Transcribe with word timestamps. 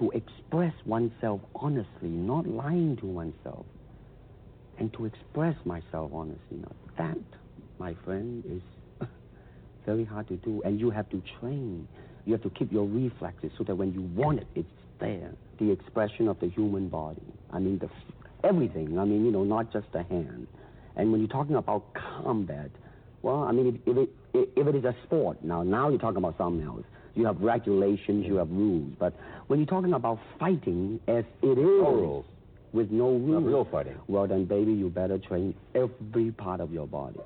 To 0.00 0.10
express 0.12 0.72
oneself 0.86 1.42
honestly, 1.54 2.08
not 2.08 2.46
lying 2.46 2.96
to 2.96 3.06
oneself, 3.06 3.66
and 4.78 4.90
to 4.94 5.04
express 5.04 5.54
myself 5.66 6.10
honestly, 6.14 6.56
now 6.56 6.72
that, 6.96 7.18
my 7.78 7.94
friend, 8.04 8.42
is 8.48 9.06
very 9.86 10.04
hard 10.04 10.26
to 10.28 10.36
do. 10.36 10.62
And 10.64 10.80
you 10.80 10.88
have 10.88 11.08
to 11.10 11.22
train. 11.38 11.86
You 12.24 12.32
have 12.32 12.42
to 12.42 12.50
keep 12.50 12.72
your 12.72 12.86
reflexes 12.86 13.52
so 13.58 13.64
that 13.64 13.74
when 13.74 13.92
you 13.92 14.00
want 14.00 14.40
it, 14.40 14.46
it's 14.54 14.68
there. 15.00 15.32
The 15.58 15.70
expression 15.70 16.28
of 16.28 16.40
the 16.40 16.48
human 16.48 16.88
body. 16.88 17.20
I 17.52 17.58
mean, 17.58 17.78
the 17.78 17.90
everything. 18.42 18.98
I 18.98 19.04
mean, 19.04 19.24
you 19.26 19.30
know, 19.30 19.44
not 19.44 19.70
just 19.70 19.92
the 19.92 20.02
hand. 20.04 20.46
And 20.96 21.12
when 21.12 21.20
you're 21.20 21.28
talking 21.28 21.56
about 21.56 21.92
combat, 21.94 22.70
well, 23.22 23.42
I 23.42 23.52
mean, 23.52 23.82
if, 23.86 23.96
if, 23.96 24.08
it, 24.34 24.48
if 24.56 24.66
it 24.66 24.74
is 24.76 24.84
a 24.84 24.94
sport, 25.04 25.44
now, 25.44 25.62
now 25.62 25.90
you're 25.90 25.98
talking 25.98 26.16
about 26.16 26.38
something 26.38 26.66
else. 26.66 26.84
You 27.14 27.26
have 27.26 27.40
regulations, 27.40 28.24
you 28.26 28.36
have 28.36 28.50
rules. 28.50 28.92
But 28.98 29.14
when 29.48 29.58
you're 29.58 29.66
talking 29.66 29.94
about 29.94 30.18
fighting 30.38 31.00
as 31.08 31.24
it 31.42 31.46
is, 31.46 31.56
no 31.56 31.90
rules. 31.90 32.24
with 32.72 32.90
no 32.90 33.10
rules, 33.10 33.44
real 33.44 33.68
fighting. 33.70 33.96
well, 34.08 34.26
then, 34.26 34.44
baby, 34.44 34.72
you 34.72 34.88
better 34.90 35.18
train 35.18 35.54
every 35.74 36.30
part 36.32 36.60
of 36.60 36.72
your 36.72 36.86
body. 36.86 37.20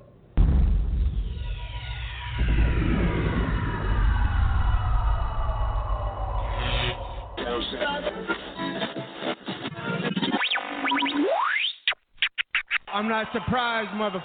I'm 12.95 13.09
not 13.09 13.27
surprised, 13.33 13.93
mother. 13.95 14.21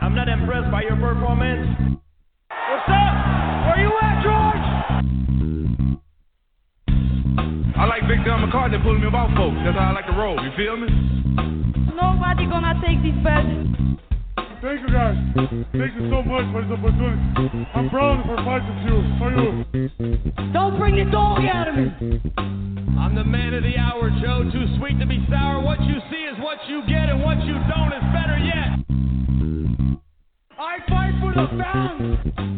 I'm 0.00 0.14
not 0.14 0.28
impressed 0.28 0.70
by 0.70 0.82
your 0.82 0.96
performance. 0.96 1.98
At, 4.02 4.22
George? 4.22 4.66
I 7.76 7.84
like 7.86 8.08
Big 8.08 8.24
John 8.26 8.42
McCartney 8.42 8.82
pulling 8.82 9.00
me 9.00 9.06
about 9.06 9.30
folks. 9.36 9.56
That's 9.64 9.78
how 9.78 9.90
I 9.90 9.92
like 9.92 10.06
to 10.06 10.16
roll. 10.18 10.34
You 10.42 10.50
feel 10.56 10.76
me? 10.76 10.88
Nobody 11.94 12.46
gonna 12.46 12.74
take 12.84 13.02
this 13.02 13.14
bed. 13.22 13.46
Thank 14.60 14.80
you 14.82 14.90
guys. 14.90 15.14
Thank 15.70 15.94
you 15.94 16.10
so 16.10 16.22
much 16.26 16.42
for 16.50 16.62
this 16.62 16.72
opportunity. 16.74 17.22
I'm 17.74 17.88
proud 17.90 18.26
for 18.26 18.36
fighting 18.42 18.74
with 18.74 18.86
you. 18.90 18.98
For 19.18 19.30
you. 19.30 19.48
Don't 20.52 20.76
bring 20.78 20.96
the 20.96 21.08
dog 21.10 21.44
out 21.44 21.68
of 21.68 21.76
me. 21.76 22.20
I'm 22.98 23.14
the 23.14 23.22
man 23.22 23.54
of 23.54 23.62
the 23.62 23.78
hour, 23.78 24.10
Joe. 24.20 24.42
Too 24.50 24.66
sweet 24.78 24.98
to 24.98 25.06
be 25.06 25.24
sour. 25.30 25.62
What 25.62 25.80
you 25.82 26.00
see 26.10 26.26
is 26.26 26.36
what 26.40 26.58
you 26.66 26.82
get, 26.88 27.08
and 27.08 27.22
what 27.22 27.38
you 27.44 27.54
don't 27.70 27.92
is 27.92 28.02
better 28.10 28.38
yet. 28.42 28.82
I 30.58 30.78
fight 30.88 31.14
for 31.20 31.32
the 31.32 31.46
fans. 31.56 32.57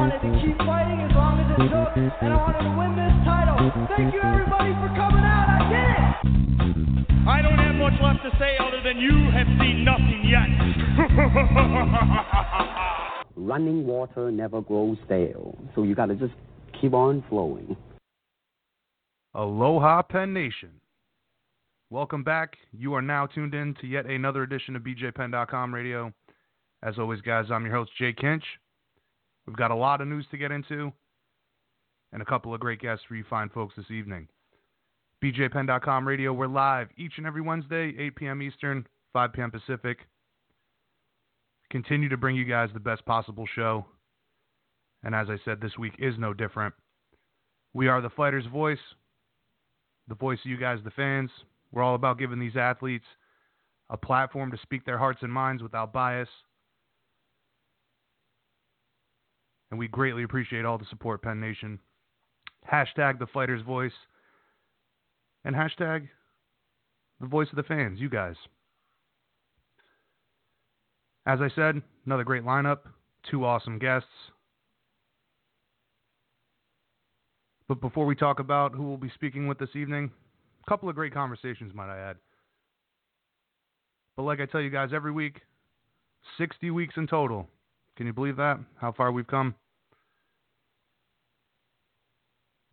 I 0.00 0.08
wanted 0.08 0.32
to 0.32 0.40
keep 0.40 0.56
fighting 0.56 1.00
as 1.02 1.12
long 1.14 1.36
as 1.40 1.50
it 1.52 1.60
took, 1.60 1.92
and 2.22 2.32
I 2.32 2.36
wanted 2.40 2.64
to 2.64 2.72
win 2.72 2.96
this 2.96 3.12
title. 3.22 3.60
Thank 3.94 4.14
you 4.14 4.22
everybody 4.24 4.72
for 4.80 4.88
coming 4.96 5.20
out. 5.20 5.44
I 5.44 5.60
did 5.68 5.92
it. 5.92 7.28
I 7.28 7.42
don't 7.42 7.58
have 7.58 7.74
much 7.74 7.92
left 8.00 8.22
to 8.24 8.30
say 8.38 8.56
other 8.56 8.80
than 8.82 8.96
you 8.96 9.12
have 9.30 9.46
seen 9.60 9.84
nothing 9.84 10.24
yet. 10.24 10.48
Running 13.36 13.86
water 13.86 14.30
never 14.30 14.62
grows 14.62 14.96
stale. 15.04 15.58
So 15.74 15.82
you 15.82 15.94
got 15.94 16.06
to 16.06 16.14
just 16.14 16.32
keep 16.80 16.94
on 16.94 17.22
flowing. 17.28 17.76
Aloha 19.34 20.00
Penn 20.00 20.32
Nation. 20.32 20.70
Welcome 21.90 22.24
back. 22.24 22.56
You 22.72 22.94
are 22.94 23.02
now 23.02 23.26
tuned 23.26 23.52
in 23.52 23.74
to 23.82 23.86
yet 23.86 24.06
another 24.06 24.44
edition 24.44 24.76
of 24.76 24.82
BJPenn.com 24.82 25.74
radio. 25.74 26.10
As 26.82 26.98
always, 26.98 27.20
guys, 27.20 27.50
I'm 27.50 27.66
your 27.66 27.74
host, 27.74 27.90
Jay 27.98 28.14
Kinch. 28.14 28.44
We've 29.50 29.56
got 29.56 29.72
a 29.72 29.74
lot 29.74 30.00
of 30.00 30.06
news 30.06 30.26
to 30.30 30.36
get 30.36 30.52
into 30.52 30.92
and 32.12 32.22
a 32.22 32.24
couple 32.24 32.54
of 32.54 32.60
great 32.60 32.80
guests 32.80 33.04
for 33.08 33.16
you 33.16 33.24
fine 33.28 33.48
folks 33.48 33.74
this 33.76 33.90
evening. 33.90 34.28
BJPenn.com 35.24 36.06
radio, 36.06 36.32
we're 36.32 36.46
live 36.46 36.86
each 36.96 37.14
and 37.16 37.26
every 37.26 37.40
Wednesday, 37.40 37.92
8 37.98 38.14
p.m. 38.14 38.42
Eastern, 38.42 38.86
5 39.12 39.32
p.m. 39.32 39.50
Pacific. 39.50 40.06
Continue 41.68 42.08
to 42.08 42.16
bring 42.16 42.36
you 42.36 42.44
guys 42.44 42.68
the 42.72 42.78
best 42.78 43.04
possible 43.06 43.44
show. 43.56 43.84
And 45.02 45.16
as 45.16 45.26
I 45.28 45.36
said, 45.44 45.60
this 45.60 45.76
week 45.76 45.94
is 45.98 46.14
no 46.16 46.32
different. 46.32 46.72
We 47.74 47.88
are 47.88 48.00
the 48.00 48.10
fighter's 48.10 48.46
voice, 48.46 48.78
the 50.06 50.14
voice 50.14 50.38
of 50.44 50.50
you 50.52 50.58
guys, 50.58 50.78
the 50.84 50.92
fans. 50.92 51.30
We're 51.72 51.82
all 51.82 51.96
about 51.96 52.20
giving 52.20 52.38
these 52.38 52.56
athletes 52.56 53.06
a 53.90 53.96
platform 53.96 54.52
to 54.52 54.58
speak 54.62 54.84
their 54.84 54.98
hearts 54.98 55.22
and 55.22 55.32
minds 55.32 55.60
without 55.60 55.92
bias. 55.92 56.28
And 59.70 59.78
we 59.78 59.88
greatly 59.88 60.22
appreciate 60.22 60.64
all 60.64 60.78
the 60.78 60.86
support, 60.90 61.22
Penn 61.22 61.40
Nation. 61.40 61.78
Hashtag 62.70 63.18
the 63.18 63.26
fighter's 63.26 63.62
voice. 63.62 63.92
And 65.44 65.54
hashtag 65.54 66.08
the 67.20 67.26
voice 67.26 67.48
of 67.50 67.56
the 67.56 67.62
fans, 67.62 68.00
you 68.00 68.08
guys. 68.08 68.36
As 71.26 71.40
I 71.40 71.48
said, 71.54 71.80
another 72.06 72.24
great 72.24 72.44
lineup, 72.44 72.80
two 73.30 73.44
awesome 73.44 73.78
guests. 73.78 74.08
But 77.68 77.80
before 77.80 78.06
we 78.06 78.16
talk 78.16 78.40
about 78.40 78.74
who 78.74 78.82
we'll 78.82 78.96
be 78.96 79.12
speaking 79.14 79.46
with 79.46 79.58
this 79.58 79.76
evening, 79.76 80.10
a 80.66 80.68
couple 80.68 80.88
of 80.88 80.96
great 80.96 81.14
conversations, 81.14 81.72
might 81.72 81.88
I 81.88 81.98
add. 81.98 82.16
But 84.16 84.24
like 84.24 84.40
I 84.40 84.46
tell 84.46 84.60
you 84.60 84.70
guys 84.70 84.90
every 84.92 85.12
week, 85.12 85.40
60 86.36 86.70
weeks 86.72 86.94
in 86.96 87.06
total. 87.06 87.48
Can 88.00 88.06
you 88.06 88.14
believe 88.14 88.36
that? 88.36 88.58
How 88.76 88.92
far 88.92 89.12
we've 89.12 89.26
come? 89.26 89.54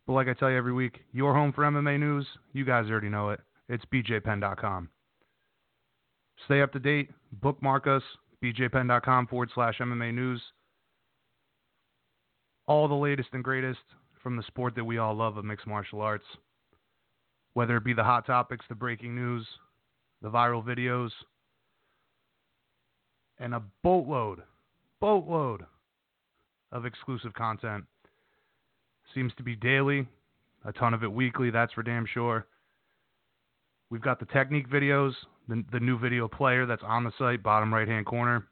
But 0.06 0.14
like 0.14 0.26
I 0.26 0.32
tell 0.32 0.50
you 0.50 0.56
every 0.56 0.72
week, 0.72 1.00
your 1.12 1.34
home 1.34 1.52
for 1.52 1.64
MMA 1.64 2.00
news, 2.00 2.26
you 2.54 2.64
guys 2.64 2.86
already 2.88 3.10
know 3.10 3.28
it. 3.28 3.40
It's 3.68 3.84
bjpenn.com. 3.92 4.88
Stay 6.46 6.62
up 6.62 6.72
to 6.72 6.78
date. 6.78 7.10
Bookmark 7.42 7.86
us, 7.86 8.02
bjpenn.com 8.42 9.26
forward 9.26 9.50
slash 9.54 9.76
MMA 9.80 10.14
news. 10.14 10.40
All 12.66 12.88
the 12.88 12.94
latest 12.94 13.28
and 13.34 13.44
greatest 13.44 13.80
from 14.22 14.34
the 14.38 14.42
sport 14.44 14.74
that 14.76 14.84
we 14.84 14.96
all 14.96 15.14
love 15.14 15.36
of 15.36 15.44
mixed 15.44 15.66
martial 15.66 16.00
arts. 16.00 16.24
Whether 17.52 17.76
it 17.76 17.84
be 17.84 17.92
the 17.92 18.02
hot 18.02 18.24
topics, 18.24 18.64
the 18.70 18.74
breaking 18.74 19.14
news, 19.14 19.46
the 20.22 20.30
viral 20.30 20.64
videos, 20.64 21.10
and 23.38 23.54
a 23.54 23.62
boatload, 23.82 24.40
boatload 25.00 25.64
of 26.72 26.84
exclusive 26.84 27.34
content. 27.34 27.84
Seems 29.14 29.32
to 29.36 29.42
be 29.42 29.56
daily, 29.56 30.06
a 30.64 30.72
ton 30.72 30.94
of 30.94 31.02
it 31.02 31.12
weekly, 31.12 31.50
that's 31.50 31.72
for 31.72 31.82
damn 31.82 32.06
sure. 32.06 32.46
We've 33.90 34.02
got 34.02 34.20
the 34.20 34.26
technique 34.26 34.68
videos, 34.68 35.12
the, 35.48 35.64
the 35.72 35.80
new 35.80 35.98
video 35.98 36.28
player 36.28 36.66
that's 36.66 36.82
on 36.84 37.04
the 37.04 37.12
site, 37.18 37.42
bottom 37.42 37.72
right 37.72 37.88
hand 37.88 38.04
corner. 38.04 38.46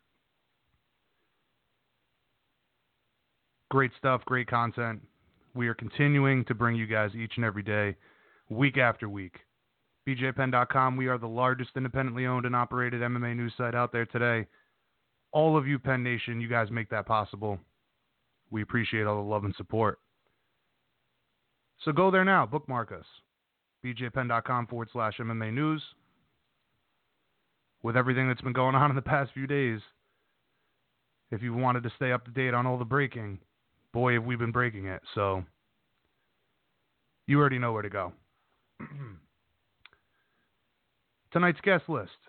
Great 3.71 3.91
stuff, 3.99 4.25
great 4.25 4.47
content. 4.47 5.03
We 5.55 5.69
are 5.69 5.75
continuing 5.75 6.45
to 6.47 6.55
bring 6.55 6.77
you 6.77 6.87
guys 6.87 7.11
each 7.15 7.33
and 7.37 7.45
every 7.45 7.63
day, 7.63 7.97
week 8.49 8.79
after 8.79 9.09
week. 9.09 9.35
BJPenn.com, 10.09 10.97
we 10.97 11.09
are 11.09 11.19
the 11.19 11.27
largest 11.27 11.71
independently 11.77 12.27
owned 12.27 12.47
and 12.47 12.55
operated 12.55 13.03
MMA 13.03 13.37
news 13.37 13.53
site 13.59 13.75
out 13.75 13.93
there 13.93 14.07
today. 14.07 14.47
All 15.37 15.59
of 15.59 15.67
you, 15.69 15.79
Penn 15.79 16.03
Nation, 16.03 16.41
you 16.41 16.49
guys 16.49 16.71
make 16.71 16.89
that 16.89 17.05
possible. 17.05 17.59
We 18.51 18.63
appreciate 18.63 19.07
all 19.07 19.23
the 19.23 19.29
love 19.29 19.45
and 19.45 19.55
support. 19.55 19.99
So 21.85 21.93
go 21.93 22.11
there 22.11 22.25
now, 22.25 22.47
bookmark 22.47 22.91
us. 22.91 23.05
BJPenn.com 23.85 24.67
forward 24.67 24.89
slash 24.95 25.19
MMA 25.19 25.53
news. 25.53 25.83
With 27.83 27.99
everything 27.99 28.29
that's 28.29 28.41
been 28.41 28.55
going 28.55 28.75
on 28.75 28.89
in 28.89 28.97
the 28.97 29.03
past 29.03 29.31
few 29.35 29.47
days, 29.47 29.81
if 31.31 31.43
you 31.43 31.53
wanted 31.53 31.83
to 31.83 31.93
stay 31.97 32.13
up 32.13 32.25
to 32.25 32.31
date 32.31 32.55
on 32.55 32.67
all 32.67 32.79
the 32.79 32.87
breaking, 32.87 33.39
boy, 33.93 34.15
have 34.15 34.25
we 34.25 34.37
been 34.37 34.53
breaking 34.53 34.87
it. 34.87 35.03
So 35.15 35.45
you 37.27 37.39
already 37.39 37.59
know 37.59 37.75
where 37.75 37.83
to 37.83 37.91
go. 37.91 38.11
Tonight's 41.31 41.61
guest 41.61 41.91
list 41.91 42.26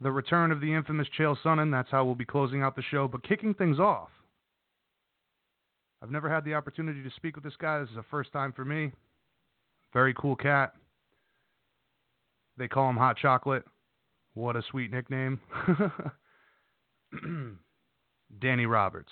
the 0.00 0.10
return 0.10 0.50
of 0.50 0.60
the 0.60 0.72
infamous 0.72 1.08
Chael 1.18 1.36
Sonnen. 1.44 1.70
That's 1.70 1.90
how 1.90 2.04
we'll 2.04 2.14
be 2.14 2.24
closing 2.24 2.62
out 2.62 2.76
the 2.76 2.82
show. 2.90 3.06
But 3.08 3.26
kicking 3.26 3.54
things 3.54 3.78
off, 3.78 4.08
I've 6.02 6.10
never 6.10 6.30
had 6.30 6.44
the 6.44 6.54
opportunity 6.54 7.02
to 7.02 7.10
speak 7.16 7.36
with 7.36 7.44
this 7.44 7.56
guy. 7.60 7.80
This 7.80 7.90
is 7.90 7.96
a 7.96 8.04
first 8.10 8.32
time 8.32 8.52
for 8.52 8.64
me. 8.64 8.92
Very 9.92 10.14
cool 10.14 10.36
cat. 10.36 10.72
They 12.56 12.68
call 12.68 12.88
him 12.88 12.96
Hot 12.96 13.16
Chocolate. 13.16 13.64
What 14.34 14.56
a 14.56 14.62
sweet 14.70 14.90
nickname. 14.90 15.40
Danny 18.40 18.66
Roberts. 18.66 19.10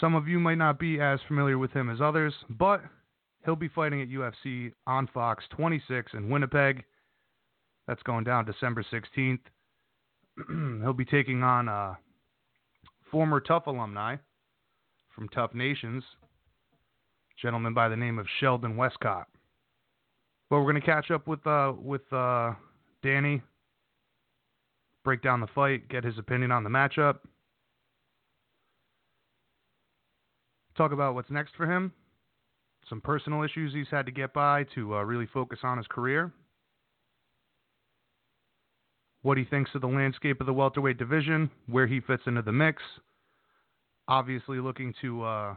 Some 0.00 0.14
of 0.14 0.26
you 0.28 0.38
might 0.40 0.58
not 0.58 0.78
be 0.78 1.00
as 1.00 1.20
familiar 1.28 1.58
with 1.58 1.72
him 1.72 1.90
as 1.90 2.00
others, 2.00 2.32
but 2.48 2.80
he'll 3.44 3.56
be 3.56 3.68
fighting 3.68 4.00
at 4.00 4.08
UFC 4.08 4.72
on 4.86 5.08
Fox 5.12 5.44
26 5.50 6.12
in 6.14 6.30
Winnipeg. 6.30 6.84
That's 7.92 8.02
going 8.04 8.24
down 8.24 8.46
December 8.46 8.82
16th. 8.90 9.40
he'll 10.82 10.94
be 10.94 11.04
taking 11.04 11.42
on 11.42 11.68
a 11.68 11.98
former 13.10 13.38
TUF 13.38 13.66
alumni 13.66 14.16
from 15.14 15.28
TUF 15.28 15.52
Nations, 15.52 16.02
gentleman 17.36 17.74
by 17.74 17.90
the 17.90 17.96
name 17.96 18.18
of 18.18 18.26
Sheldon 18.40 18.78
Westcott. 18.78 19.26
But 20.48 20.60
we're 20.60 20.72
going 20.72 20.80
to 20.80 20.86
catch 20.86 21.10
up 21.10 21.26
with 21.26 21.46
uh, 21.46 21.74
with 21.76 22.10
uh, 22.14 22.54
Danny, 23.02 23.42
break 25.04 25.20
down 25.20 25.40
the 25.40 25.48
fight, 25.48 25.86
get 25.90 26.02
his 26.02 26.16
opinion 26.16 26.50
on 26.50 26.64
the 26.64 26.70
matchup, 26.70 27.18
talk 30.78 30.92
about 30.92 31.14
what's 31.14 31.30
next 31.30 31.54
for 31.58 31.70
him, 31.70 31.92
some 32.88 33.02
personal 33.02 33.42
issues 33.42 33.74
he's 33.74 33.90
had 33.90 34.06
to 34.06 34.12
get 34.12 34.32
by 34.32 34.64
to 34.74 34.94
uh, 34.94 35.02
really 35.02 35.26
focus 35.26 35.58
on 35.62 35.76
his 35.76 35.86
career, 35.88 36.32
what 39.22 39.38
he 39.38 39.44
thinks 39.44 39.70
of 39.74 39.80
the 39.80 39.86
landscape 39.86 40.40
of 40.40 40.46
the 40.46 40.52
welterweight 40.52 40.98
division, 40.98 41.50
where 41.68 41.86
he 41.86 42.00
fits 42.00 42.22
into 42.26 42.42
the 42.42 42.52
mix. 42.52 42.82
Obviously, 44.08 44.58
looking 44.58 44.92
to 45.00 45.22
uh, 45.22 45.54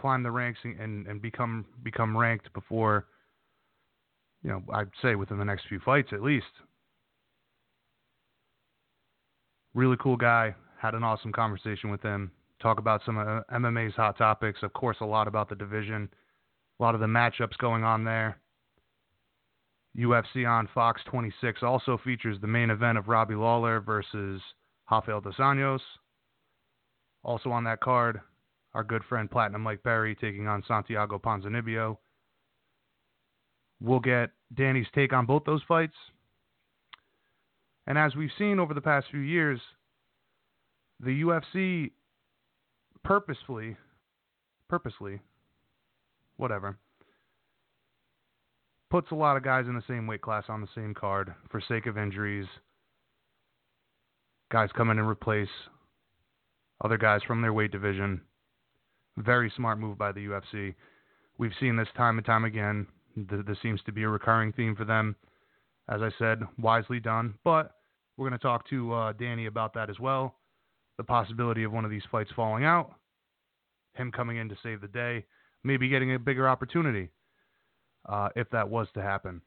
climb 0.00 0.22
the 0.22 0.30
ranks 0.30 0.60
and, 0.64 1.06
and 1.06 1.20
become 1.20 1.66
become 1.82 2.16
ranked 2.16 2.52
before, 2.54 3.06
you 4.42 4.50
know, 4.50 4.62
I'd 4.72 4.88
say 5.02 5.14
within 5.16 5.38
the 5.38 5.44
next 5.44 5.66
few 5.68 5.80
fights 5.80 6.08
at 6.12 6.22
least. 6.22 6.46
Really 9.74 9.96
cool 10.00 10.16
guy. 10.16 10.54
Had 10.80 10.94
an 10.94 11.02
awesome 11.02 11.32
conversation 11.32 11.90
with 11.90 12.02
him. 12.02 12.30
Talk 12.60 12.78
about 12.78 13.00
some 13.04 13.18
of 13.18 13.44
MMA's 13.48 13.94
hot 13.94 14.18
topics. 14.18 14.60
Of 14.62 14.72
course, 14.72 14.98
a 15.00 15.04
lot 15.04 15.26
about 15.26 15.48
the 15.48 15.56
division, 15.56 16.08
a 16.78 16.82
lot 16.82 16.94
of 16.94 17.00
the 17.00 17.06
matchups 17.06 17.56
going 17.58 17.82
on 17.82 18.04
there. 18.04 18.38
UFC 19.98 20.48
on 20.48 20.68
Fox 20.74 21.02
26 21.06 21.62
also 21.62 21.98
features 22.02 22.38
the 22.40 22.46
main 22.46 22.70
event 22.70 22.96
of 22.96 23.08
Robbie 23.08 23.34
Lawler 23.34 23.80
versus 23.80 24.40
Rafael 24.90 25.20
dos 25.20 25.36
Anjos. 25.36 25.80
Also 27.22 27.50
on 27.50 27.64
that 27.64 27.80
card, 27.80 28.20
our 28.74 28.82
good 28.82 29.02
friend 29.08 29.30
Platinum 29.30 29.62
Mike 29.62 29.82
Perry 29.82 30.14
taking 30.14 30.48
on 30.48 30.62
Santiago 30.66 31.18
Ponzinibbio. 31.18 31.98
We'll 33.80 34.00
get 34.00 34.30
Danny's 34.54 34.86
take 34.94 35.12
on 35.12 35.26
both 35.26 35.44
those 35.44 35.62
fights. 35.68 35.96
And 37.86 37.98
as 37.98 38.14
we've 38.14 38.30
seen 38.38 38.58
over 38.58 38.74
the 38.74 38.80
past 38.80 39.06
few 39.10 39.20
years, 39.20 39.60
the 41.00 41.22
UFC 41.22 41.90
purposefully, 43.02 43.76
purposely, 44.68 45.20
whatever, 46.36 46.78
puts 48.92 49.10
a 49.10 49.14
lot 49.14 49.38
of 49.38 49.42
guys 49.42 49.64
in 49.66 49.74
the 49.74 49.82
same 49.88 50.06
weight 50.06 50.20
class 50.20 50.44
on 50.50 50.60
the 50.60 50.68
same 50.74 50.92
card 50.92 51.34
for 51.50 51.62
sake 51.66 51.86
of 51.86 51.96
injuries. 51.96 52.44
Guys 54.50 54.68
come 54.76 54.90
in 54.90 54.98
and 54.98 55.08
replace 55.08 55.48
other 56.84 56.98
guys 56.98 57.22
from 57.26 57.40
their 57.40 57.54
weight 57.54 57.72
division. 57.72 58.20
Very 59.16 59.50
smart 59.56 59.78
move 59.78 59.96
by 59.96 60.12
the 60.12 60.26
UFC. 60.26 60.74
We've 61.38 61.54
seen 61.58 61.74
this 61.74 61.88
time 61.96 62.18
and 62.18 62.26
time 62.26 62.44
again. 62.44 62.86
This 63.16 63.56
seems 63.62 63.80
to 63.86 63.92
be 63.92 64.02
a 64.02 64.08
recurring 64.10 64.52
theme 64.52 64.76
for 64.76 64.84
them. 64.84 65.16
As 65.88 66.02
I 66.02 66.10
said, 66.18 66.42
wisely 66.58 67.00
done. 67.00 67.32
But 67.44 67.76
we're 68.18 68.28
going 68.28 68.38
to 68.38 68.46
talk 68.46 68.68
to 68.68 68.92
uh, 68.92 69.12
Danny 69.14 69.46
about 69.46 69.72
that 69.72 69.88
as 69.88 70.00
well. 70.00 70.34
The 70.98 71.04
possibility 71.04 71.64
of 71.64 71.72
one 71.72 71.86
of 71.86 71.90
these 71.90 72.02
fights 72.10 72.30
falling 72.36 72.66
out, 72.66 72.92
him 73.94 74.12
coming 74.12 74.36
in 74.36 74.50
to 74.50 74.56
save 74.62 74.82
the 74.82 74.88
day, 74.88 75.24
maybe 75.64 75.88
getting 75.88 76.14
a 76.14 76.18
bigger 76.18 76.46
opportunity 76.46 77.08
uh, 78.06 78.28
if 78.36 78.48
that 78.50 78.68
was 78.68 78.88
to 78.94 79.02
happen. 79.02 79.40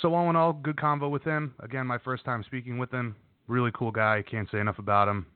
So, 0.00 0.14
all 0.14 0.30
in 0.30 0.36
all, 0.36 0.52
good 0.52 0.76
convo 0.76 1.10
with 1.10 1.24
him. 1.24 1.54
Again, 1.60 1.86
my 1.86 1.98
first 1.98 2.24
time 2.24 2.44
speaking 2.44 2.78
with 2.78 2.92
him. 2.92 3.16
Really 3.48 3.70
cool 3.74 3.90
guy. 3.90 4.22
Can't 4.28 4.48
say 4.50 4.60
enough 4.60 4.78
about 4.78 5.08
him. 5.08 5.26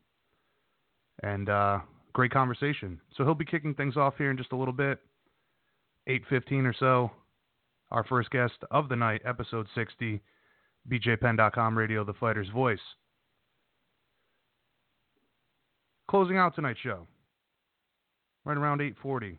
And 1.22 1.48
uh, 1.48 1.80
great 2.12 2.30
conversation. 2.30 3.00
So 3.16 3.24
he'll 3.24 3.34
be 3.34 3.44
kicking 3.44 3.74
things 3.74 3.96
off 3.96 4.14
here 4.18 4.30
in 4.30 4.36
just 4.36 4.52
a 4.52 4.56
little 4.56 4.74
bit, 4.74 4.98
8:15 6.08 6.64
or 6.66 6.74
so. 6.78 7.10
Our 7.90 8.04
first 8.04 8.30
guest 8.30 8.54
of 8.70 8.88
the 8.88 8.96
night, 8.96 9.20
episode 9.24 9.66
60, 9.74 10.20
BJPenn.com 10.88 11.76
radio, 11.76 12.04
the 12.04 12.14
fighter's 12.14 12.48
voice. 12.48 12.80
Closing 16.08 16.38
out 16.38 16.54
tonight's 16.54 16.80
show, 16.80 17.06
right 18.44 18.56
around 18.56 18.80
8:40, 18.80 19.36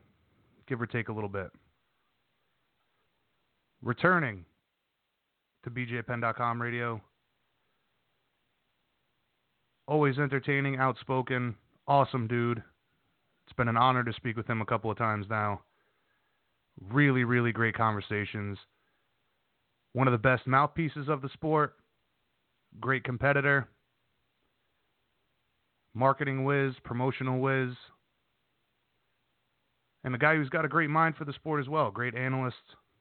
give 0.67 0.81
or 0.81 0.87
take 0.87 1.09
a 1.09 1.13
little 1.13 1.29
bit. 1.29 1.51
Returning 3.83 4.45
to 5.65 5.69
BJPenn.com 5.69 6.61
radio, 6.61 7.01
always 9.87 10.17
entertaining, 10.17 10.77
outspoken, 10.77 11.55
awesome 11.85 12.27
dude. 12.27 12.63
It's 13.45 13.55
been 13.57 13.67
an 13.67 13.75
honor 13.75 14.05
to 14.05 14.13
speak 14.13 14.37
with 14.37 14.49
him 14.49 14.61
a 14.61 14.65
couple 14.65 14.89
of 14.89 14.97
times 14.97 15.25
now. 15.29 15.63
Really, 16.93 17.25
really 17.25 17.51
great 17.51 17.75
conversations. 17.75 18.57
One 19.91 20.07
of 20.07 20.13
the 20.13 20.17
best 20.17 20.47
mouthpieces 20.47 21.09
of 21.09 21.21
the 21.21 21.29
sport. 21.33 21.75
Great 22.79 23.03
competitor. 23.03 23.67
Marketing 25.93 26.45
whiz, 26.45 26.73
promotional 26.85 27.41
whiz. 27.41 27.75
And 30.05 30.15
a 30.15 30.17
guy 30.17 30.35
who's 30.35 30.49
got 30.49 30.63
a 30.63 30.69
great 30.69 30.89
mind 30.89 31.15
for 31.17 31.25
the 31.25 31.33
sport 31.33 31.59
as 31.59 31.67
well. 31.67 31.91
Great 31.91 32.15
analyst. 32.15 32.55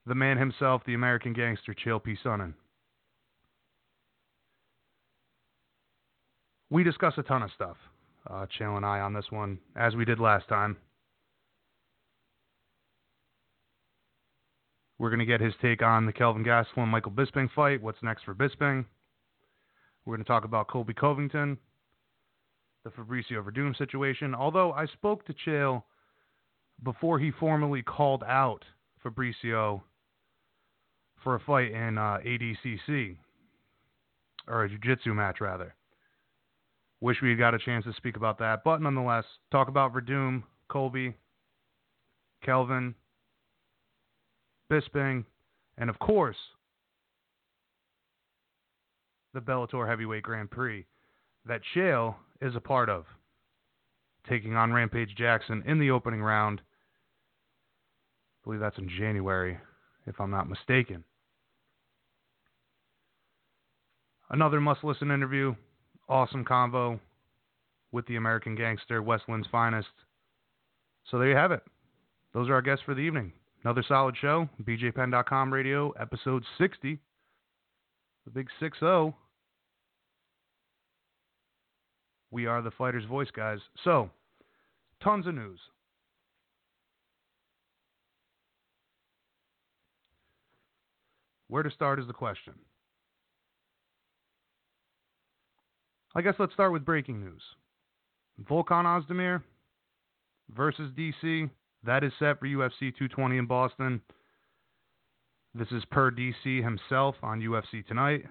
The 0.07 0.15
man 0.15 0.37
himself, 0.37 0.83
the 0.85 0.95
American 0.95 1.33
gangster, 1.33 1.75
Chael 1.75 2.03
P. 2.03 2.17
Sonnen. 2.25 2.55
We 6.71 6.83
discuss 6.83 7.15
a 7.19 7.23
ton 7.23 7.43
of 7.43 7.51
stuff, 7.55 7.77
uh, 8.29 8.47
Chael 8.59 8.77
and 8.77 8.87
I, 8.87 9.01
on 9.01 9.13
this 9.13 9.27
one, 9.31 9.59
as 9.77 9.95
we 9.95 10.05
did 10.05 10.19
last 10.19 10.49
time. 10.49 10.77
We're 14.99 15.11
going 15.11 15.21
to 15.21 15.27
get 15.27 15.41
his 15.41 15.55
take 15.61 15.83
on 15.83 16.07
the 16.07 16.13
Kelvin 16.13 16.45
Gastelum 16.45 16.89
Michael 16.89 17.13
Bisping 17.13 17.51
fight. 17.53 17.83
What's 17.83 18.03
next 18.03 18.25
for 18.25 18.35
Bisping? 18.35 18.85
We're 20.05 20.17
going 20.17 20.25
to 20.25 20.29
talk 20.29 20.45
about 20.45 20.69
Colby 20.69 20.95
Covington, 20.95 21.59
the 22.85 22.91
Fabricio 22.91 23.45
Werdum 23.45 23.77
situation. 23.77 24.35
Although 24.35 24.73
I 24.73 24.87
spoke 24.87 25.25
to 25.27 25.35
Chael 25.35 25.83
before 26.83 27.19
he 27.19 27.31
formally 27.31 27.83
called 27.83 28.25
out 28.27 28.65
Fabricio 29.05 29.83
for 31.23 31.35
a 31.35 31.41
fight 31.41 31.73
in 31.73 31.99
uh, 31.99 32.19
ADCC, 32.25 33.17
or 34.49 34.65
a 34.65 34.69
jiu-jitsu 34.69 35.15
match, 35.15 35.41
rather. 35.41 35.75
Wish 37.01 37.21
we 37.23 37.31
had 37.31 37.39
got 37.39 37.55
a 37.55 37.59
chance 37.59 37.85
to 37.85 37.93
speak 37.95 38.17
about 38.17 38.39
that, 38.39 38.63
but 38.65 38.81
nonetheless, 38.81 39.25
talk 39.51 39.69
about 39.69 39.93
Werdum, 39.93 40.45
Colby, 40.69 41.17
Kelvin, 42.45 42.95
Bisping, 44.71 45.25
and 45.79 45.91
of 45.91 45.99
course, 45.99 46.37
the 49.35 49.41
Bellator 49.41 49.89
Heavyweight 49.89 50.23
Grand 50.23 50.51
Prix 50.51 50.87
that 51.47 51.61
Chael 51.75 52.15
is 52.41 52.55
a 52.55 52.61
part 52.61 52.89
of, 52.89 53.05
taking 54.29 54.55
on 54.55 54.73
Rampage 54.73 55.15
Jackson 55.17 55.63
in 55.67 55.79
the 55.79 55.91
opening 55.91 56.23
round. 56.23 56.61
I 56.61 58.45
believe 58.45 58.61
that's 58.61 58.79
in 58.79 58.89
January, 58.89 59.59
if 60.07 60.21
I'm 60.21 60.31
not 60.31 60.49
mistaken. 60.49 61.05
Another 64.33 64.61
must 64.61 64.83
listen 64.83 65.11
interview. 65.11 65.55
Awesome 66.09 66.45
convo 66.45 66.99
with 67.93 68.07
the 68.07 68.17
American 68.17 68.55
gangster, 68.55 69.03
West 69.03 69.25
Linn's 69.29 69.47
finest. 69.53 69.89
So 71.11 71.19
there 71.19 71.29
you 71.29 71.37
have 71.37 71.53
it. 71.53 71.63
Those 72.33 72.49
are 72.49 72.55
our 72.55 72.63
guests 72.63 72.83
for 72.85 72.95
the 72.95 73.03
evening. 73.03 73.33
Another 73.63 73.85
solid 73.87 74.17
show. 74.19 74.49
BJPenn.com 74.65 75.53
radio, 75.53 75.91
episode 76.01 76.43
60. 76.57 76.99
The 78.25 78.31
big 78.31 78.49
6 78.59 78.79
0. 78.81 79.15
We 82.31 82.47
are 82.47 82.63
the 82.63 82.71
fighter's 82.71 83.05
voice, 83.05 83.29
guys. 83.37 83.59
So, 83.85 84.11
tons 85.03 85.27
of 85.27 85.35
news. 85.35 85.61
Where 91.49 91.63
to 91.63 91.71
start 91.71 92.01
is 92.01 92.07
the 92.07 92.15
question. 92.15 92.55
I 96.15 96.21
guess 96.21 96.35
let's 96.39 96.53
start 96.53 96.73
with 96.73 96.85
breaking 96.85 97.21
news. 97.21 97.43
Volkan 98.49 98.85
Ozdemir 98.85 99.43
versus 100.55 100.91
DC. 100.97 101.49
That 101.85 102.05
is 102.05 102.13
set 102.19 102.39
for 102.39 102.47
UFC 102.47 102.95
220 102.97 103.39
in 103.39 103.47
Boston. 103.47 104.01
This 105.55 105.69
is 105.71 105.85
per 105.91 106.11
DC 106.11 106.63
himself 106.63 107.17
on 107.23 107.41
UFC 107.41 107.87
Tonight. 107.87 108.25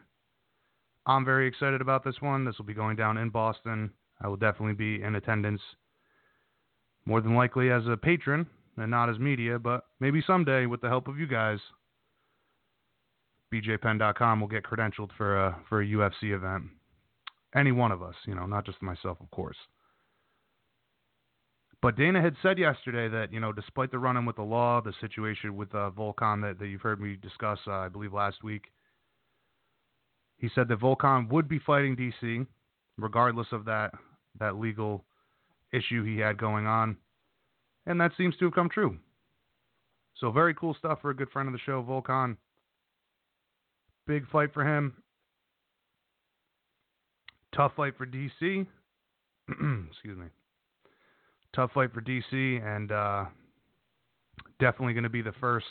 I'm 1.06 1.26
very 1.26 1.48
excited 1.48 1.82
about 1.82 2.04
this 2.04 2.16
one. 2.20 2.46
This 2.46 2.58
will 2.58 2.66
be 2.66 2.74
going 2.74 2.96
down 2.96 3.18
in 3.18 3.30
Boston. 3.30 3.92
I 4.22 4.28
will 4.28 4.38
definitely 4.38 4.76
be 4.76 5.04
in 5.04 5.16
attendance, 5.16 5.62
more 7.06 7.22
than 7.22 7.36
likely 7.36 7.72
as 7.72 7.88
a 7.88 7.98
patron 7.98 8.46
and 8.78 8.92
not 8.92 9.10
as 9.10 9.18
media, 9.18 9.58
but 9.58 9.86
maybe 10.00 10.24
someday 10.26 10.68
with 10.68 10.82
the 10.82 10.88
help 10.88 11.08
of 11.08 11.18
you 11.18 11.26
guys, 11.26 11.60
BJPenn.com 13.52 14.40
will 14.40 14.48
get 14.48 14.64
credentialed 14.64 15.10
for 15.18 15.38
a 15.38 15.58
for 15.68 15.82
a 15.82 15.86
UFC 15.86 16.36
event. 16.36 16.66
Any 17.56 17.72
one 17.72 17.92
of 17.92 18.02
us, 18.02 18.16
you 18.26 18.36
know, 18.36 18.46
not 18.46 18.66
just 18.66 18.82
myself, 18.82 19.18
of 19.20 19.30
course. 19.32 19.58
But 21.82 21.98
Dana 21.98 22.22
had 22.22 22.36
said 22.44 22.60
yesterday 22.60 23.10
that, 23.10 23.34
you 23.34 23.40
know, 23.40 23.52
despite 23.52 23.92
the 23.92 23.98
run 23.98 24.16
in 24.16 24.26
with 24.26 24.36
the 24.36 24.44
law, 24.44 24.82
the 24.82 24.94
situation 25.02 25.56
with 25.56 25.74
uh, 25.74 25.90
Volkan 25.98 26.42
that, 26.44 26.60
that 26.60 26.68
you've 26.68 26.82
heard 26.82 27.02
me 27.02 27.18
discuss, 27.20 27.58
uh, 27.68 27.72
I 27.72 27.90
believe, 27.90 28.14
last 28.14 28.44
week, 28.44 28.66
he 30.38 30.50
said 30.54 30.68
that 30.68 30.80
Volkan 30.80 31.30
would 31.30 31.48
be 31.48 31.60
fighting 31.60 31.96
DC, 31.96 32.46
regardless 32.98 33.48
of 33.52 33.66
that, 33.66 33.92
that 34.40 34.58
legal 34.58 35.04
issue 35.74 36.04
he 36.04 36.20
had 36.20 36.38
going 36.38 36.68
on. 36.68 36.98
And 37.88 38.00
that 38.00 38.12
seems 38.16 38.38
to 38.38 38.46
have 38.46 38.54
come 38.54 38.70
true. 38.70 38.98
So, 40.16 40.32
very 40.32 40.54
cool 40.54 40.76
stuff 40.76 41.00
for 41.02 41.10
a 41.10 41.16
good 41.16 41.32
friend 41.32 41.48
of 41.48 41.54
the 41.54 41.60
show, 41.60 41.82
Volkan. 41.82 42.38
Big 44.06 44.30
fight 44.30 44.54
for 44.54 44.64
him. 44.64 45.02
Tough 47.56 47.74
fight 47.76 47.98
for 47.98 48.06
DC. 48.06 48.66
Excuse 49.90 50.18
me 50.18 50.28
tough 51.54 51.72
fight 51.74 51.94
for 51.94 52.02
DC, 52.02 52.66
and 52.66 52.92
uh, 52.92 53.26
definitely 54.60 54.94
going 54.94 55.04
to 55.04 55.10
be 55.10 55.22
the 55.22 55.34
first, 55.34 55.66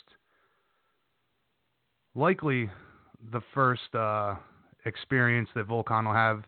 likely 2.15 2.69
the 3.31 3.41
first 3.53 3.93
uh, 3.95 4.35
experience 4.85 5.49
that 5.55 5.67
Volkan 5.67 6.05
will 6.05 6.13
have 6.13 6.43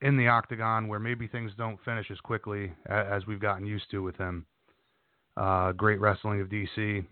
in 0.00 0.16
the 0.16 0.26
octagon 0.26 0.88
where 0.88 0.98
maybe 0.98 1.26
things 1.28 1.52
don't 1.56 1.78
finish 1.84 2.10
as 2.10 2.18
quickly 2.20 2.72
as 2.88 3.26
we've 3.26 3.40
gotten 3.40 3.66
used 3.66 3.90
to 3.90 4.02
with 4.02 4.16
him. 4.16 4.44
Uh, 5.36 5.72
great 5.72 6.00
wrestling 6.00 6.40
of 6.40 6.48
DC. 6.48 7.06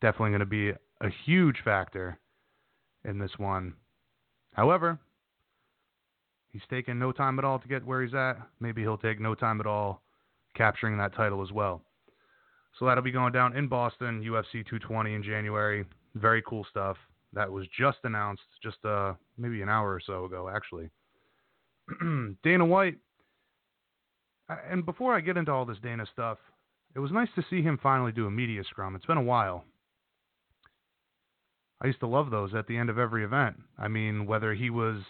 Definitely 0.00 0.30
going 0.30 0.40
to 0.40 0.46
be 0.46 0.70
a 0.70 1.10
huge 1.24 1.58
factor 1.64 2.18
in 3.04 3.18
this 3.18 3.30
one. 3.36 3.74
However, 4.54 4.98
He's 6.52 6.62
taken 6.68 6.98
no 6.98 7.12
time 7.12 7.38
at 7.38 7.44
all 7.44 7.58
to 7.58 7.68
get 7.68 7.84
where 7.84 8.02
he's 8.02 8.14
at. 8.14 8.36
Maybe 8.60 8.82
he'll 8.82 8.98
take 8.98 9.20
no 9.20 9.34
time 9.34 9.58
at 9.60 9.66
all 9.66 10.02
capturing 10.54 10.98
that 10.98 11.14
title 11.14 11.42
as 11.42 11.50
well. 11.50 11.82
So 12.78 12.86
that'll 12.86 13.02
be 13.02 13.10
going 13.10 13.32
down 13.32 13.56
in 13.56 13.68
Boston, 13.68 14.22
UFC 14.22 14.64
220 14.66 15.14
in 15.14 15.22
January. 15.22 15.84
Very 16.14 16.42
cool 16.42 16.66
stuff. 16.68 16.96
That 17.32 17.50
was 17.50 17.66
just 17.78 17.98
announced 18.04 18.42
just 18.62 18.84
uh, 18.84 19.14
maybe 19.38 19.62
an 19.62 19.68
hour 19.68 19.94
or 19.94 20.00
so 20.00 20.26
ago, 20.26 20.50
actually. 20.54 20.90
Dana 22.42 22.64
White. 22.64 22.98
And 24.70 24.84
before 24.84 25.14
I 25.14 25.20
get 25.20 25.38
into 25.38 25.52
all 25.52 25.64
this 25.64 25.78
Dana 25.82 26.04
stuff, 26.12 26.36
it 26.94 26.98
was 26.98 27.10
nice 27.10 27.28
to 27.36 27.44
see 27.48 27.62
him 27.62 27.78
finally 27.82 28.12
do 28.12 28.26
a 28.26 28.30
media 28.30 28.62
scrum. 28.64 28.94
It's 28.94 29.06
been 29.06 29.16
a 29.16 29.22
while. 29.22 29.64
I 31.80 31.86
used 31.86 32.00
to 32.00 32.06
love 32.06 32.30
those 32.30 32.54
at 32.54 32.66
the 32.66 32.76
end 32.76 32.90
of 32.90 32.98
every 32.98 33.24
event. 33.24 33.56
I 33.78 33.88
mean, 33.88 34.26
whether 34.26 34.52
he 34.52 34.68
was 34.68 35.02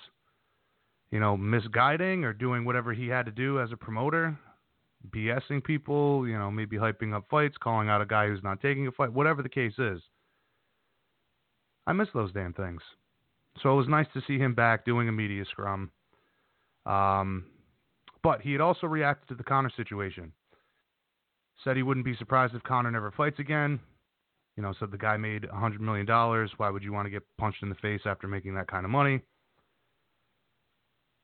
you 1.12 1.20
know, 1.20 1.36
misguiding 1.36 2.24
or 2.24 2.32
doing 2.32 2.64
whatever 2.64 2.92
he 2.92 3.06
had 3.06 3.26
to 3.26 3.32
do 3.32 3.60
as 3.60 3.70
a 3.70 3.76
promoter, 3.76 4.36
BSing 5.10 5.62
people, 5.62 6.26
you 6.26 6.38
know, 6.38 6.50
maybe 6.50 6.76
hyping 6.76 7.14
up 7.14 7.26
fights, 7.30 7.56
calling 7.62 7.90
out 7.90 8.00
a 8.00 8.06
guy 8.06 8.26
who's 8.26 8.42
not 8.42 8.60
taking 8.60 8.86
a 8.86 8.92
fight, 8.92 9.12
whatever 9.12 9.42
the 9.42 9.48
case 9.48 9.74
is. 9.78 10.00
I 11.86 11.92
miss 11.92 12.08
those 12.14 12.32
damn 12.32 12.54
things. 12.54 12.80
So 13.62 13.74
it 13.74 13.76
was 13.76 13.88
nice 13.88 14.06
to 14.14 14.22
see 14.26 14.38
him 14.38 14.54
back 14.54 14.86
doing 14.86 15.08
a 15.08 15.12
media 15.12 15.44
scrum. 15.50 15.90
Um, 16.86 17.44
but 18.22 18.40
he 18.40 18.52
had 18.52 18.62
also 18.62 18.86
reacted 18.86 19.28
to 19.28 19.34
the 19.34 19.44
Conor 19.44 19.70
situation. 19.76 20.32
Said 21.62 21.76
he 21.76 21.82
wouldn't 21.82 22.06
be 22.06 22.16
surprised 22.16 22.54
if 22.54 22.62
Conor 22.62 22.90
never 22.90 23.10
fights 23.10 23.38
again. 23.38 23.78
You 24.56 24.62
know, 24.62 24.72
said 24.78 24.90
the 24.90 24.98
guy 24.98 25.18
made 25.18 25.42
$100 25.42 25.80
million. 25.80 26.06
Why 26.06 26.70
would 26.70 26.82
you 26.82 26.92
want 26.92 27.06
to 27.06 27.10
get 27.10 27.22
punched 27.38 27.62
in 27.62 27.68
the 27.68 27.74
face 27.76 28.02
after 28.06 28.26
making 28.26 28.54
that 28.54 28.68
kind 28.68 28.84
of 28.86 28.90
money? 28.90 29.20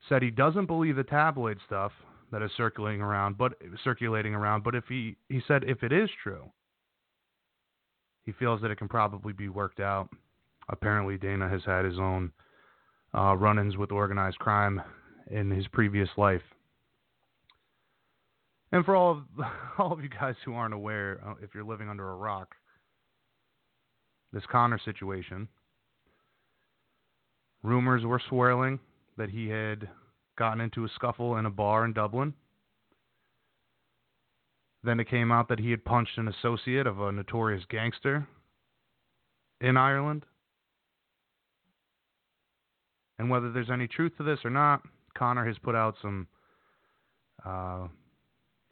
Said 0.09 0.23
he 0.23 0.31
doesn't 0.31 0.67
believe 0.67 0.97
the 0.97 1.05
tabloid 1.05 1.59
stuff 1.67 1.93
that 2.31 2.43
is 2.43 2.50
circulating 2.57 3.00
around, 3.00 3.38
but 3.38 3.55
circulating 3.83 4.35
around. 4.35 4.64
But 4.64 4.75
if 4.75 4.85
he 4.88 5.17
he 5.28 5.40
said 5.49 5.64
if 5.64 5.83
it 5.83 5.93
is 5.93 6.11
true, 6.23 6.50
he 8.25 8.33
feels 8.33 8.61
that 8.61 8.71
it 8.71 8.76
can 8.76 8.88
probably 8.88 9.33
be 9.33 9.49
worked 9.49 9.81
out. 9.81 10.09
Apparently, 10.69 11.17
Dana 11.17 11.49
has 11.49 11.62
had 11.64 11.85
his 11.85 11.99
own 11.99 12.31
uh, 13.14 13.35
run-ins 13.37 13.76
with 13.76 13.90
organized 13.90 14.38
crime 14.38 14.83
in 15.31 15.50
his 15.50 15.67
previous 15.69 16.09
life. 16.17 16.43
And 18.71 18.85
for 18.85 18.95
all 18.95 19.12
of 19.12 19.47
all 19.78 19.93
of 19.93 20.02
you 20.02 20.11
guys 20.11 20.35
who 20.45 20.55
aren't 20.55 20.75
aware, 20.75 21.21
uh, 21.26 21.35
if 21.43 21.55
you're 21.55 21.64
living 21.64 21.88
under 21.88 22.11
a 22.11 22.17
rock, 22.17 22.55
this 24.33 24.45
Conor 24.50 24.78
situation, 24.85 25.49
rumors 27.62 28.05
were 28.05 28.21
swirling 28.28 28.78
that 29.18 29.30
he 29.30 29.48
had 29.48 29.88
gotten 30.38 30.60
into 30.60 30.84
a 30.84 30.88
scuffle 30.94 31.37
in 31.37 31.44
a 31.44 31.50
bar 31.50 31.84
in 31.84 31.92
Dublin. 31.92 32.32
Then 34.84 35.00
it 35.00 35.10
came 35.10 35.30
out 35.30 35.48
that 35.48 35.58
he 35.58 35.72
had 35.72 35.84
punched 35.84 36.16
an 36.16 36.28
associate 36.28 36.87
of 36.87 37.00
a 37.00 37.12
notorious 37.12 37.64
gangster 37.68 38.26
in 39.60 39.76
Ireland. 39.76 40.25
And 43.18 43.28
whether 43.28 43.50
there's 43.50 43.70
any 43.70 43.88
truth 43.88 44.12
to 44.18 44.22
this 44.22 44.38
or 44.44 44.50
not, 44.50 44.82
Conor 45.16 45.44
has 45.44 45.56
put 45.58 45.75
out 45.75 45.96
some, 46.00 46.28
uh, 47.44 47.88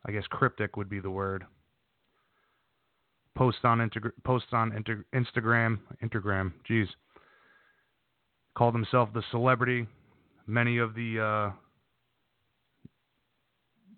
I 0.06 0.12
guess 0.12 0.24
cryptic 0.30 0.76
would 0.76 0.88
be 0.88 1.00
the 1.00 1.10
word. 1.10 1.44
Posts 3.36 3.60
on 3.64 3.80
on 3.80 4.72
inter- 4.72 5.04
Instagram, 5.12 5.78
Instagram, 6.02 6.52
geez. 6.64 6.86
Called 8.56 8.74
himself 8.74 9.08
the 9.12 9.24
celebrity 9.32 9.86
many 10.46 10.78
of 10.78 10.94
the 10.94 11.20
uh, 11.20 11.56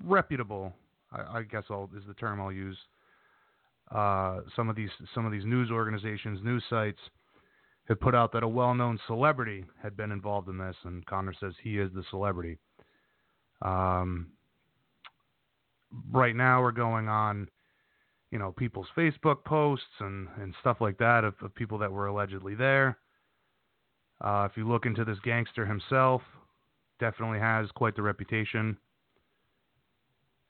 reputable, 0.05 0.73
I, 1.13 1.39
I, 1.39 1.43
guess 1.43 1.65
I'll, 1.71 1.89
is 1.97 2.05
the 2.07 2.15
term 2.15 2.41
I'll 2.41 2.53
use. 2.53 2.79
Uh, 3.91 4.41
some 4.55 4.69
of 4.69 4.77
these 4.77 4.91
some 5.15 5.25
of 5.25 5.33
these 5.33 5.45
news 5.47 5.71
organizations, 5.71 6.41
news 6.43 6.63
sites, 6.69 6.99
have 7.89 7.99
put 8.01 8.15
out 8.15 8.33
that 8.33 8.43
a 8.43 8.49
well-known 8.49 8.99
celebrity 9.07 9.65
had 9.83 9.97
been 9.97 10.13
involved 10.13 10.49
in 10.49 10.59
this, 10.59 10.77
and 10.85 11.05
Conor 11.07 11.33
says 11.41 11.55
he 11.63 11.79
is 11.79 11.91
the 11.95 12.05
celebrity. 12.11 12.59
Um, 13.63 14.29
right 16.13 16.37
now, 16.37 16.61
we're 16.61 16.73
going 16.73 17.09
on, 17.09 17.49
you 18.31 18.39
know, 18.39 18.53
people's 18.53 18.89
Facebook 18.97 19.43
posts 19.45 19.87
and 20.01 20.29
and 20.39 20.55
stuff 20.61 20.79
like 20.81 20.99
that 20.99 21.25
of, 21.25 21.35
of 21.41 21.55
people 21.55 21.79
that 21.79 21.91
were 21.91 22.07
allegedly 22.07 22.55
there. 22.55 22.99
Uh, 24.21 24.47
if 24.51 24.57
you 24.57 24.69
look 24.69 24.85
into 24.85 25.05
this 25.05 25.19
gangster 25.25 25.65
himself, 25.65 26.21
definitely 26.99 27.39
has 27.39 27.71
quite 27.73 27.97
the 27.97 28.03
reputation. 28.03 28.77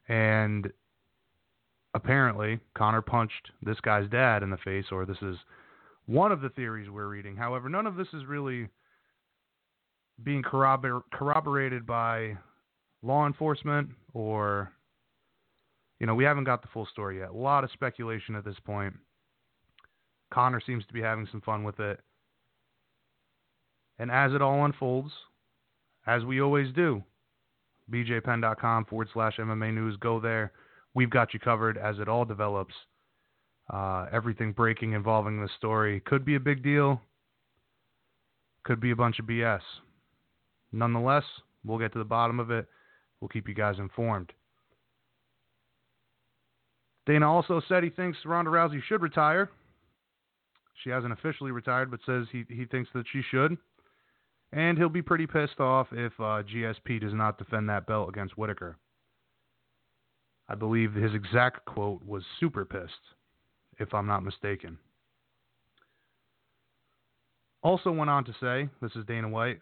And 0.09 0.71
apparently, 1.95 2.59
Conor 2.75 3.03
punched 3.03 3.51
this 3.63 3.81
guy's 3.81 4.09
dad 4.11 4.43
in 4.43 4.51
the 4.51 4.57
face, 4.59 4.87
or 4.91 5.05
this 5.05 5.21
is 5.23 5.37
one 6.07 6.33
of 6.33 6.41
the 6.41 6.49
theories 6.51 6.89
we're 6.89 7.09
reading. 7.09 7.37
However, 7.37 7.69
none 7.69 7.87
of 7.87 7.97
this 7.97 8.09
is 8.15 8.25
really 8.27 8.69
being 10.25 10.43
corrobor- 10.43 11.03
corroborated 11.13 11.87
by 11.87 12.37
law 13.03 13.27
enforcement 13.27 13.91
or, 14.15 14.73
you 16.01 16.07
know, 16.07 16.15
we 16.15 16.25
haven't 16.25 16.45
got 16.45 16.63
the 16.63 16.69
full 16.69 16.87
story 16.87 17.19
yet. 17.19 17.29
A 17.29 17.33
lot 17.33 17.63
of 17.63 17.71
speculation 17.73 18.35
at 18.35 18.45
this 18.45 18.59
point. 18.65 18.95
Conor 20.33 20.61
seems 20.65 20.85
to 20.87 20.93
be 20.93 21.01
having 21.01 21.29
some 21.31 21.41
fun 21.43 21.63
with 21.63 21.79
it. 21.79 22.01
And 23.99 24.11
as 24.11 24.33
it 24.33 24.43
all 24.43 24.65
unfolds, 24.65 25.13
as 26.09 26.25
we 26.25 26.41
always 26.41 26.73
do. 26.73 27.03
BJPenn.com 27.93 28.87
forward 28.87 29.09
slash 29.13 29.37
MMA 29.39 29.73
news. 29.75 29.97
Go 30.01 30.19
there. 30.19 30.53
We've 30.95 31.11
got 31.11 31.35
you 31.35 31.39
covered 31.39 31.77
as 31.79 31.99
it 31.99 32.09
all 32.09 32.25
develops. 32.25 32.75
Uh, 33.73 34.07
everything 34.11 34.53
breaking 34.53 34.95
involving 34.95 35.41
this 35.41 35.51
story 35.59 36.01
could 36.01 36.25
be 36.25 36.35
a 36.35 36.41
big 36.41 36.63
deal, 36.63 37.01
could 38.65 38.81
be 38.81 38.91
a 38.91 38.97
bunch 38.97 39.19
of 39.19 39.27
BS. 39.27 39.61
Nonetheless, 40.73 41.25
we'll 41.65 41.79
get 41.79 41.93
to 41.93 41.99
the 41.99 42.05
bottom 42.05 42.41
of 42.41 42.51
it. 42.51 42.67
We'll 43.21 43.29
keep 43.29 43.47
you 43.47 43.55
guys 43.55 43.79
informed. 43.79 44.33
Dana 47.07 47.31
also 47.31 47.61
said 47.69 47.85
he 47.85 47.91
thinks 47.91 48.19
Ronda 48.25 48.51
Rousey 48.51 48.83
should 48.89 49.03
retire. 49.03 49.51
She 50.83 50.91
hasn't 50.91 51.13
officially 51.13 51.51
retired, 51.51 51.91
but 51.91 52.01
says 52.07 52.27
he, 52.33 52.45
he 52.49 52.65
thinks 52.65 52.89
that 52.95 53.05
she 53.13 53.23
should. 53.31 53.59
And 54.53 54.79
he'll 54.79 54.89
be 54.89 55.03
pretty 55.03 55.27
pissed 55.27 55.61
off 55.61 55.89
if 55.93 56.13
uh, 56.19 56.43
GSP 56.43 57.01
does 57.01 57.13
not 57.13 57.39
defend 57.39 57.69
that 57.69 57.87
belt 57.87 58.09
against 58.09 58.39
Whittaker. 58.39 58.79
I 60.49 60.55
believe 60.55 60.95
his 60.95 61.15
exact 61.15 61.67
quote 61.67 62.03
was 62.05 62.23
super 62.41 62.65
pissed, 62.65 62.93
if 63.79 63.93
I'm 63.93 64.07
not 64.07 64.25
mistaken. 64.25 64.79
Also 67.63 67.91
went 67.91 68.09
on 68.09 68.25
to 68.25 68.33
say, 68.41 68.69
this 68.81 68.93
is 68.97 69.05
Dana 69.05 69.29
White, 69.29 69.61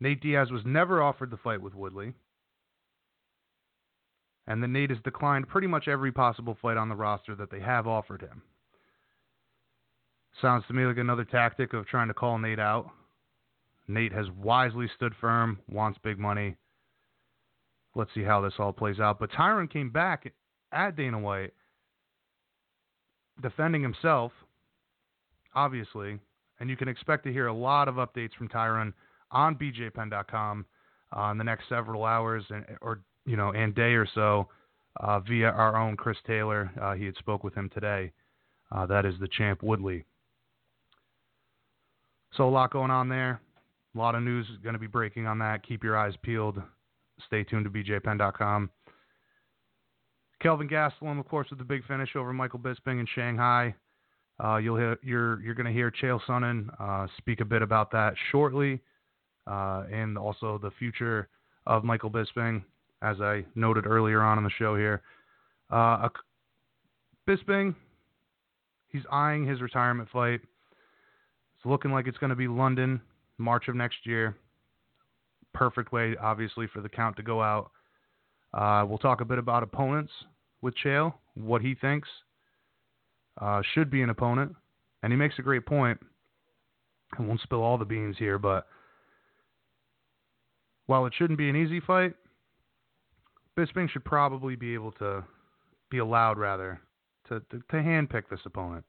Nate 0.00 0.20
Diaz 0.20 0.50
was 0.50 0.62
never 0.64 1.02
offered 1.02 1.30
the 1.30 1.36
fight 1.36 1.60
with 1.60 1.74
Woodley. 1.74 2.14
And 4.46 4.62
that 4.62 4.68
Nate 4.68 4.90
has 4.90 4.98
declined 5.02 5.48
pretty 5.48 5.66
much 5.66 5.88
every 5.88 6.12
possible 6.12 6.56
fight 6.60 6.76
on 6.76 6.88
the 6.88 6.94
roster 6.94 7.34
that 7.34 7.50
they 7.50 7.60
have 7.60 7.86
offered 7.86 8.20
him. 8.20 8.42
Sounds 10.42 10.64
to 10.66 10.74
me 10.74 10.84
like 10.84 10.98
another 10.98 11.24
tactic 11.24 11.72
of 11.72 11.86
trying 11.86 12.08
to 12.08 12.14
call 12.14 12.38
Nate 12.38 12.58
out. 12.58 12.90
Nate 13.86 14.12
has 14.12 14.26
wisely 14.30 14.88
stood 14.94 15.12
firm, 15.20 15.58
wants 15.68 15.98
big 16.02 16.18
money. 16.18 16.56
Let's 17.94 18.10
see 18.14 18.22
how 18.22 18.40
this 18.40 18.54
all 18.58 18.72
plays 18.72 18.98
out. 18.98 19.18
But 19.18 19.30
Tyron 19.30 19.70
came 19.70 19.90
back 19.90 20.32
at 20.72 20.96
Dana 20.96 21.18
White, 21.18 21.52
defending 23.40 23.82
himself, 23.82 24.32
obviously, 25.54 26.18
and 26.60 26.70
you 26.70 26.76
can 26.76 26.88
expect 26.88 27.24
to 27.24 27.32
hear 27.32 27.46
a 27.46 27.54
lot 27.54 27.88
of 27.88 27.96
updates 27.96 28.34
from 28.36 28.48
Tyron 28.48 28.92
on 29.30 29.56
BJPenn.com 29.56 30.64
uh, 31.16 31.30
in 31.30 31.38
the 31.38 31.44
next 31.44 31.68
several 31.68 32.04
hours 32.04 32.44
and, 32.50 32.64
or 32.80 33.00
you 33.26 33.36
know 33.36 33.52
and 33.52 33.74
day 33.74 33.94
or 33.94 34.06
so 34.14 34.48
uh, 35.00 35.20
via 35.20 35.48
our 35.48 35.76
own 35.76 35.96
Chris 35.96 36.18
Taylor. 36.26 36.70
Uh, 36.80 36.94
he 36.94 37.04
had 37.04 37.16
spoke 37.16 37.44
with 37.44 37.54
him 37.54 37.70
today. 37.72 38.12
Uh, 38.72 38.86
that 38.86 39.04
is 39.04 39.14
the 39.20 39.28
champ 39.28 39.62
Woodley. 39.62 40.04
So 42.36 42.48
a 42.48 42.50
lot 42.50 42.72
going 42.72 42.90
on 42.90 43.08
there. 43.08 43.40
A 43.94 43.98
lot 43.98 44.14
of 44.14 44.22
news 44.22 44.46
is 44.48 44.56
going 44.58 44.72
to 44.72 44.78
be 44.78 44.86
breaking 44.86 45.26
on 45.26 45.38
that. 45.38 45.66
Keep 45.66 45.84
your 45.84 45.96
eyes 45.96 46.14
peeled. 46.22 46.60
Stay 47.26 47.44
tuned 47.44 47.64
to 47.64 47.70
BJPenn.com. 47.70 48.70
Kelvin 50.42 50.68
Gastelum, 50.68 51.20
of 51.20 51.28
course, 51.28 51.48
with 51.50 51.58
the 51.58 51.64
big 51.64 51.86
finish 51.86 52.16
over 52.16 52.32
Michael 52.32 52.58
Bisping 52.58 53.00
in 53.00 53.06
Shanghai. 53.14 53.74
Uh, 54.42 54.56
you'll 54.56 54.76
hear 54.76 54.98
you're 55.02 55.40
you're 55.42 55.54
going 55.54 55.66
to 55.66 55.72
hear 55.72 55.92
Chael 55.92 56.20
Sonnen 56.28 56.68
uh, 56.80 57.06
speak 57.18 57.40
a 57.40 57.44
bit 57.44 57.62
about 57.62 57.92
that 57.92 58.14
shortly, 58.32 58.80
uh, 59.46 59.84
and 59.92 60.18
also 60.18 60.58
the 60.58 60.72
future 60.72 61.28
of 61.66 61.84
Michael 61.84 62.10
Bisping, 62.10 62.64
as 63.00 63.20
I 63.20 63.44
noted 63.54 63.86
earlier 63.86 64.22
on 64.22 64.38
in 64.38 64.44
the 64.44 64.50
show 64.50 64.76
here. 64.76 65.02
Uh, 65.70 66.08
Bisping, 67.28 67.74
he's 68.88 69.04
eyeing 69.10 69.46
his 69.46 69.62
retirement 69.62 70.08
fight. 70.12 70.40
It's 71.56 71.64
looking 71.64 71.92
like 71.92 72.08
it's 72.08 72.18
going 72.18 72.30
to 72.30 72.36
be 72.36 72.48
London, 72.48 73.00
March 73.38 73.68
of 73.68 73.74
next 73.74 74.04
year. 74.04 74.36
Perfect 75.52 75.92
way, 75.92 76.16
obviously, 76.20 76.66
for 76.66 76.80
the 76.80 76.88
count 76.88 77.16
to 77.16 77.22
go 77.22 77.42
out. 77.42 77.70
Uh, 78.52 78.84
we'll 78.88 78.98
talk 78.98 79.20
a 79.20 79.24
bit 79.24 79.38
about 79.38 79.62
opponents 79.62 80.12
with 80.62 80.74
Chael, 80.84 81.14
what 81.34 81.62
he 81.62 81.74
thinks 81.74 82.08
uh, 83.40 83.62
should 83.74 83.90
be 83.90 84.02
an 84.02 84.10
opponent, 84.10 84.54
and 85.02 85.12
he 85.12 85.16
makes 85.16 85.38
a 85.38 85.42
great 85.42 85.66
point. 85.66 85.98
I 87.18 87.22
won't 87.22 87.40
spill 87.40 87.62
all 87.62 87.78
the 87.78 87.84
beans 87.84 88.16
here, 88.18 88.38
but 88.38 88.66
while 90.86 91.06
it 91.06 91.12
shouldn't 91.16 91.38
be 91.38 91.48
an 91.48 91.56
easy 91.56 91.80
fight, 91.80 92.14
Bisping 93.56 93.88
should 93.88 94.04
probably 94.04 94.56
be 94.56 94.74
able 94.74 94.92
to 94.92 95.24
be 95.90 95.98
allowed, 95.98 96.38
rather, 96.38 96.80
to, 97.28 97.40
to, 97.50 97.58
to 97.58 97.76
handpick 97.76 98.24
this 98.28 98.40
opponent. 98.44 98.84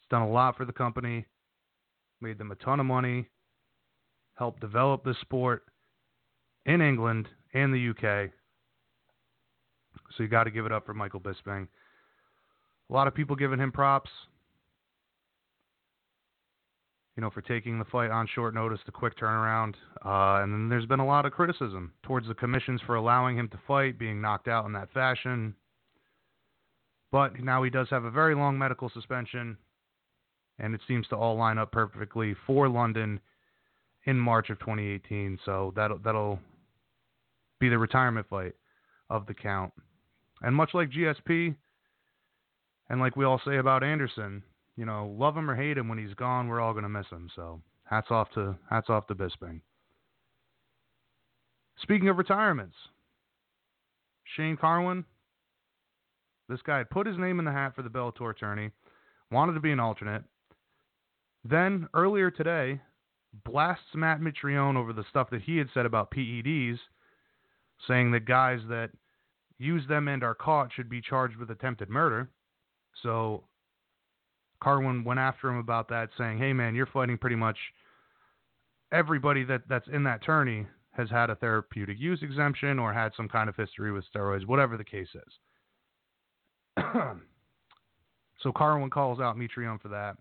It's 0.00 0.08
done 0.10 0.22
a 0.22 0.30
lot 0.30 0.56
for 0.56 0.64
the 0.64 0.72
company, 0.72 1.24
made 2.20 2.38
them 2.38 2.50
a 2.50 2.56
ton 2.56 2.80
of 2.80 2.86
money, 2.86 3.28
helped 4.34 4.60
develop 4.60 5.04
the 5.04 5.14
sport 5.20 5.64
in 6.64 6.80
England 6.80 7.28
and 7.54 7.72
the 7.72 7.90
UK. 7.90 8.30
So 10.16 10.22
you 10.22 10.28
got 10.28 10.44
to 10.44 10.50
give 10.50 10.66
it 10.66 10.72
up 10.72 10.86
for 10.86 10.94
Michael 10.94 11.20
Bisping. 11.20 11.68
A 12.88 12.92
lot 12.92 13.08
of 13.08 13.14
people 13.14 13.36
giving 13.36 13.58
him 13.58 13.72
props. 13.72 14.10
You 17.16 17.22
know, 17.22 17.30
for 17.30 17.40
taking 17.40 17.78
the 17.78 17.84
fight 17.86 18.10
on 18.10 18.26
short 18.34 18.54
notice, 18.54 18.80
the 18.84 18.92
quick 18.92 19.16
turnaround. 19.18 19.74
Uh, 20.04 20.42
and 20.42 20.52
then 20.52 20.68
there's 20.68 20.84
been 20.84 21.00
a 21.00 21.06
lot 21.06 21.24
of 21.24 21.32
criticism 21.32 21.94
towards 22.02 22.28
the 22.28 22.34
commissions 22.34 22.80
for 22.84 22.94
allowing 22.94 23.38
him 23.38 23.48
to 23.48 23.58
fight, 23.66 23.98
being 23.98 24.20
knocked 24.20 24.48
out 24.48 24.66
in 24.66 24.72
that 24.72 24.92
fashion. 24.92 25.54
But 27.10 27.40
now 27.42 27.62
he 27.62 27.70
does 27.70 27.88
have 27.88 28.04
a 28.04 28.10
very 28.10 28.34
long 28.34 28.58
medical 28.58 28.90
suspension, 28.90 29.56
and 30.58 30.74
it 30.74 30.80
seems 30.88 31.06
to 31.08 31.16
all 31.16 31.36
line 31.36 31.58
up 31.58 31.72
perfectly 31.72 32.34
for 32.46 32.68
London 32.68 33.20
in 34.04 34.18
March 34.18 34.50
of 34.50 34.58
2018. 34.60 35.38
So 35.44 35.72
that'll 35.76 35.98
that'll 35.98 36.38
be 37.58 37.68
the 37.68 37.78
retirement 37.78 38.26
fight 38.28 38.54
of 39.10 39.26
the 39.26 39.34
count. 39.34 39.72
And 40.42 40.54
much 40.54 40.70
like 40.74 40.90
GSP, 40.90 41.54
and 42.88 43.00
like 43.00 43.16
we 43.16 43.24
all 43.24 43.40
say 43.44 43.56
about 43.56 43.82
Anderson, 43.82 44.42
you 44.76 44.84
know, 44.84 45.14
love 45.18 45.36
him 45.36 45.50
or 45.50 45.56
hate 45.56 45.78
him, 45.78 45.88
when 45.88 45.98
he's 45.98 46.14
gone, 46.14 46.48
we're 46.48 46.60
all 46.60 46.74
to 46.84 46.88
miss 46.88 47.06
him. 47.10 47.30
So 47.34 47.60
hats 47.84 48.08
off 48.10 48.30
to 48.34 48.56
hats 48.70 48.88
off 48.88 49.06
to 49.08 49.14
Bisping. 49.14 49.60
Speaking 51.82 52.08
of 52.08 52.16
retirements, 52.16 52.76
Shane 54.36 54.56
Carwin, 54.56 55.04
this 56.48 56.60
guy 56.62 56.84
put 56.84 57.06
his 57.06 57.18
name 57.18 57.38
in 57.38 57.44
the 57.44 57.52
hat 57.52 57.74
for 57.74 57.82
the 57.82 57.90
Bellator 57.90 58.30
attorney, 58.30 58.70
wanted 59.30 59.54
to 59.54 59.60
be 59.60 59.72
an 59.72 59.80
alternate. 59.80 60.22
Then 61.48 61.88
earlier 61.94 62.30
today, 62.30 62.80
blasts 63.44 63.94
Matt 63.94 64.20
Mitrione 64.20 64.76
over 64.76 64.92
the 64.92 65.04
stuff 65.10 65.30
that 65.30 65.42
he 65.42 65.58
had 65.58 65.68
said 65.72 65.86
about 65.86 66.10
PEDs, 66.10 66.78
saying 67.86 68.10
that 68.12 68.24
guys 68.24 68.60
that 68.68 68.90
use 69.58 69.86
them 69.88 70.08
and 70.08 70.24
are 70.24 70.34
caught 70.34 70.72
should 70.72 70.88
be 70.88 71.00
charged 71.00 71.36
with 71.36 71.50
attempted 71.50 71.88
murder. 71.88 72.28
So 73.02 73.44
Carwin 74.60 75.04
went 75.04 75.20
after 75.20 75.48
him 75.48 75.58
about 75.58 75.88
that, 75.88 76.10
saying, 76.18 76.38
"Hey 76.38 76.52
man, 76.52 76.74
you're 76.74 76.86
fighting 76.86 77.18
pretty 77.18 77.36
much 77.36 77.58
everybody 78.90 79.44
that 79.44 79.68
that's 79.68 79.88
in 79.88 80.02
that 80.04 80.22
tourney 80.22 80.66
has 80.92 81.10
had 81.10 81.30
a 81.30 81.36
therapeutic 81.36 81.98
use 81.98 82.22
exemption 82.22 82.78
or 82.78 82.92
had 82.92 83.14
some 83.14 83.28
kind 83.28 83.48
of 83.48 83.56
history 83.56 83.92
with 83.92 84.10
steroids, 84.10 84.46
whatever 84.46 84.76
the 84.76 84.84
case 84.84 85.14
is." 85.14 85.38
so 88.38 88.52
Carwin 88.52 88.90
calls 88.90 89.20
out 89.20 89.36
Mitrione 89.36 89.80
for 89.80 89.88
that. 89.88 90.16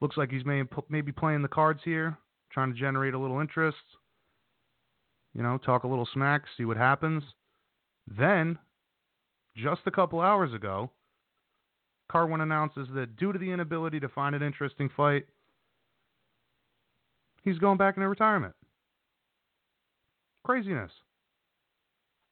Looks 0.00 0.16
like 0.16 0.30
he's 0.30 0.44
maybe 0.44 1.12
playing 1.12 1.42
the 1.42 1.48
cards 1.48 1.80
here, 1.84 2.16
trying 2.52 2.72
to 2.72 2.78
generate 2.78 3.14
a 3.14 3.18
little 3.18 3.40
interest. 3.40 3.78
You 5.34 5.42
know, 5.42 5.58
talk 5.58 5.84
a 5.84 5.88
little 5.88 6.08
smack, 6.12 6.42
see 6.56 6.64
what 6.64 6.76
happens. 6.76 7.22
Then, 8.06 8.58
just 9.56 9.82
a 9.86 9.90
couple 9.90 10.20
hours 10.20 10.54
ago, 10.54 10.90
Carwin 12.10 12.40
announces 12.40 12.88
that 12.94 13.16
due 13.16 13.32
to 13.32 13.38
the 13.38 13.50
inability 13.50 14.00
to 14.00 14.08
find 14.08 14.34
an 14.34 14.42
interesting 14.42 14.88
fight, 14.96 15.26
he's 17.42 17.58
going 17.58 17.76
back 17.76 17.96
into 17.96 18.08
retirement. 18.08 18.54
Craziness. 20.44 20.92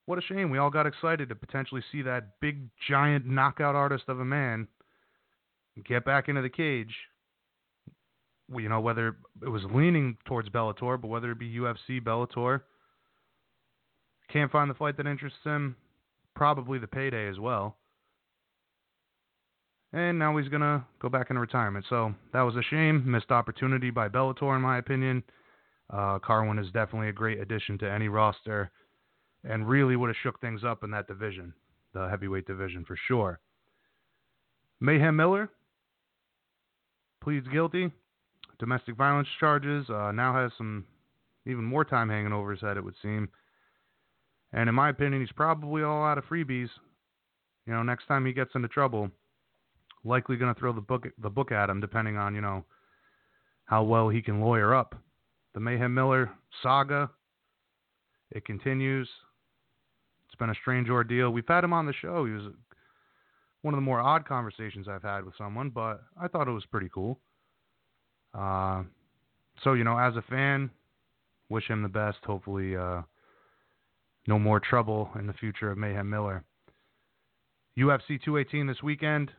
What 0.06 0.18
a 0.18 0.22
shame. 0.22 0.50
We 0.50 0.58
all 0.58 0.70
got 0.70 0.86
excited 0.86 1.28
to 1.28 1.34
potentially 1.34 1.82
see 1.92 2.00
that 2.02 2.40
big, 2.40 2.70
giant 2.88 3.26
knockout 3.26 3.74
artist 3.74 4.04
of 4.08 4.20
a 4.20 4.24
man 4.24 4.68
get 5.84 6.04
back 6.04 6.28
into 6.28 6.42
the 6.42 6.48
cage. 6.48 6.94
You 8.54 8.68
know, 8.68 8.80
whether 8.80 9.16
it 9.42 9.48
was 9.48 9.62
leaning 9.72 10.16
towards 10.24 10.48
Bellator, 10.48 11.00
but 11.00 11.08
whether 11.08 11.32
it 11.32 11.38
be 11.38 11.54
UFC, 11.56 12.00
Bellator. 12.00 12.60
Can't 14.32 14.50
find 14.50 14.70
the 14.70 14.74
fight 14.74 14.96
that 14.96 15.06
interests 15.06 15.38
him. 15.44 15.76
Probably 16.34 16.78
the 16.78 16.86
payday 16.86 17.28
as 17.28 17.38
well 17.38 17.76
and 19.96 20.18
now 20.18 20.36
he's 20.36 20.48
gonna 20.48 20.84
go 21.00 21.08
back 21.08 21.30
into 21.30 21.40
retirement. 21.40 21.84
So 21.88 22.14
that 22.32 22.42
was 22.42 22.54
a 22.56 22.62
shame, 22.62 23.10
missed 23.10 23.30
opportunity 23.30 23.90
by 23.90 24.08
Bellator, 24.08 24.54
in 24.54 24.62
my 24.62 24.78
opinion. 24.78 25.22
Uh, 25.90 26.18
Carwin 26.18 26.58
is 26.58 26.70
definitely 26.72 27.08
a 27.08 27.12
great 27.12 27.40
addition 27.40 27.78
to 27.78 27.90
any 27.90 28.08
roster, 28.08 28.70
and 29.44 29.68
really 29.68 29.96
would 29.96 30.08
have 30.08 30.16
shook 30.22 30.40
things 30.40 30.64
up 30.64 30.84
in 30.84 30.90
that 30.90 31.06
division, 31.06 31.54
the 31.94 32.08
heavyweight 32.08 32.46
division 32.46 32.84
for 32.84 32.96
sure. 33.08 33.40
Mayhem 34.80 35.16
Miller 35.16 35.48
pleads 37.22 37.48
guilty, 37.48 37.90
domestic 38.58 38.96
violence 38.96 39.28
charges. 39.38 39.88
Uh, 39.88 40.12
now 40.12 40.34
has 40.34 40.52
some 40.56 40.84
even 41.46 41.64
more 41.64 41.84
time 41.84 42.08
hanging 42.08 42.32
over 42.32 42.50
his 42.50 42.60
head, 42.60 42.76
it 42.76 42.84
would 42.84 42.94
seem. 43.02 43.28
And 44.52 44.68
in 44.68 44.74
my 44.74 44.90
opinion, 44.90 45.20
he's 45.20 45.32
probably 45.32 45.82
all 45.82 46.04
out 46.04 46.18
of 46.18 46.24
freebies. 46.24 46.68
You 47.66 47.72
know, 47.72 47.82
next 47.82 48.06
time 48.06 48.24
he 48.24 48.32
gets 48.32 48.54
into 48.54 48.68
trouble 48.68 49.10
likely 50.04 50.36
going 50.36 50.54
to 50.54 50.58
throw 50.58 50.72
the 50.72 50.80
book 50.80 51.06
the 51.18 51.30
book 51.30 51.50
at 51.50 51.68
him, 51.68 51.80
depending 51.80 52.16
on 52.16 52.34
you 52.34 52.40
know 52.40 52.64
how 53.64 53.82
well 53.82 54.08
he 54.08 54.22
can 54.22 54.40
lawyer 54.40 54.74
up. 54.74 54.94
The 55.54 55.60
Mayhem 55.60 55.94
Miller 55.94 56.30
saga 56.62 57.10
it 58.32 58.44
continues. 58.44 59.08
It's 60.26 60.34
been 60.36 60.50
a 60.50 60.54
strange 60.54 60.88
ordeal. 60.88 61.30
We've 61.30 61.46
had 61.46 61.64
him 61.64 61.72
on 61.72 61.86
the 61.86 61.92
show. 61.92 62.24
He 62.24 62.32
was 62.32 62.52
one 63.62 63.74
of 63.74 63.78
the 63.78 63.82
more 63.82 64.00
odd 64.00 64.26
conversations 64.26 64.88
I've 64.88 65.02
had 65.02 65.24
with 65.24 65.34
someone, 65.38 65.70
but 65.70 66.02
I 66.20 66.28
thought 66.28 66.48
it 66.48 66.52
was 66.52 66.66
pretty 66.66 66.90
cool. 66.92 67.20
Uh, 68.36 68.82
so 69.64 69.72
you 69.72 69.84
know, 69.84 69.98
as 69.98 70.16
a 70.16 70.22
fan, 70.22 70.70
wish 71.48 71.68
him 71.68 71.82
the 71.82 71.88
best. 71.88 72.18
Hopefully, 72.24 72.76
uh, 72.76 73.02
no 74.26 74.38
more 74.38 74.60
trouble 74.60 75.10
in 75.18 75.26
the 75.26 75.32
future 75.32 75.70
of 75.70 75.78
Mayhem 75.78 76.10
Miller. 76.10 76.44
UFC 77.78 78.20
218 78.22 78.66
this 78.66 78.82
weekend. 78.82 79.30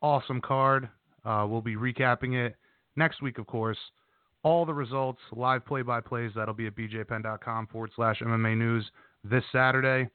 Awesome 0.00 0.40
card. 0.40 0.88
Uh, 1.24 1.46
we'll 1.48 1.60
be 1.60 1.76
recapping 1.76 2.34
it 2.34 2.56
next 2.96 3.22
week, 3.22 3.38
of 3.38 3.46
course. 3.46 3.78
All 4.42 4.64
the 4.64 4.74
results, 4.74 5.20
live 5.32 5.66
play 5.66 5.82
by 5.82 6.00
plays, 6.00 6.30
that'll 6.34 6.54
be 6.54 6.68
at 6.68 6.76
bjpenn.com 6.76 7.66
forward 7.66 7.90
slash 7.96 8.20
MMA 8.20 8.56
news 8.56 8.88
this 9.24 9.42
Saturday. 9.52 10.08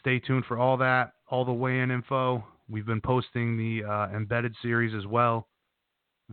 Stay 0.00 0.20
tuned 0.20 0.44
for 0.46 0.56
all 0.56 0.76
that, 0.78 1.12
all 1.28 1.44
the 1.44 1.52
weigh 1.52 1.80
in 1.80 1.90
info. 1.90 2.44
We've 2.68 2.86
been 2.86 3.00
posting 3.00 3.56
the 3.56 3.84
uh, 3.84 4.08
embedded 4.16 4.54
series 4.62 4.94
as 4.94 5.06
well. 5.06 5.48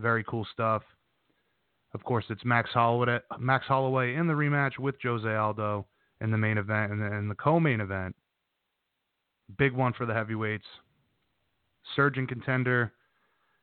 Very 0.00 0.24
cool 0.24 0.46
stuff. 0.52 0.82
Of 1.92 2.04
course, 2.04 2.24
it's 2.30 2.44
Max 2.44 2.70
Holloway, 2.70 3.18
Max 3.38 3.66
Holloway 3.66 4.14
in 4.14 4.26
the 4.26 4.32
rematch 4.32 4.78
with 4.78 4.94
Jose 5.02 5.28
Aldo 5.28 5.86
in 6.20 6.30
the 6.30 6.38
main 6.38 6.56
event 6.56 6.92
and 6.92 7.02
in 7.14 7.28
the 7.28 7.34
co-main 7.34 7.80
event. 7.80 8.14
Big 9.58 9.72
one 9.72 9.92
for 9.92 10.06
the 10.06 10.14
heavyweights. 10.14 10.66
Surging 11.96 12.26
contender 12.26 12.92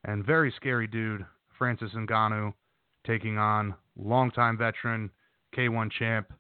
and 0.04 0.26
very 0.26 0.54
scary 0.56 0.88
dude, 0.88 1.26
Francis 1.58 1.92
Ngannou, 1.96 2.54
taking 3.06 3.38
on 3.38 3.74
longtime 3.96 4.58
veteran, 4.58 5.10
K1 5.56 5.92
champ, 5.92 6.32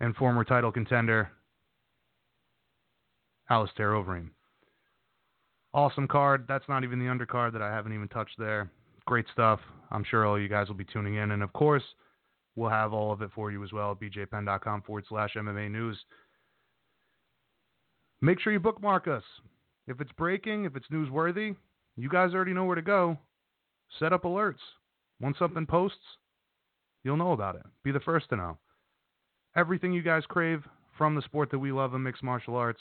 and 0.00 0.14
former 0.16 0.44
title 0.44 0.72
contender, 0.72 1.30
Alistair 3.48 3.92
Overeem. 3.92 4.30
Awesome 5.74 6.06
card. 6.06 6.44
That's 6.46 6.68
not 6.68 6.84
even 6.84 6.98
the 6.98 7.06
undercard 7.06 7.52
that 7.54 7.62
I 7.62 7.70
haven't 7.70 7.94
even 7.94 8.08
touched 8.08 8.38
there. 8.38 8.70
Great 9.06 9.24
stuff. 9.32 9.58
I'm 9.90 10.04
sure 10.04 10.26
all 10.26 10.38
you 10.38 10.48
guys 10.48 10.68
will 10.68 10.74
be 10.74 10.84
tuning 10.84 11.16
in. 11.16 11.30
And 11.30 11.42
of 11.42 11.52
course, 11.52 11.82
we'll 12.56 12.70
have 12.70 12.92
all 12.92 13.12
of 13.12 13.22
it 13.22 13.30
for 13.34 13.50
you 13.50 13.64
as 13.64 13.72
well 13.72 13.92
at 13.92 14.00
bjpenn.com 14.00 14.82
forward 14.82 15.04
slash 15.08 15.34
MMA 15.34 15.70
news. 15.70 15.98
Make 18.20 18.38
sure 18.38 18.52
you 18.52 18.60
bookmark 18.60 19.08
us. 19.08 19.24
If 19.88 20.00
it's 20.00 20.12
breaking, 20.12 20.64
if 20.64 20.76
it's 20.76 20.86
newsworthy, 20.92 21.56
you 21.96 22.08
guys 22.08 22.34
already 22.34 22.52
know 22.52 22.64
where 22.64 22.76
to 22.76 22.82
go. 22.82 23.18
Set 23.98 24.12
up 24.12 24.22
alerts. 24.24 24.60
Once 25.20 25.38
something 25.38 25.66
posts, 25.66 25.98
you'll 27.02 27.16
know 27.16 27.32
about 27.32 27.56
it. 27.56 27.62
Be 27.82 27.92
the 27.92 28.00
first 28.00 28.28
to 28.28 28.36
know. 28.36 28.58
Everything 29.56 29.92
you 29.92 30.02
guys 30.02 30.22
crave 30.28 30.62
from 30.96 31.14
the 31.14 31.22
sport 31.22 31.50
that 31.50 31.58
we 31.58 31.72
love 31.72 31.94
in 31.94 32.02
mixed 32.02 32.22
martial 32.22 32.56
arts, 32.56 32.80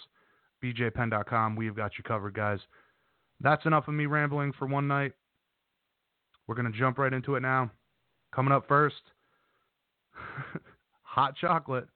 bjpenn.com. 0.63 1.55
We've 1.55 1.75
got 1.75 1.97
you 1.97 2.03
covered, 2.03 2.33
guys. 2.33 2.59
That's 3.41 3.65
enough 3.65 3.87
of 3.87 3.93
me 3.93 4.05
rambling 4.05 4.53
for 4.57 4.67
one 4.67 4.87
night. 4.87 5.13
We're 6.47 6.55
going 6.55 6.71
to 6.71 6.77
jump 6.77 6.97
right 6.97 7.13
into 7.13 7.35
it 7.35 7.41
now. 7.41 7.71
Coming 8.33 8.53
up 8.53 8.67
first, 8.67 9.01
hot 11.01 11.35
chocolate. 11.35 11.87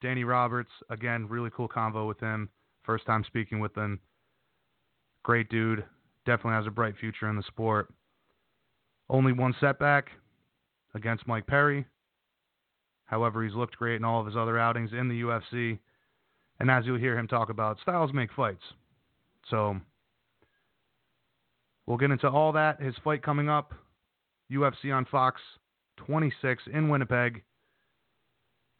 Danny 0.00 0.24
Roberts, 0.24 0.70
again, 0.90 1.26
really 1.28 1.50
cool 1.54 1.68
convo 1.68 2.08
with 2.08 2.18
him. 2.18 2.48
First 2.84 3.06
time 3.06 3.24
speaking 3.26 3.60
with 3.60 3.76
him. 3.76 4.00
Great 5.22 5.48
dude. 5.48 5.84
Definitely 6.26 6.54
has 6.54 6.66
a 6.66 6.70
bright 6.70 6.94
future 6.98 7.28
in 7.28 7.36
the 7.36 7.42
sport. 7.44 7.92
Only 9.08 9.32
one 9.32 9.54
setback 9.60 10.08
against 10.94 11.26
Mike 11.26 11.46
Perry. 11.46 11.86
However, 13.04 13.44
he's 13.44 13.54
looked 13.54 13.76
great 13.76 13.96
in 13.96 14.04
all 14.04 14.20
of 14.20 14.26
his 14.26 14.36
other 14.36 14.58
outings 14.58 14.90
in 14.92 15.08
the 15.08 15.22
UFC. 15.22 15.78
And 16.60 16.70
as 16.70 16.86
you'll 16.86 16.98
hear 16.98 17.18
him 17.18 17.28
talk 17.28 17.50
about, 17.50 17.78
styles 17.82 18.12
make 18.12 18.32
fights. 18.32 18.62
So 19.50 19.76
we'll 21.86 21.96
get 21.96 22.10
into 22.10 22.28
all 22.28 22.52
that. 22.52 22.80
His 22.80 22.94
fight 23.02 23.22
coming 23.22 23.48
up, 23.48 23.72
UFC 24.50 24.94
on 24.94 25.04
Fox 25.06 25.40
26 25.96 26.62
in 26.72 26.88
Winnipeg. 26.88 27.42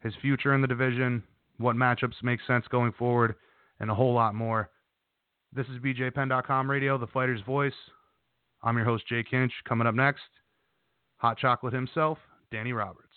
His 0.01 0.13
future 0.21 0.53
in 0.53 0.61
the 0.61 0.67
division, 0.67 1.23
what 1.57 1.75
matchups 1.75 2.21
make 2.23 2.39
sense 2.45 2.65
going 2.69 2.91
forward, 2.93 3.35
and 3.79 3.89
a 3.89 3.95
whole 3.95 4.13
lot 4.13 4.35
more. 4.35 4.69
This 5.55 5.67
is 5.67 5.79
BJPenn.com 5.79 6.69
radio, 6.69 6.97
the 6.97 7.07
fighter's 7.07 7.41
voice. 7.41 7.73
I'm 8.63 8.75
your 8.75 8.85
host, 8.85 9.07
Jay 9.07 9.23
Kinch. 9.23 9.51
Coming 9.67 9.87
up 9.87 9.95
next, 9.95 10.21
Hot 11.17 11.37
Chocolate 11.37 11.73
himself, 11.73 12.17
Danny 12.51 12.73
Roberts. 12.73 13.07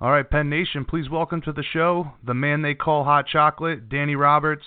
All 0.00 0.10
right, 0.10 0.28
Penn 0.28 0.48
Nation, 0.48 0.84
please 0.84 1.08
welcome 1.08 1.40
to 1.42 1.52
the 1.52 1.62
show 1.62 2.12
the 2.24 2.34
man 2.34 2.62
they 2.62 2.74
call 2.74 3.04
Hot 3.04 3.26
Chocolate, 3.26 3.88
Danny 3.88 4.16
Roberts. 4.16 4.64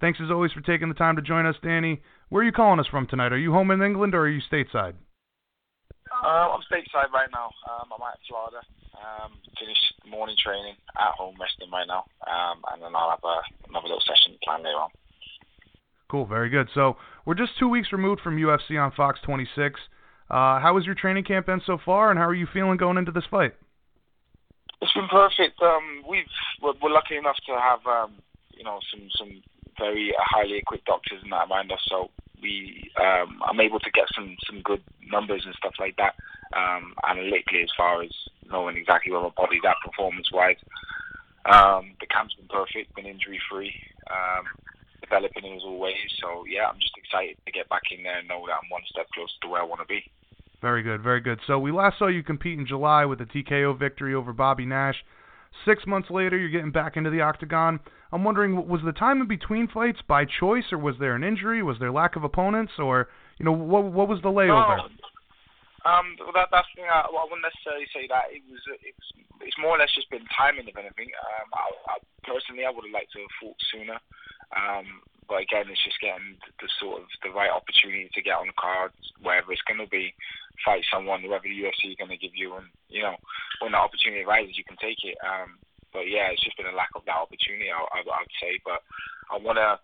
Thanks 0.00 0.20
as 0.22 0.30
always 0.30 0.52
for 0.52 0.60
taking 0.60 0.88
the 0.88 0.94
time 0.94 1.16
to 1.16 1.22
join 1.22 1.46
us, 1.46 1.56
Danny. 1.62 2.02
Where 2.28 2.42
are 2.42 2.46
you 2.46 2.52
calling 2.52 2.78
us 2.78 2.86
from 2.86 3.06
tonight? 3.06 3.32
Are 3.32 3.38
you 3.38 3.52
home 3.52 3.70
in 3.70 3.82
England 3.82 4.14
or 4.14 4.22
are 4.22 4.28
you 4.28 4.40
stateside? 4.50 4.94
Uh, 6.22 6.26
I'm 6.26 6.60
stateside 6.70 7.10
right 7.12 7.28
now. 7.32 7.50
Um, 7.68 7.90
I'm 7.92 8.02
at 8.02 8.18
Florida. 8.28 8.60
Um, 8.98 9.32
finished 9.58 9.94
morning 10.08 10.36
training 10.42 10.74
at 10.98 11.14
home, 11.14 11.36
resting 11.40 11.70
right 11.70 11.86
now, 11.86 12.04
um, 12.26 12.62
and 12.72 12.82
then 12.82 12.96
I'll 12.96 13.10
have 13.10 13.22
a, 13.22 13.68
another 13.68 13.86
little 13.86 14.02
session 14.02 14.36
planned 14.42 14.64
later 14.64 14.76
on. 14.76 14.90
Cool, 16.10 16.26
very 16.26 16.48
good. 16.48 16.68
So 16.74 16.96
we're 17.24 17.34
just 17.34 17.52
two 17.58 17.68
weeks 17.68 17.92
removed 17.92 18.22
from 18.22 18.36
UFC 18.38 18.80
on 18.80 18.90
Fox 18.92 19.20
26. 19.24 19.78
Uh, 20.30 20.58
how 20.58 20.74
has 20.76 20.84
your 20.84 20.94
training 20.94 21.24
camp 21.24 21.46
been 21.46 21.60
so 21.64 21.78
far, 21.84 22.10
and 22.10 22.18
how 22.18 22.26
are 22.26 22.34
you 22.34 22.48
feeling 22.52 22.76
going 22.76 22.96
into 22.96 23.12
this 23.12 23.24
fight? 23.30 23.54
It's 24.80 24.92
been 24.92 25.08
perfect. 25.08 25.60
Um, 25.62 26.02
we've 26.08 26.24
we're, 26.62 26.74
we're 26.82 26.90
lucky 26.90 27.16
enough 27.16 27.36
to 27.46 27.54
have 27.60 27.86
um, 27.86 28.14
you 28.50 28.64
know 28.64 28.80
some 28.90 29.08
some 29.16 29.42
very 29.78 30.14
highly 30.18 30.58
equipped 30.58 30.86
doctors 30.86 31.20
and 31.22 31.32
that 31.32 31.48
around 31.50 31.72
us, 31.72 31.80
so 31.88 32.10
we 32.42 32.90
um, 33.00 33.40
I'm 33.48 33.60
able 33.60 33.80
to 33.80 33.90
get 33.90 34.06
some 34.14 34.36
some 34.46 34.62
good 34.62 34.82
numbers 35.10 35.42
and 35.44 35.54
stuff 35.54 35.74
like 35.78 35.96
that 35.96 36.14
um, 36.56 36.94
analytically 37.08 37.62
as 37.62 37.70
far 37.76 38.02
as 38.02 38.10
knowing 38.50 38.76
exactly 38.76 39.12
where 39.12 39.22
my 39.22 39.30
body's 39.36 39.62
at 39.68 39.76
performance 39.84 40.30
wise. 40.32 40.56
Um, 41.46 41.94
the 42.00 42.06
camp's 42.06 42.34
been 42.34 42.48
perfect, 42.48 42.94
been 42.94 43.06
injury 43.06 43.40
free. 43.50 43.72
Um, 44.10 44.44
developing 45.08 45.44
as 45.56 45.62
always. 45.64 45.94
So 46.20 46.44
yeah, 46.46 46.68
I'm 46.68 46.78
just 46.80 46.96
excited 46.96 47.36
to 47.46 47.52
get 47.52 47.68
back 47.68 47.82
in 47.90 48.02
there 48.02 48.18
and 48.18 48.28
know 48.28 48.44
that 48.46 48.58
I'm 48.62 48.70
one 48.70 48.82
step 48.90 49.06
closer 49.14 49.32
to 49.42 49.48
where 49.48 49.60
I 49.60 49.64
want 49.64 49.80
to 49.80 49.86
be. 49.86 50.02
Very 50.60 50.82
good, 50.82 51.02
very 51.02 51.20
good. 51.20 51.38
So 51.46 51.58
we 51.58 51.70
last 51.70 51.98
saw 51.98 52.08
you 52.08 52.22
compete 52.22 52.58
in 52.58 52.66
July 52.66 53.04
with 53.04 53.20
a 53.20 53.26
TKO 53.26 53.78
victory 53.78 54.14
over 54.14 54.32
Bobby 54.32 54.66
Nash. 54.66 54.96
Six 55.64 55.86
months 55.86 56.10
later, 56.10 56.36
you're 56.36 56.50
getting 56.50 56.72
back 56.72 56.96
into 56.96 57.10
the 57.10 57.20
octagon. 57.20 57.80
I'm 58.12 58.24
wondering, 58.24 58.68
was 58.68 58.80
the 58.84 58.92
time 58.92 59.20
in 59.20 59.28
between 59.28 59.68
fights 59.68 60.00
by 60.06 60.24
choice, 60.24 60.72
or 60.72 60.78
was 60.78 60.96
there 60.98 61.14
an 61.14 61.24
injury? 61.24 61.62
Was 61.62 61.76
there 61.78 61.92
lack 61.92 62.16
of 62.16 62.24
opponents, 62.24 62.72
or 62.78 63.08
you 63.38 63.44
know, 63.44 63.52
what 63.52 63.84
what 63.84 64.08
was 64.08 64.20
the 64.22 64.30
layover? 64.30 64.88
Um, 65.86 66.18
that, 66.34 66.50
that's 66.50 66.68
the 66.74 66.82
thing. 66.82 66.90
I, 66.90 67.06
I 67.06 67.24
wouldn't 67.24 67.46
necessarily 67.46 67.86
say 67.94 68.10
that. 68.10 68.34
It 68.34 68.42
was, 68.50 68.60
it's, 68.82 69.08
it's 69.40 69.60
more 69.62 69.78
or 69.78 69.80
less 69.80 69.94
just 69.94 70.10
been 70.10 70.26
timing, 70.34 70.66
if 70.66 70.76
anything. 70.76 71.08
Um, 71.14 71.48
I, 71.54 71.66
I, 71.86 71.94
personally, 72.26 72.66
I 72.66 72.72
would 72.74 72.84
have 72.84 72.92
liked 72.92 73.14
to 73.14 73.22
have 73.22 73.36
fought 73.38 73.60
sooner. 73.70 73.98
Um, 74.52 75.06
but 75.28 75.44
again, 75.44 75.68
it's 75.68 75.84
just 75.84 76.00
getting 76.00 76.40
the 76.58 76.68
sort 76.80 77.04
of 77.04 77.08
the 77.20 77.30
right 77.30 77.52
opportunity 77.52 78.08
to 78.10 78.24
get 78.24 78.40
on 78.40 78.48
the 78.48 78.56
cards, 78.60 78.96
wherever 79.20 79.52
it's 79.52 79.64
going 79.68 79.78
to 79.78 79.88
be, 79.88 80.16
fight 80.64 80.82
someone, 80.88 81.22
whoever 81.22 81.44
the 81.44 81.54
UFC 81.54 81.92
is 81.92 82.00
going 82.00 82.10
to 82.10 82.18
give 82.18 82.34
you, 82.34 82.56
and 82.56 82.66
you 82.88 83.04
know, 83.04 83.14
when 83.60 83.76
the 83.76 83.80
opportunity 83.80 84.24
arises, 84.24 84.56
you 84.56 84.64
can 84.64 84.80
take 84.80 85.04
it. 85.04 85.20
Um, 85.20 85.60
but 85.92 86.08
yeah, 86.08 86.30
it's 86.32 86.42
just 86.42 86.56
been 86.56 86.66
a 86.66 86.76
lack 86.76 86.90
of 86.94 87.04
that 87.06 87.16
opportunity, 87.16 87.70
I, 87.70 87.80
I, 87.80 88.00
I 88.02 88.20
would 88.22 88.36
say. 88.40 88.60
But 88.64 88.82
I 89.32 89.38
want 89.38 89.58
to 89.58 89.78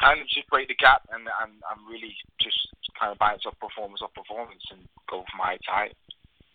kind 0.00 0.20
of 0.20 0.26
just 0.28 0.48
break 0.50 0.68
the 0.68 0.78
gap 0.78 1.02
and 1.12 1.26
and, 1.42 1.52
and 1.52 1.78
really 1.90 2.14
just 2.40 2.58
kind 2.98 3.12
of 3.12 3.18
bounce 3.18 3.42
off 3.46 3.58
performance 3.60 4.00
off 4.02 4.14
performance 4.14 4.62
and 4.70 4.80
go 5.10 5.22
for 5.22 5.36
my 5.36 5.56
to 5.56 5.70
high. 5.70 5.90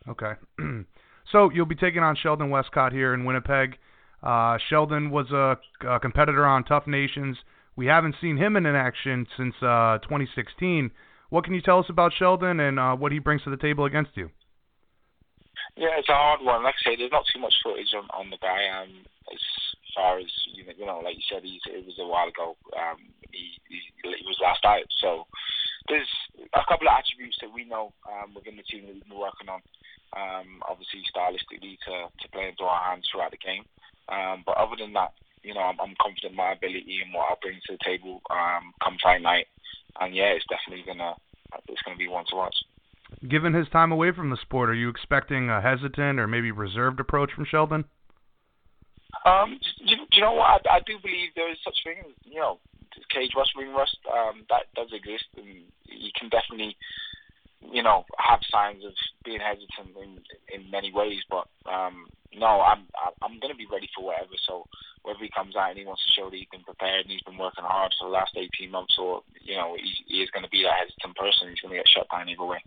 Okay. 0.08 0.34
so 1.32 1.50
you'll 1.52 1.65
be 1.65 1.76
taking 1.76 2.04
on 2.04 2.15
Sheldon 2.15 2.50
Westcott 2.50 2.91
here 2.91 3.13
in 3.13 3.26
Winnipeg. 3.26 3.78
Uh, 4.22 4.58
Sheldon 4.69 5.12
was 5.12 5.32
a, 5.32 5.58
a, 5.88 6.00
competitor 6.00 6.46
on 6.46 6.63
TUF 6.63 6.88
Nations. 6.88 7.38
We 7.76 7.88
haven't 7.88 8.15
seen 8.22 8.38
him 8.38 8.56
in 8.56 8.65
action 8.65 9.28
since 9.38 9.56
uh, 9.62 9.98
2016. 10.04 10.91
What 11.30 11.43
can 11.43 11.54
you 11.54 11.62
tell 11.62 11.80
us 11.80 11.86
about 11.89 12.13
Sheldon 12.17 12.60
and 12.60 12.80
uh, 12.80 12.96
what 12.96 13.12
he 13.12 13.19
brings 13.19 13.43
to 13.43 13.50
the 13.50 13.58
table 13.58 13.86
against 13.86 14.12
you? 14.15 14.30
Yeah, 15.75 15.97
it's 15.97 16.09
a 16.09 16.13
hard 16.13 16.41
one. 16.45 16.63
Like 16.63 16.75
I 16.86 16.91
say, 16.91 16.95
there's 16.97 17.12
not 17.15 17.25
too 17.33 17.41
much 17.41 17.53
footage 17.63 17.93
on, 17.97 18.05
on 18.13 18.29
the 18.29 18.38
guy. 18.38 18.69
Um, 18.69 18.93
as 19.33 19.41
far 19.95 20.19
as 20.19 20.29
you 20.53 20.65
know, 20.65 20.73
you 20.77 20.86
know, 20.86 21.01
like 21.01 21.17
you 21.17 21.25
said, 21.25 21.41
he's, 21.41 21.65
it 21.65 21.86
was 21.86 21.97
a 21.97 22.05
while 22.05 22.29
ago. 22.29 22.55
Um, 22.77 23.01
he, 23.33 23.57
he, 23.69 23.81
he 24.05 24.25
was 24.29 24.38
last 24.41 24.62
out, 24.65 24.86
so 25.01 25.25
there's 25.89 26.09
a 26.53 26.62
couple 26.69 26.86
of 26.88 26.93
attributes 26.93 27.38
that 27.41 27.51
we 27.51 27.65
know 27.65 27.91
um, 28.05 28.38
within 28.38 28.55
the 28.55 28.63
team 28.69 28.86
that 28.86 28.93
we've 28.93 29.09
been 29.09 29.17
working 29.17 29.49
on. 29.49 29.62
Um, 30.13 30.62
obviously, 30.69 31.01
stylistically 31.09 31.81
to 31.89 32.05
to 32.21 32.25
play 32.29 32.53
into 32.53 32.69
our 32.69 32.93
hands 32.93 33.09
throughout 33.09 33.33
the 33.33 33.41
game. 33.41 33.65
Um, 34.13 34.45
but 34.45 34.62
other 34.62 34.77
than 34.77 34.93
that, 34.93 35.17
you 35.41 35.57
know, 35.57 35.65
I'm, 35.65 35.81
I'm 35.81 35.97
confident 35.97 36.38
in 36.38 36.38
my 36.38 36.53
ability 36.53 37.01
and 37.01 37.09
what 37.13 37.33
I'll 37.33 37.41
bring 37.41 37.57
to 37.65 37.73
the 37.73 37.81
table 37.81 38.21
um, 38.29 38.77
come 38.77 39.01
fight 39.01 39.25
night. 39.25 39.49
And 39.99 40.13
yeah, 40.13 40.38
it's 40.38 40.45
definitely 40.45 40.86
gonna 40.86 41.17
it's 41.65 41.81
gonna 41.81 41.97
be 41.97 42.07
one 42.07 42.25
to 42.29 42.38
watch. 42.38 42.55
Given 43.28 43.54
his 43.54 43.67
time 43.69 43.91
away 43.91 44.12
from 44.12 44.30
the 44.30 44.38
sport, 44.38 44.69
are 44.69 44.76
you 44.76 44.89
expecting 44.89 45.49
a 45.49 45.62
hesitant 45.62 46.19
or 46.19 46.28
maybe 46.28 46.52
reserved 46.52 46.99
approach 46.99 47.32
from 47.34 47.45
Sheldon? 47.45 47.86
Um, 49.26 49.60
do, 49.80 49.95
do 49.95 50.13
you 50.13 50.21
know 50.21 50.34
what? 50.34 50.65
I, 50.69 50.78
I 50.78 50.80
do 50.86 50.97
believe 51.02 51.30
there 51.36 51.52
is 51.52 51.58
such 51.63 51.78
thing, 51.84 51.99
as 51.99 52.13
you 52.23 52.39
know, 52.39 52.60
cage 53.13 53.32
rust, 53.36 53.52
ring 53.58 53.73
rust. 53.73 53.97
Um, 54.12 54.43
that 54.49 54.73
does 54.76 54.89
exist, 54.91 55.26
and 55.38 55.63
you 55.86 56.12
can 56.19 56.30
definitely 56.30 56.76
you 57.71 57.84
know, 57.84 58.06
have 58.17 58.39
signs 58.52 58.84
of 58.84 58.91
being 59.23 59.39
hesitant 59.39 59.95
in 59.95 60.19
in 60.52 60.71
many 60.71 60.91
ways. 60.91 61.21
But 61.30 61.47
um, 61.69 62.08
no, 62.36 62.62
I'm 62.62 62.88
I'm 63.21 63.39
going 63.39 63.54
to 63.54 63.58
be 63.58 63.69
ready 63.71 63.89
for 63.95 64.06
whatever. 64.06 64.36
So 64.47 64.65
whether 65.04 65.19
he 65.19 65.30
comes 65.30 65.56
out 65.56 65.69
and 65.71 65.80
he 65.80 65.86
wants 65.86 66.04
to 66.04 66.13
show 66.15 66.30
that 66.30 66.36
he's 66.36 66.52
been 66.52 66.63
prepared 66.63 67.06
and 67.06 67.12
he's 67.12 67.23
been 67.23 67.38
working 67.38 67.63
hard 67.63 67.93
for 67.99 68.08
the 68.08 68.15
last 68.15 68.36
18 68.36 68.71
months, 68.71 68.95
or 68.99 69.21
you 69.41 69.56
know, 69.56 69.76
he, 69.76 69.91
he 70.08 70.17
is 70.23 70.32
going 70.32 70.43
to 70.43 70.49
be 70.49 70.63
that 70.63 70.80
hesitant 70.80 71.15
person. 71.15 71.49
He's 71.49 71.62
going 71.62 71.76
to 71.76 71.80
get 71.80 71.91
shut 71.91 72.08
down 72.12 72.30
either 72.30 72.45
way. 72.45 72.63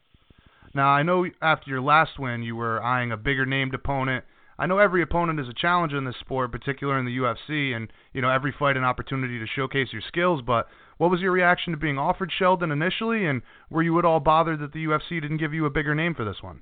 Now 0.76 0.88
I 0.88 1.02
know 1.02 1.24
after 1.40 1.70
your 1.70 1.80
last 1.80 2.18
win, 2.18 2.42
you 2.42 2.54
were 2.54 2.82
eyeing 2.82 3.10
a 3.10 3.16
bigger 3.16 3.46
named 3.46 3.72
opponent. 3.72 4.26
I 4.58 4.66
know 4.66 4.76
every 4.76 5.00
opponent 5.00 5.40
is 5.40 5.48
a 5.48 5.54
challenge 5.54 5.94
in 5.94 6.04
this 6.04 6.16
sport, 6.20 6.52
particularly 6.52 7.00
in 7.00 7.06
the 7.06 7.16
UFC, 7.16 7.74
and 7.74 7.90
you 8.12 8.20
know 8.20 8.28
every 8.28 8.52
fight 8.58 8.76
an 8.76 8.84
opportunity 8.84 9.38
to 9.38 9.46
showcase 9.46 9.88
your 9.90 10.02
skills. 10.06 10.42
But 10.46 10.68
what 10.98 11.10
was 11.10 11.22
your 11.22 11.32
reaction 11.32 11.72
to 11.72 11.78
being 11.78 11.96
offered 11.98 12.30
Sheldon 12.30 12.70
initially, 12.70 13.24
and 13.24 13.40
were 13.70 13.82
you 13.82 13.98
at 13.98 14.04
all 14.04 14.20
bothered 14.20 14.60
that 14.60 14.74
the 14.74 14.84
UFC 14.84 15.18
didn't 15.18 15.38
give 15.38 15.54
you 15.54 15.64
a 15.64 15.70
bigger 15.70 15.94
name 15.94 16.14
for 16.14 16.26
this 16.26 16.42
one? 16.42 16.60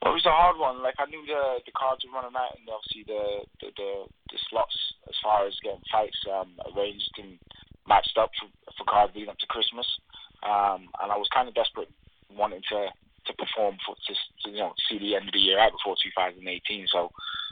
Well, 0.00 0.12
it 0.12 0.16
was 0.16 0.24
a 0.24 0.32
hard 0.32 0.56
one. 0.56 0.82
Like 0.82 0.96
I 0.98 1.04
knew 1.04 1.20
the 1.26 1.60
the 1.66 1.72
cards 1.76 2.00
were 2.00 2.16
running 2.16 2.32
out, 2.34 2.56
and 2.56 2.64
obviously 2.64 3.04
the 3.04 3.44
the 3.60 3.68
the, 3.76 3.90
the 4.32 4.38
slots 4.48 4.76
as 5.06 5.14
far 5.22 5.46
as 5.46 5.52
getting 5.62 5.84
fights 5.92 6.16
um, 6.32 6.56
arranged 6.72 7.12
and 7.18 7.36
matched 7.86 8.16
up 8.16 8.30
for, 8.40 8.48
for 8.72 8.84
cards 8.88 9.12
leading 9.14 9.28
up 9.28 9.38
to 9.38 9.46
Christmas. 9.52 9.86
Um, 10.42 10.88
and 11.02 11.12
I 11.12 11.16
was 11.16 11.28
kind 11.32 11.48
of 11.48 11.54
desperate, 11.54 11.88
wanting 12.30 12.62
to 12.70 12.88
to 13.26 13.32
perform 13.34 13.76
for 13.84 13.94
to, 13.94 14.14
to 14.44 14.50
you 14.50 14.62
know 14.62 14.72
see 14.88 14.98
the 14.98 15.16
end 15.16 15.28
of 15.28 15.34
the 15.34 15.40
year 15.40 15.58
out 15.58 15.72
before 15.72 15.96
2018. 16.02 16.86
So 16.92 17.10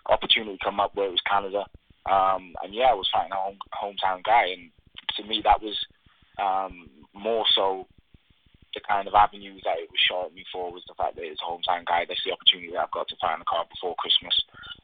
opportunity 0.09 0.59
come 0.63 0.81
up 0.81 0.95
where 0.95 1.09
it 1.09 1.17
was 1.17 1.29
Canada, 1.29 1.67
um, 2.07 2.55
and 2.63 2.75
yeah, 2.75 2.91
I 2.91 2.95
was 2.95 3.09
fighting 3.13 3.33
a 3.33 3.37
home, 3.37 3.59
hometown 3.75 4.23
guy, 4.23 4.55
and 4.55 4.71
to 5.17 5.25
me 5.25 5.43
that 5.45 5.63
was 5.63 5.77
um, 6.39 6.89
more 7.15 7.45
so 7.55 7.87
the 8.75 8.83
kind 8.87 9.07
of 9.07 9.15
avenues 9.15 9.63
that 9.65 9.79
it 9.79 9.89
was 9.89 10.03
showing 10.03 10.35
me 10.35 10.45
for 10.53 10.73
was 10.73 10.83
the 10.87 10.99
fact 10.99 11.15
that 11.15 11.25
it's 11.25 11.41
a 11.41 11.47
hometown 11.47 11.87
guy. 11.87 12.05
That's 12.07 12.21
the 12.27 12.35
opportunity 12.35 12.75
that 12.75 12.83
I've 12.83 12.97
got 12.97 13.07
to 13.09 13.17
find 13.23 13.41
the 13.41 13.47
car 13.47 13.65
before 13.71 13.95
Christmas. 13.97 14.35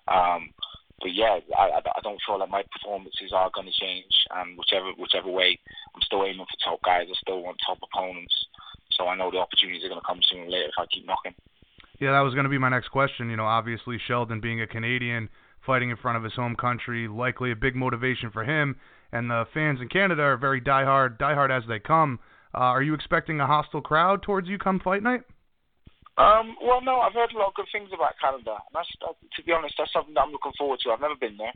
Um, 0.06 0.54
but 1.02 1.12
yeah, 1.14 1.40
I, 1.56 1.80
I 1.80 2.00
don't 2.02 2.20
feel 2.22 2.38
like 2.38 2.50
my 2.52 2.62
performances 2.70 3.32
are 3.34 3.50
going 3.50 3.66
to 3.66 3.80
change. 3.80 4.12
And 4.30 4.56
whichever 4.56 4.92
whichever 4.94 5.28
way, 5.28 5.58
I'm 5.94 6.04
still 6.06 6.24
aiming 6.24 6.46
for 6.46 6.60
top 6.62 6.80
guys. 6.86 7.08
I 7.10 7.16
still 7.18 7.42
want 7.42 7.58
top 7.64 7.82
opponents. 7.82 8.34
So 8.96 9.06
I 9.08 9.16
know 9.16 9.30
the 9.30 9.38
opportunities 9.38 9.84
are 9.84 9.88
going 9.88 10.00
to 10.00 10.06
come 10.06 10.20
sooner 10.30 10.44
or 10.44 10.50
later 10.50 10.66
if 10.66 10.74
I 10.78 10.86
keep 10.86 11.06
knocking. 11.06 11.34
Yeah, 12.00 12.12
that 12.12 12.20
was 12.20 12.34
going 12.34 12.44
to 12.44 12.50
be 12.50 12.58
my 12.58 12.70
next 12.70 12.88
question. 12.88 13.28
You 13.28 13.36
know, 13.36 13.44
obviously 13.44 13.98
Sheldon 14.08 14.40
being 14.40 14.62
a 14.62 14.66
Canadian, 14.66 15.28
fighting 15.66 15.90
in 15.90 15.96
front 15.96 16.16
of 16.16 16.24
his 16.24 16.32
home 16.32 16.56
country, 16.56 17.08
likely 17.08 17.52
a 17.52 17.56
big 17.56 17.76
motivation 17.76 18.30
for 18.30 18.44
him. 18.44 18.76
And 19.12 19.30
the 19.30 19.44
fans 19.52 19.80
in 19.80 19.88
Canada 19.88 20.22
are 20.22 20.36
very 20.36 20.60
diehard, 20.60 21.18
diehard 21.18 21.50
as 21.50 21.64
they 21.68 21.78
come. 21.78 22.18
Uh, 22.54 22.72
are 22.74 22.82
you 22.82 22.94
expecting 22.94 23.40
a 23.40 23.46
hostile 23.46 23.80
crowd 23.80 24.22
towards 24.22 24.48
you 24.48 24.58
come 24.58 24.80
fight 24.80 25.02
night? 25.02 25.22
Um, 26.18 26.56
well, 26.62 26.82
no, 26.82 27.00
I've 27.00 27.14
heard 27.14 27.32
a 27.32 27.38
lot 27.38 27.48
of 27.48 27.54
good 27.54 27.70
things 27.72 27.90
about 27.94 28.18
Canada. 28.20 28.60
And 28.60 28.74
that's, 28.74 28.90
uh, 29.06 29.12
to 29.36 29.42
be 29.44 29.52
honest, 29.52 29.74
that's 29.78 29.92
something 29.92 30.14
that 30.14 30.20
I'm 30.20 30.32
looking 30.32 30.52
forward 30.58 30.80
to. 30.84 30.90
I've 30.90 31.00
never 31.00 31.16
been 31.16 31.38
there, 31.38 31.54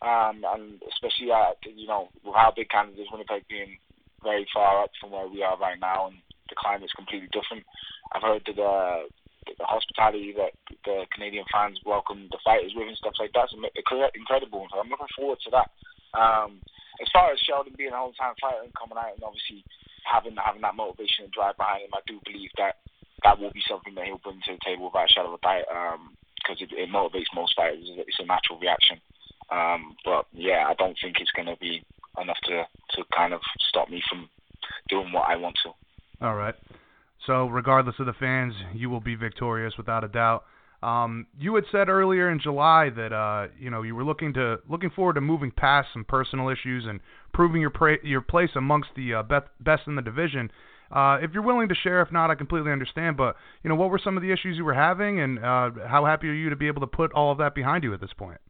um, 0.00 0.44
and 0.46 0.80
especially 0.88 1.32
uh, 1.32 1.52
you 1.66 1.86
know 1.86 2.08
with 2.24 2.34
how 2.34 2.52
big 2.54 2.70
Canada 2.70 3.02
is, 3.02 3.08
Winnipeg 3.10 3.44
being 3.48 3.76
very 4.22 4.46
far 4.54 4.84
up 4.84 4.90
from 5.00 5.10
where 5.10 5.28
we 5.28 5.42
are 5.42 5.58
right 5.58 5.78
now, 5.80 6.08
and 6.08 6.16
the 6.48 6.58
climate's 6.58 6.92
completely 6.92 7.28
different. 7.32 7.64
I've 8.12 8.22
heard 8.22 8.42
that 8.46 8.58
uh, 8.60 9.06
the 9.46 9.64
hospitality 9.64 10.34
that 10.36 10.52
the 10.84 11.06
Canadian 11.14 11.44
fans 11.52 11.78
welcome 11.86 12.28
the 12.30 12.42
fighters 12.42 12.74
with 12.74 12.88
and 12.88 12.96
stuff 12.96 13.14
like 13.18 13.30
that's 13.32 13.54
incredible. 13.54 14.66
So 14.70 14.78
I'm 14.78 14.90
looking 14.90 15.14
forward 15.14 15.38
to 15.44 15.50
that. 15.54 15.70
Um, 16.18 16.58
as 17.00 17.08
far 17.12 17.30
as 17.30 17.38
Sheldon 17.40 17.74
being 17.76 17.92
a 17.92 18.00
hometown 18.00 18.34
fighter 18.40 18.64
and 18.64 18.74
coming 18.74 18.98
out 18.98 19.14
and 19.14 19.22
obviously 19.22 19.62
having 20.02 20.34
having 20.36 20.62
that 20.62 20.74
motivation 20.74 21.28
and 21.28 21.32
drive 21.32 21.56
behind 21.56 21.84
him, 21.84 21.94
I 21.94 22.02
do 22.06 22.18
believe 22.24 22.50
that 22.58 22.82
that 23.22 23.38
will 23.38 23.52
be 23.52 23.62
something 23.68 23.94
that 23.94 24.06
he'll 24.06 24.22
bring 24.22 24.40
to 24.46 24.54
the 24.54 24.64
table 24.64 24.90
without 24.90 25.10
a 25.10 25.12
shadow 25.12 25.34
of 25.34 25.40
a 25.40 25.44
doubt. 25.44 25.68
Because 26.42 26.62
um, 26.62 26.66
it, 26.66 26.70
it 26.72 26.90
motivates 26.90 27.34
most 27.34 27.54
fighters. 27.54 27.84
It's 27.86 28.20
a 28.20 28.26
natural 28.26 28.58
reaction. 28.58 28.98
Um, 29.50 29.94
but 30.04 30.26
yeah, 30.32 30.66
I 30.66 30.74
don't 30.74 30.96
think 31.00 31.16
it's 31.20 31.30
going 31.32 31.46
to 31.48 31.56
be 31.60 31.84
enough 32.20 32.40
to 32.48 32.64
to 32.96 33.04
kind 33.14 33.32
of 33.32 33.40
stop 33.68 33.90
me 33.90 34.02
from 34.08 34.28
doing 34.88 35.12
what 35.12 35.28
I 35.28 35.36
want 35.36 35.56
to. 35.64 35.70
All 36.20 36.34
right. 36.34 36.54
So 37.26 37.46
regardless 37.48 37.96
of 37.98 38.06
the 38.06 38.12
fans, 38.12 38.54
you 38.74 38.88
will 38.90 39.00
be 39.00 39.14
victorious 39.14 39.74
without 39.76 40.04
a 40.04 40.08
doubt. 40.08 40.44
Um, 40.82 41.26
you 41.38 41.54
had 41.54 41.64
said 41.72 41.88
earlier 41.88 42.30
in 42.30 42.38
July 42.38 42.90
that 42.90 43.12
uh, 43.12 43.48
you 43.58 43.70
know 43.70 43.82
you 43.82 43.94
were 43.94 44.04
looking 44.04 44.34
to 44.34 44.58
looking 44.68 44.90
forward 44.90 45.14
to 45.14 45.20
moving 45.20 45.50
past 45.50 45.88
some 45.92 46.04
personal 46.04 46.48
issues 46.48 46.84
and 46.86 47.00
proving 47.32 47.60
your 47.60 47.70
pra- 47.70 48.04
your 48.04 48.20
place 48.20 48.50
amongst 48.54 48.90
the 48.94 49.14
uh, 49.14 49.22
best 49.22 49.46
best 49.60 49.82
in 49.86 49.96
the 49.96 50.02
division. 50.02 50.50
Uh, 50.90 51.18
if 51.20 51.32
you're 51.32 51.42
willing 51.42 51.68
to 51.68 51.74
share, 51.74 52.02
if 52.02 52.12
not, 52.12 52.30
I 52.30 52.34
completely 52.34 52.70
understand. 52.70 53.16
But 53.16 53.36
you 53.64 53.70
know, 53.70 53.74
what 53.74 53.90
were 53.90 54.00
some 54.02 54.16
of 54.16 54.22
the 54.22 54.30
issues 54.30 54.56
you 54.58 54.64
were 54.64 54.74
having, 54.74 55.18
and 55.20 55.38
uh, 55.38 55.70
how 55.88 56.04
happy 56.04 56.28
are 56.28 56.34
you 56.34 56.50
to 56.50 56.56
be 56.56 56.66
able 56.66 56.82
to 56.82 56.86
put 56.86 57.12
all 57.12 57.32
of 57.32 57.38
that 57.38 57.54
behind 57.54 57.82
you 57.82 57.94
at 57.94 58.00
this 58.00 58.12
point? 58.16 58.40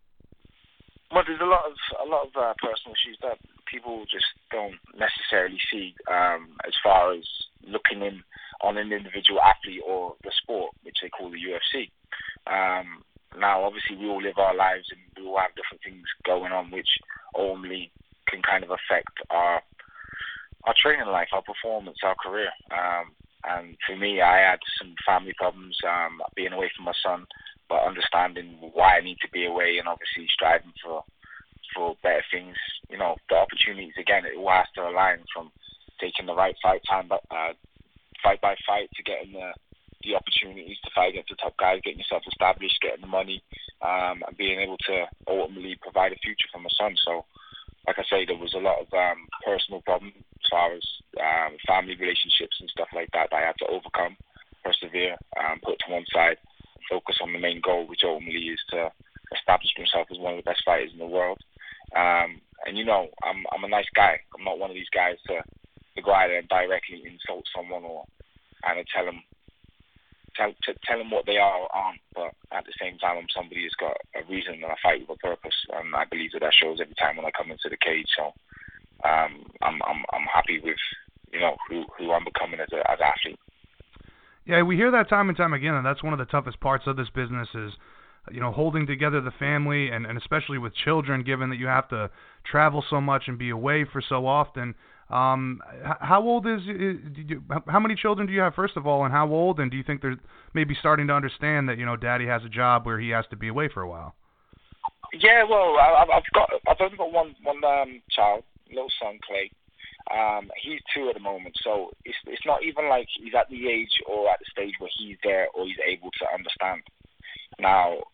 Well, 1.13 1.23
there's 1.27 1.41
a 1.41 1.47
lot 1.47 1.63
of 1.67 1.75
a 2.05 2.09
lot 2.09 2.27
of 2.27 2.33
uh, 2.37 2.55
personal 2.59 2.95
issues 2.95 3.19
that 3.23 3.39
people 3.71 4.05
just 4.11 4.27
don't 4.51 4.79
necessarily 4.99 5.59
see 5.71 5.95
um, 6.11 6.57
as 6.67 6.75
far 6.83 7.13
as 7.15 7.25
looking 7.67 8.03
in 8.03 8.23
on 8.63 8.77
an 8.77 8.93
individual 8.93 9.41
athlete 9.41 9.83
or 9.87 10.15
the 10.25 10.33
sport, 10.43 10.75
which 10.83 10.97
they 11.03 11.09
call 11.09 11.31
the 11.31 11.39
UFC. 11.39 11.91
Um, 12.47 13.03
now, 13.39 13.65
obviously, 13.65 13.97
we 13.97 14.09
all 14.09 14.23
live 14.23 14.39
our 14.39 14.55
lives 14.55 14.89
and 14.91 15.01
we 15.17 15.29
all 15.31 15.39
have 15.39 15.55
different 15.55 15.83
things 15.85 16.07
going 16.25 16.53
on, 16.53 16.71
which 16.71 16.89
only 17.35 17.91
can 18.29 18.43
kind 18.43 18.65
of 18.65 18.71
affect 18.71 19.13
our 19.31 19.63
our 20.65 20.75
training 20.83 21.07
life, 21.07 21.29
our 21.33 21.43
performance, 21.43 21.99
our 22.03 22.17
career. 22.17 22.51
Um, 22.73 23.15
and 23.45 23.77
for 23.87 23.97
me, 23.97 24.21
I 24.21 24.39
had 24.39 24.59
some 24.79 24.95
family 25.07 25.33
problems, 25.37 25.79
um, 25.87 26.21
being 26.35 26.53
away 26.53 26.71
from 26.75 26.87
my 26.87 26.93
son, 27.05 27.27
but 27.69 27.87
understanding 27.87 28.59
why 28.73 28.99
I 28.99 29.01
need 29.01 29.19
to 29.23 29.31
be 29.33 29.47
away 29.47 29.79
and 29.79 29.89
obviously 29.89 30.27
striving 30.33 30.73
for 30.83 31.03
for 31.75 31.97
better 32.03 32.25
things. 32.33 32.57
You 32.89 32.99
know, 32.99 33.17
the 33.29 33.37
opportunities 33.37 33.95
again, 33.99 34.25
it 34.25 34.37
all 34.37 34.51
has 34.51 34.67
to 34.75 34.89
align 34.89 35.25
from 35.35 35.51
taking 36.01 36.27
the 36.27 36.35
right 36.35 36.55
fight 36.63 36.83
time, 36.89 37.07
but 37.09 37.23
uh, 37.31 37.53
fight 38.23 38.41
by 38.41 38.57
fight 38.67 38.91
to 38.97 39.03
getting 39.03 39.33
the 39.33 39.53
the 40.03 40.15
opportunities 40.15 40.77
to 40.85 40.91
fight 40.95 41.11
against 41.11 41.31
the 41.31 41.37
top 41.37 41.57
guys, 41.57 41.81
getting 41.83 41.99
yourself 41.99 42.23
established, 42.29 42.79
getting 42.81 43.01
the 43.01 43.11
money, 43.11 43.43
um, 43.83 44.23
and 44.27 44.37
being 44.37 44.61
able 44.61 44.77
to 44.79 45.07
ultimately 45.27 45.75
provide 45.83 46.13
a 46.13 46.23
future 46.23 46.47
for 46.53 46.61
my 46.61 46.71
son. 46.79 46.95
So, 47.05 47.25
like 47.87 47.99
I 47.99 48.05
say, 48.09 48.25
there 48.25 48.39
was 48.39 48.55
a 48.55 48.63
lot 48.63 48.79
of 48.79 48.87
um, 48.93 49.27
personal 49.45 49.83
problems 49.83 50.15
as 50.15 50.49
far 50.51 50.73
as 50.75 50.85
um, 51.19 51.57
family 51.67 51.97
relationships 51.97 52.57
and 52.61 52.71
stuff 52.71 52.89
like 52.95 53.11
that 53.13 53.29
that 53.31 53.37
I 53.43 53.47
had 53.47 53.59
to 53.59 53.67
overcome, 53.67 54.17
persevere, 54.63 55.17
um, 55.43 55.59
put 55.65 55.79
to 55.81 55.93
one 55.93 56.07
side, 56.13 56.39
focus 56.89 57.17
on 57.21 57.33
the 57.33 57.39
main 57.39 57.61
goal, 57.61 57.87
which 57.87 58.03
ultimately 58.05 58.49
is 58.49 58.61
to 58.71 58.91
establish 59.35 59.71
myself 59.79 60.09
as 60.11 60.19
one 60.19 60.35
of 60.35 60.45
the 60.45 60.49
best 60.51 60.63
fighters 60.65 60.91
in 60.93 60.99
the 60.99 61.07
world. 61.07 61.39
Um, 61.95 62.41
and 62.67 62.77
you 62.77 62.85
know, 62.85 63.09
I'm 63.23 63.45
I'm 63.53 63.65
a 63.65 63.69
nice 63.69 63.89
guy. 63.95 64.21
I'm 64.37 64.45
not 64.45 64.59
one 64.59 64.71
of 64.71 64.77
these 64.77 64.91
guys 64.95 65.17
to 65.29 65.43
to 65.97 66.03
go 66.03 66.13
out 66.13 66.31
and 66.31 66.49
directly 66.49 67.03
insult 67.07 67.45
someone 67.55 67.85
or 67.85 68.05
and 68.65 68.87
tell 68.95 69.05
them 69.05 69.23
tell 70.37 70.53
to 70.65 70.75
tell 70.85 70.99
them 70.99 71.11
what 71.11 71.27
they 71.27 71.39
are 71.39 71.61
or 71.61 71.75
aren't. 71.75 72.01
But 72.15 72.35
at 72.53 72.65
the 72.65 72.73
same 72.81 72.99
time, 72.99 73.17
I'm 73.19 73.31
somebody 73.35 73.63
who's 73.63 73.77
got 73.79 73.97
a 74.15 74.25
reason 74.31 74.55
and 74.55 74.67
I 74.67 74.77
fight 74.83 75.01
with 75.01 75.19
a 75.19 75.27
purpose, 75.27 75.57
and 75.73 75.95
I 75.95 76.05
believe 76.05 76.33
that 76.33 76.41
that 76.41 76.55
shows 76.55 76.79
every 76.81 76.95
time 76.95 77.17
when 77.17 77.27
I 77.27 77.31
come 77.31 77.51
into 77.51 77.69
the 77.69 77.77
cage. 77.77 78.09
So 78.17 78.35
um, 79.05 79.47
I'm 79.63 79.81
I'm 79.83 80.05
I'm 80.13 80.27
happy 80.33 80.61
with 80.63 80.81
you 81.33 81.41
know 81.41 81.57
who 81.69 81.85
who 81.99 82.13
I'm 82.13 82.25
becoming 82.25 82.61
as 82.61 82.73
a 82.73 82.81
as 82.91 82.99
an 83.01 83.11
athlete. 83.11 83.41
Yeah, 84.47 84.63
we 84.63 84.77
hear 84.77 84.91
that 84.93 85.09
time 85.09 85.29
and 85.29 85.37
time 85.37 85.53
again, 85.53 85.75
and 85.75 85.85
that's 85.85 86.03
one 86.03 86.13
of 86.13 86.19
the 86.19 86.25
toughest 86.25 86.61
parts 86.61 86.85
of 86.87 86.97
this 86.97 87.09
business 87.15 87.49
is 87.55 87.73
you 88.31 88.41
know 88.41 88.53
holding 88.53 88.87
together 88.87 89.21
the 89.21 89.31
family 89.33 89.89
and 89.89 90.05
and 90.05 90.19
especially 90.19 90.59
with 90.59 90.75
children 90.75 91.23
given 91.23 91.49
that 91.51 91.57
you 91.57 91.67
have 91.67 91.89
to 91.89 92.11
travel 92.45 92.85
so 92.91 93.01
much 93.01 93.25
and 93.29 93.39
be 93.39 93.51
away 93.51 93.85
for 93.85 94.03
so 94.09 94.27
often 94.27 94.75
um, 95.09 95.61
how 96.01 96.21
old 96.25 96.49
is, 96.49 96.63
is 96.63 96.97
you, 97.15 97.43
how 97.69 97.79
many 97.79 97.95
children 97.95 98.27
do 98.27 98.33
you 98.33 98.41
have 98.41 98.55
first 98.55 98.77
of 98.77 98.87
all, 98.89 99.05
and 99.05 99.13
how 99.13 99.29
old? 99.31 99.61
And 99.61 99.71
do 99.71 99.77
you 99.77 99.85
think 99.85 100.03
they're 100.03 100.17
maybe 100.53 100.75
starting 100.81 101.07
to 101.07 101.13
understand 101.13 101.69
that 101.69 101.79
you 101.79 101.87
know 101.87 101.97
Daddy 101.97 102.27
has 102.27 102.43
a 102.45 102.49
job 102.49 102.87
where 102.87 102.99
he 102.99 103.11
has 103.11 103.25
to 103.31 103.37
be 103.37 103.47
away 103.47 103.69
for 103.73 103.83
a 103.83 103.89
while? 103.89 104.17
Yeah, 105.13 105.45
well, 105.49 105.77
I, 105.79 106.05
I've 106.13 106.23
got 106.35 106.51
I've 106.69 106.77
only 106.81 106.97
got 106.97 107.13
one 107.13 107.37
one 107.45 107.63
um, 107.63 108.03
child, 108.11 108.43
little 108.69 108.91
son 109.01 109.21
Clay. 109.27 109.51
Um, 110.11 110.51
he's 110.63 110.81
two 110.95 111.09
at 111.09 111.15
the 111.15 111.21
moment, 111.21 111.57
so 111.63 111.91
it's 112.05 112.17
it's 112.27 112.47
not 112.47 112.63
even 112.63 112.89
like 112.89 113.09
he's 113.19 113.35
at 113.35 113.49
the 113.51 113.69
age 113.69 114.01
or 114.07 114.31
at 114.31 114.39
the 114.39 114.47
stage 114.51 114.75
where 114.79 114.91
he's 114.97 115.17
there 115.25 115.49
or 115.55 115.67
he's 115.67 115.83
able 115.85 116.11
to 116.21 116.27
understand. 116.33 116.83
Now, 117.59 118.05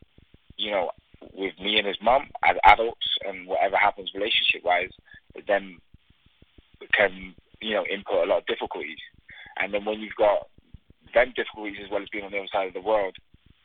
you 0.57 0.71
know, 0.71 0.91
with 1.35 1.59
me 1.61 1.79
and 1.79 1.87
his 1.87 1.99
mum 2.01 2.29
as 2.43 2.57
adults 2.65 3.07
and 3.27 3.47
whatever 3.47 3.77
happens 3.77 4.13
relationship 4.15 4.65
wise, 4.65 4.91
then 5.47 5.79
can 6.95 7.35
you 7.61 7.75
know 7.75 7.85
input 7.93 8.25
a 8.25 8.31
lot 8.31 8.39
of 8.39 8.47
difficulties. 8.47 8.99
And 9.59 9.75
then 9.75 9.85
when 9.85 10.01
you've 10.01 10.17
got 10.17 10.49
them 11.15 11.33
difficulties 11.37 11.79
as 11.85 11.91
well 11.91 12.03
as 12.03 12.09
being 12.09 12.25
on 12.25 12.33
the 12.33 12.39
other 12.39 12.49
side 12.53 12.69
of 12.69 12.75
the 12.75 12.81
world, 12.81 13.17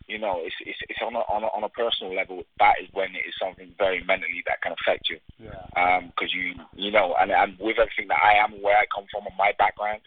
you 0.08 0.18
know, 0.18 0.40
it's 0.44 0.56
it's, 0.66 0.80
it's 0.90 1.00
on 1.04 1.16
a, 1.16 1.24
on 1.28 1.44
a 1.44 1.48
on 1.48 1.64
a 1.64 1.70
personal 1.70 2.16
level. 2.16 2.44
That 2.60 2.76
is 2.82 2.90
when 2.94 3.12
it 3.12 3.28
is 3.28 3.36
something 3.40 3.76
very 3.78 4.04
mentally 4.04 4.44
that 4.48 4.62
can 4.62 4.74
affect 4.74 5.10
you. 5.10 5.20
Yeah. 5.38 5.60
Um, 5.76 6.12
because 6.16 6.34
you 6.34 6.56
you 6.74 6.92
know, 6.92 7.16
and 7.20 7.32
and 7.32 7.60
with 7.60 7.78
everything 7.78 8.08
that 8.08 8.24
I 8.24 8.40
am, 8.44 8.62
where 8.62 8.78
I 8.78 8.86
come 8.94 9.06
from, 9.12 9.28
and 9.28 9.36
my 9.38 9.52
background, 9.60 10.02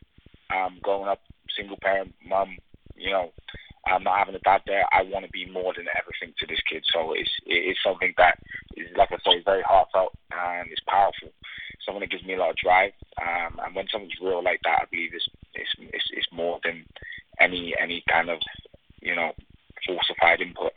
um, 0.48 0.78
growing 0.82 1.08
up 1.08 1.20
single 1.56 1.78
parent 1.80 2.14
mum. 2.26 2.56
You 2.96 3.10
know, 3.10 3.32
I'm 3.86 4.04
not 4.04 4.18
having 4.18 4.34
a 4.34 4.40
dad 4.40 4.62
there. 4.66 4.84
I 4.92 5.02
want 5.02 5.24
to 5.24 5.30
be 5.32 5.50
more 5.50 5.72
than 5.76 5.86
everything 5.96 6.34
to 6.38 6.46
this 6.46 6.60
kid. 6.68 6.84
So 6.92 7.12
it's 7.12 7.30
it 7.46 7.72
is 7.72 7.76
something 7.84 8.14
that 8.16 8.38
is, 8.76 8.88
like 8.96 9.12
I 9.12 9.18
say, 9.24 9.42
very 9.44 9.62
heartfelt 9.62 10.16
and 10.32 10.68
it's 10.70 10.84
powerful. 10.86 11.32
Something 11.84 12.00
that 12.00 12.10
gives 12.10 12.24
me 12.24 12.34
a 12.34 12.38
lot 12.38 12.50
of 12.50 12.56
drive. 12.56 12.92
Um, 13.20 13.60
and 13.64 13.74
when 13.74 13.86
something's 13.92 14.20
real 14.20 14.44
like 14.44 14.60
that, 14.64 14.82
I 14.82 14.90
believe 14.90 15.12
it's 15.14 15.28
it's 15.54 15.70
it's, 15.78 16.08
it's 16.12 16.32
more 16.32 16.60
than 16.64 16.84
any 17.40 17.74
any 17.80 18.04
kind 18.08 18.28
of 18.28 18.38
you 19.00 19.14
know 19.14 19.32
falsified 19.86 20.40
input. 20.40 20.72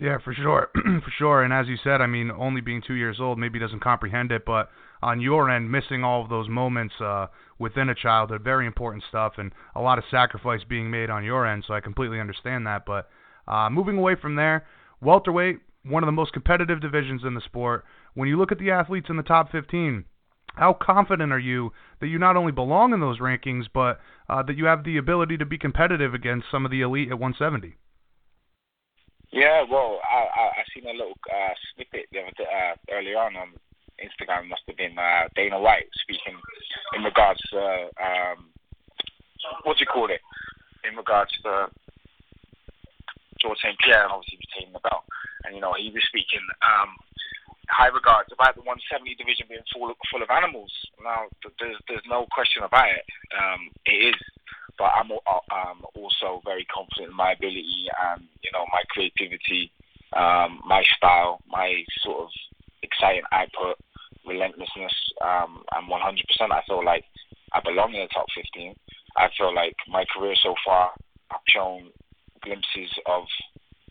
Yeah, 0.00 0.16
for 0.24 0.32
sure, 0.32 0.70
for 0.74 1.12
sure. 1.18 1.42
And 1.42 1.52
as 1.52 1.66
you 1.68 1.76
said, 1.84 2.00
I 2.00 2.06
mean, 2.06 2.30
only 2.30 2.62
being 2.62 2.82
two 2.86 2.94
years 2.94 3.18
old 3.20 3.38
maybe 3.38 3.58
doesn't 3.58 3.80
comprehend 3.80 4.32
it, 4.32 4.46
but 4.46 4.70
on 5.02 5.20
your 5.20 5.50
end, 5.50 5.70
missing 5.70 6.04
all 6.04 6.22
of 6.22 6.30
those 6.30 6.48
moments 6.48 6.94
uh, 7.00 7.26
within 7.58 7.90
a 7.90 7.94
childhood, 7.94 8.42
very 8.42 8.66
important 8.66 9.04
stuff, 9.08 9.34
and 9.36 9.52
a 9.74 9.80
lot 9.80 9.98
of 9.98 10.04
sacrifice 10.10 10.60
being 10.66 10.90
made 10.90 11.10
on 11.10 11.22
your 11.22 11.46
end. 11.46 11.64
So 11.66 11.74
I 11.74 11.80
completely 11.80 12.18
understand 12.18 12.66
that. 12.66 12.86
But 12.86 13.10
uh, 13.46 13.68
moving 13.68 13.98
away 13.98 14.14
from 14.14 14.36
there, 14.36 14.66
welterweight, 15.02 15.58
one 15.84 16.02
of 16.02 16.06
the 16.06 16.12
most 16.12 16.32
competitive 16.32 16.80
divisions 16.80 17.22
in 17.24 17.34
the 17.34 17.40
sport. 17.42 17.84
When 18.14 18.28
you 18.28 18.38
look 18.38 18.52
at 18.52 18.58
the 18.58 18.70
athletes 18.70 19.10
in 19.10 19.16
the 19.16 19.22
top 19.22 19.52
15, 19.52 20.04
how 20.54 20.72
confident 20.72 21.32
are 21.32 21.38
you 21.38 21.72
that 22.00 22.08
you 22.08 22.18
not 22.18 22.36
only 22.36 22.52
belong 22.52 22.92
in 22.92 23.00
those 23.00 23.20
rankings, 23.20 23.64
but 23.72 24.00
uh, 24.28 24.42
that 24.44 24.56
you 24.56 24.64
have 24.64 24.84
the 24.84 24.96
ability 24.96 25.36
to 25.38 25.44
be 25.44 25.58
competitive 25.58 26.14
against 26.14 26.46
some 26.50 26.64
of 26.64 26.70
the 26.70 26.80
elite 26.80 27.10
at 27.10 27.18
170? 27.18 27.76
Yeah, 29.32 29.62
well, 29.70 30.00
I 30.02 30.26
I, 30.26 30.44
I 30.58 30.62
seen 30.74 30.88
a 30.88 30.92
little 30.92 31.14
uh, 31.30 31.54
snippet 31.74 32.06
the 32.10 32.20
other 32.20 32.34
day, 32.36 32.50
uh, 32.50 32.74
earlier 32.90 33.18
on 33.18 33.36
on 33.36 33.54
Instagram. 34.02 34.48
Must 34.48 34.62
have 34.66 34.76
been 34.76 34.98
uh, 34.98 35.28
Dana 35.36 35.60
White 35.60 35.86
speaking 36.02 36.34
in 36.96 37.02
regards 37.04 37.40
to 37.50 37.90
um, 38.02 38.50
what 39.62 39.78
do 39.78 39.80
you 39.80 39.86
call 39.86 40.10
it? 40.10 40.20
In 40.82 40.96
regards 40.96 41.30
to 41.44 41.68
George 43.40 43.58
St 43.62 43.78
Pierre 43.78 44.04
and 44.04 44.12
obviously 44.12 44.38
retaining 44.42 44.72
the 44.72 44.82
belt, 44.82 45.06
and 45.44 45.54
you 45.54 45.60
know 45.60 45.74
he 45.78 45.94
was 45.94 46.02
speaking 46.10 46.42
um, 46.66 46.98
high 47.70 47.88
regards 47.88 48.34
about 48.34 48.58
the 48.58 48.66
170 48.66 49.14
division 49.14 49.46
being 49.46 49.64
full 49.70 49.94
full 50.10 50.22
of 50.26 50.30
animals. 50.30 50.72
Now 50.98 51.30
there's 51.62 51.78
there's 51.86 52.06
no 52.10 52.26
question 52.34 52.66
about 52.66 52.90
it. 52.90 53.06
Um, 53.30 53.70
it 53.86 54.10
is 54.10 54.18
but 54.80 54.90
I'm 54.96 55.12
um, 55.12 55.84
also 55.94 56.40
very 56.42 56.64
confident 56.72 57.10
in 57.10 57.16
my 57.16 57.32
ability 57.32 57.86
and 57.92 58.24
you 58.42 58.50
know 58.50 58.64
my 58.72 58.80
creativity, 58.88 59.70
um, 60.16 60.60
my 60.64 60.82
style, 60.96 61.40
my 61.46 61.84
sort 62.02 62.24
of 62.24 62.28
exciting 62.82 63.28
output, 63.30 63.76
relentlessness, 64.26 64.92
Um, 65.20 65.64
I'm 65.72 65.84
100%. 65.84 66.50
I 66.50 66.62
feel 66.66 66.82
like 66.82 67.04
I 67.52 67.60
belong 67.60 67.92
in 67.92 68.00
the 68.00 68.08
top 68.08 68.26
15. 68.34 68.74
I 69.16 69.28
feel 69.36 69.54
like 69.54 69.76
my 69.86 70.06
career 70.16 70.34
so 70.42 70.54
far, 70.64 70.92
I've 71.30 71.44
shown 71.46 71.90
glimpses 72.40 72.90
of 73.04 73.24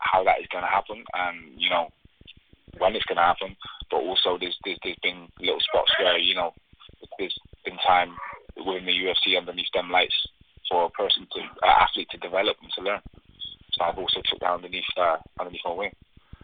how 0.02 0.24
that 0.24 0.41
is 0.41 0.48
going 0.52 0.63
to 0.63 0.69
happen, 0.69 1.04
and 1.13 1.54
you 1.56 1.69
know 1.69 1.89
when 2.80 2.95
it's 2.95 3.06
going 3.06 3.17
to 3.17 3.30
happen. 3.30 3.56
But 3.91 3.98
also, 3.98 4.39
there's, 4.39 4.58
there's 4.65 4.80
there's 4.84 5.04
been 5.04 5.28
little 5.39 5.62
spots 5.62 5.91
where 6.00 6.17
you 6.17 6.34
know 6.34 6.54
there's 7.19 7.38
been 7.63 7.78
time 7.86 8.15
within 8.58 8.86
the 8.86 8.98
UFC 9.06 9.38
underneath 9.38 9.72
them 9.74 9.91
lights 9.91 10.15
for 10.69 10.86
a 10.86 10.89
person 10.89 11.27
to 11.34 11.41
uh, 11.65 11.84
athlete 11.84 12.10
to 12.12 12.17
develop 12.17 12.58
and 12.62 12.71
to 12.77 12.82
learn. 12.82 13.01
So 13.73 13.84
I've 13.84 13.97
also 13.97 14.21
took 14.29 14.39
that 14.39 14.51
underneath 14.51 14.84
uh, 14.97 15.17
underneath 15.39 15.62
my 15.65 15.73
wing. 15.73 15.91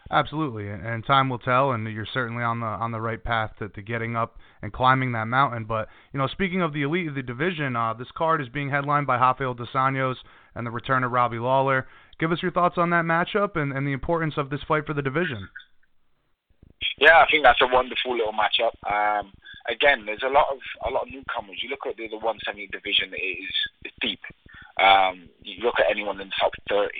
Absolutely, 0.08 0.68
and 0.68 1.04
time 1.04 1.28
will 1.28 1.40
tell, 1.40 1.72
and 1.72 1.84
you're 1.92 2.06
certainly 2.14 2.44
on 2.44 2.60
the 2.60 2.66
on 2.66 2.92
the 2.92 3.00
right 3.00 3.22
path 3.22 3.50
to, 3.58 3.68
to 3.70 3.82
getting 3.82 4.14
up 4.14 4.36
and 4.62 4.72
climbing 4.72 5.12
that 5.12 5.26
mountain. 5.26 5.64
But 5.64 5.88
you 6.12 6.18
know, 6.18 6.28
speaking 6.28 6.62
of 6.62 6.72
the 6.72 6.82
elite 6.82 7.08
of 7.08 7.16
the 7.16 7.22
division, 7.22 7.74
uh, 7.74 7.94
this 7.94 8.12
card 8.16 8.40
is 8.40 8.48
being 8.48 8.70
headlined 8.70 9.08
by 9.08 9.16
Rafael 9.16 9.54
dos 9.54 9.68
Anjos 9.74 10.16
and 10.54 10.64
the 10.64 10.70
return 10.70 11.02
of 11.02 11.10
Robbie 11.10 11.38
Lawler. 11.38 11.88
Give 12.20 12.30
us 12.30 12.40
your 12.40 12.52
thoughts 12.52 12.78
on 12.78 12.90
that 12.90 13.04
matchup 13.04 13.56
and, 13.56 13.72
and 13.72 13.86
the 13.86 13.92
importance 13.92 14.34
of 14.36 14.48
this 14.48 14.60
fight 14.66 14.86
for 14.86 14.94
the 14.94 15.02
division. 15.02 15.48
Yeah, 16.98 17.18
I 17.18 17.26
think 17.30 17.42
that's 17.42 17.60
a 17.62 17.66
wonderful 17.72 18.16
little 18.16 18.32
matchup. 18.32 18.72
Um, 18.88 19.32
again, 19.68 20.04
there's 20.06 20.24
a 20.24 20.32
lot 20.32 20.46
of 20.50 20.58
a 20.86 20.90
lot 20.90 21.04
of 21.04 21.12
newcomers. 21.12 21.60
You 21.62 21.70
look 21.70 21.86
at 21.86 21.96
the, 21.96 22.08
the 22.08 22.16
170 22.16 22.68
division; 22.68 23.12
it 23.12 23.20
is 23.20 23.92
deep. 24.00 24.20
Um, 24.80 25.28
you 25.42 25.62
look 25.64 25.80
at 25.80 25.90
anyone 25.90 26.20
in 26.20 26.28
the 26.28 26.34
top 26.38 26.52
30, 26.68 26.90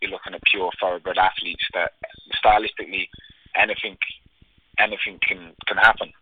you're 0.00 0.10
looking 0.10 0.34
at 0.34 0.42
pure 0.50 0.70
thoroughbred 0.80 1.18
athletes 1.18 1.64
that 1.74 1.92
stylistically 2.42 3.08
anything 3.54 3.96
anything 4.78 5.18
can 5.26 5.52
can 5.66 5.76
happen. 5.76 6.12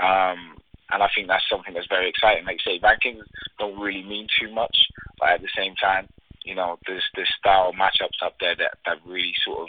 Um, 0.00 0.56
and 0.92 1.02
I 1.02 1.08
think 1.14 1.28
that's 1.28 1.48
something 1.50 1.74
that's 1.74 1.88
very 1.88 2.08
exciting. 2.08 2.44
Like 2.44 2.60
I 2.66 2.70
say, 2.70 2.80
rankings 2.80 3.24
don't 3.58 3.78
really 3.78 4.02
mean 4.02 4.28
too 4.40 4.52
much, 4.52 4.76
but 5.18 5.30
at 5.30 5.42
the 5.42 5.48
same 5.56 5.74
time, 5.74 6.08
you 6.44 6.54
know, 6.54 6.78
there's 6.86 7.04
there's 7.14 7.32
style 7.38 7.72
matchups 7.72 8.24
up 8.24 8.34
there 8.40 8.54
that, 8.56 8.78
that 8.86 8.98
really 9.04 9.34
sort 9.44 9.60
of 9.60 9.68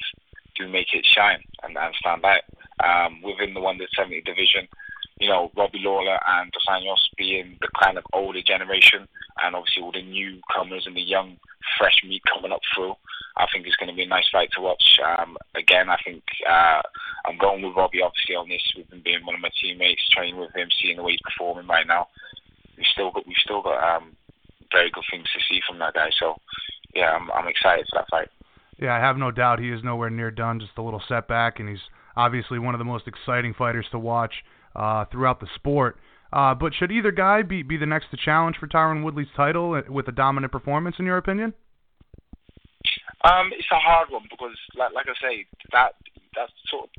do 0.55 0.67
make 0.67 0.93
it 0.93 1.05
shine 1.05 1.41
and, 1.63 1.77
and 1.77 1.95
stand 1.95 2.23
out. 2.23 2.41
Um, 2.83 3.21
within 3.23 3.53
the 3.53 3.59
170 3.59 4.21
division, 4.21 4.67
you 5.19 5.29
know, 5.29 5.51
Robbie 5.57 5.81
Lawler 5.81 6.19
and 6.27 6.51
Dos 6.51 6.65
Anjos 6.69 7.01
being 7.17 7.57
the 7.59 7.69
kind 7.81 7.97
of 7.97 8.03
older 8.13 8.41
generation, 8.41 9.07
and 9.41 9.55
obviously 9.55 9.81
all 9.81 9.91
the 9.91 10.03
newcomers 10.03 10.85
and 10.85 10.95
the 10.95 11.01
young, 11.01 11.37
fresh 11.77 12.01
meat 12.05 12.21
coming 12.31 12.51
up 12.51 12.61
through. 12.75 12.93
I 13.37 13.45
think 13.51 13.65
it's 13.65 13.75
going 13.75 13.89
to 13.89 13.95
be 13.95 14.03
a 14.03 14.07
nice 14.07 14.29
fight 14.31 14.49
to 14.55 14.61
watch. 14.61 14.99
Um, 15.03 15.37
again, 15.55 15.89
I 15.89 15.97
think 16.03 16.23
uh, 16.49 16.81
I'm 17.25 17.37
going 17.37 17.61
with 17.61 17.75
Robbie 17.75 18.01
obviously 18.01 18.35
on 18.35 18.49
this. 18.49 18.61
With 18.75 18.91
him 18.91 19.01
being 19.03 19.25
one 19.25 19.35
of 19.35 19.41
my 19.41 19.51
teammates, 19.61 20.09
training 20.09 20.37
with 20.39 20.55
him, 20.55 20.69
seeing 20.81 20.97
the 20.97 21.03
way 21.03 21.13
he's 21.13 21.21
performing 21.21 21.67
right 21.67 21.85
now. 21.85 22.07
We've 22.77 22.85
still 22.93 23.11
got 23.11 23.27
we've 23.27 23.37
still 23.43 23.61
got 23.61 23.77
um, 23.81 24.15
very 24.71 24.89
good 24.89 25.03
things 25.11 25.25
to 25.33 25.39
see 25.49 25.61
from 25.67 25.79
that 25.79 25.93
guy. 25.93 26.09
So 26.19 26.35
yeah, 26.93 27.13
I'm, 27.13 27.31
I'm 27.31 27.47
excited 27.47 27.85
for 27.89 27.99
that 27.99 28.09
fight. 28.09 28.29
Yeah, 28.79 28.95
I 28.95 28.99
have 28.99 29.17
no 29.17 29.31
doubt 29.31 29.59
he 29.59 29.69
is 29.69 29.83
nowhere 29.83 30.09
near 30.09 30.31
done. 30.31 30.59
Just 30.59 30.77
a 30.77 30.81
little 30.81 31.01
setback, 31.07 31.59
and 31.59 31.69
he's 31.69 31.81
obviously 32.17 32.59
one 32.59 32.73
of 32.73 32.79
the 32.79 32.85
most 32.85 33.07
exciting 33.07 33.53
fighters 33.53 33.85
to 33.91 33.99
watch 33.99 34.33
uh, 34.75 35.05
throughout 35.05 35.39
the 35.39 35.47
sport. 35.55 35.97
Uh, 36.33 36.53
but 36.53 36.73
should 36.73 36.91
either 36.91 37.11
guy 37.11 37.41
be, 37.41 37.63
be 37.63 37.77
the 37.77 37.85
next 37.85 38.11
to 38.11 38.17
challenge 38.17 38.57
for 38.59 38.67
Tyron 38.67 39.03
Woodley's 39.03 39.31
title 39.35 39.73
uh, 39.75 39.89
with 39.89 40.07
a 40.09 40.11
dominant 40.11 40.51
performance, 40.51 40.97
in 40.99 41.05
your 41.05 41.17
opinion? 41.17 41.53
Um, 43.23 43.51
it's 43.53 43.67
a 43.71 43.79
hard 43.79 44.09
one 44.09 44.23
because, 44.29 44.55
like, 44.75 44.93
like 44.93 45.07
I 45.07 45.15
say, 45.21 45.45
that 45.71 45.95
that 46.35 46.49
sort 46.69 46.85
of 46.85 46.89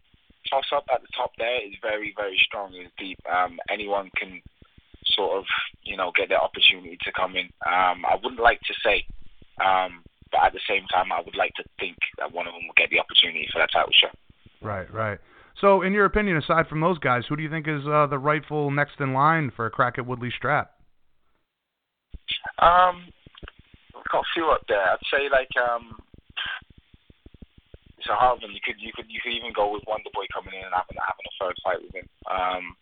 toss 0.51 0.65
up 0.75 0.87
at 0.93 1.03
the 1.03 1.09
top 1.15 1.33
there 1.39 1.65
is 1.67 1.75
very, 1.83 2.15
very 2.17 2.41
strong 2.43 2.75
and 2.75 2.91
deep. 2.99 3.19
Um, 3.31 3.59
anyone 3.71 4.11
can 4.17 4.41
sort 5.07 5.39
of, 5.39 5.45
you 5.83 5.97
know, 5.97 6.11
get 6.17 6.29
the 6.31 6.41
opportunity 6.41 6.99
to 7.05 7.13
come 7.13 7.37
in. 7.37 7.47
Um, 7.67 8.05
I 8.09 8.17
wouldn't 8.23 8.41
like 8.41 8.61
to 8.63 8.75
say, 8.83 9.05
um, 9.61 10.03
but 10.33 10.43
at 10.43 10.53
the 10.53 10.65
same 10.69 10.87
time, 10.93 11.13
I 11.13 11.21
would 11.21 11.37
like 11.37 11.55
to 11.55 11.65
think 11.79 11.97
that 12.19 12.33
one 12.33 12.47
of 12.47 12.55
them 12.55 12.65
will 12.67 12.77
get 12.77 12.91
the 12.91 12.99
opportunity 12.99 13.47
for 13.53 13.59
that 13.61 13.73
title 13.73 13.93
shot. 13.93 14.17
Right, 14.61 14.93
right. 14.93 15.19
So, 15.61 15.83
in 15.83 15.93
your 15.93 16.05
opinion, 16.05 16.37
aside 16.37 16.69
from 16.69 16.81
those 16.81 16.99
guys, 16.99 17.25
who 17.29 17.37
do 17.37 17.43
you 17.43 17.51
think 17.51 17.67
is 17.67 17.87
uh, 17.87 18.07
the 18.07 18.19
rightful 18.19 18.71
next 18.71 19.01
in 19.01 19.13
line 19.13 19.51
for 19.55 19.67
a 19.67 19.71
crack 19.71 19.99
at 19.99 20.07
Woodley 20.07 20.31
Strap? 20.37 20.73
Um, 22.59 23.07
got 24.11 24.21
a 24.21 24.33
few 24.35 24.47
up 24.47 24.63
there. 24.69 24.83
I'd 24.83 24.99
say 25.13 25.29
like 25.31 25.51
um, 25.57 25.97
hard 28.15 28.41
one. 28.41 28.53
You 28.53 28.61
could 28.65 28.81
you 28.81 28.93
could 28.95 29.07
you 29.09 29.21
could 29.23 29.33
even 29.33 29.53
go 29.53 29.73
with 29.73 29.85
Wonder 29.87 30.11
Boy 30.15 30.25
coming 30.33 30.55
in 30.55 30.65
and 30.65 30.75
having 30.75 30.97
having 30.97 31.29
a 31.29 31.35
third 31.37 31.57
fight 31.63 31.81
with 31.83 31.95
him. 31.95 32.09
Um, 32.31 32.77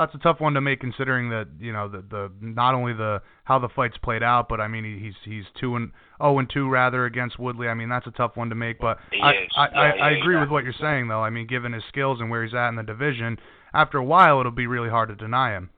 well, 0.00 0.06
that's 0.06 0.18
a 0.18 0.22
tough 0.22 0.40
one 0.40 0.54
to 0.54 0.60
make, 0.60 0.80
considering 0.80 1.28
that 1.30 1.48
you 1.58 1.72
know 1.72 1.88
the 1.88 2.02
the 2.10 2.30
not 2.40 2.74
only 2.74 2.94
the 2.94 3.20
how 3.44 3.58
the 3.58 3.68
fights 3.68 3.96
played 4.02 4.22
out, 4.22 4.48
but 4.48 4.60
I 4.60 4.66
mean 4.66 4.84
he's 4.84 5.14
he's 5.24 5.44
two 5.60 5.76
and 5.76 5.92
oh 6.18 6.38
and 6.38 6.48
two 6.48 6.68
rather 6.68 7.04
against 7.04 7.38
Woodley. 7.38 7.68
I 7.68 7.74
mean 7.74 7.88
that's 7.88 8.06
a 8.06 8.10
tough 8.12 8.36
one 8.36 8.48
to 8.48 8.54
make. 8.54 8.80
But 8.80 8.98
I. 9.22 9.46
I, 9.56 9.66
I, 9.66 9.88
I 9.90 10.10
agree 10.12 10.38
with 10.38 10.48
what 10.48 10.64
you're 10.64 10.72
saying 10.80 11.08
though. 11.08 11.22
I 11.22 11.30
mean 11.30 11.46
given 11.46 11.72
his 11.72 11.82
skills 11.88 12.18
and 12.20 12.30
where 12.30 12.44
he's 12.44 12.54
at 12.54 12.68
in 12.70 12.76
the 12.76 12.82
division, 12.82 13.38
after 13.74 13.98
a 13.98 14.04
while 14.04 14.40
it'll 14.40 14.52
be 14.52 14.66
really 14.66 14.88
hard 14.88 15.10
to 15.10 15.14
deny 15.14 15.52
him. 15.52 15.70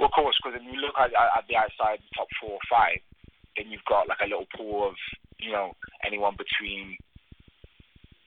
Well, 0.00 0.06
of 0.06 0.12
course, 0.12 0.36
because 0.42 0.58
when 0.58 0.72
you 0.72 0.80
look 0.80 0.94
at, 0.98 1.06
at, 1.06 1.44
the 1.48 1.56
outside 1.56 2.00
top 2.16 2.28
four 2.40 2.52
or 2.52 2.58
five, 2.70 2.98
then 3.56 3.70
you've 3.70 3.84
got 3.88 4.08
like 4.08 4.20
a 4.24 4.28
little 4.28 4.46
pool 4.56 4.88
of 4.88 4.94
you 5.38 5.52
know 5.52 5.72
anyone 6.06 6.36
between 6.36 6.96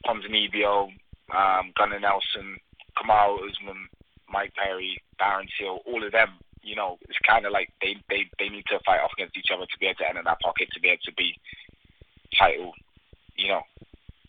Ponzinibbio, 0.06 0.90
um, 1.36 1.74
Gunnar 1.78 2.00
Nelson, 2.00 2.58
Kamaru 2.98 3.38
Usman, 3.50 3.90
Mike 4.32 4.54
Perry, 4.56 5.02
Darren 5.20 5.48
Till, 5.58 5.80
all 5.86 6.04
of 6.06 6.12
them. 6.12 6.30
You 6.62 6.76
know, 6.76 6.98
it's 7.08 7.18
kind 7.28 7.46
of 7.46 7.52
like 7.52 7.72
they, 7.82 7.96
they 8.10 8.30
they 8.38 8.50
need 8.50 8.66
to 8.68 8.80
fight 8.86 9.00
off 9.00 9.12
against 9.18 9.38
each 9.38 9.50
other 9.54 9.66
to 9.66 9.80
be 9.80 9.88
able 9.88 10.00
to 10.00 10.10
enter 10.10 10.24
that 10.24 10.42
pocket 10.42 10.68
to 10.74 10.80
be 10.80 10.90
able 10.90 11.02
to 11.06 11.14
be 11.14 11.34
title, 12.38 12.74
you 13.38 13.48
know, 13.48 13.62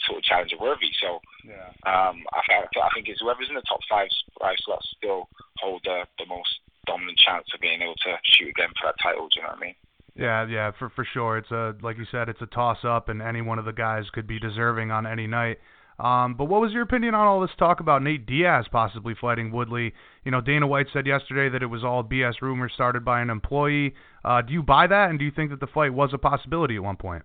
sort 0.07 0.19
of 0.19 0.25
challenger 0.25 0.57
worthy. 0.59 0.91
So 1.03 1.21
Yeah. 1.45 1.69
um, 1.85 2.23
I, 2.33 2.41
I 2.63 2.89
think 2.95 3.09
it's 3.09 3.21
whoever's 3.21 3.49
in 3.49 3.57
the 3.57 3.63
top 3.63 3.81
five 3.89 4.09
five 4.41 4.57
slots 4.65 4.87
still 4.97 5.29
hold 5.59 5.83
the 5.85 6.07
the 6.19 6.27
most 6.27 6.61
dominant 6.87 7.19
chance 7.19 7.47
of 7.53 7.61
being 7.61 7.83
able 7.83 7.97
to 8.07 8.17
shoot 8.25 8.49
again 8.49 8.71
for 8.81 8.87
that 8.87 8.97
title. 9.03 9.29
Do 9.29 9.41
you 9.41 9.43
know 9.43 9.49
what 9.49 9.59
I 9.59 9.61
mean? 9.61 9.75
Yeah, 10.15 10.47
yeah, 10.47 10.71
for 10.79 10.89
for 10.91 11.05
sure. 11.05 11.39
It's 11.39 11.51
a 11.51 11.75
like 11.83 11.99
you 11.99 12.07
said, 12.11 12.29
it's 12.29 12.43
a 12.43 12.47
toss 12.47 12.85
up, 12.85 13.09
and 13.09 13.21
any 13.23 13.43
one 13.43 13.59
of 13.59 13.65
the 13.65 13.73
guys 13.73 14.05
could 14.11 14.27
be 14.27 14.39
deserving 14.39 14.91
on 14.91 15.07
any 15.07 15.27
night. 15.27 15.59
Um, 16.01 16.35
but 16.35 16.47
what 16.47 16.63
was 16.63 16.73
your 16.73 16.83
opinion 16.83 17.15
on 17.15 17.27
all 17.27 17.43
this 17.43 17.51
talk 17.59 17.81
about 17.81 18.03
Nate 18.03 18.25
Diaz 18.25 18.65
possibly 18.73 19.15
fighting 19.21 19.53
Woodley? 19.53 19.93
You 20.25 20.31
know, 20.31 20.41
Dana 20.41 20.67
White 20.67 20.87
said 20.95 21.07
yesterday 21.07 21.51
that 21.51 21.63
it 21.63 21.67
was 21.67 21.85
all 21.85 22.03
BS 22.03 22.41
rumors 22.41 22.73
started 22.75 23.05
by 23.05 23.21
an 23.21 23.29
employee. 23.29 23.95
Uh, 24.25 24.41
do 24.41 24.55
you 24.55 24.63
buy 24.63 24.87
that, 24.87 25.11
and 25.11 25.19
do 25.19 25.27
you 25.27 25.31
think 25.31 25.51
that 25.51 25.61
the 25.61 25.67
fight 25.67 25.93
was 25.93 26.11
a 26.15 26.19
possibility 26.19 26.77
at 26.77 26.83
one 26.83 26.97
point? 26.97 27.23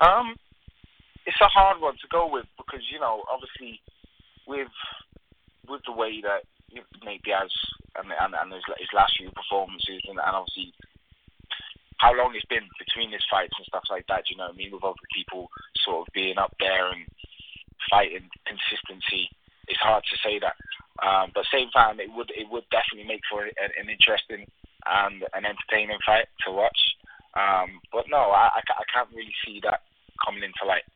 Um, 0.00 0.36
it's 1.26 1.40
a 1.42 1.48
hard 1.48 1.82
one 1.82 1.94
to 1.94 2.08
go 2.10 2.30
with 2.30 2.46
because 2.56 2.80
you 2.90 2.98
know, 2.98 3.22
obviously, 3.30 3.80
with 4.46 4.72
with 5.68 5.82
the 5.84 5.92
way 5.92 6.22
that 6.22 6.48
Nate 7.04 7.22
Diaz 7.24 7.52
and 7.96 8.08
and, 8.08 8.34
and 8.34 8.52
his, 8.52 8.64
his 8.78 8.88
last 8.94 9.14
few 9.18 9.30
performances, 9.30 10.00
and, 10.08 10.16
and 10.16 10.34
obviously 10.34 10.72
how 11.98 12.16
long 12.16 12.32
it's 12.34 12.44
been 12.46 12.64
between 12.80 13.12
his 13.12 13.22
fights 13.30 13.54
and 13.58 13.66
stuff 13.66 13.84
like 13.90 14.06
that. 14.08 14.28
You 14.30 14.36
know 14.36 14.48
what 14.48 14.54
I 14.54 14.56
mean? 14.56 14.72
With 14.72 14.84
other 14.84 15.08
people 15.14 15.48
sort 15.84 16.08
of 16.08 16.12
being 16.12 16.38
up 16.38 16.52
there 16.58 16.90
and 16.90 17.04
fighting 17.90 18.28
consistency, 18.46 19.28
it's 19.68 19.80
hard 19.80 20.04
to 20.04 20.16
say 20.22 20.38
that. 20.38 20.56
Um, 21.02 21.32
but 21.34 21.44
same 21.52 21.70
time, 21.70 21.98
it 21.98 22.10
would 22.14 22.30
it 22.30 22.46
would 22.50 22.64
definitely 22.70 23.08
make 23.08 23.22
for 23.30 23.44
an, 23.44 23.70
an 23.80 23.90
interesting 23.90 24.46
and 24.86 25.24
an 25.34 25.44
entertaining 25.44 25.98
fight 26.06 26.28
to 26.46 26.52
watch. 26.52 26.78
Um, 27.34 27.80
but 27.92 28.04
no, 28.08 28.30
I, 28.30 28.50
I, 28.54 28.62
I 28.62 28.84
can't 28.92 29.08
really 29.10 29.34
see 29.44 29.60
that 29.64 29.80
coming 30.24 30.44
into 30.44 30.62
light. 30.66 30.86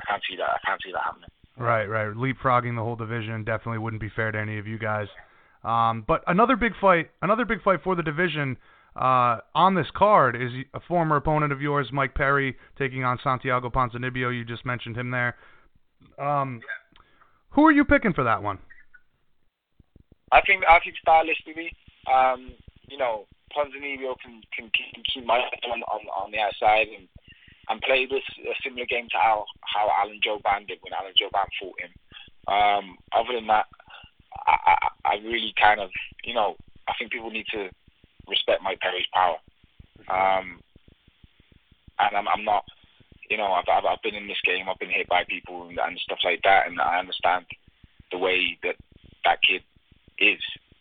I 0.00 0.04
can't 0.06 0.22
see 0.28 0.36
that. 0.36 0.48
I 0.48 0.58
can't 0.64 0.80
see 0.84 0.92
that 0.92 1.02
happening. 1.02 1.30
Right, 1.58 1.86
right. 1.86 2.14
Leapfrogging 2.14 2.76
the 2.76 2.82
whole 2.82 2.96
division 2.96 3.42
definitely 3.42 3.78
wouldn't 3.78 4.02
be 4.02 4.10
fair 4.14 4.30
to 4.30 4.38
any 4.38 4.58
of 4.58 4.66
you 4.66 4.78
guys. 4.78 5.08
Um, 5.64 6.04
but 6.06 6.22
another 6.26 6.54
big 6.54 6.72
fight, 6.80 7.10
another 7.22 7.44
big 7.44 7.62
fight 7.62 7.80
for 7.82 7.96
the 7.96 8.02
division 8.02 8.56
uh, 8.94 9.38
on 9.54 9.74
this 9.74 9.86
card 9.96 10.36
is 10.36 10.50
a 10.74 10.80
former 10.80 11.16
opponent 11.16 11.52
of 11.52 11.60
yours, 11.60 11.88
Mike 11.92 12.14
Perry, 12.14 12.56
taking 12.78 13.04
on 13.04 13.18
Santiago 13.24 13.70
Ponzinibbio. 13.70 14.36
You 14.36 14.44
just 14.44 14.64
mentioned 14.64 14.96
him 14.96 15.10
there. 15.10 15.34
Um, 16.18 16.60
who 17.50 17.66
are 17.66 17.72
you 17.72 17.84
picking 17.84 18.12
for 18.12 18.24
that 18.24 18.42
one? 18.42 18.58
I 20.32 20.40
think 20.42 20.64
I 20.68 20.80
think 20.80 20.96
stylistically, 21.06 21.70
um, 22.12 22.52
you 22.88 22.98
know, 22.98 23.26
Ponzinibbio 23.56 24.16
can 24.22 24.42
can, 24.56 24.70
can 24.70 25.02
keep 25.12 25.24
my 25.24 25.38
on, 25.38 25.82
on 25.82 26.00
on 26.16 26.32
the 26.32 26.38
outside 26.38 26.88
and 26.88 27.08
and 27.68 27.80
play 27.82 28.06
this 28.06 28.22
a 28.44 28.54
similar 28.62 28.86
game 28.86 29.08
to 29.10 29.16
how 29.16 29.44
how 29.62 29.90
Alan 30.02 30.20
Jouban 30.26 30.66
did 30.66 30.78
when 30.82 30.92
Alan 30.92 31.12
Jouban 31.20 31.46
fought 31.60 31.80
him. 31.80 31.92
Um, 32.48 32.96
other 33.12 33.34
than 33.34 33.46
that, 33.48 33.66
I, 34.46 34.56
I 34.66 34.88
I 35.04 35.14
really 35.16 35.54
kind 35.60 35.80
of 35.80 35.90
you 36.24 36.34
know 36.34 36.56
I 36.88 36.92
think 36.98 37.12
people 37.12 37.30
need 37.30 37.46
to 37.52 37.70
respect 38.28 38.62
Mike 38.62 38.80
Perry's 38.80 39.06
power. 39.12 39.36
Um, 40.08 40.60
and 41.98 42.16
I'm, 42.16 42.28
I'm 42.28 42.44
not, 42.44 42.64
you 43.30 43.36
know, 43.36 43.52
I've, 43.52 43.68
I've, 43.68 43.84
I've 43.84 44.02
been 44.02 44.14
in 44.14 44.28
this 44.28 44.40
game. 44.44 44.68
I've 44.68 44.78
been 44.78 44.90
hit 44.90 45.08
by 45.08 45.24
people 45.28 45.68
and, 45.68 45.78
and 45.78 45.98
stuff 45.98 46.18
like 46.24 46.40
that, 46.44 46.66
and 46.66 46.80
I 46.80 46.98
understand 46.98 47.46
the 48.10 48.18
way 48.18 48.58
that 48.62 48.76
that 49.24 49.38
kid 49.42 49.62
is. 50.18 50.40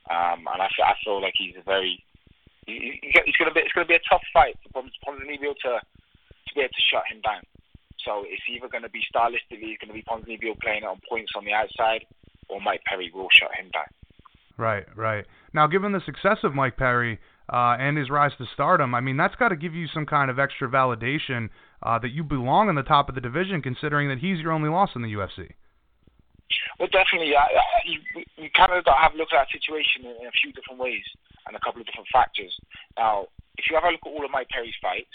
Um, 0.10 0.46
and 0.52 0.62
I, 0.62 0.70
I 0.84 0.94
feel 1.04 1.22
like 1.22 1.34
he's 1.38 1.56
a 1.58 1.64
very, 1.64 2.04
he, 2.68 3.00
he's 3.02 3.36
gonna 3.38 3.54
be, 3.54 3.62
it's 3.62 3.74
gonna 3.74 3.88
be 3.88 3.96
a 3.96 4.10
tough 4.10 4.22
fight 4.34 4.58
for 4.72 4.84
Ponzinibbio 4.84 5.56
to 5.66 5.82
to 5.82 6.52
be 6.54 6.62
able 6.62 6.70
to 6.70 6.90
shut 6.92 7.04
him 7.10 7.22
down. 7.22 7.42
So 8.06 8.24
it's 8.28 8.44
either 8.48 8.70
to 8.70 8.90
be 8.90 9.02
stylistically, 9.10 9.74
it's 9.74 9.82
to 9.88 9.94
be 9.94 10.04
Ponzinibbio 10.04 10.60
playing 10.62 10.84
on 10.84 11.02
points 11.10 11.34
on 11.36 11.44
the 11.44 11.54
outside, 11.54 12.06
or 12.50 12.62
Mike 12.62 12.84
Perry 12.86 13.12
will 13.14 13.30
shut 13.32 13.50
him 13.58 13.72
down. 13.74 13.90
Right, 14.58 14.86
right. 14.96 15.26
Now, 15.54 15.68
given 15.68 15.92
the 15.92 16.02
success 16.06 16.38
of 16.44 16.54
Mike 16.54 16.78
Perry, 16.78 17.20
uh, 17.52 17.76
and 17.80 17.98
his 17.98 18.10
rise 18.10 18.32
to 18.38 18.46
stardom, 18.54 18.96
I 18.96 19.02
mean, 19.02 19.18
that's 19.18 19.36
got 19.36 19.50
to 19.50 19.56
give 19.56 19.74
you 19.74 19.88
some 19.94 20.06
kind 20.06 20.32
of 20.32 20.40
extra 20.40 20.70
validation 20.70 21.50
uh, 21.86 22.00
that 22.00 22.10
you 22.10 22.24
belong 22.24 22.68
in 22.68 22.76
the 22.76 22.84
top 22.84 23.08
of 23.08 23.16
the 23.16 23.22
division, 23.22 23.62
considering 23.62 24.10
that 24.10 24.18
he's 24.18 24.40
your 24.40 24.52
only 24.52 24.70
loss 24.70 24.90
in 24.96 25.04
the 25.04 25.14
UFC. 25.14 25.54
Well, 26.80 26.90
definitely. 26.92 27.34
You, 27.86 28.50
kind 28.58 28.74
of 28.74 28.84
have 28.90 29.14
a 29.14 29.18
look 29.18 29.30
at 29.34 29.46
that 29.46 29.54
situation 29.54 30.10
in, 30.10 30.18
in 30.22 30.28
a 30.28 30.36
few 30.42 30.52
different 30.52 30.80
ways 30.80 31.06
and 31.46 31.56
a 31.56 31.62
couple 31.62 31.82
of 31.82 31.88
different 31.88 32.10
factors. 32.12 32.52
Now, 32.98 33.28
if 33.58 33.70
you 33.70 33.76
have 33.78 33.86
a 33.86 33.94
look 33.94 34.02
at 34.06 34.10
all 34.10 34.26
of 34.26 34.32
Mike 34.32 34.50
Perry's 34.50 34.76
fights, 34.82 35.14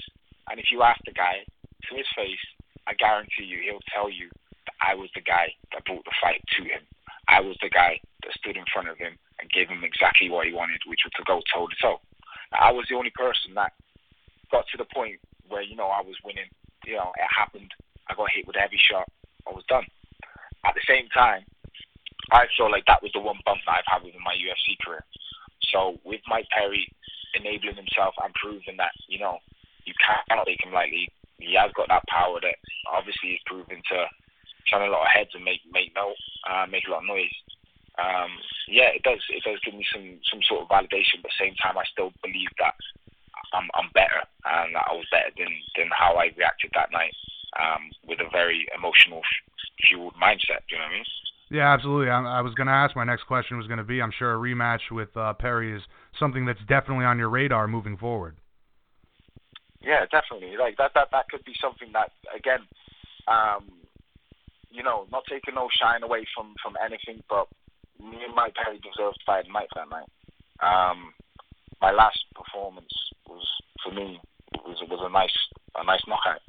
and 0.49 0.61
if 0.61 0.71
you 0.71 0.83
ask 0.83 1.01
the 1.05 1.13
guy 1.13 1.43
to 1.43 1.91
his 1.97 2.07
face, 2.15 2.45
I 2.87 2.95
guarantee 2.95 3.45
you 3.47 3.59
he'll 3.67 3.85
tell 3.93 4.11
you 4.11 4.31
that 4.67 4.77
I 4.79 4.95
was 4.95 5.11
the 5.15 5.27
guy 5.27 5.51
that 5.73 5.85
brought 5.85 6.05
the 6.05 6.17
fight 6.23 6.43
to 6.59 6.63
him. 6.63 6.87
I 7.29 7.41
was 7.41 7.57
the 7.63 7.71
guy 7.71 7.99
that 8.23 8.35
stood 8.39 8.57
in 8.57 8.67
front 8.73 8.89
of 8.89 8.99
him 8.99 9.19
and 9.39 9.51
gave 9.51 9.69
him 9.69 9.83
exactly 9.83 10.31
what 10.31 10.47
he 10.47 10.53
wanted, 10.53 10.83
which 10.87 11.03
was 11.07 11.15
to 11.19 11.25
go 11.27 11.43
toe 11.51 11.67
to 11.67 11.77
toe. 11.81 12.01
I 12.53 12.73
was 12.73 12.87
the 12.91 12.99
only 12.99 13.15
person 13.15 13.55
that 13.55 13.73
got 14.51 14.67
to 14.75 14.79
the 14.79 14.91
point 14.91 15.23
where 15.47 15.63
you 15.63 15.77
know 15.77 15.87
I 15.87 16.03
was 16.03 16.19
winning. 16.25 16.51
You 16.87 16.97
know, 16.97 17.13
it 17.17 17.29
happened. 17.29 17.71
I 18.09 18.15
got 18.15 18.31
hit 18.35 18.47
with 18.47 18.57
a 18.57 18.61
heavy 18.61 18.81
shot. 18.81 19.09
I 19.47 19.53
was 19.53 19.65
done. 19.69 19.85
At 20.65 20.75
the 20.75 20.85
same 20.87 21.09
time, 21.13 21.45
I 22.33 22.47
feel 22.57 22.71
like 22.71 22.85
that 22.87 23.03
was 23.03 23.13
the 23.13 23.21
one 23.21 23.41
bump 23.45 23.61
that 23.67 23.81
I've 23.81 23.91
had 23.91 24.05
within 24.05 24.23
my 24.23 24.35
UFC 24.35 24.77
career. 24.85 25.05
So 25.73 25.99
with 26.05 26.21
Mike 26.29 26.49
Perry 26.51 26.87
enabling 27.35 27.77
himself 27.77 28.15
and 28.23 28.35
proving 28.35 28.77
that 28.77 28.91
you 29.07 29.19
know 29.19 29.39
you 29.85 29.95
cannot 30.03 30.47
take 30.47 30.65
him 30.65 30.73
lightly, 30.73 31.09
he 31.39 31.55
has 31.55 31.71
got 31.77 31.89
that 31.89 32.07
power 32.09 32.41
that 32.41 32.59
obviously 32.91 33.39
is 33.39 33.47
proven 33.47 33.83
to 33.91 33.99
turn 34.69 34.87
a 34.87 34.91
lot 34.91 35.07
of 35.07 35.15
heads 35.15 35.31
and 35.35 35.45
make 35.45 35.61
make 35.73 35.95
no 35.95 36.15
uh, 36.49 36.67
make 36.67 36.87
a 36.87 36.91
lot 36.91 37.03
of 37.03 37.09
noise 37.09 37.35
um, 38.01 38.33
yeah, 38.69 38.95
it 38.95 39.03
does. 39.03 39.21
It 39.29 39.43
does 39.45 39.61
give 39.65 39.75
me 39.75 39.85
some 39.93 40.21
some 40.31 40.41
sort 40.47 40.63
of 40.63 40.73
validation. 40.73 41.21
But 41.21 41.35
at 41.35 41.37
the 41.37 41.45
same 41.45 41.57
time, 41.61 41.77
I 41.77 41.85
still 41.91 42.13
believe 42.23 42.49
that 42.59 42.75
I'm 43.53 43.69
I'm 43.75 43.91
better 43.95 44.23
and 44.45 44.75
that 44.75 44.87
I 44.89 44.95
was 44.95 45.07
better 45.11 45.31
than 45.37 45.53
than 45.77 45.89
how 45.93 46.15
I 46.15 46.31
reacted 46.37 46.71
that 46.75 46.93
night 46.93 47.15
um, 47.59 47.91
with 48.07 48.21
a 48.21 48.31
very 48.31 48.67
emotional 48.77 49.23
fueled 49.89 50.15
mindset. 50.15 50.65
Do 50.69 50.77
you 50.77 50.79
know 50.79 50.85
what 50.85 50.93
I 50.93 50.95
mean? 50.95 51.05
Yeah, 51.51 51.75
absolutely. 51.75 52.11
I, 52.11 52.23
I 52.23 52.41
was 52.43 52.55
going 52.55 52.69
to 52.69 52.73
ask. 52.73 52.95
My 52.95 53.05
next 53.05 53.25
question 53.25 53.57
was 53.57 53.67
going 53.67 53.79
to 53.79 53.85
be. 53.85 54.01
I'm 54.01 54.13
sure 54.17 54.35
a 54.35 54.39
rematch 54.39 54.91
with 54.93 55.15
uh, 55.17 55.35
Perry 55.35 55.75
is 55.75 55.83
something 56.19 56.47
that's 56.47 56.63
definitely 56.69 57.05
on 57.05 57.19
your 57.19 57.29
radar 57.29 57.67
moving 57.67 57.97
forward. 57.97 58.37
Yeah, 59.81 60.07
definitely. 60.11 60.57
Like 60.57 60.77
that. 60.77 60.93
That 60.95 61.09
that 61.11 61.29
could 61.29 61.45
be 61.45 61.55
something 61.61 61.91
that 61.93 62.13
again. 62.35 62.61
Um, 63.27 63.71
you 64.71 64.83
know, 64.85 65.07
not 65.11 65.25
taking 65.29 65.55
no 65.55 65.69
shine 65.81 66.05
away 66.05 66.25
from 66.35 66.55
from 66.63 66.77
anything, 66.79 67.23
but 67.29 67.49
me 67.99 68.23
and 68.25 68.35
Mike 68.35 68.55
Perry 68.55 68.79
deserved 68.79 69.19
fight 69.27 69.47
Mike 69.51 69.71
that 69.75 69.91
night. 69.91 70.09
Um, 70.63 71.13
my 71.81 71.93
last 71.93 72.19
performance 72.35 72.93
was 73.29 73.47
for 73.85 73.93
me 73.93 74.21
was 74.65 74.79
was 74.89 75.01
a 75.03 75.13
nice 75.13 75.37
a 75.77 75.85
nice 75.85 76.03
knockout. 76.07 76.41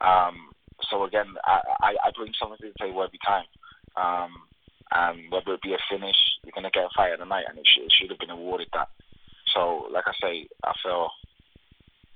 Um, 0.00 0.50
so 0.90 1.04
again, 1.04 1.34
I, 1.44 1.60
I, 1.80 1.90
I 2.06 2.10
bring 2.16 2.32
something 2.38 2.58
to 2.60 2.72
the 2.72 2.84
table 2.84 3.02
every 3.02 3.18
time. 3.26 3.44
Um, 3.96 4.30
and 4.90 5.30
whether 5.30 5.52
it 5.54 5.62
be 5.62 5.74
a 5.74 5.82
finish, 5.90 6.16
you're 6.44 6.54
gonna 6.54 6.70
get 6.70 6.84
a 6.84 6.94
fight 6.96 7.12
of 7.12 7.18
the 7.18 7.26
night, 7.26 7.44
and 7.48 7.58
it, 7.58 7.66
sh- 7.66 7.84
it 7.84 7.92
should 7.92 8.10
have 8.10 8.18
been 8.18 8.30
awarded 8.30 8.68
that. 8.72 8.88
So, 9.52 9.88
like 9.92 10.04
I 10.06 10.14
say, 10.22 10.48
I 10.64 10.72
feel 10.82 11.10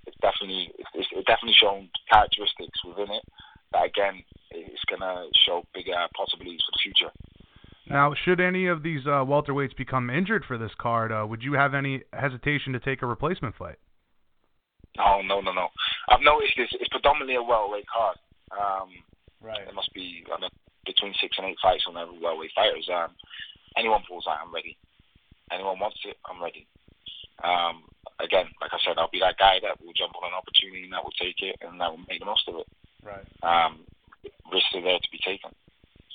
it's 0.06 0.16
definitely 0.22 0.72
it's, 0.78 1.08
it's 1.12 1.26
definitely 1.26 1.56
shown 1.60 1.88
characteristics 2.10 2.78
within 2.84 3.10
it 3.10 3.24
that 3.72 3.84
again 3.86 4.22
it's 4.50 4.84
gonna 4.90 5.26
show 5.46 5.64
bigger 5.74 5.96
possibilities 6.16 6.60
for 6.64 6.72
the 6.72 6.82
future. 6.82 7.12
Now, 7.88 8.14
should 8.24 8.40
any 8.40 8.66
of 8.66 8.82
these 8.82 9.06
uh, 9.06 9.26
welterweights 9.26 9.76
become 9.76 10.08
injured 10.08 10.44
for 10.46 10.56
this 10.56 10.70
card, 10.78 11.10
uh, 11.10 11.26
would 11.28 11.42
you 11.42 11.54
have 11.54 11.74
any 11.74 12.02
hesitation 12.12 12.72
to 12.72 12.80
take 12.80 13.02
a 13.02 13.06
replacement 13.06 13.56
fight? 13.56 13.76
No, 14.96 15.20
no, 15.22 15.40
no, 15.40 15.52
no. 15.52 15.68
I've 16.08 16.20
noticed 16.22 16.54
this. 16.56 16.68
It's 16.78 16.88
predominantly 16.88 17.36
a 17.36 17.42
welterweight 17.42 17.86
card. 17.88 18.16
Um, 18.52 18.88
right. 19.40 19.64
There 19.64 19.74
must 19.74 19.92
be 19.94 20.24
I 20.30 20.38
know, 20.40 20.48
between 20.86 21.14
six 21.20 21.36
and 21.38 21.46
eight 21.48 21.56
fights 21.62 21.84
on 21.88 21.96
every 21.96 22.18
welterweight 22.18 22.52
fighters. 22.54 22.88
Um, 22.92 23.16
anyone 23.76 24.02
pulls 24.06 24.26
out, 24.28 24.38
I'm 24.44 24.54
ready. 24.54 24.76
Anyone 25.50 25.80
wants 25.80 25.98
it, 26.04 26.16
I'm 26.28 26.42
ready. 26.42 26.66
Um, 27.42 27.84
again, 28.20 28.46
like 28.60 28.70
I 28.72 28.78
said, 28.86 28.98
I'll 28.98 29.10
be 29.10 29.20
that 29.20 29.38
guy 29.38 29.58
that 29.62 29.82
will 29.82 29.96
jump 29.96 30.14
on 30.16 30.30
an 30.30 30.38
opportunity 30.38 30.84
and 30.84 30.92
that 30.92 31.02
will 31.02 31.16
take 31.18 31.40
it 31.42 31.56
and 31.60 31.80
that 31.80 31.90
will 31.90 32.04
make 32.06 32.20
the 32.20 32.28
most 32.28 32.46
of 32.46 32.56
it. 32.56 32.68
Right. 33.02 33.26
Um, 33.42 33.82
risks 34.52 34.70
are 34.74 34.82
there 34.82 35.00
to 35.00 35.10
be 35.10 35.18
taken. 35.18 35.50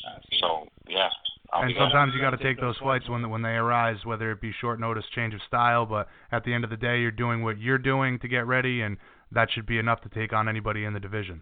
Absolutely. 0.06 0.40
So 0.40 0.50
yeah, 0.88 1.10
I'll 1.54 1.64
and 1.64 1.74
sometimes 1.78 2.14
you 2.14 2.20
got 2.20 2.32
to 2.32 2.44
take 2.44 2.60
those 2.60 2.78
fights 2.78 3.08
when 3.08 3.30
when 3.30 3.42
they 3.42 3.56
arise, 3.56 3.98
whether 4.04 4.32
it 4.32 4.42
be 4.42 4.52
short 4.60 4.80
notice, 4.80 5.06
change 5.16 5.34
of 5.34 5.40
style. 5.48 5.86
But 5.86 6.08
at 6.32 6.44
the 6.44 6.54
end 6.54 6.64
of 6.64 6.70
the 6.70 6.78
day, 6.78 7.00
you're 7.00 7.12
doing 7.12 7.44
what 7.44 7.58
you're 7.58 7.78
doing 7.78 8.20
to 8.20 8.28
get 8.28 8.46
ready, 8.46 8.82
and 8.82 8.98
that 9.32 9.50
should 9.52 9.66
be 9.66 9.78
enough 9.78 10.02
to 10.02 10.10
take 10.10 10.34
on 10.34 10.50
anybody 10.50 10.84
in 10.84 10.94
the 10.94 11.00
division. 11.00 11.42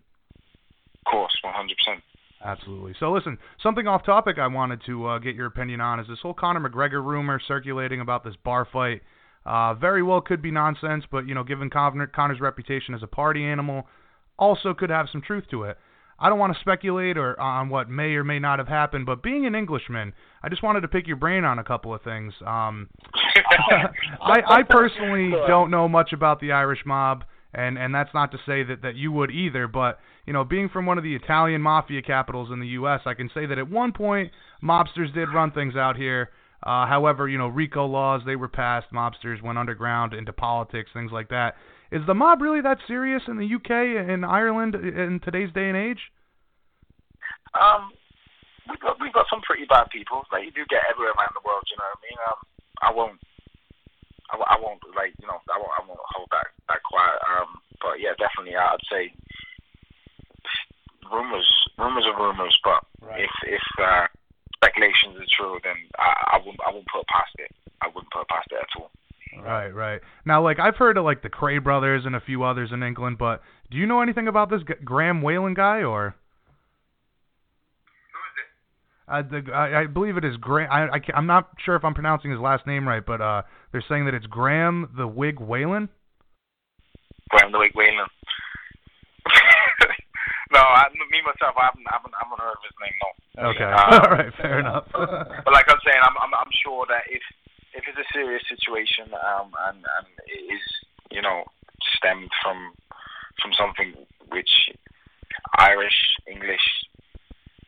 Of 1.06 1.12
course, 1.12 1.34
100%. 1.44 2.02
Absolutely. 2.44 2.94
So 3.00 3.12
listen, 3.12 3.40
something 3.62 3.88
off 3.88 4.06
topic 4.06 4.38
I 4.38 4.48
wanted 4.48 4.82
to 4.86 5.08
uh, 5.08 5.20
get 5.20 5.36
your 5.36 5.48
opinion 5.48 5.82
on 5.82 6.00
is 6.00 6.08
this 6.08 6.20
whole 6.22 6.34
Conor 6.34 6.70
McGregor 6.70 7.04
rumor 7.04 7.42
circulating 7.48 8.02
about 8.02 8.24
this 8.24 8.36
bar 8.44 8.68
fight. 8.72 9.02
Uh, 9.46 9.74
very 9.74 10.04
well 10.04 10.22
could 10.22 10.42
be 10.42 10.52
nonsense, 10.52 11.04
but 11.12 11.28
you 11.28 11.34
know, 11.34 11.44
given 11.44 11.70
Conor, 11.70 12.08
Conor's 12.08 12.40
reputation 12.40 12.94
as 12.94 13.02
a 13.02 13.08
party 13.08 13.44
animal, 13.44 13.88
also 14.38 14.74
could 14.74 14.90
have 14.90 15.08
some 15.12 15.22
truth 15.22 15.46
to 15.52 15.64
it. 15.64 15.78
I 16.18 16.30
don't 16.30 16.40
want 16.40 16.54
to 16.54 16.60
speculate 16.62 17.18
or 17.18 17.40
on 17.40 17.70
what 17.70 17.90
may 17.90 18.14
or 18.14 18.24
may 18.24 18.40
not 18.40 18.60
have 18.60 18.70
happened, 18.70 19.06
but 19.06 19.22
being 19.22 19.46
an 19.46 19.54
Englishman, 19.54 20.14
I 20.42 20.50
just 20.50 20.64
wanted 20.64 20.82
to 20.82 20.88
pick 20.88 21.08
your 21.08 21.18
brain 21.18 21.44
on 21.44 21.60
a 21.60 21.64
couple 21.64 21.94
of 21.94 22.02
things. 22.04 22.34
Um, 22.46 22.90
I, 24.22 24.42
I 24.48 24.64
personally 24.64 25.32
don't 25.48 25.70
know 25.70 25.90
much 25.90 26.14
about 26.14 26.40
the 26.40 26.54
Irish 26.54 26.80
mob, 26.86 27.26
and 27.54 27.78
and 27.78 27.94
that's 27.94 28.14
not 28.14 28.32
to 28.32 28.38
say 28.46 28.64
that 28.64 28.82
that 28.82 28.96
you 28.96 29.12
would 29.12 29.30
either, 29.30 29.68
but 29.68 30.00
you 30.26 30.34
know, 30.34 30.44
being 30.44 30.70
from 30.70 30.86
one 30.86 30.98
of 30.98 31.04
the 31.04 31.16
Italian 31.16 31.62
mafia 31.62 32.02
capitals 32.02 32.50
in 32.52 32.60
the 32.60 32.68
U.S., 32.68 33.02
I 33.06 33.14
can 33.14 33.30
say 33.34 33.46
that 33.46 33.58
at 33.58 33.70
one 33.70 33.92
point 33.92 34.32
mobsters 34.64 35.14
did 35.14 35.34
run 35.34 35.52
things 35.52 35.76
out 35.76 35.98
here. 35.98 36.30
Uh, 36.64 36.88
however, 36.88 37.28
you 37.28 37.38
know, 37.38 37.48
RICO 37.48 37.86
laws 37.86 38.22
they 38.26 38.36
were 38.36 38.48
passed, 38.48 38.88
mobsters 38.92 39.42
went 39.44 39.58
underground 39.58 40.14
into 40.14 40.34
politics, 40.34 40.90
things 40.94 41.12
like 41.12 41.30
that. 41.30 41.56
Is 41.92 42.02
the 42.06 42.14
mob 42.14 42.42
really 42.42 42.62
that 42.62 42.80
serious 42.88 43.24
in 43.28 43.38
the 43.38 43.46
UK 43.46 44.10
and 44.10 44.26
Ireland 44.26 44.76
in 44.76 45.20
today's 45.24 45.52
day 45.54 45.70
and 45.70 45.78
age? 45.78 46.12
Um, 47.54 47.92
we've 48.70 48.80
got 48.80 49.00
we've 49.00 49.14
got 49.14 49.28
some 49.30 49.42
pretty 49.42 49.66
bad 49.66 49.88
people 49.92 50.24
that 50.32 50.44
you 50.44 50.52
do 50.52 50.66
get 50.70 50.84
everywhere 50.90 51.14
around 51.14 51.32
the 51.34 51.46
world. 51.46 51.64
You 51.70 51.78
know 51.78 51.88
what 51.88 52.02
I 52.02 52.06
mean? 52.10 52.20
Um, 52.28 52.40
I 52.82 52.90
won't, 52.92 53.20
I, 54.34 54.36
I 54.56 54.58
won't 54.60 54.82
like 54.96 55.14
you 55.22 55.28
know 55.28 55.40
I 55.48 55.58
won't 55.58 55.72
I 55.78 55.82
won't 55.88 56.00
hold 56.12 56.28
that 56.32 56.48
that 56.68 56.84
quiet. 56.84 57.20
Um, 57.30 57.62
but 57.80 58.02
yeah, 58.02 58.18
definitely 58.18 58.58
I'd 58.58 58.82
say 58.92 59.14
rumors 61.12 61.48
rumors 61.78 62.06
are 62.06 62.18
rumors. 62.18 62.58
But 62.64 62.84
Right. 63.02 63.22
if 63.22 63.32
if 63.46 63.66
uh, 63.80 64.08
speculations 64.58 65.16
are 65.22 65.32
true, 65.38 65.60
then 65.64 65.78
I, 66.00 66.36
I 66.36 66.38
wouldn't 66.40 66.60
I 66.66 66.70
wouldn't 66.74 66.90
put 66.90 67.02
it 67.06 67.14
past 67.14 67.36
it. 67.38 67.52
I 67.82 67.88
wouldn't 67.88 68.12
put 68.12 68.22
it 68.26 68.34
past 68.34 68.50
it 68.52 68.58
at 68.60 68.82
all. 68.82 68.92
Right, 69.44 69.70
right. 69.70 70.02
Now, 70.26 70.42
like 70.44 70.60
I've 70.60 70.76
heard 70.76 70.98
of 70.98 71.04
like 71.06 71.22
the 71.22 71.30
Kray 71.30 71.64
brothers 71.64 72.04
and 72.06 72.16
a 72.16 72.22
few 72.22 72.44
others 72.44 72.70
in 72.72 72.84
England, 72.84 73.18
but 73.18 73.42
do 73.72 73.78
you 73.78 73.86
know 73.86 74.02
anything 74.02 74.28
about 74.28 74.50
this 74.50 74.62
G- 74.68 74.74
Graham 74.84 75.22
Whelan 75.22 75.54
guy 75.54 75.84
or? 75.84 76.16
Uh, 79.08 79.22
the, 79.22 79.52
I, 79.54 79.82
I 79.82 79.86
believe 79.86 80.18
it 80.18 80.26
is 80.26 80.36
Graham. 80.38 80.72
I, 80.72 80.96
I 80.96 81.00
can't- 81.00 81.16
I'm 81.18 81.28
not 81.28 81.50
sure 81.64 81.76
if 81.76 81.84
I'm 81.86 81.94
pronouncing 81.94 82.32
his 82.32 82.40
last 82.40 82.66
name 82.66 82.88
right, 82.88 83.06
but 83.06 83.22
uh, 83.22 83.44
they're 83.72 83.84
saying 83.88 84.06
that 84.06 84.14
it's 84.16 84.26
Graham 84.26 84.90
the 84.98 85.06
Wig 85.08 85.40
Whelan. 85.40 85.90
Graham 87.30 87.52
the 87.52 87.60
Wig 87.60 87.72
Whelan. 87.76 88.08
no, 90.54 90.60
I, 90.60 90.86
me 91.12 91.22
myself, 91.22 91.54
I 91.58 91.66
haven't, 91.70 91.86
I 91.88 91.98
haven't, 91.98 92.14
I 92.16 92.24
haven't 92.26 92.40
heard 92.42 92.58
of 92.58 92.66
his 92.66 92.78
name. 92.82 92.98
No. 93.02 93.10
Okay, 93.50 93.64
Uh, 93.70 94.02
all 94.10 94.10
right, 94.18 94.34
fair 94.42 94.60
enough. 94.60 94.86
but 94.94 95.54
like 95.54 95.66
I'm 95.70 95.78
saying, 95.86 96.00
I'm, 96.02 96.16
I'm, 96.22 96.34
I'm 96.34 96.52
sure 96.64 96.86
that 96.90 97.04
if, 97.10 97.22
if 97.76 97.84
it's 97.88 98.00
a 98.00 98.14
serious 98.14 98.44
situation, 98.48 99.12
um, 99.14 99.52
and 99.68 99.78
and 99.78 100.08
it 100.28 100.54
is, 100.54 100.64
you 101.12 101.22
know, 101.22 101.44
stemmed 101.98 102.32
from, 102.42 102.74
from 103.42 103.52
something 103.54 103.94
which 104.32 104.72
Irish, 105.60 106.16
English, 106.26 106.64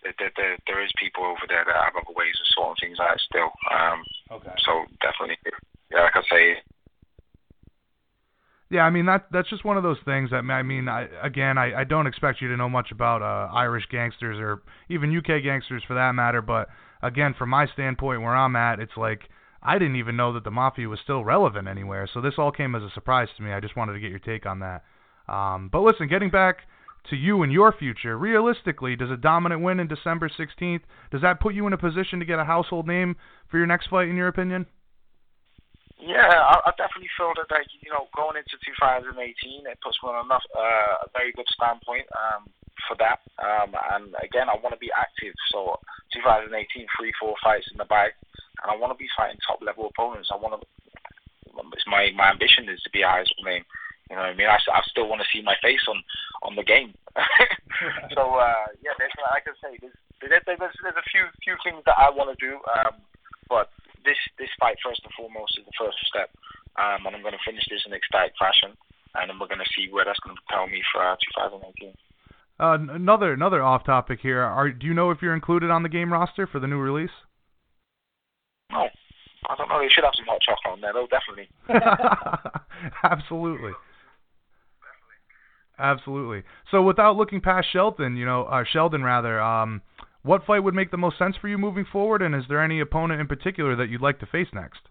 there, 0.04 0.14
there, 0.18 0.32
there, 0.36 0.58
there 0.68 0.84
is 0.84 0.92
people 0.98 1.26
over 1.26 1.44
there 1.48 1.66
that 1.66 1.76
have 1.76 1.96
other 1.96 2.16
ways 2.16 2.36
of 2.40 2.48
sorting 2.56 2.96
things 2.96 3.00
out 3.00 3.20
still. 3.20 3.52
Um, 3.70 4.04
okay. 4.32 4.56
so 4.64 4.86
definitely, 5.04 5.38
yeah, 5.92 6.04
like 6.08 6.16
I 6.16 6.24
say, 6.32 6.64
Yeah, 8.70 8.84
I 8.84 8.90
mean 8.90 9.06
that 9.06 9.28
that's 9.32 9.50
just 9.50 9.64
one 9.64 9.78
of 9.78 9.84
those 9.84 10.00
things 10.04 10.32
that 10.32 10.44
I 10.44 10.64
mean 10.64 10.90
I 10.90 11.08
again 11.24 11.58
I, 11.58 11.82
I 11.82 11.84
don't 11.84 12.08
expect 12.08 12.42
you 12.42 12.50
to 12.50 12.58
know 12.58 12.68
much 12.70 12.92
about 12.92 13.22
uh 13.22 13.54
Irish 13.54 13.86
gangsters 13.90 14.38
or 14.40 14.62
even 14.90 15.16
UK 15.16 15.44
gangsters 15.44 15.84
for 15.88 15.94
that 15.96 16.14
matter, 16.16 16.42
but 16.42 16.68
again 17.02 17.34
from 17.38 17.50
my 17.50 17.68
standpoint 17.68 18.22
where 18.22 18.36
I'm 18.36 18.56
at, 18.56 18.80
it's 18.80 18.98
like 18.98 19.22
I 19.62 19.78
didn't 19.78 19.96
even 19.98 20.16
know 20.16 20.34
that 20.34 20.44
the 20.44 20.52
mafia 20.52 20.88
was 20.88 21.00
still 21.04 21.24
relevant 21.24 21.68
anywhere. 21.68 22.08
So 22.14 22.22
this 22.22 22.36
all 22.38 22.52
came 22.52 22.76
as 22.76 22.84
a 22.84 22.90
surprise 22.94 23.30
to 23.38 23.44
me. 23.44 23.52
I 23.52 23.60
just 23.60 23.76
wanted 23.76 23.94
to 23.94 24.00
get 24.00 24.10
your 24.10 24.20
take 24.20 24.46
on 24.46 24.60
that. 24.60 24.84
Um 25.28 25.70
but 25.72 25.82
listen, 25.82 26.08
getting 26.08 26.30
back 26.30 26.60
to 27.10 27.16
you 27.16 27.44
and 27.44 27.52
your 27.52 27.72
future, 27.72 28.18
realistically, 28.18 28.96
does 28.96 29.12
a 29.12 29.18
dominant 29.18 29.62
win 29.62 29.80
in 29.80 29.88
December 29.88 30.30
16th, 30.30 30.82
does 31.12 31.22
that 31.22 31.40
put 31.40 31.56
you 31.56 31.66
in 31.68 31.74
a 31.74 31.78
position 31.78 32.20
to 32.20 32.26
get 32.26 32.40
a 32.40 32.44
household 32.44 32.88
name 32.88 33.16
for 33.50 33.58
your 33.58 33.68
next 33.68 33.88
fight 33.88 34.10
in 34.10 34.16
your 34.16 34.28
opinion? 34.28 34.66
Yeah, 35.98 36.30
I, 36.30 36.62
I 36.70 36.72
definitely 36.78 37.10
feel 37.18 37.34
that, 37.42 37.50
like, 37.50 37.66
you 37.82 37.90
know, 37.90 38.06
going 38.14 38.38
into 38.38 38.54
2018, 38.62 39.18
it 39.66 39.82
puts 39.82 39.98
me 40.06 40.14
on 40.14 40.30
enough, 40.30 40.46
uh, 40.54 41.04
a 41.04 41.10
very 41.10 41.34
good 41.34 41.50
standpoint 41.50 42.06
um, 42.14 42.46
for 42.86 42.94
that. 43.02 43.18
Um, 43.42 43.74
and 43.74 44.14
again, 44.22 44.46
I 44.46 44.62
want 44.62 44.78
to 44.78 44.82
be 44.82 44.94
active. 44.94 45.34
So 45.50 45.82
2018, 46.14 46.54
three, 46.94 47.12
four 47.18 47.34
fights 47.42 47.66
in 47.74 47.82
the 47.82 47.90
bag, 47.90 48.14
and 48.64 48.72
I 48.72 48.76
want 48.76 48.92
to 48.94 49.00
be 49.00 49.10
fighting 49.16 49.40
top 49.46 49.62
level 49.62 49.88
opponents. 49.88 50.30
I 50.32 50.38
want 50.38 50.60
to. 50.60 50.68
It's 51.74 51.88
my 51.88 52.10
my 52.16 52.30
ambition 52.30 52.70
is 52.70 52.82
to 52.84 52.92
be 52.92 53.02
a 53.02 53.10
high 53.10 53.26
name. 53.44 53.66
You 54.10 54.16
know 54.16 54.24
what 54.24 54.32
I 54.32 54.40
mean? 54.40 54.48
I, 54.48 54.58
I 54.72 54.82
still 54.88 55.10
want 55.10 55.22
to 55.22 55.28
see 55.34 55.44
my 55.44 55.56
face 55.62 55.84
on 55.88 56.00
on 56.44 56.56
the 56.56 56.64
game. 56.64 56.94
so 58.16 58.40
uh, 58.40 58.72
yeah, 58.80 58.96
there's, 58.98 59.14
like 59.20 59.46
I 59.50 59.54
say, 59.60 59.78
there's, 59.82 59.98
there's 60.22 60.44
there's 60.46 61.02
a 61.02 61.10
few 61.12 61.28
few 61.44 61.56
things 61.64 61.84
that 61.86 61.98
I 61.98 62.10
want 62.10 62.32
to 62.32 62.38
do. 62.40 62.62
Um, 62.72 63.02
but 63.50 63.70
this 64.06 64.18
this 64.40 64.52
fight 64.60 64.78
first 64.84 65.02
and 65.04 65.14
foremost 65.14 65.60
is 65.60 65.66
the 65.66 65.76
first 65.76 65.98
step, 66.08 66.32
um, 66.80 67.06
and 67.06 67.16
I'm 67.16 67.24
going 67.26 67.36
to 67.36 67.46
finish 67.46 67.66
this 67.70 67.84
in 67.86 67.94
ecstatic 67.94 68.34
fashion, 68.40 68.78
and 69.16 69.30
then 69.30 69.40
we're 69.40 69.52
going 69.52 69.64
to 69.64 69.74
see 69.76 69.92
where 69.92 70.06
that's 70.06 70.20
going 70.24 70.36
to 70.36 70.42
propel 70.48 70.68
me 70.68 70.80
for 70.94 71.04
uh, 71.04 71.20
2018. 71.36 71.94
Uh, 72.60 72.96
another 72.96 73.34
another 73.34 73.62
off 73.62 73.84
topic 73.84 74.20
here. 74.22 74.42
Are 74.42 74.72
do 74.72 74.88
you 74.88 74.94
know 74.94 75.12
if 75.12 75.22
you're 75.22 75.36
included 75.36 75.70
on 75.70 75.84
the 75.84 75.90
game 75.90 76.12
roster 76.12 76.48
for 76.48 76.60
the 76.60 76.68
new 76.68 76.80
release? 76.80 77.14
No, 78.72 78.88
I 79.50 79.56
don't 79.56 79.70
know. 79.70 79.80
They 79.80 79.90
should 79.90 80.04
have 80.04 80.14
some 80.16 80.26
hot 80.26 80.42
chocolate 80.42 80.74
on 80.74 80.82
there, 80.82 80.94
though. 80.94 81.08
Definitely. 81.08 81.50
Absolutely. 83.04 83.72
Absolutely. 85.80 86.44
So 86.72 86.82
without 86.82 87.16
looking 87.16 87.40
past 87.40 87.68
Shelton, 87.72 88.18
you 88.18 88.26
know, 88.26 88.44
uh, 88.44 88.64
Sheldon 88.72 89.04
rather, 89.04 89.40
um, 89.40 89.82
what 90.24 90.46
fight 90.46 90.60
would 90.60 90.74
make 90.74 90.92
the 90.92 90.98
most 90.98 91.18
sense 91.18 91.36
for 91.40 91.48
you 91.48 91.58
moving 91.58 91.86
forward, 91.86 92.22
and 92.22 92.36
is 92.36 92.44
there 92.50 92.64
any 92.64 92.80
opponent 92.80 93.22
in 93.22 93.28
particular 93.28 93.76
that 93.76 93.90
you'd 93.90 94.02
like 94.02 94.20
to 94.20 94.26
face 94.26 94.48
next? 94.54 94.82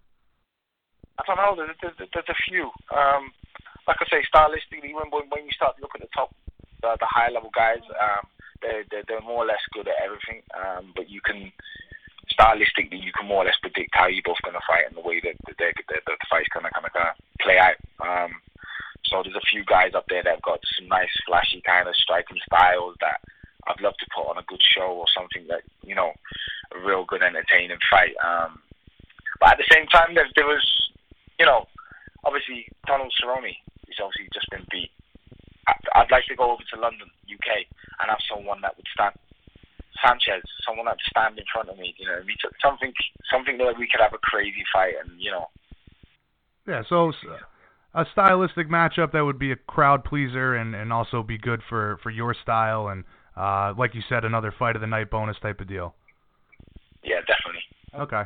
I 1.18 1.22
don't 1.26 1.36
know. 1.36 1.56
There's, 1.56 1.76
there's, 1.82 2.08
there's 2.14 2.28
a 2.28 2.38
few. 2.48 2.70
Um, 2.94 3.32
like 3.88 3.96
I 4.00 4.06
say, 4.10 4.22
stylistically, 4.32 4.94
when 4.94 5.10
when, 5.10 5.28
when 5.28 5.44
you 5.44 5.52
start 5.52 5.76
to 5.76 5.82
look 5.82 5.92
at 5.94 6.00
the 6.00 6.12
top, 6.14 6.34
the, 6.82 6.96
the 7.00 7.08
high 7.08 7.30
level 7.30 7.50
guys, 7.54 7.82
um, 8.00 8.26
they're, 8.62 8.84
they're 8.90 9.04
they're 9.08 9.20
more 9.20 9.44
or 9.44 9.46
less 9.46 9.62
good 9.72 9.88
at 9.88 10.00
everything. 10.02 10.42
Um, 10.54 10.92
but 10.94 11.10
you 11.10 11.20
can 11.20 11.52
stylistically, 12.36 13.02
you 13.02 13.12
can 13.12 13.26
more 13.26 13.42
or 13.42 13.46
less 13.46 13.58
predict 13.60 13.90
how 13.94 14.06
you 14.06 14.22
both 14.24 14.40
going 14.44 14.54
to 14.54 14.68
fight 14.68 14.86
and 14.86 14.96
the 14.96 15.00
way 15.00 15.20
that 15.20 15.34
that, 15.46 15.56
that, 15.58 15.74
that 15.88 16.04
the 16.06 16.28
fight's 16.30 16.52
going 16.52 16.64
to 16.64 16.70
kind 16.70 16.86
of 16.86 16.92
play 17.40 17.58
out. 17.58 17.80
Um, 18.04 18.36
so 19.04 19.22
there's 19.22 19.36
a 19.36 19.50
few 19.50 19.64
guys 19.64 19.94
up 19.94 20.04
there 20.08 20.22
that 20.22 20.42
have 20.42 20.42
got 20.42 20.60
some 20.76 20.88
nice, 20.88 21.12
flashy 21.26 21.62
kind 21.64 21.88
of 21.88 21.96
striking 21.96 22.38
styles 22.44 22.96
that 23.00 23.22
I'd 23.66 23.80
love 23.80 23.96
to 23.98 24.06
put 24.14 24.28
on 24.28 24.38
a 24.38 24.46
good 24.46 24.62
show 24.62 24.90
or 24.92 25.06
something 25.14 25.46
that 25.48 25.62
you 25.86 25.94
know, 25.94 26.12
a 26.74 26.78
real 26.84 27.04
good, 27.06 27.22
entertaining 27.22 27.78
fight. 27.88 28.12
Um, 28.18 28.58
but 29.40 29.52
at 29.52 29.58
the 29.58 29.70
same 29.72 29.86
time, 29.86 30.14
there, 30.14 30.26
there 30.34 30.46
was, 30.46 30.66
you 31.38 31.46
know, 31.46 31.66
obviously 32.24 32.66
Donald 32.86 33.14
Cerrone. 33.14 33.54
He's 33.86 34.02
obviously 34.02 34.28
just 34.34 34.50
been 34.50 34.66
beat. 34.70 34.90
I'd 35.94 36.10
like 36.10 36.26
to 36.26 36.36
go 36.36 36.50
over 36.50 36.62
to 36.74 36.80
London, 36.80 37.08
UK, 37.30 37.66
and 38.00 38.10
have 38.10 38.18
someone 38.28 38.60
that 38.62 38.76
would 38.76 38.86
stand. 38.92 39.14
Sanchez, 40.04 40.42
someone 40.66 40.86
that 40.86 40.96
stand 41.10 41.38
in 41.38 41.44
front 41.52 41.68
of 41.68 41.78
me. 41.78 41.94
You 41.98 42.06
know, 42.06 42.18
we 42.26 42.34
took 42.40 42.52
something, 42.62 42.92
something 43.30 43.58
that 43.58 43.74
we 43.78 43.88
could 43.90 44.00
have 44.00 44.14
a 44.14 44.18
crazy 44.18 44.64
fight, 44.72 44.94
and 45.02 45.20
you 45.20 45.30
know, 45.30 45.46
Yeah, 46.66 46.82
so 46.88 47.12
A 47.94 48.04
stylistic 48.12 48.68
matchup 48.68 49.12
that 49.12 49.24
would 49.24 49.38
be 49.38 49.52
a 49.52 49.56
crowd 49.56 50.04
pleaser 50.04 50.54
and 50.54 50.74
and 50.74 50.92
also 50.92 51.22
be 51.22 51.38
good 51.38 51.62
for 51.68 51.98
for 52.02 52.10
your 52.10 52.34
style 52.34 52.88
and 52.88 53.04
uh 53.36 53.72
like 53.76 53.94
you 53.94 54.02
said 54.08 54.24
another 54.24 54.52
fight 54.58 54.76
of 54.76 54.80
the 54.82 54.86
night 54.86 55.10
bonus 55.10 55.38
type 55.40 55.60
of 55.60 55.68
deal. 55.68 55.94
yeah, 57.02 57.20
definitely. 57.20 57.62
Okay. 57.98 58.22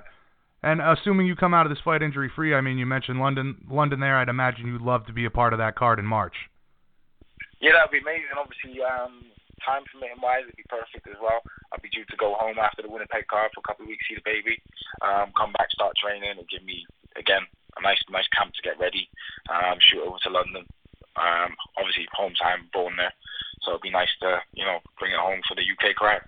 And 0.63 0.81
assuming 0.83 1.27
you 1.27 1.37
come 1.37 1.55
out 1.55 1.65
of 1.67 1.71
this 1.71 1.81
fight 1.85 2.03
injury 2.03 2.31
free, 2.35 2.55
I 2.55 2.61
mean 2.61 2.79
you 2.79 2.87
mentioned 2.87 3.21
London 3.21 3.57
London 3.71 4.01
there, 4.01 4.17
I'd 4.19 4.29
imagine 4.29 4.67
you'd 4.67 4.83
love 4.83 5.07
to 5.07 5.13
be 5.13 5.25
a 5.25 5.31
part 5.31 5.53
of 5.53 5.59
that 5.59 5.77
card 5.77 5.99
in 5.99 6.05
March. 6.07 6.35
Yeah, 7.61 7.73
that'd 7.75 7.91
be 7.93 7.99
amazing. 7.99 8.27
Obviously, 8.37 8.83
um, 8.83 9.25
time 9.65 9.85
permitting 9.89 10.21
wise, 10.21 10.45
it'd 10.45 10.57
be 10.57 10.67
perfect 10.69 11.07
as 11.09 11.21
well. 11.21 11.41
I'd 11.73 11.83
be 11.83 11.93
due 11.93 12.05
to 12.05 12.17
go 12.17 12.35
home 12.35 12.59
after 12.59 12.83
the 12.83 12.91
Winnipeg 12.91 13.27
card 13.29 13.53
for 13.55 13.61
a 13.61 13.67
couple 13.69 13.85
of 13.85 13.91
weeks, 13.93 14.05
see 14.09 14.17
the 14.17 14.27
baby, 14.27 14.61
um, 15.03 15.33
come 15.37 15.53
back, 15.55 15.71
start 15.71 15.95
training, 15.97 16.31
and 16.31 16.49
give 16.49 16.65
me 16.65 16.87
again 17.17 17.47
a 17.77 17.81
nice, 17.83 18.01
nice 18.11 18.29
camp 18.35 18.53
to 18.55 18.63
get 18.63 18.79
ready. 18.79 19.09
Um, 19.49 19.79
shoot 19.79 20.03
over 20.03 20.19
to 20.23 20.31
London. 20.31 20.67
Um, 21.17 21.55
obviously, 21.79 22.07
home 22.13 22.35
time, 22.35 22.71
born 22.73 22.95
there, 22.97 23.13
so 23.63 23.77
it'd 23.77 23.87
be 23.87 23.91
nice 23.91 24.13
to 24.23 24.41
you 24.55 24.65
know 24.65 24.79
bring 24.99 25.13
it 25.13 25.21
home 25.21 25.41
for 25.47 25.55
the 25.55 25.67
UK 25.67 25.95
crowd. 25.95 26.23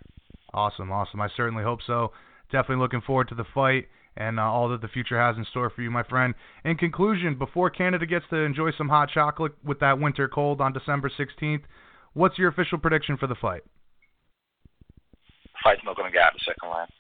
Awesome, 0.55 0.93
awesome. 0.93 1.21
I 1.21 1.29
certainly 1.37 1.65
hope 1.65 1.81
so. 1.87 2.13
Definitely 2.51 2.83
looking 2.83 3.01
forward 3.01 3.29
to 3.29 3.35
the 3.35 3.49
fight 3.55 3.89
and 4.17 4.39
uh, 4.39 4.43
all 4.43 4.69
that 4.69 4.83
the 4.83 4.89
future 4.89 5.19
has 5.19 5.37
in 5.37 5.45
store 5.47 5.71
for 5.71 5.83
you, 5.83 5.91
my 5.91 6.03
friend. 6.03 6.35
In 6.65 6.77
conclusion, 6.77 7.39
before 7.39 7.71
Canada 7.71 8.07
gets 8.07 8.27
to 8.31 8.37
enjoy 8.37 8.71
some 8.77 8.89
hot 8.89 9.09
chocolate 9.13 9.53
with 9.65 9.81
that 9.81 9.99
winter 9.99 10.29
cold 10.29 10.61
on 10.61 10.73
December 10.73 11.11
16th, 11.11 11.63
what's 12.15 12.39
your 12.39 12.49
official 12.49 12.79
prediction 12.79 13.17
for 13.17 13.27
the 13.27 13.35
fight? 13.35 13.63
Fight's 15.63 15.83
not 15.85 15.97
going 15.97 16.11
to 16.11 16.13
get 16.13 16.23
out 16.23 16.35
of 16.35 16.41
the 16.41 16.53
second 16.53 16.69
round. 16.69 16.91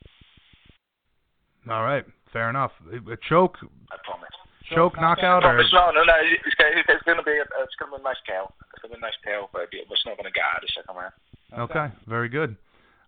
All 1.71 1.85
right, 1.85 2.05
fair 2.33 2.51
enough. 2.51 2.73
A 2.91 3.17
choke, 3.29 3.59
I 3.91 3.97
promise. 4.05 4.29
choke, 4.75 4.95
knockout, 5.01 5.45
or 5.45 5.55
Promise, 5.55 5.73
no, 5.73 5.91
no, 5.95 6.03
no. 6.05 6.15
It's, 6.23 6.43
it's, 6.59 6.89
it's 6.89 7.03
going 7.03 7.19
to 7.19 7.23
be 7.23 7.33
a, 7.33 7.47
it's 7.63 7.75
going 7.79 7.91
to 7.91 7.99
be 7.99 8.03
a 8.03 8.05
nice 8.05 8.19
tail. 8.27 8.53
It's 8.73 8.83
going 8.83 8.91
to 8.91 8.99
be 8.99 9.03
a 9.03 9.07
nice 9.07 9.19
tail, 9.25 9.49
but 9.53 9.69
it's 9.71 10.07
not 10.07 10.17
going 10.17 10.27
to 10.27 10.35
get 10.35 10.43
out 10.43 10.63
of 10.63 10.67
the 10.67 10.73
second 10.75 10.95
round. 10.97 11.15
Okay, 11.53 11.95
very 12.09 12.29
good. 12.29 12.57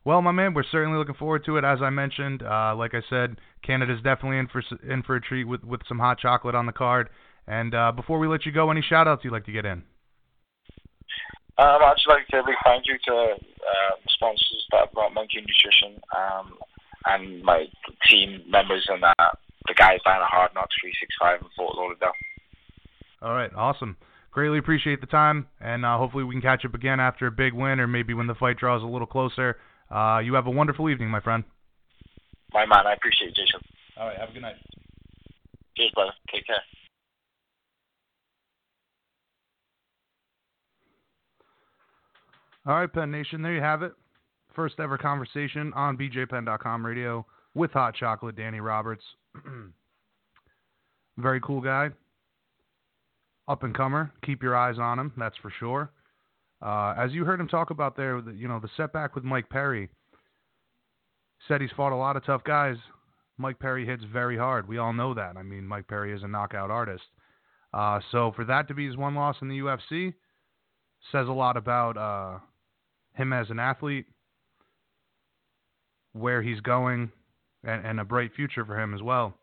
Well, 0.04 0.20
my 0.20 0.32
man, 0.32 0.52
we're 0.52 0.64
certainly 0.70 0.98
looking 0.98 1.14
forward 1.14 1.44
to 1.46 1.56
it. 1.56 1.64
As 1.64 1.80
I 1.80 1.88
mentioned, 1.90 2.42
uh, 2.42 2.76
like 2.76 2.92
I 2.94 3.00
said, 3.08 3.40
Canada's 3.62 4.02
definitely 4.02 4.38
in 4.38 4.48
for 4.48 4.62
in 4.88 5.02
for 5.02 5.16
a 5.16 5.20
treat 5.20 5.44
with 5.44 5.64
with 5.64 5.80
some 5.88 5.98
hot 5.98 6.18
chocolate 6.18 6.54
on 6.54 6.66
the 6.66 6.72
card. 6.72 7.08
And 7.46 7.74
uh, 7.74 7.92
before 7.92 8.18
we 8.18 8.28
let 8.28 8.44
you 8.44 8.52
go, 8.52 8.70
any 8.70 8.82
shout 8.82 9.08
outs 9.08 9.24
you'd 9.24 9.32
like 9.32 9.46
to 9.46 9.52
get 9.52 9.64
in? 9.64 9.82
Um, 11.56 11.78
I'd 11.82 11.94
just 11.96 12.08
like 12.08 12.26
to 12.28 12.42
big 12.44 12.56
thank 12.64 12.86
you 12.86 12.98
to 13.06 13.14
uh, 13.14 13.94
sponsors 14.08 14.66
that 14.72 14.92
brought 14.92 15.14
Monkey 15.14 15.38
Nutrition 15.38 16.00
um, 16.16 16.58
and 17.06 17.42
my 17.44 17.66
team 18.10 18.42
members 18.48 18.84
and 18.88 19.04
uh, 19.04 19.30
the 19.66 19.74
guys 19.74 20.00
down 20.04 20.20
at 20.20 20.28
Hard 20.28 20.50
Knocks 20.54 20.74
365 20.80 21.42
in 21.42 21.48
Fort 21.56 21.76
Lauderdale. 21.76 22.12
All 23.22 23.34
right, 23.34 23.50
awesome. 23.54 23.96
Greatly 24.32 24.58
appreciate 24.58 25.00
the 25.00 25.06
time, 25.06 25.46
and 25.60 25.86
uh, 25.86 25.96
hopefully 25.96 26.24
we 26.24 26.34
can 26.34 26.42
catch 26.42 26.64
up 26.64 26.74
again 26.74 26.98
after 26.98 27.28
a 27.28 27.30
big 27.30 27.52
win, 27.52 27.78
or 27.78 27.86
maybe 27.86 28.14
when 28.14 28.26
the 28.26 28.34
fight 28.34 28.58
draws 28.58 28.82
a 28.82 28.86
little 28.86 29.06
closer. 29.06 29.56
Uh, 29.90 30.18
you 30.18 30.34
have 30.34 30.48
a 30.48 30.50
wonderful 30.50 30.90
evening, 30.90 31.08
my 31.08 31.20
friend. 31.20 31.44
My 32.52 32.66
man, 32.66 32.84
I 32.86 32.94
appreciate 32.94 33.28
it, 33.28 33.36
Jason. 33.36 33.60
All 33.96 34.08
right, 34.08 34.18
have 34.18 34.30
a 34.30 34.32
good 34.32 34.42
night. 34.42 34.56
Cheers, 35.76 35.92
brother. 35.94 36.12
Take 36.32 36.46
care. 36.48 36.58
All 42.66 42.74
right, 42.74 42.90
Penn 42.90 43.10
Nation, 43.10 43.42
there 43.42 43.54
you 43.54 43.60
have 43.60 43.82
it. 43.82 43.92
First 44.54 44.80
ever 44.80 44.96
conversation 44.96 45.72
on 45.74 45.98
BJPenn.com 45.98 46.86
radio 46.86 47.26
with 47.54 47.70
Hot 47.72 47.94
Chocolate 47.94 48.36
Danny 48.36 48.60
Roberts. 48.60 49.02
Very 51.18 51.40
cool 51.40 51.60
guy. 51.60 51.90
Up 53.48 53.64
and 53.64 53.74
comer. 53.74 54.10
Keep 54.24 54.42
your 54.42 54.56
eyes 54.56 54.78
on 54.78 54.98
him, 54.98 55.12
that's 55.18 55.36
for 55.42 55.52
sure. 55.58 55.90
Uh, 56.62 56.94
as 56.96 57.12
you 57.12 57.26
heard 57.26 57.38
him 57.38 57.48
talk 57.48 57.68
about 57.68 57.96
there, 57.96 58.22
the, 58.22 58.32
you 58.32 58.48
know, 58.48 58.58
the 58.58 58.70
setback 58.78 59.14
with 59.14 59.24
Mike 59.24 59.50
Perry. 59.50 59.90
Said 61.46 61.60
he's 61.60 61.70
fought 61.76 61.92
a 61.92 61.96
lot 61.96 62.16
of 62.16 62.24
tough 62.24 62.44
guys. 62.44 62.76
Mike 63.36 63.58
Perry 63.58 63.84
hits 63.84 64.04
very 64.10 64.38
hard. 64.38 64.66
We 64.66 64.78
all 64.78 64.94
know 64.94 65.12
that. 65.12 65.36
I 65.36 65.42
mean, 65.42 65.66
Mike 65.66 65.86
Perry 65.86 66.14
is 66.14 66.22
a 66.22 66.28
knockout 66.28 66.70
artist. 66.70 67.04
Uh, 67.74 68.00
so 68.10 68.32
for 68.34 68.44
that 68.46 68.68
to 68.68 68.74
be 68.74 68.86
his 68.86 68.96
one 68.96 69.14
loss 69.14 69.36
in 69.42 69.48
the 69.48 69.58
UFC 69.58 70.14
says 71.12 71.28
a 71.28 71.32
lot 71.32 71.56
about 71.58 71.98
uh, 71.98 72.38
him 73.14 73.32
as 73.32 73.50
an 73.50 73.58
athlete, 73.58 74.06
where 76.12 76.42
he's 76.42 76.60
going, 76.60 77.10
and, 77.64 77.84
and 77.84 78.00
a 78.00 78.04
bright 78.04 78.32
future 78.34 78.64
for 78.64 78.80
him 78.80 78.94
as 78.94 79.02
well. 79.02 79.34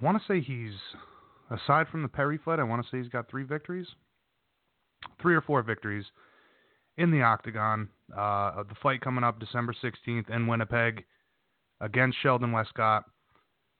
I 0.00 0.04
want 0.04 0.18
to 0.20 0.24
say 0.26 0.40
he's, 0.40 0.74
aside 1.50 1.88
from 1.88 2.02
the 2.02 2.08
Perry 2.08 2.38
fight, 2.42 2.58
I 2.58 2.64
want 2.64 2.82
to 2.84 2.90
say 2.90 2.98
he's 2.98 3.10
got 3.10 3.30
three 3.30 3.44
victories, 3.44 3.86
three 5.20 5.34
or 5.34 5.42
four 5.42 5.62
victories 5.62 6.06
in 6.96 7.10
the 7.10 7.22
octagon. 7.22 7.88
Uh, 8.16 8.62
the 8.62 8.74
fight 8.82 9.00
coming 9.00 9.24
up 9.24 9.38
December 9.38 9.74
16th 9.82 10.30
in 10.30 10.46
Winnipeg 10.46 11.04
against 11.80 12.18
Sheldon 12.22 12.52
Westcott 12.52 13.04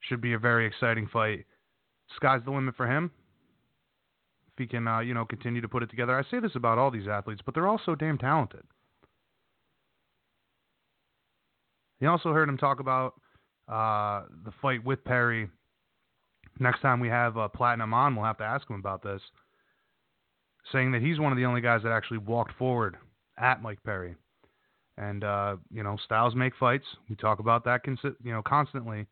should 0.01 0.21
be 0.21 0.33
a 0.33 0.39
very 0.39 0.65
exciting 0.65 1.07
fight. 1.11 1.45
Sky's 2.15 2.41
the 2.45 2.51
limit 2.51 2.75
for 2.75 2.87
him. 2.87 3.11
He 4.61 4.67
can, 4.67 4.87
uh, 4.87 4.99
you 4.99 5.15
know, 5.15 5.25
continue 5.25 5.59
to 5.59 5.67
put 5.67 5.81
it 5.81 5.89
together. 5.89 6.15
I 6.15 6.21
say 6.29 6.39
this 6.39 6.55
about 6.55 6.77
all 6.77 6.91
these 6.91 7.07
athletes, 7.07 7.41
but 7.43 7.55
they're 7.55 7.67
all 7.67 7.81
so 7.83 7.95
damn 7.95 8.19
talented. 8.19 8.61
You 11.99 12.07
also 12.09 12.31
heard 12.31 12.47
him 12.47 12.57
talk 12.57 12.79
about 12.79 13.15
uh, 13.67 14.25
the 14.45 14.51
fight 14.61 14.83
with 14.85 15.03
Perry. 15.03 15.49
Next 16.59 16.81
time 16.81 16.99
we 16.99 17.07
have 17.07 17.39
uh, 17.39 17.47
Platinum 17.47 17.91
on, 17.91 18.15
we'll 18.15 18.25
have 18.25 18.37
to 18.37 18.43
ask 18.43 18.69
him 18.69 18.75
about 18.75 19.01
this. 19.01 19.21
Saying 20.71 20.91
that 20.91 21.01
he's 21.01 21.19
one 21.19 21.31
of 21.31 21.39
the 21.39 21.45
only 21.45 21.61
guys 21.61 21.81
that 21.81 21.91
actually 21.91 22.19
walked 22.19 22.55
forward 22.57 22.97
at 23.39 23.63
Mike 23.63 23.81
Perry. 23.83 24.15
And 24.95 25.23
uh, 25.23 25.55
you 25.71 25.81
know, 25.81 25.97
styles 26.05 26.35
make 26.35 26.53
fights. 26.55 26.85
We 27.09 27.15
talk 27.15 27.39
about 27.39 27.65
that, 27.65 27.83
consi- 27.83 28.15
you 28.23 28.31
know, 28.31 28.43
constantly. 28.43 29.07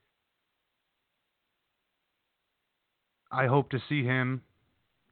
I 3.32 3.48
hope 3.48 3.72
to 3.72 3.80
see 3.90 4.04
him, 4.04 4.44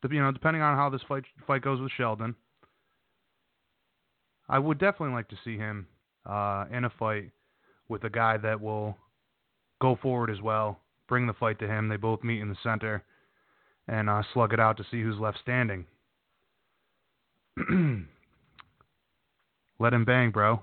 you 0.04 0.22
know, 0.22 0.32
depending 0.32 0.62
on 0.62 0.76
how 0.76 0.90
this 0.90 1.02
fight 1.08 1.24
fight 1.46 1.62
goes 1.62 1.82
with 1.82 1.92
Sheldon. 1.98 2.36
I 4.50 4.60
would 4.60 4.78
definitely 4.80 5.14
like 5.14 5.28
to 5.30 5.38
see 5.44 5.58
him 5.58 5.88
uh, 6.26 6.66
in 6.72 6.86
a 6.86 6.90
fight 6.90 7.32
with 7.90 8.04
a 8.04 8.10
guy 8.10 8.38
that 8.38 8.62
will 8.62 8.98
go 9.82 9.98
forward 10.02 10.30
as 10.30 10.42
well, 10.42 10.80
bring 11.08 11.28
the 11.28 11.34
fight 11.34 11.60
to 11.60 11.68
him. 11.68 11.90
They 11.90 11.98
both 11.98 12.24
meet 12.24 12.42
in 12.42 12.50
the 12.50 12.56
center 12.64 13.04
and 13.88 14.10
uh, 14.10 14.24
slug 14.34 14.54
it 14.54 14.60
out 14.60 14.78
to 14.78 14.86
see 14.90 15.02
who's 15.02 15.20
left 15.20 15.40
standing. 15.42 15.86
Let 19.80 19.94
him 19.94 20.06
bang, 20.06 20.32
bro. 20.32 20.62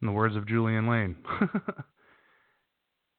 In 0.00 0.06
the 0.06 0.12
words 0.12 0.36
of 0.36 0.46
Julian 0.46 0.88
Lane. 0.88 1.16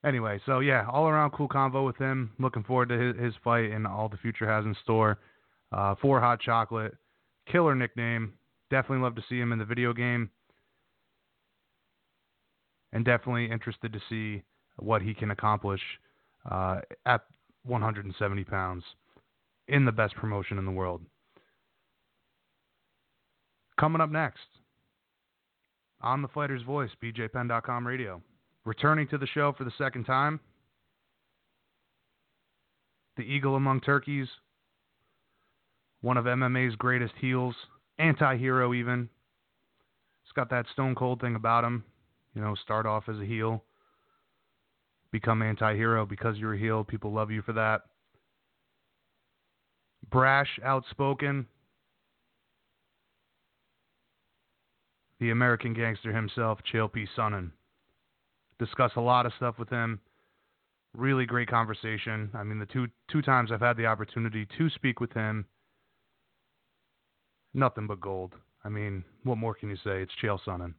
anyway, 0.06 0.40
so 0.46 0.60
yeah, 0.60 0.86
all 0.92 1.08
around 1.08 1.32
cool 1.32 1.50
convo 1.50 1.86
with 1.86 1.98
him. 1.98 2.32
Looking 2.40 2.64
forward 2.64 2.90
to 2.90 2.98
his, 2.98 3.16
his 3.18 3.34
fight 3.44 3.72
and 3.72 3.86
all 3.86 4.10
the 4.10 4.18
future 4.18 4.48
has 4.48 4.66
in 4.66 4.76
store. 4.84 5.20
Uh, 5.72 5.96
for 6.02 6.22
Hot 6.22 6.40
Chocolate, 6.40 6.94
killer 7.52 7.76
nickname. 7.76 8.34
Definitely 8.70 9.04
love 9.04 9.16
to 9.16 9.24
see 9.28 9.40
him 9.40 9.52
in 9.52 9.60
the 9.60 9.66
video 9.66 9.94
game. 9.94 10.30
And 12.94 13.04
definitely 13.04 13.52
interested 13.52 13.92
to 13.92 14.00
see 14.10 14.44
what 14.78 15.02
he 15.02 15.14
can 15.14 15.32
accomplish 15.32 15.82
uh, 16.50 16.80
at 17.06 17.22
170 17.64 18.44
pounds 18.46 18.84
in 19.68 19.86
the 19.86 19.92
best 19.92 20.16
promotion 20.16 20.58
in 20.58 20.66
the 20.66 20.72
world. 20.72 21.02
Coming 23.80 24.02
up 24.02 24.12
next, 24.12 24.48
on 26.02 26.22
the 26.22 26.28
Fighter's 26.30 26.62
Voice, 26.62 26.92
BJPenn.com 27.04 27.86
radio. 27.86 28.22
Returning 28.66 29.08
to 29.10 29.18
the 29.20 29.28
show 29.28 29.54
for 29.56 29.64
the 29.64 29.72
second 29.78 30.06
time, 30.06 30.40
the 33.16 33.24
Eagle 33.24 33.56
Among 33.56 33.80
Turkeys, 33.80 34.28
one 36.02 36.18
of 36.18 36.26
MMA's 36.26 36.76
greatest 36.76 37.14
heels, 37.22 37.56
anti 38.00 38.38
hero 38.38 38.74
even. 38.74 39.08
He's 40.24 40.32
got 40.34 40.50
that 40.50 40.66
stone 40.74 40.96
cold 40.96 41.22
thing 41.22 41.36
about 41.36 41.64
him. 41.64 41.84
You 42.34 42.42
know, 42.42 42.56
start 42.56 42.86
off 42.86 43.04
as 43.08 43.20
a 43.20 43.26
heel, 43.26 43.64
become 45.12 45.44
anti 45.44 45.76
hero 45.76 46.06
because 46.06 46.38
you're 46.38 46.56
a 46.56 46.60
heel. 46.60 46.84
People 46.84 47.14
love 47.14 47.30
you 47.30 47.44
for 47.44 47.54
that. 47.54 47.82
Brash, 50.10 50.60
outspoken, 50.64 51.46
the 55.20 55.30
American 55.30 55.74
gangster 55.74 56.14
himself, 56.14 56.60
Chael 56.72 56.92
P. 56.92 57.06
Sonnen. 57.18 57.52
Discuss 58.60 58.92
a 58.96 59.02
lot 59.02 59.26
of 59.26 59.34
stuff 59.38 59.60
with 59.60 59.70
him. 59.70 60.00
Really 60.96 61.26
great 61.26 61.50
conversation. 61.50 62.30
I 62.34 62.44
mean, 62.44 62.60
the 62.60 62.66
two 62.66 62.88
two 63.12 63.22
times 63.22 63.52
I've 63.52 63.60
had 63.60 63.76
the 63.76 63.86
opportunity 63.86 64.48
to 64.58 64.70
speak 64.70 65.00
with 65.00 65.12
him, 65.12 65.46
nothing 67.54 67.86
but 67.88 68.00
gold. 68.00 68.34
I 68.64 68.70
mean, 68.70 69.04
what 69.24 69.38
more 69.38 69.54
can 69.54 69.70
you 69.70 69.76
say? 69.78 70.02
It's 70.02 70.14
Chael 70.24 70.40
Sonnen. 70.46 70.74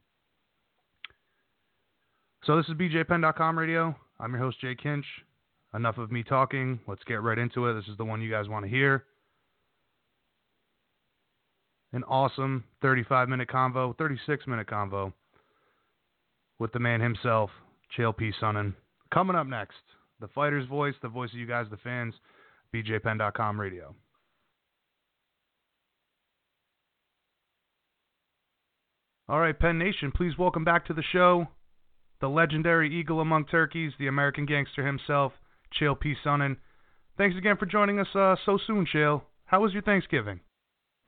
So 2.45 2.57
this 2.57 2.67
is 2.67 2.73
BJPenn.com 2.73 3.57
radio. 3.59 3.95
I'm 4.19 4.31
your 4.31 4.41
host 4.41 4.59
Jay 4.59 4.75
Kinch. 4.75 5.05
Enough 5.73 5.97
of 5.99 6.11
me 6.11 6.23
talking. 6.23 6.79
Let's 6.87 7.03
get 7.03 7.21
right 7.21 7.37
into 7.37 7.67
it. 7.67 7.73
This 7.73 7.87
is 7.87 7.97
the 7.97 8.05
one 8.05 8.21
you 8.21 8.31
guys 8.31 8.47
want 8.47 8.65
to 8.65 8.69
hear 8.69 9.05
an 11.93 12.03
awesome 12.03 12.63
35 12.81 13.29
minute 13.29 13.47
convo, 13.49 13.97
36 13.97 14.47
minute 14.47 14.67
convo 14.67 15.13
with 16.59 16.71
the 16.71 16.79
man 16.79 16.99
himself, 16.99 17.49
Chael 17.95 18.15
P. 18.15 18.31
Sonnen. 18.41 18.73
Coming 19.13 19.35
up 19.35 19.47
next, 19.47 19.75
the 20.19 20.27
fighter's 20.29 20.67
voice, 20.67 20.95
the 21.01 21.09
voice 21.09 21.31
of 21.33 21.39
you 21.39 21.45
guys, 21.45 21.67
the 21.69 21.77
fans, 21.77 22.13
BJPenn.com 22.73 23.59
radio. 23.59 23.95
All 29.29 29.39
right, 29.39 29.57
Penn 29.57 29.77
Nation, 29.77 30.11
please 30.15 30.37
welcome 30.37 30.63
back 30.63 30.85
to 30.87 30.93
the 30.93 31.03
show 31.11 31.47
the 32.19 32.27
legendary 32.27 32.89
Eagle 32.89 33.21
Among 33.21 33.45
Turkeys, 33.45 33.93
the 33.99 34.07
American 34.07 34.45
gangster 34.45 34.85
himself, 34.85 35.33
Chael 35.77 35.99
P. 35.99 36.15
Sonnen. 36.25 36.57
Thanks 37.17 37.37
again 37.37 37.57
for 37.57 37.65
joining 37.65 37.99
us 37.99 38.09
uh, 38.15 38.35
so 38.45 38.57
soon, 38.65 38.85
Chael. 38.85 39.21
How 39.45 39.61
was 39.61 39.73
your 39.73 39.83
Thanksgiving? 39.83 40.39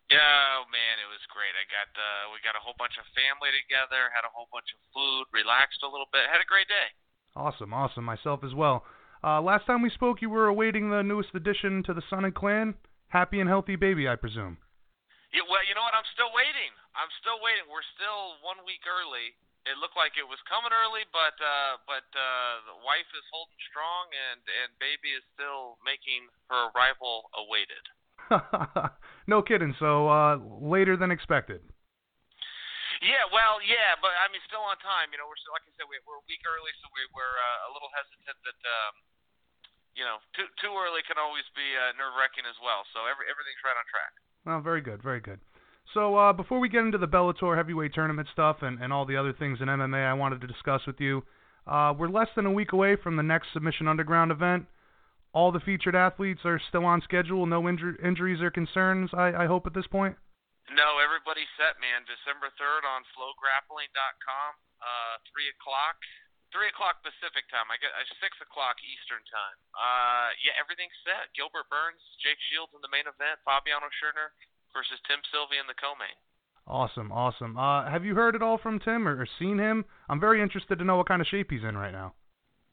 Yeah, 0.09 0.17
oh 0.57 0.65
man, 0.69 0.95
it 1.01 1.09
was 1.09 1.21
great. 1.33 1.53
I 1.53 1.58
got 1.69 1.89
uh, 1.95 2.33
we 2.33 2.41
got 2.41 2.57
a 2.57 2.61
whole 2.61 2.75
bunch 2.75 2.97
of 2.97 3.05
family 3.15 3.53
together, 3.53 4.09
had 4.11 4.25
a 4.25 4.33
whole 4.33 4.49
bunch 4.51 4.69
of 4.73 4.79
food, 4.93 5.29
relaxed 5.31 5.81
a 5.85 5.89
little 5.89 6.09
bit, 6.11 6.27
had 6.27 6.41
a 6.41 6.49
great 6.49 6.67
day. 6.67 6.89
Awesome, 7.37 7.71
awesome. 7.73 8.03
Myself 8.03 8.43
as 8.43 8.53
well. 8.53 8.83
Uh, 9.23 9.39
last 9.43 9.67
time 9.67 9.83
we 9.83 9.91
spoke, 9.91 10.23
you 10.23 10.29
were 10.31 10.47
awaiting 10.47 10.89
the 10.89 11.03
newest 11.03 11.35
addition 11.35 11.83
to 11.83 11.93
the 11.93 12.03
Sonnen 12.07 12.33
clan, 12.33 12.73
happy 13.11 13.39
and 13.39 13.47
healthy 13.51 13.75
baby, 13.75 14.07
I 14.07 14.15
presume. 14.15 14.57
Yeah, 15.29 15.45
well, 15.45 15.61
you 15.67 15.77
know 15.77 15.85
what? 15.85 15.93
I'm 15.93 16.07
still 16.15 16.33
waiting. 16.33 16.73
I'm 16.97 17.11
still 17.21 17.37
waiting. 17.43 17.67
We're 17.69 17.85
still 17.93 18.41
one 18.41 18.65
week 18.65 18.81
early. 18.89 19.37
It 19.67 19.77
looked 19.77 19.99
like 19.99 20.15
it 20.15 20.25
was 20.25 20.39
coming 20.49 20.73
early, 20.73 21.05
but 21.13 21.35
uh, 21.37 21.77
but 21.85 22.07
uh, 22.15 22.53
the 22.65 22.77
wife 22.81 23.05
is 23.13 23.25
holding 23.29 23.59
strong, 23.69 24.09
and 24.09 24.41
and 24.41 24.71
baby 24.81 25.13
is 25.13 25.21
still 25.35 25.77
making 25.85 26.25
her 26.49 26.73
arrival 26.73 27.29
awaited. 27.35 27.83
no 29.31 29.41
kidding. 29.41 29.73
So 29.79 30.07
uh, 30.09 30.37
later 30.61 30.97
than 30.97 31.11
expected. 31.11 31.61
Yeah, 32.99 33.23
well, 33.31 33.63
yeah, 33.63 33.95
but 34.03 34.11
I 34.19 34.27
mean, 34.27 34.43
still 34.43 34.65
on 34.65 34.75
time. 34.83 35.15
You 35.15 35.23
know, 35.23 35.27
we're 35.31 35.39
still, 35.39 35.55
like 35.55 35.63
I 35.63 35.71
said, 35.79 35.87
we, 35.87 35.95
we're 36.03 36.19
a 36.19 36.27
week 36.27 36.43
early, 36.43 36.73
so 36.83 36.91
we, 36.91 36.99
we're 37.15 37.37
uh, 37.39 37.67
a 37.67 37.71
little 37.71 37.87
hesitant 37.95 38.35
that 38.43 38.59
um, 38.59 38.93
you 39.99 40.07
know, 40.07 40.23
too 40.31 40.47
too 40.63 40.73
early 40.75 41.03
can 41.03 41.19
always 41.19 41.43
be 41.55 41.65
uh, 41.75 41.91
nerve 41.99 42.15
wracking 42.15 42.47
as 42.47 42.55
well. 42.63 42.87
So 42.95 43.03
every 43.03 43.27
everything's 43.27 43.59
right 43.67 43.75
on 43.75 43.85
track. 43.91 44.11
Well, 44.47 44.61
very 44.63 44.79
good, 44.79 45.03
very 45.03 45.19
good. 45.19 45.39
So 45.93 46.15
uh, 46.15 46.33
before 46.33 46.59
we 46.59 46.69
get 46.69 46.85
into 46.85 46.97
the 46.97 47.07
Bellator 47.07 47.57
heavyweight 47.57 47.93
tournament 47.93 48.27
stuff 48.31 48.61
and, 48.61 48.79
and 48.79 48.93
all 48.93 49.05
the 49.05 49.17
other 49.17 49.33
things 49.33 49.59
in 49.59 49.67
MMA 49.67 50.05
I 50.05 50.13
wanted 50.13 50.39
to 50.41 50.47
discuss 50.47 50.85
with 50.85 51.01
you, 51.01 51.23
uh, 51.65 51.93
we're 51.97 52.09
less 52.09 52.29
than 52.35 52.45
a 52.45 52.51
week 52.51 52.73
away 52.73 52.95
from 52.95 53.15
the 53.15 53.23
next 53.23 53.47
Submission 53.53 53.87
Underground 53.87 54.31
event. 54.31 54.65
All 55.31 55.51
the 55.53 55.61
featured 55.61 55.95
athletes 55.95 56.41
are 56.43 56.59
still 56.69 56.85
on 56.85 57.01
schedule. 57.01 57.45
No 57.45 57.61
injur- 57.69 58.01
injuries 58.01 58.41
or 58.41 58.49
concerns, 58.49 59.13
I, 59.13 59.45
I 59.45 59.45
hope, 59.45 59.67
at 59.69 59.77
this 59.77 59.87
point? 59.87 60.17
No, 60.73 61.01
everybody's 61.01 61.49
set, 61.57 61.77
man. 61.81 62.05
December 62.05 62.49
3rd 62.57 62.85
on 62.85 63.01
flowgrappling.com, 63.13 64.49
uh, 64.81 65.15
3 65.29 65.53
o'clock. 65.53 65.97
3 66.49 66.65
o'clock 66.73 67.01
Pacific 67.05 67.45
time. 67.53 67.69
I 67.69 67.77
get 67.77 67.93
uh, 67.93 68.01
6 68.01 68.45
o'clock 68.45 68.81
Eastern 68.81 69.21
time. 69.29 69.57
Uh, 69.77 70.33
yeah, 70.41 70.57
everything's 70.57 70.97
set. 71.05 71.29
Gilbert 71.37 71.69
Burns, 71.69 72.01
Jake 72.25 72.41
Shields 72.49 72.73
in 72.73 72.81
the 72.81 72.89
main 72.89 73.05
event, 73.05 73.37
Fabiano 73.45 73.89
Scherner 74.01 74.33
versus 74.73 74.97
Tim 75.05 75.21
Sylvia 75.29 75.61
in 75.61 75.69
the 75.69 75.77
co-main. 75.77 76.17
Awesome, 76.69 77.13
awesome. 77.13 77.57
Uh, 77.57 77.89
have 77.89 78.05
you 78.05 78.13
heard 78.13 78.37
it 78.37 78.45
all 78.45 78.57
from 78.57 78.77
Tim 78.81 79.07
or, 79.07 79.21
or 79.21 79.27
seen 79.37 79.57
him? 79.57 79.85
I'm 80.09 80.21
very 80.21 80.41
interested 80.41 80.77
to 80.77 80.85
know 80.85 80.97
what 80.97 81.07
kind 81.07 81.21
of 81.21 81.27
shape 81.29 81.49
he's 81.49 81.65
in 81.65 81.77
right 81.77 81.93
now. 81.93 82.13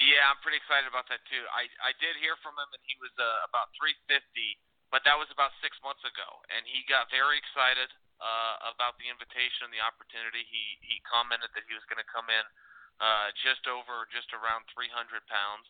Yeah, 0.07 0.31
I'm 0.31 0.39
pretty 0.39 0.63
excited 0.63 0.87
about 0.87 1.11
that 1.11 1.19
too. 1.27 1.43
I 1.51 1.67
I 1.83 1.91
did 1.99 2.15
hear 2.23 2.39
from 2.39 2.55
him, 2.55 2.71
and 2.71 2.83
he 2.87 2.95
was 3.03 3.11
uh, 3.19 3.27
about 3.51 3.75
350, 3.75 4.23
but 4.95 5.03
that 5.03 5.19
was 5.19 5.27
about 5.35 5.51
six 5.59 5.75
months 5.83 6.07
ago, 6.07 6.29
and 6.55 6.63
he 6.63 6.87
got 6.87 7.11
very 7.11 7.35
excited 7.43 7.91
uh, 8.23 8.71
about 8.71 8.95
the 9.03 9.11
invitation 9.11 9.67
and 9.67 9.75
the 9.75 9.83
opportunity. 9.83 10.47
He 10.47 10.79
he 10.87 11.03
commented 11.03 11.51
that 11.59 11.67
he 11.67 11.75
was 11.75 11.83
going 11.91 11.99
to 11.99 12.07
come 12.07 12.31
in 12.31 12.47
uh, 13.03 13.35
just 13.43 13.67
over, 13.67 14.07
just 14.15 14.31
around 14.31 14.63
300 14.71 14.95
pounds. 15.27 15.67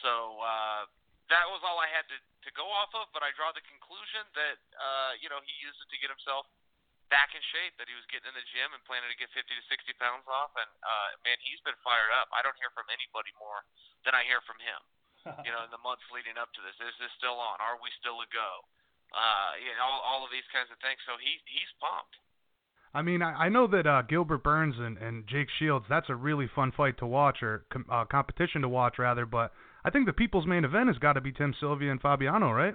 So 0.00 0.40
uh, 0.40 0.88
that 1.28 1.44
was 1.52 1.60
all 1.60 1.76
I 1.76 1.92
had 1.92 2.08
to 2.08 2.16
to 2.16 2.50
go 2.56 2.64
off 2.72 2.96
of. 2.96 3.12
But 3.12 3.20
I 3.20 3.30
draw 3.36 3.52
the 3.52 3.64
conclusion 3.68 4.24
that 4.40 4.56
uh, 4.80 5.20
you 5.20 5.28
know 5.28 5.44
he 5.44 5.52
used 5.60 5.76
it 5.84 5.88
to 5.92 5.98
get 6.00 6.08
himself 6.08 6.48
back 7.08 7.34
in 7.34 7.42
shape, 7.54 7.74
that 7.78 7.86
he 7.86 7.94
was 7.94 8.06
getting 8.10 8.30
in 8.30 8.36
the 8.36 8.46
gym 8.50 8.70
and 8.74 8.82
planning 8.86 9.08
to 9.10 9.18
get 9.18 9.30
50 9.34 9.46
to 9.46 9.64
60 9.70 10.02
pounds 10.02 10.26
off. 10.26 10.52
And 10.58 10.70
uh, 10.82 11.08
man, 11.26 11.38
he's 11.42 11.62
been 11.62 11.78
fired 11.82 12.10
up. 12.18 12.30
I 12.34 12.42
don't 12.42 12.56
hear 12.58 12.72
from 12.74 12.90
anybody 12.90 13.30
more 13.38 13.62
than 14.06 14.14
I 14.14 14.26
hear 14.26 14.42
from 14.44 14.58
him. 14.60 14.80
you 15.46 15.50
know, 15.50 15.66
in 15.66 15.70
the 15.74 15.82
months 15.82 16.06
leading 16.14 16.38
up 16.38 16.54
to 16.54 16.60
this, 16.62 16.78
is 16.78 16.94
this 17.02 17.10
still 17.18 17.38
on? 17.38 17.58
Are 17.58 17.78
we 17.82 17.90
still 17.98 18.22
a 18.22 18.28
go? 18.30 18.50
Uh, 19.10 19.58
you 19.58 19.70
know, 19.74 19.86
all, 19.86 20.02
all 20.02 20.20
of 20.22 20.30
these 20.30 20.46
kinds 20.54 20.70
of 20.70 20.78
things. 20.82 20.98
So 21.06 21.18
he 21.18 21.38
he's 21.50 21.70
pumped. 21.82 22.14
I 22.94 23.02
mean, 23.02 23.20
I, 23.20 23.46
I 23.46 23.48
know 23.48 23.66
that 23.66 23.86
uh, 23.86 24.02
Gilbert 24.02 24.42
Burns 24.42 24.76
and, 24.78 24.96
and 24.98 25.26
Jake 25.26 25.48
Shields, 25.58 25.84
that's 25.88 26.08
a 26.08 26.14
really 26.14 26.48
fun 26.48 26.72
fight 26.72 26.96
to 26.98 27.06
watch, 27.06 27.42
or 27.42 27.66
com- 27.70 27.84
uh, 27.90 28.04
competition 28.06 28.62
to 28.62 28.68
watch, 28.68 28.98
rather. 28.98 29.26
But 29.26 29.52
I 29.84 29.90
think 29.90 30.06
the 30.06 30.12
people's 30.12 30.46
main 30.46 30.64
event 30.64 30.88
has 30.88 30.98
got 30.98 31.12
to 31.14 31.20
be 31.20 31.30
Tim 31.32 31.54
Sylvia 31.60 31.90
and 31.90 32.00
Fabiano, 32.00 32.50
right? 32.52 32.74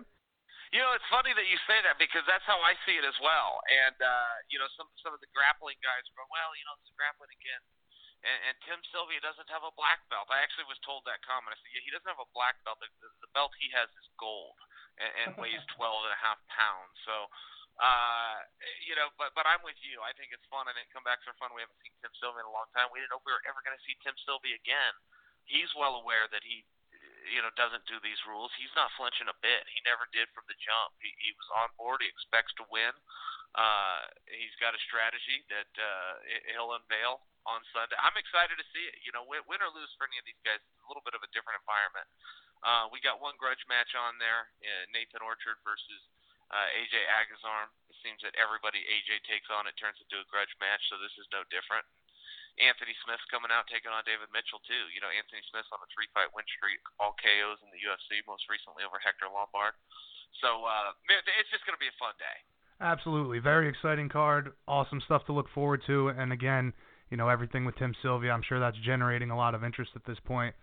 You 0.72 0.80
know, 0.80 0.96
it's 0.96 1.08
funny 1.12 1.36
that 1.36 1.48
you 1.52 1.60
say 1.68 1.84
that 1.84 2.00
because 2.00 2.24
that's 2.24 2.48
how 2.48 2.56
I 2.64 2.80
see 2.88 2.96
it 2.96 3.04
as 3.04 3.16
well. 3.20 3.60
And 3.68 3.98
uh, 4.00 4.34
you 4.48 4.56
know, 4.56 4.72
some 4.80 4.88
some 5.04 5.12
of 5.12 5.20
the 5.20 5.28
grappling 5.36 5.76
guys 5.84 6.08
are 6.08 6.16
going, 6.16 6.32
well, 6.32 6.56
you 6.56 6.64
know, 6.64 6.76
it's 6.80 6.92
grappling 6.96 7.32
again. 7.36 7.64
And, 8.22 8.40
and 8.48 8.56
Tim 8.70 8.80
Sylvia 8.94 9.18
doesn't 9.20 9.50
have 9.50 9.66
a 9.66 9.74
black 9.74 10.00
belt. 10.14 10.30
I 10.30 10.46
actually 10.46 10.70
was 10.70 10.78
told 10.86 11.04
that 11.10 11.26
comment. 11.26 11.52
I 11.52 11.58
said, 11.58 11.74
yeah, 11.74 11.82
he 11.82 11.90
doesn't 11.90 12.08
have 12.08 12.22
a 12.22 12.30
black 12.38 12.54
belt. 12.62 12.78
The, 12.78 12.88
the, 13.02 13.10
the 13.26 13.32
belt 13.34 13.50
he 13.58 13.74
has 13.74 13.90
is 13.98 14.08
gold 14.22 14.54
and, 15.02 15.12
and 15.26 15.30
weighs 15.42 15.66
12 15.76 16.06
and 16.06 16.14
a 16.14 16.22
half 16.22 16.38
pounds. 16.54 16.94
So, 17.02 17.26
uh, 17.82 18.46
you 18.86 18.94
know, 18.94 19.10
but 19.18 19.34
but 19.34 19.50
I'm 19.50 19.66
with 19.66 19.80
you. 19.82 20.00
I 20.06 20.14
think 20.14 20.32
it's 20.32 20.46
fun. 20.54 20.70
I 20.70 20.74
think 20.78 20.88
comebacks 20.94 21.26
are 21.26 21.36
fun. 21.42 21.50
We 21.52 21.66
haven't 21.66 21.82
seen 21.82 21.92
Tim 22.00 22.14
Sylvia 22.22 22.46
in 22.46 22.48
a 22.48 22.54
long 22.54 22.70
time. 22.78 22.94
We 22.94 23.02
didn't 23.02 23.12
know 23.12 23.20
if 23.20 23.26
we 23.26 23.34
were 23.34 23.44
ever 23.44 23.60
going 23.66 23.76
to 23.76 23.84
see 23.84 23.98
Tim 24.06 24.14
Sylvia 24.24 24.56
again. 24.56 24.94
He's 25.50 25.74
well 25.74 25.98
aware 25.98 26.30
that 26.30 26.46
he 26.46 26.64
you 27.30 27.42
know 27.46 27.54
doesn't 27.54 27.86
do 27.86 28.02
these 28.02 28.18
rules. 28.26 28.50
He's 28.58 28.74
not 28.74 28.90
flinching 28.98 29.30
a 29.30 29.38
bit. 29.46 29.68
He 29.70 29.80
never 29.86 30.10
did 30.10 30.32
from 30.34 30.46
the 30.50 30.58
jump. 30.58 30.98
He, 30.98 31.14
he 31.22 31.32
was 31.38 31.50
on 31.54 31.70
board. 31.78 32.02
He 32.02 32.10
expects 32.10 32.54
to 32.58 32.66
win. 32.74 32.94
Uh, 33.52 34.08
he's 34.32 34.56
got 34.64 34.72
a 34.72 34.82
strategy 34.88 35.44
that 35.52 35.72
uh, 35.76 36.14
he'll 36.56 36.72
unveil 36.72 37.20
on 37.44 37.60
Sunday. 37.76 38.00
I'm 38.00 38.16
excited 38.16 38.56
to 38.56 38.66
see 38.72 38.86
it. 38.88 38.96
You 39.04 39.12
know, 39.12 39.28
win, 39.28 39.44
win 39.44 39.60
or 39.60 39.72
lose 39.76 39.92
for 40.00 40.08
any 40.08 40.18
of 40.22 40.26
these 40.26 40.40
guys, 40.48 40.62
it's 40.64 40.82
a 40.82 40.88
little 40.88 41.04
bit 41.04 41.18
of 41.18 41.22
a 41.22 41.30
different 41.36 41.60
environment. 41.60 42.08
Uh, 42.62 42.88
we 42.94 43.04
got 43.04 43.20
one 43.20 43.36
grudge 43.42 43.62
match 43.68 43.92
on 43.98 44.22
there, 44.22 44.48
uh, 44.64 44.86
Nathan 44.94 45.20
Orchard 45.26 45.58
versus 45.66 46.02
uh, 46.54 46.68
AJ 46.78 46.96
Agazarm. 47.10 47.74
It 47.90 47.98
seems 48.06 48.22
that 48.22 48.38
everybody 48.38 48.80
AJ 48.86 49.26
takes 49.26 49.50
on, 49.50 49.66
it 49.66 49.76
turns 49.82 49.98
into 49.98 50.22
a 50.22 50.28
grudge 50.30 50.54
match, 50.62 50.80
so 50.88 51.02
this 51.02 51.14
is 51.18 51.26
no 51.34 51.42
different. 51.50 51.84
Anthony 52.60 52.96
Smith's 53.06 53.26
coming 53.32 53.54
out 53.54 53.70
taking 53.72 53.94
on 53.94 54.04
David 54.04 54.28
Mitchell 54.36 54.60
too. 54.68 54.92
You 54.92 55.00
know, 55.00 55.12
Anthony 55.12 55.40
Smith's 55.48 55.72
on 55.72 55.80
a 55.80 55.90
three 55.94 56.10
fight 56.12 56.32
win 56.36 56.44
streak, 56.58 56.82
all 57.00 57.16
KOs 57.16 57.62
in 57.64 57.72
the 57.72 57.80
UFC, 57.80 58.20
most 58.28 58.50
recently 58.52 58.84
over 58.84 59.00
Hector 59.00 59.32
Lombard. 59.32 59.78
So 60.44 60.64
uh, 60.68 60.96
it's 61.08 61.52
just 61.52 61.64
going 61.64 61.76
to 61.76 61.84
be 61.84 61.92
a 61.92 61.98
fun 62.02 62.16
day. 62.20 62.38
Absolutely, 62.82 63.38
very 63.38 63.70
exciting 63.70 64.10
card. 64.10 64.58
Awesome 64.68 65.02
stuff 65.06 65.24
to 65.30 65.34
look 65.34 65.48
forward 65.54 65.86
to. 65.86 66.10
And 66.10 66.34
again, 66.34 66.74
you 67.10 67.18
know 67.18 67.30
everything 67.30 67.64
with 67.64 67.76
Tim 67.76 67.94
Sylvia. 68.02 68.32
I'm 68.32 68.42
sure 68.42 68.60
that's 68.60 68.78
generating 68.84 69.30
a 69.30 69.38
lot 69.38 69.54
of 69.54 69.64
interest 69.64 69.92
at 69.96 70.06
this 70.06 70.18
point. 70.26 70.56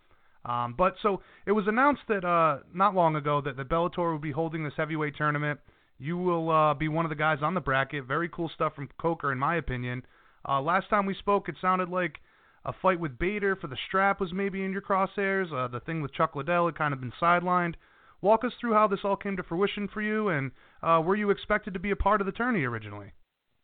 Um, 0.45 0.74
but 0.76 0.95
so 1.03 1.20
it 1.47 1.53
was 1.53 1.66
announced 1.68 2.03
that 2.09 2.24
uh, 2.24 2.59
not 2.72 2.95
long 2.95 3.16
ago 3.16 3.41
that 3.45 3.57
the 3.57 3.64
Bellator 3.64 4.11
will 4.12 4.18
be 4.18 4.32
holding 4.32 4.64
this 4.64 4.72
heavyweight 4.76 5.16
tournament. 5.16 5.61
You 5.99 6.16
will 6.16 6.51
uh, 6.51 6.74
be 6.74 6.89
one 6.89 7.05
of 7.05 7.11
the 7.11 7.16
guys 7.16 7.39
on 7.43 7.55
the 7.55 7.61
bracket. 7.61 8.05
Very 8.05 8.28
cool 8.28 8.51
stuff 8.55 8.74
from 8.74 8.89
Coker, 8.99 9.32
in 9.32 9.39
my 9.39 9.57
opinion. 9.57 10.05
Uh, 10.47 10.61
last 10.61 10.89
time 10.91 11.07
we 11.07 11.14
spoke, 11.14 11.49
it 11.49 11.57
sounded 11.61 11.89
like 11.89 12.18
a 12.64 12.72
fight 12.72 13.01
with 13.01 13.18
Bader 13.18 13.57
for 13.57 13.66
the 13.66 13.78
strap 13.89 14.20
was 14.20 14.32
maybe 14.32 14.64
in 14.64 14.72
your 14.72 14.82
crosshairs. 14.82 15.53
Uh, 15.53 15.68
the 15.68 15.80
thing 15.80 16.03
with 16.03 16.12
Chuck 16.12 16.36
Liddell 16.36 16.66
had 16.66 16.76
kind 16.76 16.93
of 16.93 17.01
been 17.01 17.12
sidelined. 17.20 17.74
Walk 18.20 18.43
us 18.43 18.53
through 18.59 18.74
how 18.74 18.91
this 18.91 19.07
all 19.07 19.16
came 19.16 19.36
to 19.39 19.47
fruition 19.47 19.86
for 19.86 20.03
you, 20.03 20.28
and 20.28 20.51
uh, 20.82 21.01
were 21.01 21.14
you 21.14 21.30
expected 21.30 21.72
to 21.74 21.80
be 21.80 21.95
a 21.95 21.97
part 21.97 22.20
of 22.20 22.26
the 22.26 22.34
tourney 22.34 22.66
originally? 22.66 23.14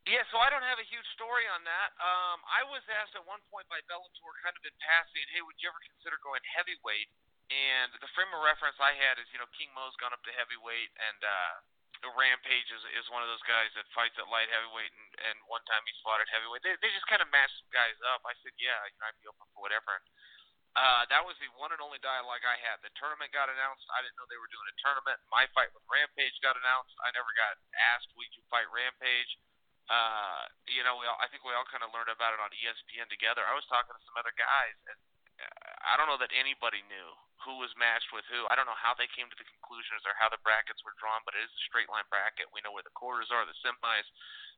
Yeah, 0.07 0.23
so 0.31 0.39
I 0.39 0.53
don't 0.53 0.63
have 0.63 0.79
a 0.79 0.87
huge 0.87 1.09
story 1.17 1.49
on 1.51 1.65
that. 1.65 1.91
Um, 1.97 2.39
I 2.45 2.63
was 2.69 2.85
asked 3.01 3.17
at 3.17 3.25
one 3.25 3.41
point 3.51 3.65
by 3.73 3.81
Bellator, 3.89 4.33
kind 4.45 4.55
of 4.55 4.63
in 4.63 4.77
passing, 4.79 5.27
hey, 5.33 5.41
would 5.43 5.57
you 5.59 5.67
ever 5.67 5.81
consider 5.81 6.21
going 6.21 6.45
heavyweight? 6.45 7.09
And 7.49 7.89
the 7.99 8.09
frame 8.13 8.31
of 8.37 8.45
reference 8.45 8.77
I 8.79 8.93
had 8.95 9.17
is, 9.17 9.27
you 9.33 9.41
know, 9.41 9.49
King 9.57 9.73
Mo's 9.73 9.97
gone 9.97 10.13
up 10.13 10.23
to 10.29 10.33
heavyweight, 10.37 10.93
and 10.97 11.21
uh, 11.25 11.55
Rampage 12.13 12.69
is 12.69 12.85
is 13.01 13.09
one 13.09 13.25
of 13.25 13.29
those 13.33 13.43
guys 13.49 13.73
that 13.79 13.89
fights 13.97 14.17
at 14.21 14.29
light 14.29 14.53
heavyweight, 14.53 14.93
and, 14.93 15.11
and 15.33 15.37
one 15.49 15.65
time 15.65 15.81
he 15.89 15.93
spotted 16.05 16.29
heavyweight. 16.29 16.61
They 16.61 16.77
they 16.85 16.93
just 16.93 17.09
kind 17.09 17.25
of 17.25 17.33
matched 17.33 17.57
some 17.65 17.73
guys 17.73 17.97
up. 18.13 18.21
I 18.29 18.37
said, 18.45 18.53
yeah, 18.61 18.77
you 18.91 18.97
know, 19.01 19.09
I'd 19.09 19.21
be 19.21 19.29
open 19.31 19.49
for 19.57 19.65
whatever. 19.65 19.97
And, 19.97 20.07
uh, 20.75 21.07
that 21.07 21.23
was 21.23 21.39
the 21.39 21.47
one 21.55 21.71
and 21.71 21.79
only 21.79 22.03
dialogue 22.03 22.43
I 22.43 22.59
had. 22.59 22.83
The 22.83 22.91
tournament 22.99 23.31
got 23.31 23.47
announced. 23.47 23.87
I 23.95 24.03
didn't 24.03 24.19
know 24.19 24.27
they 24.27 24.43
were 24.43 24.51
doing 24.51 24.67
a 24.67 24.77
tournament. 24.83 25.23
My 25.31 25.47
fight 25.55 25.71
with 25.71 25.87
Rampage 25.87 26.35
got 26.43 26.59
announced. 26.59 26.93
I 27.07 27.15
never 27.15 27.31
got 27.39 27.55
asked, 27.95 28.11
"Would 28.19 28.35
you 28.35 28.43
fight 28.51 28.67
Rampage?" 28.69 29.39
Uh, 29.87 30.49
you 30.67 30.81
know, 30.81 30.97
we 30.97 31.05
all, 31.05 31.21
I 31.21 31.29
think 31.29 31.45
we 31.45 31.53
all 31.53 31.69
kind 31.69 31.85
of 31.85 31.93
learned 31.93 32.09
about 32.09 32.33
it 32.33 32.41
on 32.41 32.49
ESPN 32.57 33.07
together. 33.13 33.45
I 33.45 33.53
was 33.53 33.69
talking 33.69 33.93
to 33.93 34.03
some 34.09 34.17
other 34.17 34.33
guys, 34.33 34.77
and 34.89 34.97
I 35.85 35.99
don't 35.99 36.09
know 36.09 36.21
that 36.21 36.33
anybody 36.33 36.81
knew 36.87 37.09
who 37.45 37.61
was 37.61 37.75
matched 37.77 38.09
with 38.15 38.25
who. 38.33 38.49
I 38.49 38.57
don't 38.57 38.69
know 38.71 38.79
how 38.79 38.97
they 38.97 39.11
came 39.13 39.29
to 39.29 39.37
the 39.37 39.45
conclusions 39.45 40.01
or 40.09 40.17
how 40.17 40.33
the 40.33 40.41
brackets 40.41 40.81
were 40.81 40.97
drawn, 40.97 41.21
but 41.29 41.37
it 41.37 41.45
is 41.45 41.53
a 41.53 41.67
straight 41.69 41.93
line 41.93 42.09
bracket. 42.09 42.49
We 42.55 42.65
know 42.65 42.73
where 42.73 42.87
the 42.87 42.95
quarters 42.97 43.29
are, 43.29 43.45
the 43.45 43.57
semis, 43.61 44.09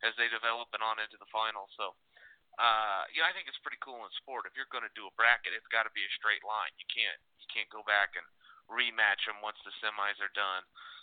as 0.07 0.15
they 0.15 0.31
develop 0.31 0.71
and 0.71 0.85
on 0.85 1.03
into 1.03 1.19
the 1.19 1.29
finals. 1.35 1.73
So, 1.75 1.97
uh, 2.61 3.09
know, 3.11 3.27
I 3.27 3.35
think 3.35 3.51
it's 3.51 3.59
pretty 3.65 3.83
cool 3.83 4.07
in 4.07 4.13
sport. 4.23 4.47
If 4.47 4.55
you're 4.55 4.71
going 4.71 4.87
to 4.87 4.99
do 4.99 5.11
a 5.11 5.19
bracket, 5.19 5.57
it's 5.57 5.69
got 5.75 5.89
to 5.89 5.93
be 5.97 6.07
a 6.07 6.17
straight 6.17 6.47
line. 6.47 6.71
You 6.79 6.87
can't 6.87 7.19
you 7.43 7.49
can't 7.51 7.71
go 7.75 7.83
back 7.83 8.15
and 8.15 8.27
rematch 8.71 9.27
them 9.27 9.43
once 9.43 9.59
the 9.67 9.75
semis 9.83 10.19
are 10.23 10.33
done 10.35 10.63
uh, 10.63 10.96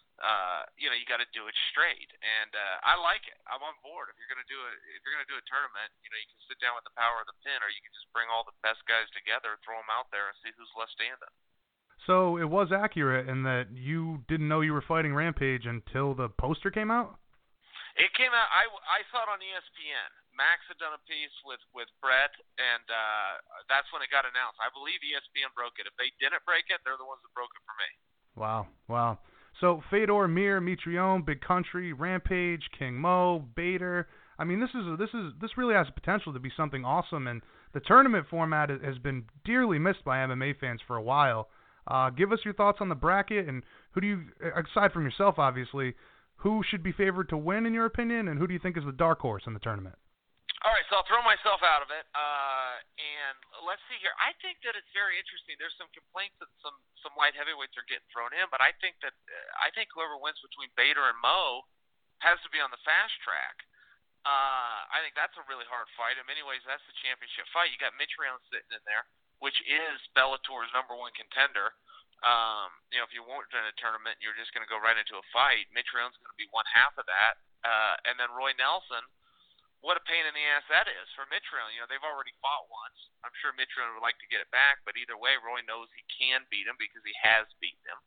you 0.78 0.88
know, 0.90 0.98
you 0.98 1.06
got 1.10 1.24
to 1.24 1.30
do 1.34 1.50
it 1.50 1.56
straight. 1.74 2.12
And 2.22 2.52
uh, 2.54 2.78
I 2.86 3.00
like 3.00 3.26
it. 3.26 3.38
I'm 3.50 3.64
on 3.66 3.76
board. 3.82 4.12
If 4.14 4.16
you're 4.20 4.30
gonna 4.32 4.48
do 4.48 4.60
it, 4.70 4.76
if 4.94 5.02
you're 5.04 5.16
gonna 5.16 5.30
do 5.30 5.40
a 5.40 5.46
tournament, 5.50 5.90
you 6.06 6.10
know, 6.14 6.20
you 6.20 6.30
can 6.30 6.42
sit 6.46 6.60
down 6.62 6.78
with 6.78 6.86
the 6.86 6.96
power 6.96 7.24
of 7.24 7.28
the 7.30 7.38
pin, 7.42 7.60
or 7.62 7.70
you 7.72 7.82
can 7.82 7.94
just 7.94 8.10
bring 8.14 8.30
all 8.30 8.46
the 8.46 8.56
best 8.62 8.84
guys 8.86 9.10
together, 9.16 9.58
throw 9.66 9.78
them 9.78 9.90
out 9.90 10.12
there, 10.14 10.30
and 10.30 10.36
see 10.42 10.54
who's 10.54 10.70
left 10.78 10.94
standing. 10.94 11.34
So 12.06 12.36
it 12.36 12.50
was 12.50 12.74
accurate 12.76 13.32
in 13.32 13.48
that 13.48 13.72
you 13.72 14.28
didn't 14.28 14.52
know 14.52 14.60
you 14.60 14.76
were 14.76 14.84
fighting 14.84 15.16
Rampage 15.16 15.64
until 15.64 16.12
the 16.12 16.28
poster 16.28 16.68
came 16.68 16.92
out. 16.92 17.16
It 17.94 18.10
came 18.18 18.34
out. 18.34 18.50
I, 18.50 18.66
I 18.90 19.06
saw 19.14 19.22
it 19.22 19.30
on 19.30 19.38
ESPN. 19.38 20.10
Max 20.34 20.66
had 20.66 20.82
done 20.82 20.98
a 20.98 21.04
piece 21.06 21.34
with 21.46 21.62
with 21.78 21.86
Brett, 22.02 22.34
and 22.58 22.86
uh, 22.90 23.32
that's 23.70 23.86
when 23.94 24.02
it 24.02 24.10
got 24.10 24.26
announced. 24.26 24.58
I 24.58 24.74
believe 24.74 24.98
ESPN 25.06 25.54
broke 25.54 25.78
it. 25.78 25.86
If 25.86 25.94
they 26.02 26.10
didn't 26.18 26.42
break 26.42 26.66
it, 26.74 26.82
they're 26.82 26.98
the 26.98 27.06
ones 27.06 27.22
that 27.22 27.30
broke 27.38 27.54
it 27.54 27.62
for 27.62 27.76
me. 27.78 27.90
Wow, 28.34 28.66
wow. 28.90 29.22
So 29.64 29.82
Fedor, 29.90 30.28
Mir, 30.28 30.60
Mitrione, 30.60 31.26
Big 31.26 31.40
Country, 31.40 31.94
Rampage, 31.94 32.64
King 32.78 32.96
Mo, 32.96 33.46
Bader. 33.56 34.10
I 34.38 34.44
mean, 34.44 34.60
this 34.60 34.72
is 34.72 35.00
this 35.00 35.08
is 35.14 35.32
this 35.40 35.52
really 35.58 35.74
has 35.74 35.88
potential 35.96 36.34
to 36.34 36.40
be 36.40 36.52
something 36.58 36.84
awesome, 36.84 37.28
and 37.28 37.42
the 37.74 37.80
tournament 37.80 38.26
format 38.30 38.70
has 38.70 38.98
been 38.98 39.24
dearly 39.46 39.80
missed 39.80 40.04
by 40.04 40.18
MMA 40.18 40.60
fans 40.60 40.82
for 40.86 40.98
a 40.98 41.02
while. 41.02 41.48
Uh, 41.88 42.10
give 42.10 42.34
us 42.34 42.40
your 42.44 42.54
thoughts 42.54 42.80
on 42.82 42.90
the 42.90 42.96
bracket, 42.96 43.48
and 43.48 43.64
who 43.92 44.02
do 44.02 44.08
you, 44.08 44.24
aside 44.44 44.92
from 44.92 45.06
yourself, 45.06 45.40
obviously, 45.40 45.96
who 46.36 46.62
should 46.70 46.84
be 46.84 46.92
favored 46.92 47.30
to 47.30 47.38
win 47.38 47.66
in 47.66 47.74
your 47.74 47.86
opinion, 47.86 48.28
and 48.28 48.40
who 48.40 48.48
do 48.48 48.54
you 48.54 48.60
think 48.60 48.78
is 48.78 48.84
the 48.84 48.92
dark 48.92 49.20
horse 49.20 49.44
in 49.48 49.54
the 49.54 49.64
tournament? 49.64 49.96
All 50.66 50.72
right, 50.72 50.84
so 50.90 50.98
I'll 51.00 51.08
throw 51.08 51.24
myself 51.24 51.64
out 51.64 51.80
of 51.80 51.88
it. 51.88 52.04
Uh, 52.12 52.84
and 53.00 53.40
let's 53.66 53.84
see 53.88 54.00
here. 54.00 54.14
I 54.20 54.36
think 54.44 54.60
that 54.68 54.76
it's 54.76 54.90
very 54.92 55.16
interesting. 55.20 55.56
There's 55.58 55.76
some 55.80 55.90
complaints 55.96 56.36
that 56.40 56.52
some 56.64 56.76
some 57.02 57.16
light 57.16 57.36
heavyweights 57.36 57.76
are 57.76 57.88
getting 57.88 58.08
thrown 58.12 58.32
in, 58.36 58.48
but 58.52 58.60
I 58.64 58.76
think 58.80 59.00
that 59.04 59.16
uh, 59.16 59.66
I 59.66 59.72
think 59.76 59.92
whoever 59.92 60.20
wins 60.20 60.40
between 60.44 60.72
Bader 60.76 61.04
and 61.04 61.20
Mo 61.20 61.68
has 62.24 62.40
to 62.44 62.50
be 62.52 62.64
on 62.64 62.72
the 62.72 62.80
fast 62.88 63.16
track. 63.24 63.64
Uh, 64.24 64.88
I 64.88 65.04
think 65.04 65.20
that's 65.20 65.36
a 65.36 65.44
really 65.52 65.68
hard 65.68 65.92
fight. 66.00 66.16
In 66.16 66.24
many 66.24 66.40
ways, 66.48 66.64
that's 66.64 66.84
the 66.88 66.96
championship 67.04 67.44
fight. 67.52 67.76
You 67.76 67.80
got 67.80 67.92
Mitrione 68.00 68.40
sitting 68.48 68.72
in 68.72 68.84
there, 68.88 69.04
which 69.44 69.60
is 69.68 70.00
Bellator's 70.16 70.72
number 70.72 70.96
one 70.96 71.12
contender. 71.12 71.76
Um, 72.24 72.72
you 72.88 73.04
know, 73.04 73.08
if 73.08 73.12
you 73.12 73.20
weren't 73.20 73.52
in 73.52 73.68
a 73.68 73.76
tournament, 73.76 74.16
you're 74.24 74.38
just 74.40 74.56
going 74.56 74.64
to 74.64 74.72
go 74.72 74.80
right 74.80 74.96
into 74.96 75.20
a 75.20 75.26
fight. 75.36 75.68
Mitrione's 75.76 76.16
going 76.24 76.32
to 76.32 76.40
be 76.40 76.48
one 76.56 76.64
half 76.72 76.96
of 76.96 77.04
that, 77.12 77.36
uh, 77.68 77.96
and 78.08 78.16
then 78.16 78.32
Roy 78.32 78.56
Nelson. 78.56 79.04
What 79.84 80.00
a 80.00 80.04
pain 80.08 80.24
in 80.24 80.32
the 80.32 80.48
ass 80.56 80.64
that 80.72 80.88
is 80.88 81.12
for 81.12 81.28
Mitrione. 81.28 81.76
You 81.76 81.84
know, 81.84 81.92
they've 81.92 82.08
already 82.08 82.32
fought 82.40 82.72
once. 82.72 82.96
I'm 83.20 83.36
sure 83.44 83.52
Mitrione 83.52 83.92
would 83.92 84.06
like 84.06 84.16
to 84.24 84.32
get 84.32 84.40
it 84.40 84.48
back, 84.48 84.80
but 84.88 84.96
either 84.96 85.20
way, 85.20 85.36
Roy 85.44 85.60
knows 85.68 85.92
he 85.92 86.08
can 86.08 86.48
beat 86.48 86.72
him 86.72 86.80
because 86.80 87.04
he 87.04 87.12
has 87.20 87.52
beaten 87.60 87.84
him. 87.84 88.00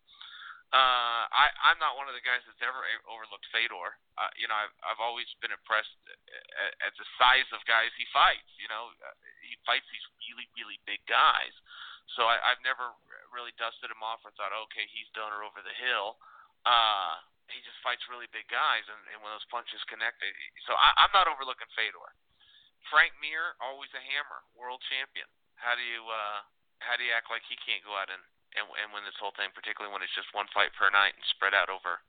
Uh, 0.73 1.29
I, 1.29 1.53
I'm 1.69 1.79
not 1.79 1.95
one 2.01 2.09
of 2.09 2.17
the 2.17 2.25
guys 2.25 2.43
that's 2.49 2.65
ever 2.65 2.81
overlooked 3.07 3.45
Fedor. 3.53 3.93
Uh, 4.17 4.33
you 4.41 4.49
know, 4.49 4.57
I've, 4.57 4.73
I've 4.83 5.05
always 5.05 5.29
been 5.45 5.53
impressed 5.53 5.95
at, 6.09 6.73
at 6.81 6.93
the 6.97 7.07
size 7.21 7.47
of 7.53 7.61
guys 7.69 7.93
he 7.95 8.09
fights. 8.09 8.51
You 8.57 8.73
know, 8.73 8.91
uh, 8.97 9.15
he 9.45 9.55
fights 9.69 9.87
these 9.93 10.07
really, 10.27 10.49
really 10.57 10.81
big 10.89 11.05
guys. 11.05 11.53
So 12.17 12.25
I, 12.25 12.41
I've 12.41 12.63
never 12.65 12.97
really 13.31 13.53
dusted 13.61 13.93
him 13.93 14.01
off 14.01 14.25
or 14.25 14.33
thought, 14.35 14.57
okay, 14.73 14.89
he's 14.91 15.13
done 15.13 15.31
or 15.31 15.45
over 15.45 15.61
the 15.61 15.77
hill. 15.77 16.17
Uh, 16.65 17.21
he 17.51 17.63
just 17.63 17.79
fights 17.83 18.03
really 18.11 18.27
big 18.35 18.47
guys, 18.51 18.83
and, 18.91 19.01
and 19.15 19.19
when 19.23 19.31
those 19.31 19.47
punches 19.53 19.83
connect, 19.87 20.19
so 20.67 20.75
I, 20.75 21.07
I'm 21.07 21.13
not 21.15 21.31
overlooking 21.31 21.71
Fedor. 21.75 22.11
Frank 22.91 23.15
Mir, 23.19 23.59
always 23.59 23.91
a 23.95 24.03
hammer, 24.03 24.47
world 24.55 24.83
champion. 24.87 25.27
How 25.59 25.75
do 25.75 25.83
you 25.83 26.03
uh, 26.07 26.41
how 26.85 26.95
do 26.95 27.03
you 27.03 27.13
act 27.15 27.33
like 27.33 27.43
he 27.49 27.59
can't 27.65 27.83
go 27.83 27.97
out 27.97 28.13
and 28.13 28.23
and, 28.57 28.65
and 28.81 28.89
win 28.95 29.05
this 29.05 29.19
whole 29.21 29.35
thing, 29.37 29.53
particularly 29.53 29.93
when 29.93 30.01
it's 30.01 30.15
just 30.17 30.33
one 30.33 30.49
fight 30.55 30.73
per 30.77 30.89
night 30.89 31.13
and 31.13 31.25
spread 31.37 31.53
out 31.53 31.69
over 31.69 32.01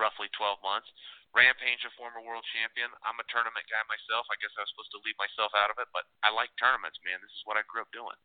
roughly 0.00 0.32
12 0.32 0.56
months. 0.64 0.88
Rampage, 1.32 1.80
a 1.88 1.92
former 1.96 2.20
world 2.20 2.44
champion. 2.52 2.92
I'm 3.04 3.16
a 3.16 3.26
tournament 3.32 3.64
guy 3.68 3.80
myself. 3.88 4.28
I 4.28 4.36
guess 4.40 4.52
I 4.56 4.64
was 4.64 4.70
supposed 4.72 4.92
to 4.92 5.00
leave 5.00 5.16
myself 5.16 5.52
out 5.56 5.72
of 5.72 5.80
it, 5.80 5.88
but 5.96 6.04
I 6.20 6.28
like 6.28 6.52
tournaments, 6.60 7.00
man. 7.08 7.20
This 7.24 7.32
is 7.32 7.44
what 7.48 7.56
I 7.56 7.64
grew 7.64 7.80
up 7.80 7.92
doing. 7.92 8.16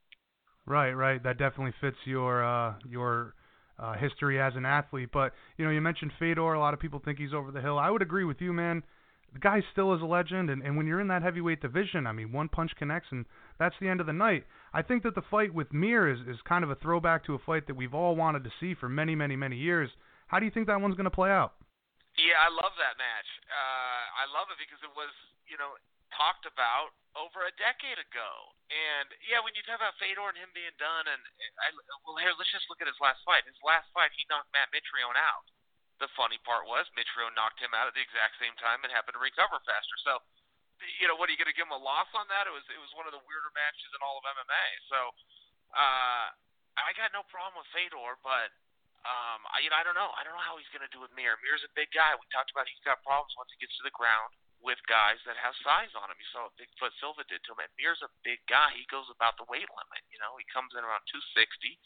Right, 0.68 0.92
right. 0.92 1.24
That 1.24 1.40
definitely 1.40 1.72
fits 1.80 2.00
your 2.04 2.44
uh, 2.44 2.76
your 2.84 3.37
uh, 3.80 3.94
history 3.94 4.42
as 4.42 4.54
an 4.56 4.66
athlete. 4.66 5.10
But 5.12 5.34
you 5.58 5.66
know, 5.66 5.72
you 5.72 5.82
mentioned 5.82 6.12
Fedor. 6.20 6.54
A 6.54 6.60
lot 6.60 6.74
of 6.74 6.80
people 6.80 7.02
think 7.04 7.18
he's 7.18 7.34
over 7.34 7.52
the 7.52 7.62
hill. 7.62 7.78
I 7.78 7.90
would 7.90 8.02
agree 8.02 8.24
with 8.24 8.42
you, 8.42 8.54
man. 8.54 8.84
The 9.34 9.40
guy 9.40 9.62
still 9.74 9.94
is 9.94 10.02
a 10.02 10.06
legend, 10.06 10.50
and, 10.50 10.64
and 10.64 10.78
when 10.78 10.88
you're 10.88 11.02
in 11.02 11.10
that 11.10 11.22
heavyweight 11.22 11.62
division, 11.62 12.08
I 12.08 12.14
mean, 12.14 12.32
one 12.32 12.48
punch 12.48 12.72
connects, 12.80 13.10
and 13.12 13.26
that's 13.60 13.76
the 13.82 13.90
end 13.90 14.00
of 14.00 14.08
the 14.08 14.16
night. 14.16 14.48
I 14.74 14.82
think 14.82 15.04
that 15.04 15.16
the 15.16 15.26
fight 15.30 15.54
with 15.54 15.74
Mir 15.74 16.08
is, 16.08 16.20
is 16.28 16.40
kind 16.48 16.64
of 16.64 16.72
a 16.72 16.80
throwback 16.80 17.26
to 17.26 17.36
a 17.36 17.40
fight 17.46 17.68
that 17.68 17.76
we've 17.76 17.94
all 17.94 18.16
wanted 18.16 18.46
to 18.46 18.52
see 18.60 18.74
for 18.74 18.88
many, 18.88 19.16
many, 19.16 19.36
many 19.36 19.58
years. 19.58 19.90
How 20.28 20.40
do 20.40 20.46
you 20.46 20.52
think 20.52 20.68
that 20.68 20.80
one's 20.80 20.96
going 20.96 21.12
to 21.12 21.14
play 21.14 21.30
out? 21.30 21.54
Yeah, 22.16 22.40
I 22.40 22.50
love 22.50 22.74
that 22.80 22.96
match. 22.98 23.30
Uh, 23.46 24.04
I 24.24 24.26
love 24.32 24.48
it 24.50 24.58
because 24.58 24.82
it 24.82 24.94
was, 24.96 25.12
you 25.46 25.60
know, 25.60 25.76
talked 26.18 26.50
about 26.50 26.98
over 27.14 27.46
a 27.46 27.54
decade 27.56 28.02
ago. 28.02 28.32
And 28.68 29.08
yeah, 29.26 29.40
when 29.40 29.56
you 29.56 29.64
talk 29.64 29.80
about 29.80 29.96
Fedor 30.02 30.34
and 30.34 30.38
him 30.38 30.52
being 30.52 30.74
done, 30.76 31.08
and 31.08 31.22
I, 31.64 31.72
well, 32.04 32.20
here 32.20 32.34
let's 32.36 32.52
just 32.52 32.68
look 32.68 32.84
at 32.84 32.90
his 32.90 33.00
last 33.00 33.22
fight. 33.24 33.48
His 33.48 33.58
last 33.64 33.88
fight, 33.96 34.12
he 34.18 34.28
knocked 34.28 34.52
Matt 34.52 34.74
Mitrione 34.74 35.16
out. 35.16 35.48
The 35.98 36.12
funny 36.14 36.38
part 36.46 36.70
was 36.70 36.86
Mitrione 36.94 37.34
knocked 37.34 37.58
him 37.58 37.74
out 37.74 37.90
at 37.90 37.96
the 37.98 38.04
exact 38.04 38.38
same 38.38 38.54
time 38.62 38.84
and 38.84 38.94
happened 38.94 39.18
to 39.18 39.24
recover 39.24 39.58
faster. 39.64 39.98
So 40.04 40.22
you 41.02 41.10
know, 41.10 41.18
what 41.18 41.26
are 41.26 41.34
you 41.34 41.42
going 41.42 41.50
to 41.50 41.58
give 41.58 41.66
him 41.66 41.74
a 41.74 41.82
loss 41.82 42.06
on 42.14 42.30
that? 42.30 42.46
It 42.46 42.54
was 42.54 42.66
it 42.70 42.78
was 42.78 42.94
one 42.94 43.10
of 43.10 43.14
the 43.16 43.24
weirder 43.26 43.50
matches 43.58 43.90
in 43.98 44.02
all 44.06 44.22
of 44.22 44.26
MMA. 44.30 44.66
So 44.94 45.00
uh, 45.74 46.28
I 46.78 46.94
got 46.94 47.10
no 47.18 47.26
problem 47.34 47.58
with 47.58 47.70
Fedor, 47.74 48.22
but 48.22 48.54
um, 49.02 49.42
I 49.50 49.66
you 49.66 49.74
know 49.74 49.80
I 49.80 49.82
don't 49.82 49.98
know 49.98 50.14
I 50.14 50.22
don't 50.22 50.38
know 50.38 50.46
how 50.46 50.62
he's 50.62 50.70
going 50.70 50.86
to 50.86 50.94
do 50.94 51.02
with 51.02 51.10
Mir. 51.18 51.34
Mir's 51.42 51.66
a 51.66 51.72
big 51.74 51.90
guy. 51.90 52.14
We 52.14 52.30
talked 52.30 52.54
about 52.54 52.70
he's 52.70 52.84
got 52.86 53.02
problems 53.02 53.34
once 53.34 53.50
he 53.50 53.58
gets 53.58 53.74
to 53.82 53.86
the 53.88 53.96
ground 53.98 54.30
with 54.62 54.82
guys 54.90 55.22
that 55.30 55.38
have 55.38 55.54
size 55.62 55.94
on 55.94 56.10
him. 56.10 56.18
You 56.18 56.30
saw 56.34 56.50
what 56.50 56.58
Bigfoot 56.58 56.94
Silva 56.98 57.24
did 57.30 57.42
to 57.46 57.54
him. 57.54 57.62
And 57.62 57.72
a 57.74 58.12
big 58.26 58.42
guy. 58.50 58.74
He 58.74 58.86
goes 58.90 59.08
about 59.14 59.38
the 59.38 59.48
weight 59.48 59.70
limit. 59.70 60.04
You 60.10 60.20
know, 60.20 60.36
he 60.38 60.46
comes 60.50 60.74
in 60.74 60.82
around 60.82 61.06
260. 61.10 61.78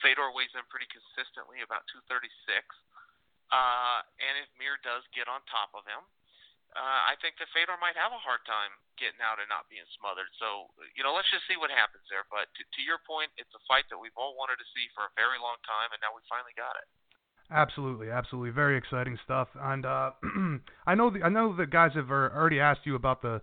Fedor 0.00 0.32
weighs 0.32 0.52
in 0.56 0.64
pretty 0.72 0.88
consistently 0.90 1.60
about 1.60 1.84
236. 1.92 2.24
Uh, 3.52 4.00
and 4.18 4.34
if 4.40 4.48
Mir 4.56 4.80
does 4.82 5.04
get 5.12 5.28
on 5.28 5.44
top 5.46 5.70
of 5.76 5.84
him, 5.86 6.02
uh, 6.74 7.06
I 7.06 7.14
think 7.22 7.38
that 7.38 7.46
Fedor 7.54 7.78
might 7.78 7.94
have 7.94 8.10
a 8.10 8.18
hard 8.18 8.42
time 8.50 8.74
getting 8.98 9.22
out 9.22 9.38
and 9.38 9.46
not 9.46 9.70
being 9.70 9.86
smothered. 9.94 10.26
So, 10.42 10.74
you 10.98 11.06
know, 11.06 11.14
let's 11.14 11.30
just 11.30 11.46
see 11.46 11.54
what 11.54 11.70
happens 11.70 12.02
there. 12.10 12.26
But 12.26 12.50
to, 12.58 12.62
to 12.66 12.80
your 12.82 12.98
point, 13.06 13.30
it's 13.38 13.52
a 13.54 13.62
fight 13.70 13.86
that 13.94 14.00
we've 14.00 14.16
all 14.18 14.34
wanted 14.34 14.58
to 14.58 14.66
see 14.74 14.90
for 14.90 15.06
a 15.06 15.12
very 15.14 15.38
long 15.38 15.62
time, 15.62 15.94
and 15.94 16.02
now 16.02 16.10
we 16.10 16.22
finally 16.26 16.56
got 16.58 16.74
it. 16.74 16.90
Absolutely, 17.50 18.10
absolutely, 18.10 18.50
very 18.50 18.76
exciting 18.76 19.18
stuff. 19.24 19.48
And 19.60 19.84
uh, 19.84 20.10
I 20.86 20.94
know 20.94 21.10
the, 21.10 21.22
I 21.22 21.28
know 21.28 21.54
the 21.54 21.66
guys 21.66 21.92
have 21.94 22.10
already 22.10 22.58
asked 22.58 22.80
you 22.84 22.94
about 22.94 23.22
the 23.22 23.42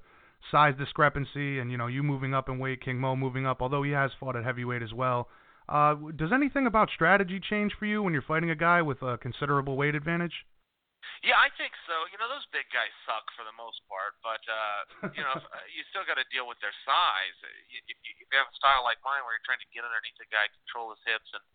size 0.50 0.74
discrepancy, 0.78 1.60
and 1.60 1.70
you 1.70 1.78
know 1.78 1.88
you 1.88 2.02
moving 2.02 2.34
up 2.34 2.50
in 2.50 2.58
weight, 2.58 2.82
King 2.84 3.00
Mo 3.00 3.16
moving 3.16 3.46
up, 3.46 3.62
although 3.62 3.84
he 3.84 3.92
has 3.92 4.12
fought 4.20 4.36
at 4.36 4.44
heavyweight 4.44 4.82
as 4.82 4.94
well. 4.94 5.30
Uh, 5.70 5.96
does 6.18 6.34
anything 6.34 6.66
about 6.66 6.90
strategy 6.90 7.40
change 7.40 7.72
for 7.78 7.86
you 7.86 8.02
when 8.02 8.12
you're 8.12 8.26
fighting 8.26 8.50
a 8.50 8.56
guy 8.56 8.82
with 8.82 9.02
a 9.02 9.18
considerable 9.20 9.78
weight 9.78 9.94
advantage? 9.94 10.34
Yeah, 11.22 11.38
I 11.38 11.54
think 11.54 11.78
so. 11.86 11.94
You 12.10 12.18
know, 12.18 12.26
those 12.26 12.46
big 12.50 12.66
guys 12.74 12.90
suck 13.06 13.30
for 13.38 13.46
the 13.46 13.54
most 13.54 13.78
part, 13.86 14.18
but 14.26 14.42
uh, 14.50 15.14
you 15.14 15.22
know, 15.22 15.38
uh, 15.54 15.66
you 15.70 15.86
still 15.94 16.02
got 16.10 16.18
to 16.18 16.26
deal 16.34 16.50
with 16.50 16.58
their 16.66 16.74
size. 16.82 17.38
If 17.46 17.94
you, 18.02 18.18
if 18.18 18.18
you 18.18 18.38
have 18.42 18.50
a 18.50 18.58
style 18.58 18.82
like 18.82 18.98
mine, 19.06 19.22
where 19.22 19.38
you're 19.38 19.46
trying 19.46 19.62
to 19.62 19.70
get 19.70 19.86
underneath 19.86 20.18
the 20.18 20.26
guy, 20.34 20.50
control 20.66 20.90
his 20.90 21.02
hips, 21.06 21.30
and 21.38 21.46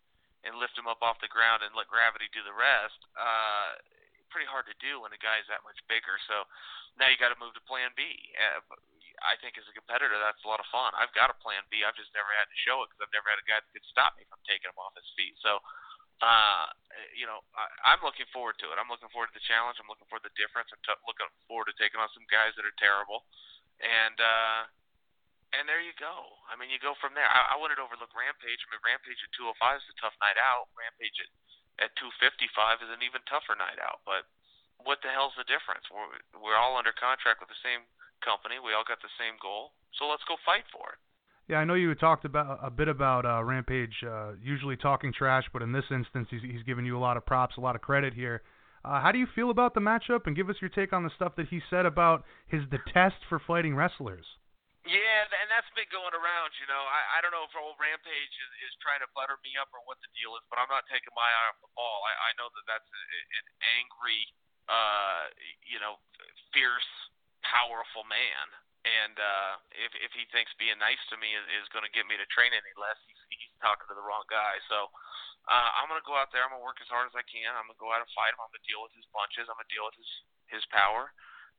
and 0.45 0.57
lift 0.61 0.77
him 0.77 0.85
up 0.89 1.01
off 1.01 1.17
the 1.23 1.31
ground 1.31 1.65
and 1.65 1.73
let 1.73 1.89
gravity 1.89 2.29
do 2.29 2.45
the 2.45 2.53
rest, 2.53 2.97
uh, 3.17 3.77
pretty 4.29 4.47
hard 4.47 4.67
to 4.67 4.77
do 4.83 5.01
when 5.01 5.15
a 5.15 5.21
guy's 5.21 5.47
that 5.47 5.63
much 5.63 5.79
bigger. 5.87 6.19
So 6.27 6.45
now 6.99 7.07
you 7.09 7.17
got 7.17 7.33
to 7.33 7.39
move 7.39 7.55
to 7.55 7.63
Plan 7.63 7.93
B. 7.95 8.05
I 9.23 9.33
think 9.41 9.57
as 9.57 9.65
a 9.65 9.73
competitor, 9.73 10.13
that's 10.21 10.43
a 10.45 10.49
lot 10.49 10.61
of 10.61 10.69
fun. 10.69 10.93
I've 10.93 11.13
got 11.17 11.33
a 11.33 11.37
Plan 11.41 11.65
B. 11.73 11.81
I've 11.81 11.97
just 11.97 12.13
never 12.13 12.29
had 12.37 12.45
to 12.45 12.57
show 12.67 12.85
it 12.85 12.93
because 12.93 13.07
I've 13.07 13.15
never 13.17 13.33
had 13.33 13.41
a 13.41 13.47
guy 13.49 13.57
that 13.57 13.71
could 13.73 13.87
stop 13.89 14.13
me 14.13 14.29
from 14.29 14.37
taking 14.45 14.69
him 14.69 14.77
off 14.77 14.93
his 14.93 15.09
feet. 15.17 15.33
So 15.41 15.57
uh, 16.21 16.65
you 17.13 17.29
know, 17.29 17.45
I, 17.53 17.93
I'm 17.93 18.01
looking 18.01 18.25
forward 18.33 18.57
to 18.61 18.73
it. 18.73 18.81
I'm 18.81 18.89
looking 18.89 19.09
forward 19.13 19.29
to 19.29 19.37
the 19.37 19.45
challenge. 19.45 19.77
I'm 19.77 19.89
looking 19.89 20.09
forward 20.09 20.25
to 20.25 20.33
the 20.33 20.39
difference. 20.41 20.73
I'm 20.73 20.81
t- 20.81 21.05
looking 21.05 21.29
forward 21.45 21.69
to 21.69 21.77
taking 21.77 22.01
on 22.01 22.09
some 22.13 22.25
guys 22.29 22.57
that 22.57 22.65
are 22.65 22.73
terrible, 22.81 23.25
and 23.77 24.17
uh, 24.17 24.59
and 25.55 25.69
there 25.69 25.79
you 25.79 25.95
go. 25.95 26.35
I 26.51 26.59
mean, 26.59 26.67
you 26.67 26.79
go 26.79 26.97
from 26.99 27.15
there. 27.15 27.27
I, 27.27 27.55
I 27.55 27.59
wouldn't 27.59 27.79
overlook 27.79 28.11
Rampage. 28.11 28.59
I 28.63 28.67
mean, 28.71 28.83
Rampage 28.83 29.19
at 29.21 29.31
205 29.35 29.79
is 29.79 29.87
a 29.91 29.95
tough 30.01 30.15
night 30.19 30.39
out. 30.39 30.67
Rampage 30.75 31.15
at 31.23 31.31
at 31.77 31.93
255 32.01 32.81
is 32.81 32.89
an 32.89 33.05
even 33.05 33.21
tougher 33.29 33.53
night 33.53 33.77
out. 33.77 34.01
But 34.01 34.25
what 34.81 35.01
the 35.05 35.13
hell's 35.13 35.37
the 35.37 35.45
difference? 35.45 35.85
We're 35.89 36.09
we're 36.37 36.57
all 36.57 36.77
under 36.77 36.93
contract 36.93 37.41
with 37.41 37.49
the 37.49 37.61
same 37.61 37.85
company. 38.25 38.57
We 38.57 38.73
all 38.73 38.85
got 38.85 39.01
the 39.01 39.13
same 39.17 39.37
goal. 39.37 39.77
So 39.97 40.09
let's 40.09 40.25
go 40.25 40.37
fight 40.41 40.65
for 40.73 40.97
it. 40.97 40.99
Yeah, 41.47 41.63
I 41.63 41.65
know 41.65 41.79
you 41.79 41.93
talked 41.95 42.25
about 42.25 42.59
a 42.61 42.69
bit 42.69 42.89
about 42.89 43.25
uh, 43.25 43.41
Rampage, 43.41 44.03
uh, 44.03 44.33
usually 44.43 44.75
talking 44.75 45.13
trash, 45.13 45.45
but 45.53 45.61
in 45.61 45.71
this 45.71 45.85
instance, 45.89 46.27
he's, 46.29 46.41
he's 46.41 46.63
giving 46.63 46.85
you 46.85 46.97
a 46.97 46.99
lot 46.99 47.15
of 47.15 47.25
props, 47.25 47.55
a 47.55 47.61
lot 47.61 47.73
of 47.73 47.81
credit 47.81 48.13
here. 48.13 48.41
Uh, 48.83 48.99
how 48.99 49.13
do 49.13 49.17
you 49.17 49.27
feel 49.33 49.49
about 49.49 49.73
the 49.73 49.79
matchup, 49.79 50.27
and 50.27 50.35
give 50.35 50.49
us 50.49 50.57
your 50.59 50.69
take 50.69 50.91
on 50.91 51.03
the 51.03 51.09
stuff 51.15 51.37
that 51.37 51.47
he 51.47 51.61
said 51.69 51.85
about 51.85 52.25
his 52.47 52.63
detest 52.69 53.15
for 53.29 53.39
fighting 53.39 53.75
wrestlers? 53.75 54.25
Yeah, 54.87 55.27
and 55.27 55.47
that's 55.51 55.67
been 55.75 55.89
going 55.91 56.15
around. 56.15 56.55
You 56.63 56.67
know, 56.71 56.79
I, 56.79 57.19
I 57.19 57.23
don't 57.23 57.35
know 57.35 57.43
if 57.43 57.51
old 57.59 57.75
Rampage 57.75 58.35
is, 58.35 58.51
is 58.63 58.73
trying 58.79 59.03
to 59.03 59.09
butter 59.11 59.35
me 59.43 59.59
up 59.59 59.67
or 59.75 59.83
what 59.83 59.99
the 59.99 60.07
deal 60.15 60.31
is, 60.39 60.43
but 60.47 60.57
I'm 60.57 60.71
not 60.71 60.87
taking 60.87 61.11
my 61.11 61.27
eye 61.27 61.47
off 61.51 61.59
the 61.59 61.71
ball. 61.75 61.99
I, 62.07 62.31
I 62.31 62.39
know 62.39 62.47
that 62.47 62.65
that's 62.65 62.87
a, 62.87 63.03
an 63.43 63.45
angry, 63.83 64.21
uh, 64.71 65.27
you 65.67 65.83
know, 65.83 65.99
fierce, 66.55 66.87
powerful 67.43 68.07
man 68.07 68.47
and 68.87 69.15
uh, 69.19 69.53
if 69.75 69.91
if 69.99 70.11
he 70.15 70.23
thinks 70.31 70.53
being 70.55 70.77
nice 70.79 71.01
to 71.11 71.19
me 71.19 71.35
is, 71.35 71.45
is 71.59 71.67
going 71.75 71.83
to 71.83 71.91
get 71.91 72.07
me 72.07 72.15
to 72.15 72.27
train 72.31 72.55
any 72.55 72.73
less, 72.79 72.99
he's, 73.03 73.21
he's 73.35 73.51
talking 73.59 73.87
to 73.91 73.95
the 73.97 74.05
wrong 74.05 74.23
guy. 74.31 74.55
So 74.71 74.87
uh, 75.49 75.69
I'm 75.79 75.91
going 75.91 75.99
to 75.99 76.07
go 76.07 76.15
out 76.15 76.31
there. 76.31 76.43
I'm 76.45 76.53
going 76.55 76.63
to 76.63 76.67
work 76.67 76.79
as 76.79 76.91
hard 76.91 77.07
as 77.09 77.15
I 77.17 77.25
can. 77.27 77.51
I'm 77.51 77.67
going 77.67 77.75
to 77.75 77.83
go 77.83 77.91
out 77.91 78.03
and 78.03 78.11
fight 78.15 78.31
him. 78.31 78.39
I'm 78.39 78.51
going 78.51 78.63
to 78.63 78.69
deal 78.69 78.83
with 78.83 78.95
his 78.95 79.07
punches. 79.11 79.47
I'm 79.47 79.59
going 79.59 79.67
to 79.67 79.73
deal 79.73 79.87
with 79.87 79.97
his 79.99 80.11
his 80.59 80.63
power. 80.71 81.11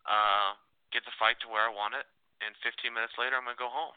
Uh, 0.08 0.56
get 0.88 1.04
the 1.04 1.12
fight 1.20 1.36
to 1.44 1.52
where 1.52 1.68
I 1.68 1.72
want 1.72 1.98
it, 1.98 2.08
and 2.44 2.54
15 2.62 2.94
minutes 2.94 3.14
later, 3.18 3.36
I'm 3.36 3.44
going 3.44 3.56
to 3.56 3.60
go 3.60 3.72
home. 3.72 3.96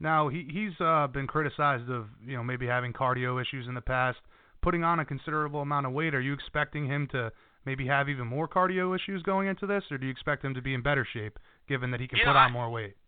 Now 0.00 0.32
he 0.32 0.48
he's 0.48 0.72
uh, 0.80 1.08
been 1.12 1.26
criticized 1.28 1.90
of 1.90 2.08
you 2.24 2.34
know 2.34 2.42
maybe 2.42 2.66
having 2.66 2.94
cardio 2.94 3.36
issues 3.36 3.68
in 3.68 3.74
the 3.74 3.84
past, 3.84 4.16
putting 4.62 4.82
on 4.82 4.98
a 4.98 5.04
considerable 5.04 5.60
amount 5.60 5.84
of 5.84 5.92
weight. 5.92 6.14
Are 6.14 6.24
you 6.24 6.32
expecting 6.32 6.86
him 6.86 7.06
to 7.12 7.30
maybe 7.68 7.86
have 7.86 8.08
even 8.08 8.26
more 8.26 8.48
cardio 8.48 8.96
issues 8.96 9.22
going 9.22 9.48
into 9.48 9.66
this, 9.66 9.84
or 9.92 9.98
do 9.98 10.06
you 10.06 10.12
expect 10.12 10.42
him 10.42 10.54
to 10.54 10.62
be 10.62 10.72
in 10.72 10.80
better 10.80 11.04
shape? 11.04 11.38
given 11.70 11.94
that 11.94 12.02
he 12.02 12.10
can 12.10 12.18
you 12.18 12.26
put 12.26 12.34
know, 12.34 12.42
on 12.42 12.50
I, 12.50 12.58
more 12.58 12.66
weight? 12.66 12.98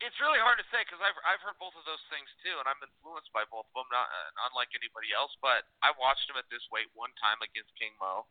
It's 0.00 0.16
really 0.24 0.40
hard 0.40 0.56
to 0.56 0.64
say 0.72 0.80
because 0.88 1.04
I've 1.04 1.20
I've 1.28 1.44
heard 1.44 1.60
both 1.60 1.76
of 1.76 1.84
those 1.84 2.00
things 2.08 2.32
too, 2.40 2.56
and 2.56 2.64
I'm 2.64 2.80
influenced 2.80 3.28
by 3.36 3.44
both 3.52 3.68
of 3.68 3.74
them, 3.76 3.84
not 3.92 4.08
uh, 4.08 4.48
unlike 4.48 4.72
anybody 4.72 5.12
else. 5.12 5.36
But 5.44 5.68
I 5.84 5.92
watched 6.00 6.24
him 6.24 6.40
at 6.40 6.48
this 6.48 6.64
weight 6.72 6.88
one 6.96 7.12
time 7.20 7.36
against 7.44 7.68
King 7.76 7.92
Mo. 8.00 8.24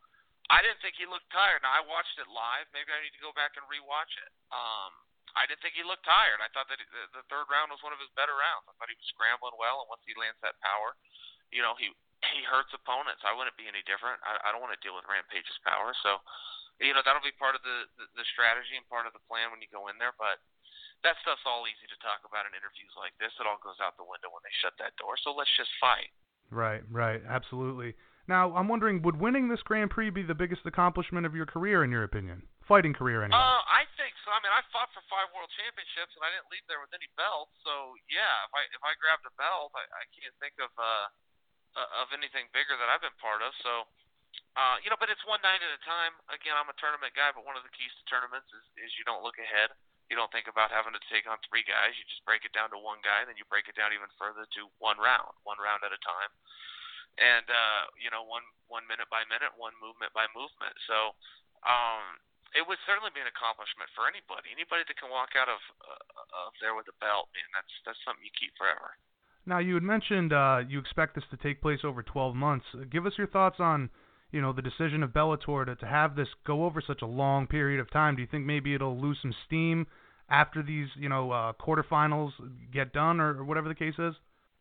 I 0.50 0.64
didn't 0.64 0.82
think 0.82 0.98
he 0.98 1.06
looked 1.06 1.30
tired. 1.30 1.62
Now 1.62 1.70
I 1.78 1.84
watched 1.86 2.18
it 2.18 2.26
live. 2.26 2.66
Maybe 2.74 2.90
I 2.90 2.98
need 3.04 3.14
to 3.14 3.22
go 3.22 3.30
back 3.36 3.54
and 3.54 3.62
rewatch 3.70 4.10
it. 4.18 4.32
Um, 4.50 4.92
I 5.38 5.46
didn't 5.46 5.62
think 5.62 5.78
he 5.78 5.86
looked 5.86 6.02
tired. 6.02 6.42
I 6.42 6.50
thought 6.50 6.66
that 6.66 6.82
the, 6.82 7.22
the 7.22 7.24
third 7.30 7.46
round 7.46 7.70
was 7.70 7.78
one 7.86 7.94
of 7.94 8.02
his 8.02 8.10
better 8.18 8.34
rounds. 8.34 8.66
I 8.66 8.74
thought 8.74 8.90
he 8.90 8.98
was 8.98 9.06
scrambling 9.14 9.54
well, 9.54 9.86
and 9.86 9.88
once 9.88 10.02
he 10.02 10.18
lands 10.18 10.38
that 10.42 10.58
power, 10.58 10.98
you 11.54 11.62
know, 11.62 11.78
he 11.78 11.94
he 12.34 12.42
hurts 12.42 12.74
opponents. 12.74 13.22
I 13.22 13.30
wouldn't 13.30 13.54
be 13.54 13.70
any 13.70 13.86
different. 13.86 14.18
I, 14.26 14.42
I 14.42 14.48
don't 14.50 14.58
want 14.58 14.74
to 14.74 14.82
deal 14.82 14.98
with 14.98 15.06
Rampage's 15.06 15.62
power, 15.62 15.94
so 16.02 16.18
you 16.82 16.90
know 16.90 17.06
that'll 17.06 17.22
be 17.22 17.34
part 17.38 17.54
of 17.54 17.62
the, 17.62 17.86
the 17.94 18.10
the 18.18 18.26
strategy 18.34 18.74
and 18.74 18.86
part 18.90 19.06
of 19.06 19.14
the 19.14 19.22
plan 19.30 19.54
when 19.54 19.62
you 19.62 19.70
go 19.70 19.86
in 19.86 19.96
there. 20.02 20.12
But 20.18 20.42
that 21.06 21.14
stuff's 21.22 21.46
all 21.46 21.62
easy 21.70 21.86
to 21.86 21.98
talk 22.02 22.26
about 22.26 22.50
in 22.50 22.58
interviews 22.58 22.90
like 22.98 23.14
this. 23.22 23.30
It 23.38 23.46
all 23.46 23.62
goes 23.62 23.78
out 23.78 23.94
the 23.94 24.06
window 24.06 24.34
when 24.34 24.42
they 24.42 24.54
shut 24.58 24.74
that 24.82 24.98
door. 24.98 25.14
So 25.22 25.30
let's 25.30 25.52
just 25.54 25.70
fight. 25.78 26.10
Right, 26.50 26.82
right, 26.90 27.22
absolutely. 27.22 27.94
Now, 28.26 28.52
I'm 28.56 28.68
wondering, 28.68 29.00
would 29.02 29.16
winning 29.16 29.48
this 29.48 29.62
Grand 29.62 29.90
Prix 29.90 30.10
be 30.10 30.22
the 30.22 30.34
biggest 30.34 30.66
accomplishment 30.66 31.24
of 31.24 31.34
your 31.34 31.46
career, 31.46 31.84
in 31.84 31.90
your 31.90 32.04
opinion? 32.04 32.42
Fighting 32.68 32.92
career, 32.92 33.24
anyway. 33.24 33.40
Uh, 33.40 33.64
I 33.64 33.88
think 33.96 34.12
so. 34.22 34.28
I 34.28 34.44
mean, 34.44 34.52
I 34.52 34.60
fought 34.68 34.92
for 34.92 35.00
five 35.08 35.32
world 35.32 35.48
championships, 35.56 36.12
and 36.12 36.20
I 36.20 36.28
didn't 36.28 36.52
leave 36.52 36.62
there 36.68 36.84
with 36.84 36.92
any 36.92 37.08
belts. 37.16 37.56
So, 37.64 37.96
yeah, 38.12 38.44
if 38.44 38.52
I 38.52 38.62
if 38.76 38.82
I 38.84 38.92
grabbed 39.00 39.24
a 39.24 39.32
belt, 39.40 39.72
I, 39.72 39.88
I 39.88 40.04
can't 40.12 40.36
think 40.36 40.60
of 40.60 40.68
uh, 40.76 41.08
uh 41.80 42.00
of 42.04 42.12
anything 42.12 42.52
bigger 42.52 42.76
that 42.76 42.92
I've 42.92 43.00
been 43.00 43.16
part 43.24 43.40
of. 43.40 43.56
So, 43.64 43.88
uh, 44.60 44.76
you 44.84 44.92
know, 44.92 45.00
but 45.00 45.08
it's 45.08 45.24
one 45.24 45.40
night 45.40 45.64
at 45.64 45.72
a 45.72 45.80
time. 45.88 46.12
Again, 46.28 46.60
I'm 46.60 46.68
a 46.68 46.76
tournament 46.76 47.16
guy, 47.16 47.32
but 47.32 47.48
one 47.48 47.56
of 47.56 47.64
the 47.64 47.72
keys 47.72 47.92
to 47.96 48.04
tournaments 48.04 48.52
is 48.52 48.64
is 48.84 48.92
you 49.00 49.08
don't 49.08 49.24
look 49.24 49.40
ahead. 49.40 49.72
You 50.12 50.20
don't 50.20 50.28
think 50.28 50.52
about 50.52 50.68
having 50.68 50.92
to 50.92 51.02
take 51.08 51.24
on 51.24 51.40
three 51.48 51.64
guys. 51.64 51.96
You 51.96 52.04
just 52.04 52.24
break 52.28 52.44
it 52.44 52.52
down 52.52 52.68
to 52.76 52.80
one 52.80 53.00
guy, 53.00 53.24
then 53.24 53.40
you 53.40 53.48
break 53.48 53.68
it 53.68 53.80
down 53.80 53.96
even 53.96 54.12
further 54.20 54.44
to 54.44 54.60
one 54.76 55.00
round, 55.00 55.32
one 55.48 55.60
round 55.60 55.84
at 55.84 55.92
a 55.92 56.00
time 56.04 56.32
and 57.18 57.46
uh, 57.50 57.82
you 57.98 58.08
know 58.14 58.22
one 58.22 58.46
one 58.70 58.86
minute 58.86 59.10
by 59.10 59.26
minute, 59.26 59.50
one 59.58 59.74
movement 59.82 60.14
by 60.14 60.30
movement. 60.32 60.72
So 60.86 61.18
um, 61.66 62.22
it 62.56 62.64
would 62.64 62.80
certainly 62.88 63.12
be 63.12 63.20
an 63.20 63.28
accomplishment 63.28 63.90
for 63.92 64.08
anybody. 64.08 64.52
Anybody 64.52 64.84
that 64.88 64.96
can 64.96 65.12
walk 65.12 65.36
out 65.36 65.50
of 65.50 65.60
uh, 65.84 66.48
of 66.48 66.56
there 66.60 66.72
with 66.72 66.88
a 66.88 66.96
belt, 67.02 67.28
man, 67.36 67.48
that's 67.52 67.72
that's 67.84 68.00
something 68.04 68.24
you 68.24 68.32
keep 68.32 68.56
forever. 68.56 68.96
Now 69.44 69.58
you 69.58 69.74
had 69.74 69.84
mentioned 69.84 70.32
uh, 70.32 70.64
you 70.68 70.78
expect 70.78 71.16
this 71.16 71.24
to 71.32 71.38
take 71.40 71.60
place 71.64 71.80
over 71.84 72.02
12 72.02 72.36
months. 72.36 72.68
Give 72.92 73.08
us 73.08 73.16
your 73.16 73.28
thoughts 73.28 73.60
on 73.60 73.88
you 74.30 74.40
know 74.40 74.52
the 74.52 74.64
decision 74.64 75.02
of 75.02 75.10
Bellator 75.10 75.64
to, 75.66 75.76
to 75.76 75.86
have 75.88 76.16
this 76.16 76.28
go 76.44 76.64
over 76.64 76.80
such 76.84 77.00
a 77.00 77.08
long 77.08 77.46
period 77.46 77.80
of 77.80 77.90
time. 77.90 78.16
Do 78.16 78.22
you 78.22 78.28
think 78.28 78.44
maybe 78.44 78.74
it'll 78.74 78.98
lose 78.98 79.18
some 79.20 79.34
steam 79.46 79.86
after 80.28 80.62
these 80.62 80.88
you 80.96 81.08
know 81.08 81.32
uh, 81.32 81.52
quarterfinals 81.56 82.32
get 82.72 82.92
done 82.92 83.20
or, 83.20 83.40
or 83.40 83.44
whatever 83.44 83.68
the 83.68 83.78
case 83.78 83.96
is? 83.96 84.14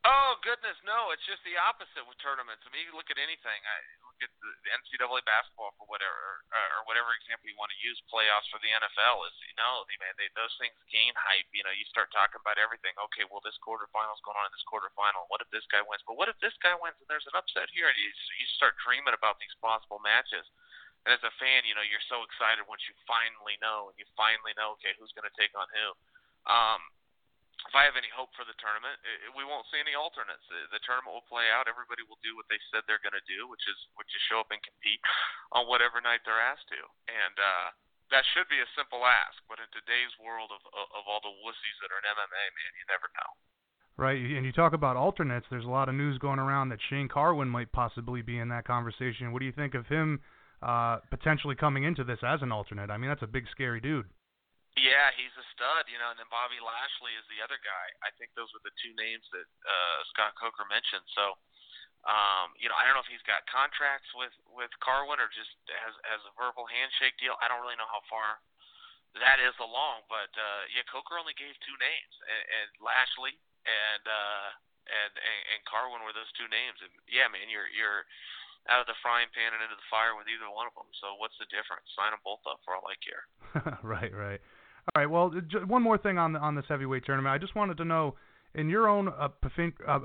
Oh 0.07 0.39
goodness, 0.39 0.79
no! 0.87 1.11
It's 1.11 1.25
just 1.27 1.43
the 1.43 1.59
opposite 1.59 2.07
with 2.07 2.15
tournaments. 2.23 2.63
I 2.63 2.71
mean, 2.71 2.87
you 2.87 2.95
look 2.95 3.11
at 3.11 3.19
anything. 3.19 3.59
I 3.59 3.77
look 4.17 4.25
at 4.25 4.33
the, 4.41 4.73
NCAA 4.81 5.21
basketball 5.29 5.77
for 5.77 5.85
whatever, 5.85 6.41
or, 6.49 6.81
whatever 6.89 7.13
example 7.13 7.45
you 7.45 7.55
want 7.55 7.69
to 7.69 7.79
use. 7.85 8.01
Playoffs 8.09 8.49
for 8.49 8.57
the 8.65 8.73
NFL 8.73 9.29
is, 9.29 9.35
you 9.45 9.53
know, 9.55 9.85
man, 10.01 10.13
they, 10.17 10.27
those 10.33 10.51
things 10.57 10.73
gain 10.89 11.13
hype. 11.13 11.45
You 11.53 11.61
know, 11.61 11.71
you 11.71 11.85
start 11.87 12.09
talking 12.09 12.41
about 12.41 12.57
everything. 12.57 12.97
Okay, 13.09 13.29
well, 13.29 13.45
this 13.45 13.55
quarterfinal's 13.61 14.19
going 14.25 14.35
on 14.35 14.49
in 14.49 14.53
this 14.57 14.65
quarterfinal. 14.65 15.29
What 15.29 15.45
if 15.45 15.49
this 15.53 15.69
guy 15.69 15.85
wins? 15.85 16.01
But 16.09 16.17
what 16.17 16.27
if 16.33 16.37
this 16.41 16.57
guy 16.65 16.73
wins 16.81 16.97
and 16.97 17.07
there's 17.07 17.29
an 17.29 17.37
upset 17.37 17.69
here? 17.69 17.87
And 17.87 17.97
you, 17.97 18.09
you 18.09 18.47
start 18.57 18.73
dreaming 18.81 19.13
about 19.13 19.37
these 19.37 19.53
possible 19.61 20.01
matches. 20.01 20.49
And 21.05 21.13
as 21.13 21.21
a 21.21 21.31
fan, 21.37 21.63
you 21.69 21.77
know, 21.77 21.85
you're 21.85 22.03
so 22.09 22.25
excited 22.25 22.65
once 22.65 22.81
you 22.89 22.97
finally 23.05 23.55
know, 23.61 23.93
and 23.93 23.95
you 24.01 24.09
finally 24.17 24.57
know, 24.57 24.75
okay, 24.81 24.97
who's 24.97 25.13
going 25.13 25.29
to 25.29 25.37
take 25.37 25.53
on 25.53 25.69
who. 25.69 25.87
Um, 26.49 26.81
if 27.65 27.73
I 27.73 27.89
have 27.89 27.97
any 27.97 28.11
hope 28.13 28.29
for 28.37 28.45
the 28.45 28.53
tournament, 28.61 29.01
it, 29.01 29.33
we 29.33 29.41
won't 29.41 29.65
see 29.73 29.81
any 29.81 29.97
alternates. 29.97 30.45
The, 30.45 30.77
the 30.77 30.81
tournament 30.85 31.17
will 31.17 31.25
play 31.25 31.49
out. 31.49 31.65
Everybody 31.65 32.05
will 32.05 32.21
do 32.21 32.37
what 32.37 32.45
they 32.53 32.61
said 32.69 32.85
they're 32.85 33.01
going 33.01 33.17
to 33.17 33.25
do, 33.25 33.49
which 33.49 33.65
is 33.65 33.77
which 33.97 34.13
is 34.13 34.21
show 34.29 34.37
up 34.37 34.53
and 34.53 34.61
compete 34.61 35.01
on 35.49 35.65
whatever 35.65 35.97
night 35.97 36.21
they're 36.21 36.41
asked 36.41 36.69
to. 36.69 36.81
And 37.09 37.35
uh, 37.35 37.67
that 38.13 38.23
should 38.31 38.45
be 38.47 38.61
a 38.61 38.69
simple 38.77 39.01
ask. 39.03 39.41
But 39.49 39.57
in 39.57 39.69
today's 39.73 40.13
world 40.21 40.53
of 40.53 40.61
of 40.69 41.03
all 41.09 41.19
the 41.25 41.33
wussies 41.41 41.77
that 41.81 41.89
are 41.89 41.99
in 41.99 42.07
MMA, 42.07 42.45
man, 42.53 42.71
you 42.77 42.85
never 42.87 43.09
know. 43.17 43.31
Right, 43.97 44.21
and 44.21 44.45
you 44.45 44.53
talk 44.53 44.73
about 44.73 44.95
alternates. 44.95 45.47
There's 45.49 45.65
a 45.65 45.73
lot 45.73 45.89
of 45.89 45.95
news 45.95 46.21
going 46.21 46.37
around 46.37 46.69
that 46.69 46.77
Shane 46.87 47.09
Carwin 47.09 47.49
might 47.49 47.71
possibly 47.71 48.21
be 48.21 48.37
in 48.37 48.49
that 48.49 48.65
conversation. 48.69 49.33
What 49.33 49.39
do 49.39 49.49
you 49.49 49.51
think 49.51 49.73
of 49.73 49.87
him 49.87 50.21
uh, 50.61 50.97
potentially 51.09 51.55
coming 51.55 51.83
into 51.83 52.03
this 52.03 52.19
as 52.21 52.43
an 52.43 52.51
alternate? 52.51 52.91
I 52.91 52.97
mean, 52.97 53.09
that's 53.09 53.23
a 53.23 53.27
big, 53.27 53.45
scary 53.49 53.81
dude. 53.81 54.05
Yeah, 54.77 55.09
he's 55.17 55.33
a 55.33 55.45
stud, 55.57 55.89
you 55.89 55.97
know, 55.97 56.13
and 56.13 56.19
then 56.21 56.29
Bobby 56.29 56.61
Lashley 56.61 57.17
is 57.17 57.25
the 57.33 57.41
other 57.41 57.57
guy. 57.57 57.87
I 58.05 58.13
think 58.15 58.37
those 58.37 58.53
were 58.53 58.61
the 58.61 58.73
two 58.77 58.93
names 58.93 59.25
that 59.33 59.49
uh, 59.65 59.99
Scott 60.13 60.37
Coker 60.37 60.69
mentioned. 60.69 61.05
So, 61.17 61.33
um, 62.05 62.53
you 62.61 62.69
know, 62.69 62.77
I 62.77 62.85
don't 62.85 62.93
know 62.93 63.01
if 63.01 63.09
he's 63.09 63.25
got 63.25 63.41
contracts 63.49 64.07
with 64.13 64.33
with 64.53 64.69
Carwin 64.79 65.17
or 65.17 65.27
just 65.33 65.49
has 65.81 65.93
has 66.05 66.21
a 66.29 66.33
verbal 66.37 66.69
handshake 66.69 67.17
deal. 67.17 67.33
I 67.41 67.49
don't 67.49 67.59
really 67.65 67.79
know 67.79 67.89
how 67.89 68.05
far 68.05 68.37
that 69.17 69.41
is 69.41 69.57
along, 69.57 70.05
but 70.05 70.29
uh, 70.37 70.69
yeah, 70.69 70.85
Coker 70.87 71.17
only 71.17 71.33
gave 71.33 71.57
two 71.65 71.77
names, 71.81 72.13
and, 72.29 72.43
and 72.61 72.69
Lashley 72.77 73.33
and 73.65 74.03
uh, 74.05 74.47
and, 74.87 75.13
and 75.17 75.39
and 75.57 75.59
Carwin 75.65 76.05
were 76.05 76.13
those 76.13 76.29
two 76.37 76.47
names. 76.53 76.77
And 76.85 76.93
yeah, 77.09 77.27
man, 77.27 77.49
you're 77.49 77.67
you're 77.73 78.05
out 78.69 78.83
of 78.83 78.87
the 78.87 78.99
frying 78.99 79.31
pan 79.31 79.55
and 79.55 79.63
into 79.63 79.79
the 79.79 79.89
fire 79.91 80.15
with 80.15 80.27
either 80.27 80.47
one 80.51 80.67
of 80.67 80.75
them. 80.75 80.87
So 80.99 81.15
what's 81.19 81.35
the 81.39 81.47
difference? 81.47 81.87
Sign 81.95 82.11
them 82.11 82.23
both 82.23 82.43
up 82.43 82.59
for 82.67 82.75
all 82.75 82.83
I 82.87 82.99
care. 82.99 83.23
right, 83.83 84.11
right. 84.11 84.43
All 84.95 85.01
right. 85.01 85.09
Well, 85.09 85.31
one 85.67 85.83
more 85.83 85.97
thing 85.97 86.17
on 86.17 86.35
on 86.35 86.55
this 86.55 86.65
heavyweight 86.67 87.05
tournament. 87.05 87.33
I 87.33 87.37
just 87.37 87.55
wanted 87.55 87.77
to 87.77 87.85
know, 87.85 88.15
in 88.55 88.69
your 88.69 88.87
own 88.87 89.09
uh, 89.09 89.29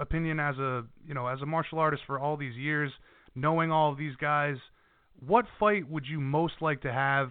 opinion, 0.00 0.40
as 0.40 0.58
a 0.58 0.84
you 1.06 1.14
know 1.14 1.26
as 1.26 1.40
a 1.40 1.46
martial 1.46 1.78
artist 1.78 2.02
for 2.06 2.18
all 2.18 2.36
these 2.36 2.56
years, 2.56 2.90
knowing 3.34 3.70
all 3.70 3.92
of 3.92 3.98
these 3.98 4.16
guys, 4.16 4.56
what 5.24 5.46
fight 5.60 5.88
would 5.88 6.06
you 6.06 6.20
most 6.20 6.54
like 6.60 6.82
to 6.82 6.92
have, 6.92 7.30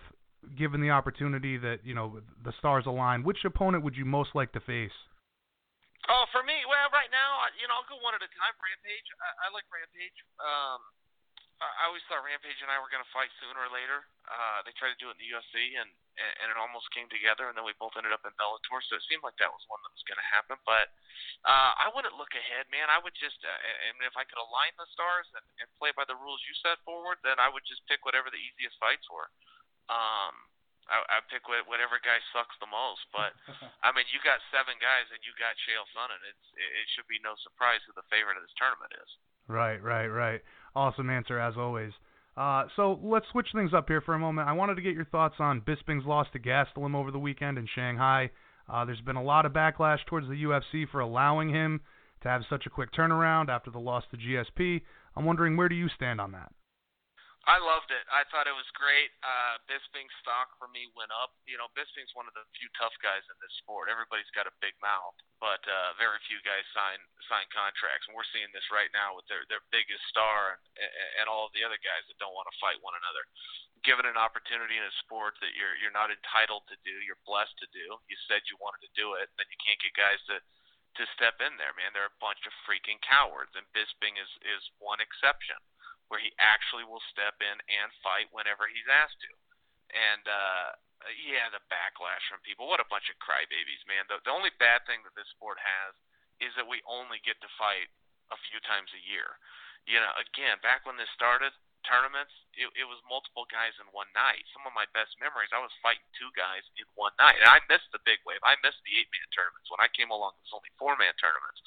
given 0.58 0.82
the 0.82 0.92
opportunity 0.92 1.58
that 1.58 1.80
you 1.84 1.94
know 1.94 2.22
the 2.44 2.54
stars 2.60 2.86
align? 2.88 3.24
Which 3.24 3.44
opponent 3.46 3.84
would 3.84 3.96
you 3.96 4.06
most 4.06 4.30
like 4.34 4.54
to 4.54 4.62
face? 4.62 4.96
Oh, 6.10 6.26
for 6.34 6.42
me, 6.42 6.58
well, 6.66 6.90
right 6.90 7.14
now, 7.14 7.46
you 7.62 7.70
know, 7.70 7.78
I'll 7.78 7.86
go 7.86 8.02
one 8.02 8.18
at 8.18 8.26
a 8.26 8.32
time. 8.34 8.58
Rampage, 8.58 9.06
I, 9.22 9.46
I 9.46 9.48
like 9.54 9.70
Rampage. 9.70 10.18
Um, 10.42 10.82
I 11.62 11.86
always 11.86 12.02
thought 12.10 12.26
Rampage 12.26 12.58
and 12.66 12.74
I 12.74 12.82
were 12.82 12.90
going 12.90 13.06
to 13.06 13.14
fight 13.14 13.30
sooner 13.38 13.62
or 13.62 13.70
later. 13.70 14.02
Uh, 14.26 14.66
they 14.66 14.74
tried 14.82 14.98
to 14.98 15.00
do 15.00 15.14
it 15.14 15.22
in 15.22 15.22
the 15.22 15.30
UFC, 15.30 15.78
and 15.78 15.94
and 16.42 16.48
it 16.50 16.58
almost 16.58 16.88
came 16.94 17.10
together, 17.10 17.50
and 17.50 17.56
then 17.58 17.66
we 17.66 17.76
both 17.82 17.96
ended 17.98 18.14
up 18.14 18.24
in 18.24 18.34
Bellator. 18.38 18.82
So 18.86 18.98
it 18.98 19.06
seemed 19.10 19.26
like 19.26 19.38
that 19.42 19.52
was 19.52 19.64
one 19.68 19.82
that 19.82 19.94
was 19.94 20.06
going 20.06 20.22
to 20.22 20.30
happen. 20.34 20.58
But 20.64 20.94
uh, 21.46 21.74
I 21.78 21.90
wouldn't 21.94 22.18
look 22.18 22.34
ahead, 22.38 22.70
man. 22.70 22.88
I 22.88 23.02
would 23.02 23.16
just, 23.18 23.40
uh, 23.42 23.52
and 23.90 23.98
if 24.06 24.16
I 24.16 24.28
could 24.28 24.40
align 24.42 24.74
the 24.78 24.90
stars 24.94 25.28
and, 25.34 25.46
and 25.62 25.68
play 25.82 25.92
by 25.94 26.06
the 26.06 26.18
rules 26.18 26.42
you 26.46 26.56
set 26.62 26.82
forward, 26.86 27.20
then 27.26 27.42
I 27.42 27.50
would 27.50 27.66
just 27.66 27.86
pick 27.90 28.06
whatever 28.06 28.30
the 28.30 28.42
easiest 28.42 28.78
fights 28.78 29.06
were. 29.10 29.30
Um, 29.90 30.34
I, 30.90 31.00
I 31.08 31.18
pick 31.32 31.46
whatever 31.48 32.02
guy 32.02 32.18
sucks 32.36 32.56
the 32.60 32.70
most. 32.70 33.04
But 33.14 33.32
I 33.86 33.94
mean, 33.94 34.06
you 34.10 34.20
got 34.22 34.42
seven 34.50 34.78
guys, 34.82 35.08
and 35.14 35.22
you 35.24 35.32
got 35.38 35.56
Chael 35.64 35.86
Sonnen. 35.96 36.20
It's 36.28 36.48
it 36.58 36.88
should 36.94 37.08
be 37.08 37.22
no 37.22 37.38
surprise 37.46 37.84
who 37.86 37.94
the 37.94 38.08
favorite 38.12 38.38
of 38.40 38.44
this 38.46 38.56
tournament 38.58 38.94
is. 38.98 39.10
Right, 39.50 39.82
right, 39.82 40.08
right. 40.08 40.42
Awesome 40.76 41.10
answer 41.10 41.40
as 41.40 41.58
always. 41.58 41.92
Uh, 42.38 42.64
so 42.76 43.00
let's 43.04 43.26
switch 43.32 43.48
things 43.54 43.74
up 43.74 43.88
here 43.88 44.02
for 44.02 44.14
a 44.16 44.20
moment. 44.20 44.48
I 44.48 44.54
wanted 44.54 44.76
to 44.76 44.82
get 44.82 44.96
your 44.96 45.06
thoughts 45.06 45.36
on 45.40 45.62
Bisping's 45.62 46.06
loss 46.06 46.28
to 46.34 46.40
Gastelum 46.40 46.96
over 46.96 47.12
the 47.12 47.20
weekend 47.20 47.58
in 47.58 47.68
Shanghai. 47.76 48.32
Uh, 48.72 48.86
there's 48.86 49.02
been 49.02 49.18
a 49.18 49.24
lot 49.24 49.46
of 49.46 49.52
backlash 49.52 50.00
towards 50.06 50.28
the 50.28 50.44
UFC 50.44 50.88
for 50.90 51.02
allowing 51.02 51.50
him 51.50 51.82
to 52.22 52.30
have 52.30 52.44
such 52.50 52.66
a 52.66 52.70
quick 52.70 52.94
turnaround 52.94 53.50
after 53.50 53.70
the 53.70 53.80
loss 53.80 54.04
to 54.12 54.18
GSP. 54.18 54.82
I'm 55.16 55.26
wondering 55.26 55.58
where 55.58 55.70
do 55.70 55.76
you 55.76 55.90
stand 55.90 56.22
on 56.22 56.32
that? 56.32 56.52
I 57.50 57.58
loved 57.58 57.90
it. 57.90 58.06
I 58.06 58.22
thought 58.30 58.46
it 58.46 58.54
was 58.54 58.70
great. 58.78 59.10
Uh, 59.26 59.58
Bisping's 59.66 60.14
stock 60.22 60.54
for 60.62 60.70
me 60.70 60.86
went 60.94 61.10
up. 61.10 61.34
You 61.50 61.58
know, 61.58 61.66
Bisping's 61.74 62.14
one 62.14 62.30
of 62.30 62.38
the 62.38 62.46
few 62.54 62.70
tough 62.78 62.94
guys 63.02 63.26
in 63.34 63.38
this 63.42 63.54
sport. 63.66 63.90
Everybody's 63.90 64.30
got 64.38 64.46
a 64.46 64.54
big 64.62 64.78
mouth, 64.78 65.18
but 65.42 65.58
uh, 65.66 65.98
very 65.98 66.22
few 66.30 66.38
guys 66.46 66.62
sign 66.70 67.02
sign 67.26 67.50
contracts, 67.50 68.06
and 68.06 68.14
we're 68.14 68.30
seeing 68.30 68.54
this 68.54 68.70
right 68.70 68.94
now 68.94 69.18
with 69.18 69.26
their 69.26 69.42
their 69.50 69.66
biggest 69.74 70.06
star 70.14 70.62
and, 70.78 70.92
and 71.18 71.26
all 71.26 71.50
of 71.50 71.54
the 71.58 71.66
other 71.66 71.82
guys 71.82 72.06
that 72.06 72.22
don't 72.22 72.38
want 72.38 72.46
to 72.46 72.62
fight 72.62 72.78
one 72.86 72.94
another. 73.02 73.26
Given 73.82 74.06
an 74.06 74.22
opportunity 74.22 74.78
in 74.78 74.86
a 74.86 75.00
sport 75.02 75.34
that 75.42 75.58
you're 75.58 75.74
you're 75.82 75.96
not 75.96 76.14
entitled 76.14 76.70
to 76.70 76.78
do, 76.86 76.94
you're 77.02 77.26
blessed 77.26 77.58
to 77.58 77.70
do. 77.74 77.98
You 78.06 78.18
said 78.30 78.46
you 78.54 78.62
wanted 78.62 78.86
to 78.86 78.94
do 78.94 79.18
it, 79.18 79.34
then 79.42 79.50
you 79.50 79.58
can't 79.58 79.82
get 79.82 79.98
guys 79.98 80.22
to 80.30 80.38
to 80.38 81.04
step 81.18 81.42
in 81.42 81.58
there, 81.58 81.74
man. 81.74 81.90
They're 81.90 82.12
a 82.12 82.22
bunch 82.22 82.46
of 82.46 82.54
freaking 82.70 83.02
cowards, 83.02 83.58
and 83.58 83.66
Bisping 83.74 84.22
is 84.22 84.30
is 84.46 84.62
one 84.78 85.02
exception 85.02 85.58
where 86.12 86.20
he 86.20 86.36
actually 86.36 86.84
will 86.84 87.02
step 87.08 87.40
in 87.40 87.58
and 87.72 87.88
fight 88.04 88.28
whenever 88.36 88.68
he's 88.68 88.92
asked 88.92 89.24
to. 89.24 89.32
And 89.96 90.28
uh 90.28 90.76
yeah, 91.18 91.50
the 91.50 91.64
backlash 91.66 92.22
from 92.30 92.46
people. 92.46 92.70
What 92.70 92.84
a 92.84 92.92
bunch 92.92 93.10
of 93.10 93.18
crybabies, 93.18 93.82
man. 93.90 94.06
The, 94.06 94.22
the 94.22 94.30
only 94.30 94.54
bad 94.62 94.86
thing 94.86 95.02
that 95.02 95.18
this 95.18 95.32
sport 95.34 95.58
has 95.58 95.98
is 96.38 96.54
that 96.60 96.70
we 96.70 96.86
only 96.86 97.18
get 97.26 97.42
to 97.42 97.50
fight 97.58 97.90
a 98.30 98.38
few 98.52 98.62
times 98.62 98.94
a 98.94 99.02
year. 99.02 99.42
You 99.90 99.98
know, 99.98 100.14
again, 100.22 100.62
back 100.62 100.86
when 100.86 101.02
this 101.02 101.10
started, 101.18 101.50
tournaments, 101.86 102.34
it, 102.54 102.70
it 102.78 102.86
was 102.86 103.02
multiple 103.10 103.50
guys 103.50 103.74
in 103.82 103.88
one 103.94 104.10
night. 104.14 104.46
Some 104.54 104.66
of 104.70 104.74
my 104.74 104.86
best 104.94 105.18
memories, 105.18 105.50
I 105.54 105.62
was 105.62 105.74
fighting 105.82 106.06
two 106.14 106.30
guys 106.38 106.62
in 106.78 106.86
one 106.94 107.14
night. 107.18 107.38
And 107.42 107.50
I 107.50 107.62
missed 107.70 107.90
the 107.94 108.02
big 108.06 108.22
wave. 108.26 108.42
I 108.46 108.58
missed 108.62 108.82
the 108.86 108.94
eight 108.98 109.10
man 109.10 109.30
tournaments. 109.34 109.70
When 109.70 109.82
I 109.82 109.90
came 109.90 110.14
along, 110.14 110.38
it 110.38 110.46
was 110.46 110.58
only 110.58 110.72
four 110.78 110.94
man 110.98 111.14
tournaments. 111.18 111.60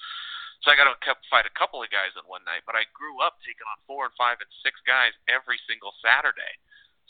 So 0.65 0.73
I 0.73 0.81
got 0.81 0.89
to 0.89 0.97
fight 1.29 1.45
a 1.45 1.53
couple 1.53 1.85
of 1.85 1.93
guys 1.93 2.17
in 2.17 2.25
one 2.25 2.41
night, 2.49 2.65
but 2.65 2.73
I 2.73 2.89
grew 2.97 3.21
up 3.21 3.37
taking 3.45 3.69
on 3.69 3.77
four 3.85 4.09
and 4.09 4.17
five 4.17 4.41
and 4.41 4.49
six 4.65 4.81
guys 4.89 5.13
every 5.29 5.61
single 5.69 5.93
Saturday. 6.01 6.57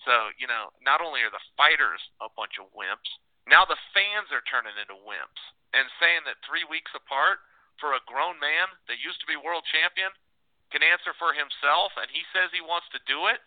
So 0.03 0.35
you 0.37 0.51
know, 0.51 0.75
not 0.83 0.99
only 0.99 1.23
are 1.23 1.31
the 1.31 1.49
fighters 1.55 2.03
a 2.19 2.27
bunch 2.35 2.59
of 2.59 2.67
wimps, 2.75 3.07
Now 3.47 3.63
the 3.63 3.79
fans 3.95 4.35
are 4.35 4.43
turning 4.51 4.75
into 4.75 4.99
wimps 4.99 5.43
and 5.71 5.87
saying 6.03 6.27
that 6.27 6.43
three 6.43 6.67
weeks 6.67 6.91
apart 6.99 7.39
for 7.79 7.95
a 7.95 8.03
grown 8.11 8.43
man 8.43 8.75
that 8.91 8.99
used 8.99 9.23
to 9.23 9.31
be 9.31 9.39
world 9.39 9.63
champion 9.71 10.11
can 10.75 10.83
answer 10.83 11.15
for 11.15 11.31
himself 11.31 11.95
and 11.95 12.11
he 12.11 12.27
says 12.35 12.51
he 12.51 12.59
wants 12.59 12.91
to 12.91 13.01
do 13.07 13.31
it. 13.31 13.39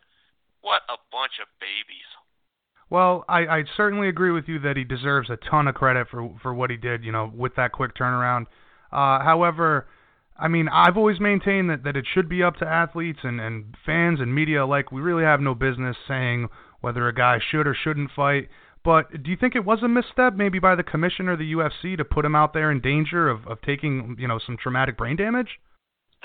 What 0.64 0.88
a 0.88 0.96
bunch 1.12 1.44
of 1.44 1.52
babies. 1.60 2.08
Well, 2.90 3.28
I, 3.28 3.60
I 3.60 3.60
certainly 3.76 4.08
agree 4.08 4.32
with 4.32 4.48
you 4.48 4.60
that 4.64 4.80
he 4.80 4.88
deserves 4.88 5.30
a 5.30 5.36
ton 5.36 5.68
of 5.68 5.76
credit 5.76 6.08
for 6.08 6.32
for 6.42 6.54
what 6.54 6.72
he 6.72 6.78
did, 6.78 7.04
you 7.04 7.12
know, 7.12 7.28
with 7.36 7.56
that 7.60 7.76
quick 7.76 7.92
turnaround. 7.96 8.48
Uh, 8.92 9.20
however, 9.20 9.88
I 10.40 10.48
mean, 10.48 10.68
I've 10.70 10.98
always 10.98 11.20
maintained 11.20 11.70
that, 11.70 11.84
that 11.84 11.98
it 11.98 12.06
should 12.14 12.30
be 12.30 12.44
up 12.44 12.58
to 12.58 12.66
athletes 12.66 13.20
and, 13.24 13.42
and 13.42 13.76
fans 13.86 14.20
and 14.20 14.34
media 14.34 14.64
alike. 14.64 14.92
We 14.92 15.02
really 15.02 15.24
have 15.24 15.42
no 15.42 15.56
business 15.56 15.98
saying 16.08 16.48
whether 16.82 17.08
a 17.08 17.14
guy 17.14 17.40
should 17.40 17.66
or 17.68 17.76
shouldn't 17.76 18.12
fight. 18.16 18.50
But 18.86 19.24
do 19.24 19.32
you 19.32 19.38
think 19.38 19.56
it 19.56 19.66
was 19.66 19.84
a 19.84 19.90
misstep, 19.90 20.36
maybe 20.36 20.60
by 20.60 20.76
the 20.76 20.84
commission 20.84 21.28
or 21.28 21.36
the 21.36 21.52
UFC, 21.54 21.98
to 21.98 22.06
put 22.06 22.24
him 22.24 22.36
out 22.36 22.54
there 22.54 22.72
in 22.72 22.80
danger 22.80 23.28
of, 23.28 23.46
of 23.48 23.60
taking, 23.62 24.16
you 24.20 24.28
know, 24.28 24.40
some 24.40 24.56
traumatic 24.56 24.96
brain 24.96 25.18
damage? 25.18 25.60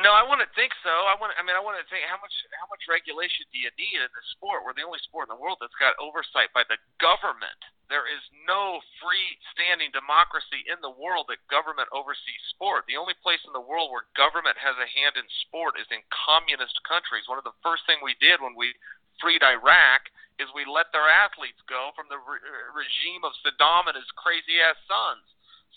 No, 0.01 0.09
I 0.09 0.25
wouldn't 0.25 0.49
think 0.57 0.73
so. 0.81 0.89
I 0.89 1.19
want. 1.21 1.37
I 1.37 1.45
mean, 1.45 1.53
I 1.53 1.61
want 1.61 1.77
to 1.77 1.85
think 1.93 2.09
how 2.09 2.17
much 2.17 2.33
how 2.57 2.65
much 2.73 2.81
regulation 2.89 3.45
do 3.53 3.61
you 3.61 3.69
need 3.77 4.01
in 4.01 4.09
the 4.09 4.25
sport? 4.33 4.65
We're 4.65 4.73
the 4.73 4.89
only 4.89 5.03
sport 5.05 5.29
in 5.29 5.37
the 5.37 5.43
world 5.43 5.61
that's 5.61 5.77
got 5.77 5.93
oversight 6.01 6.49
by 6.57 6.65
the 6.65 6.81
government. 6.97 7.61
There 7.93 8.09
is 8.09 8.25
no 8.49 8.81
free-standing 9.05 9.93
democracy 9.93 10.65
in 10.65 10.81
the 10.81 10.97
world 10.97 11.29
that 11.29 11.45
government 11.53 11.93
oversees 11.93 12.41
sport. 12.49 12.89
The 12.89 12.97
only 12.97 13.13
place 13.21 13.45
in 13.45 13.53
the 13.53 13.61
world 13.61 13.93
where 13.93 14.09
government 14.17 14.57
has 14.57 14.81
a 14.81 14.89
hand 14.89 15.21
in 15.21 15.29
sport 15.45 15.77
is 15.77 15.85
in 15.93 16.01
communist 16.09 16.81
countries. 16.89 17.29
One 17.29 17.37
of 17.37 17.45
the 17.45 17.53
first 17.61 17.85
thing 17.85 18.01
we 18.01 18.17
did 18.17 18.41
when 18.41 18.57
we 18.57 18.73
freed 19.21 19.45
Iraq 19.45 20.09
is 20.41 20.49
we 20.57 20.65
let 20.65 20.89
their 20.97 21.05
athletes 21.05 21.61
go 21.69 21.93
from 21.93 22.09
the 22.09 22.17
re- 22.17 22.41
regime 22.73 23.29
of 23.29 23.37
Saddam 23.45 23.93
and 23.93 24.01
his 24.01 24.09
crazy-ass 24.17 24.81
sons 24.89 25.29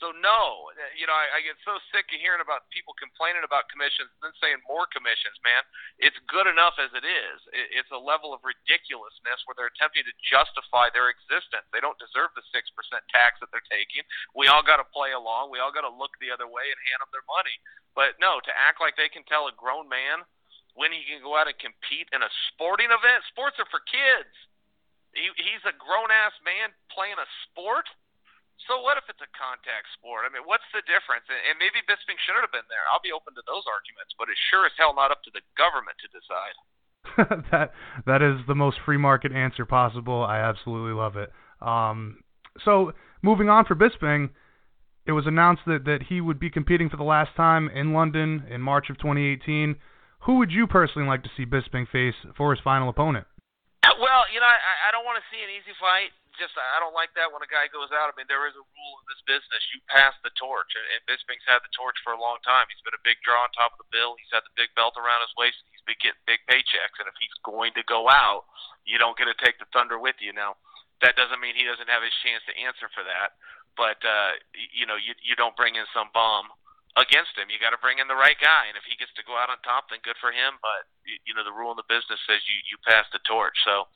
so 0.03 0.11
no, 0.19 0.67
you 0.99 1.07
know, 1.07 1.15
I, 1.15 1.39
I 1.39 1.39
get 1.39 1.55
so 1.63 1.79
sick 1.95 2.03
of 2.11 2.19
hearing 2.19 2.43
about 2.43 2.67
people 2.67 2.91
complaining 2.99 3.47
about 3.47 3.71
commissions 3.71 4.11
then 4.19 4.35
saying 4.43 4.59
more 4.67 4.83
commissions. 4.91 5.39
Man, 5.47 5.63
it's 6.03 6.19
good 6.27 6.51
enough 6.51 6.75
as 6.75 6.91
it 6.91 7.07
is. 7.07 7.37
It, 7.55 7.79
it's 7.79 7.91
a 7.95 7.99
level 7.99 8.35
of 8.35 8.43
ridiculousness 8.43 9.39
where 9.47 9.55
they're 9.55 9.71
attempting 9.71 10.03
to 10.03 10.15
justify 10.27 10.91
their 10.91 11.07
existence. 11.07 11.63
They 11.71 11.79
don't 11.79 11.95
deserve 11.95 12.35
the 12.35 12.43
six 12.51 12.67
percent 12.75 13.07
tax 13.07 13.39
that 13.39 13.49
they're 13.55 13.71
taking. 13.71 14.03
We 14.35 14.51
all 14.51 14.63
got 14.63 14.83
to 14.83 14.87
play 14.91 15.15
along. 15.15 15.47
We 15.47 15.63
all 15.63 15.71
got 15.71 15.87
to 15.87 15.93
look 15.93 16.11
the 16.19 16.31
other 16.31 16.47
way 16.47 16.67
and 16.67 16.79
hand 16.91 16.99
them 16.99 17.11
their 17.15 17.25
money. 17.31 17.55
But 17.95 18.19
no, 18.19 18.43
to 18.43 18.51
act 18.51 18.83
like 18.83 18.99
they 18.99 19.07
can 19.07 19.23
tell 19.31 19.47
a 19.47 19.55
grown 19.55 19.87
man 19.87 20.27
when 20.75 20.91
he 20.91 21.07
can 21.07 21.23
go 21.23 21.39
out 21.39 21.47
and 21.47 21.55
compete 21.55 22.11
in 22.11 22.19
a 22.19 22.31
sporting 22.51 22.91
event. 22.91 23.23
Sports 23.31 23.55
are 23.63 23.69
for 23.71 23.79
kids. 23.87 24.31
He, 25.15 25.31
he's 25.39 25.63
a 25.63 25.71
grown 25.79 26.11
ass 26.11 26.35
man 26.43 26.75
playing 26.91 27.15
a 27.15 27.27
sport 27.47 27.87
so 28.64 28.80
what 28.80 28.95
if 28.95 29.06
it's 29.12 29.22
a 29.22 29.32
contact 29.36 29.91
sport? 29.99 30.24
I 30.24 30.32
mean, 30.32 30.47
what's 30.47 30.66
the 30.72 30.82
difference? 30.88 31.28
And 31.28 31.60
maybe 31.60 31.84
Bisping 31.84 32.16
shouldn't 32.24 32.47
have 32.47 32.56
been 32.56 32.68
there. 32.72 32.88
I'll 32.88 33.03
be 33.03 33.12
open 33.12 33.36
to 33.36 33.43
those 33.43 33.68
arguments, 33.68 34.16
but 34.16 34.32
it's 34.32 34.39
sure 34.47 34.64
as 34.64 34.74
hell 34.80 34.95
not 34.95 35.12
up 35.12 35.22
to 35.28 35.32
the 35.36 35.43
government 35.60 35.99
to 36.01 36.08
decide. 36.10 36.56
that 37.51 37.76
that 38.08 38.22
is 38.22 38.41
the 38.47 38.56
most 38.56 38.78
free 38.84 38.97
market 38.97 39.32
answer 39.32 39.66
possible. 39.66 40.24
I 40.24 40.39
absolutely 40.39 40.93
love 40.93 41.16
it. 41.18 41.30
Um, 41.62 42.24
so 42.64 42.93
moving 43.22 43.49
on 43.49 43.66
for 43.66 43.76
Bisping, 43.76 44.30
it 45.06 45.12
was 45.12 45.28
announced 45.28 45.64
that 45.68 45.86
that 45.86 46.10
he 46.10 46.22
would 46.22 46.39
be 46.39 46.49
competing 46.49 46.89
for 46.89 46.97
the 46.97 47.06
last 47.06 47.36
time 47.38 47.70
in 47.70 47.93
London 47.93 48.45
in 48.49 48.62
March 48.62 48.89
of 48.89 48.97
2018. 48.97 49.76
Who 50.26 50.41
would 50.41 50.49
you 50.49 50.66
personally 50.66 51.08
like 51.08 51.22
to 51.24 51.30
see 51.38 51.45
Bisping 51.45 51.86
face 51.88 52.18
for 52.36 52.49
his 52.49 52.64
final 52.64 52.89
opponent? 52.89 53.28
Well, 53.86 54.26
you 54.34 54.41
know, 54.41 54.49
I, 54.49 54.89
I 54.89 54.91
don't 54.91 55.06
want 55.06 55.22
to 55.22 55.26
see 55.30 55.38
an 55.45 55.53
easy 55.53 55.78
fight 55.78 56.10
just 56.39 56.55
I 56.55 56.79
don't 56.83 56.95
like 56.95 57.11
that 57.15 57.31
when 57.31 57.43
a 57.43 57.49
guy 57.49 57.67
goes 57.71 57.91
out. 57.91 58.11
I 58.11 58.13
mean, 58.15 58.29
there 58.29 58.47
is 58.47 58.55
a 58.55 58.63
rule 58.63 58.95
in 59.01 59.05
this 59.07 59.23
business: 59.25 59.61
you 59.73 59.79
pass 59.91 60.15
the 60.21 60.33
torch, 60.36 60.71
and, 60.75 61.03
Bisping's 61.09 61.45
had 61.45 61.61
the 61.61 61.73
torch 61.75 61.97
for 62.01 62.15
a 62.15 62.21
long 62.21 62.39
time. 62.41 62.65
He's 62.71 62.81
been 62.81 62.97
a 62.97 63.07
big 63.07 63.21
draw 63.21 63.45
on 63.45 63.51
top 63.53 63.75
of 63.75 63.81
the 63.83 63.91
bill. 63.93 64.17
He's 64.17 64.31
had 64.33 64.43
the 64.47 64.55
big 64.59 64.73
belt 64.73 64.99
around 64.99 65.21
his 65.23 65.33
waist. 65.39 65.59
He's 65.69 65.86
been 65.86 65.99
getting 66.01 66.21
big 66.29 66.41
paychecks, 66.49 66.97
and 66.99 67.07
if 67.07 67.17
he's 67.19 67.33
going 67.45 67.75
to 67.77 67.83
go 67.86 68.07
out, 68.07 68.49
you 68.83 68.97
don't 68.97 69.17
get 69.19 69.29
to 69.29 69.38
take 69.41 69.57
the 69.57 69.69
thunder 69.71 69.99
with 70.01 70.17
you. 70.23 70.33
Now, 70.33 70.59
that 71.03 71.19
doesn't 71.19 71.41
mean 71.43 71.55
he 71.55 71.67
doesn't 71.67 71.91
have 71.91 72.03
his 72.03 72.15
chance 72.25 72.41
to 72.47 72.53
answer 72.55 72.88
for 72.91 73.03
that, 73.05 73.38
but 73.75 73.99
uh, 74.03 74.39
you 74.53 74.88
know, 74.88 74.95
you 74.95 75.15
you 75.23 75.36
don't 75.36 75.55
bring 75.55 75.75
in 75.75 75.88
some 75.91 76.11
bum 76.15 76.51
against 76.95 77.35
him. 77.35 77.51
You 77.51 77.59
got 77.59 77.75
to 77.75 77.83
bring 77.83 77.99
in 77.99 78.07
the 78.07 78.17
right 78.17 78.39
guy, 78.39 78.71
and 78.71 78.79
if 78.79 78.87
he 78.87 78.95
gets 78.95 79.11
to 79.19 79.27
go 79.27 79.35
out 79.35 79.51
on 79.51 79.59
top, 79.61 79.91
then 79.91 80.03
good 80.03 80.19
for 80.23 80.31
him. 80.31 80.57
But 80.63 80.87
you 81.27 81.35
know, 81.35 81.43
the 81.43 81.55
rule 81.55 81.71
in 81.71 81.79
the 81.79 81.87
business 81.91 82.19
says 82.25 82.41
you 82.47 82.57
you 82.71 82.77
pass 82.87 83.05
the 83.11 83.21
torch. 83.27 83.55
So 83.67 83.87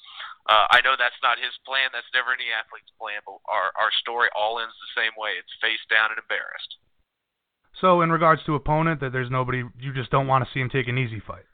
uh, 0.45 0.67
I 0.69 0.83
know 0.83 0.99
that's 0.99 1.19
not 1.23 1.41
his 1.41 1.55
plan. 1.63 1.91
That's 1.91 2.09
never 2.13 2.35
any 2.35 2.51
athlete's 2.51 2.91
plan. 2.99 3.23
But 3.23 3.39
our 3.47 3.71
our 3.79 3.91
story 4.03 4.29
all 4.35 4.59
ends 4.59 4.75
the 4.77 4.93
same 4.99 5.15
way. 5.15 5.39
It's 5.39 5.51
face 5.63 5.81
down 5.89 6.13
and 6.13 6.19
embarrassed. 6.19 6.79
So, 7.81 8.01
in 8.01 8.11
regards 8.11 8.43
to 8.43 8.55
opponent, 8.55 8.99
that 8.99 9.15
there's 9.15 9.31
nobody 9.31 9.63
you 9.79 9.91
just 9.95 10.11
don't 10.11 10.27
want 10.27 10.43
to 10.43 10.49
see 10.51 10.59
him 10.59 10.69
take 10.69 10.87
an 10.91 10.99
easy 10.99 11.21
fight. 11.23 11.48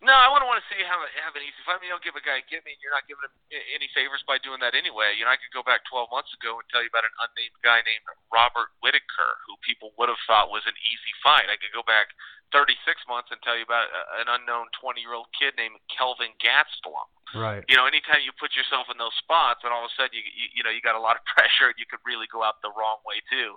No, 0.00 0.16
I 0.16 0.32
wouldn't 0.32 0.48
want 0.48 0.64
to 0.64 0.68
see 0.72 0.80
have, 0.80 1.04
have 1.28 1.36
an 1.36 1.44
easy 1.44 1.60
fight. 1.60 1.76
I 1.76 1.84
mean, 1.84 1.92
you 1.92 1.96
don't 1.96 2.00
give 2.00 2.16
a 2.16 2.24
guy 2.24 2.40
a 2.40 2.44
give 2.48 2.64
me, 2.64 2.72
you're 2.80 2.92
not 2.92 3.04
giving 3.04 3.20
him 3.20 3.36
any 3.76 3.84
favors 3.92 4.24
by 4.24 4.40
doing 4.40 4.56
that 4.64 4.72
anyway. 4.72 5.12
You 5.12 5.28
know, 5.28 5.32
I 5.32 5.36
could 5.36 5.52
go 5.52 5.60
back 5.60 5.84
12 5.92 6.08
months 6.08 6.32
ago 6.32 6.56
and 6.56 6.64
tell 6.72 6.80
you 6.80 6.88
about 6.88 7.04
an 7.04 7.12
unnamed 7.20 7.60
guy 7.60 7.84
named 7.84 8.08
Robert 8.32 8.72
Whittaker, 8.80 9.32
who 9.44 9.60
people 9.60 9.92
would 10.00 10.08
have 10.08 10.20
thought 10.24 10.48
was 10.48 10.64
an 10.64 10.76
easy 10.88 11.12
fight. 11.20 11.52
I 11.52 11.60
could 11.60 11.76
go 11.76 11.84
back 11.84 12.16
36 12.50 12.78
months 13.06 13.30
and 13.30 13.38
tell 13.42 13.54
you 13.54 13.66
about 13.66 13.86
an 14.18 14.28
unknown 14.28 14.70
20 14.78 15.00
year 15.00 15.14
old 15.14 15.30
kid 15.34 15.54
named 15.56 15.78
Kelvin 15.90 16.34
Gastelum. 16.42 17.08
Right. 17.30 17.62
You 17.70 17.78
know, 17.78 17.86
anytime 17.86 18.26
you 18.26 18.34
put 18.34 18.58
yourself 18.58 18.90
in 18.90 18.98
those 18.98 19.14
spots, 19.22 19.62
and 19.62 19.70
all 19.70 19.86
of 19.86 19.90
a 19.90 19.94
sudden 19.94 20.18
you, 20.18 20.24
you 20.26 20.46
you 20.50 20.62
know 20.66 20.74
you 20.74 20.82
got 20.82 20.98
a 20.98 21.02
lot 21.02 21.14
of 21.14 21.22
pressure, 21.34 21.70
and 21.70 21.78
you 21.78 21.86
could 21.86 22.02
really 22.02 22.26
go 22.26 22.42
out 22.42 22.58
the 22.58 22.74
wrong 22.74 22.98
way 23.06 23.22
too. 23.30 23.54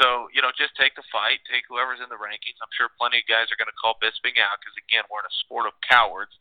So 0.00 0.32
you 0.32 0.40
know, 0.40 0.48
just 0.56 0.72
take 0.80 0.96
the 0.96 1.04
fight, 1.12 1.44
take 1.44 1.68
whoever's 1.68 2.00
in 2.00 2.08
the 2.08 2.16
rankings. 2.16 2.56
I'm 2.64 2.72
sure 2.72 2.88
plenty 2.96 3.20
of 3.20 3.28
guys 3.28 3.52
are 3.52 3.60
going 3.60 3.68
to 3.68 3.76
call 3.76 4.00
Bisping 4.00 4.40
out 4.40 4.56
because 4.64 4.72
again, 4.80 5.04
we're 5.12 5.20
in 5.20 5.28
a 5.28 5.40
sport 5.44 5.68
of 5.68 5.76
cowards, 5.84 6.32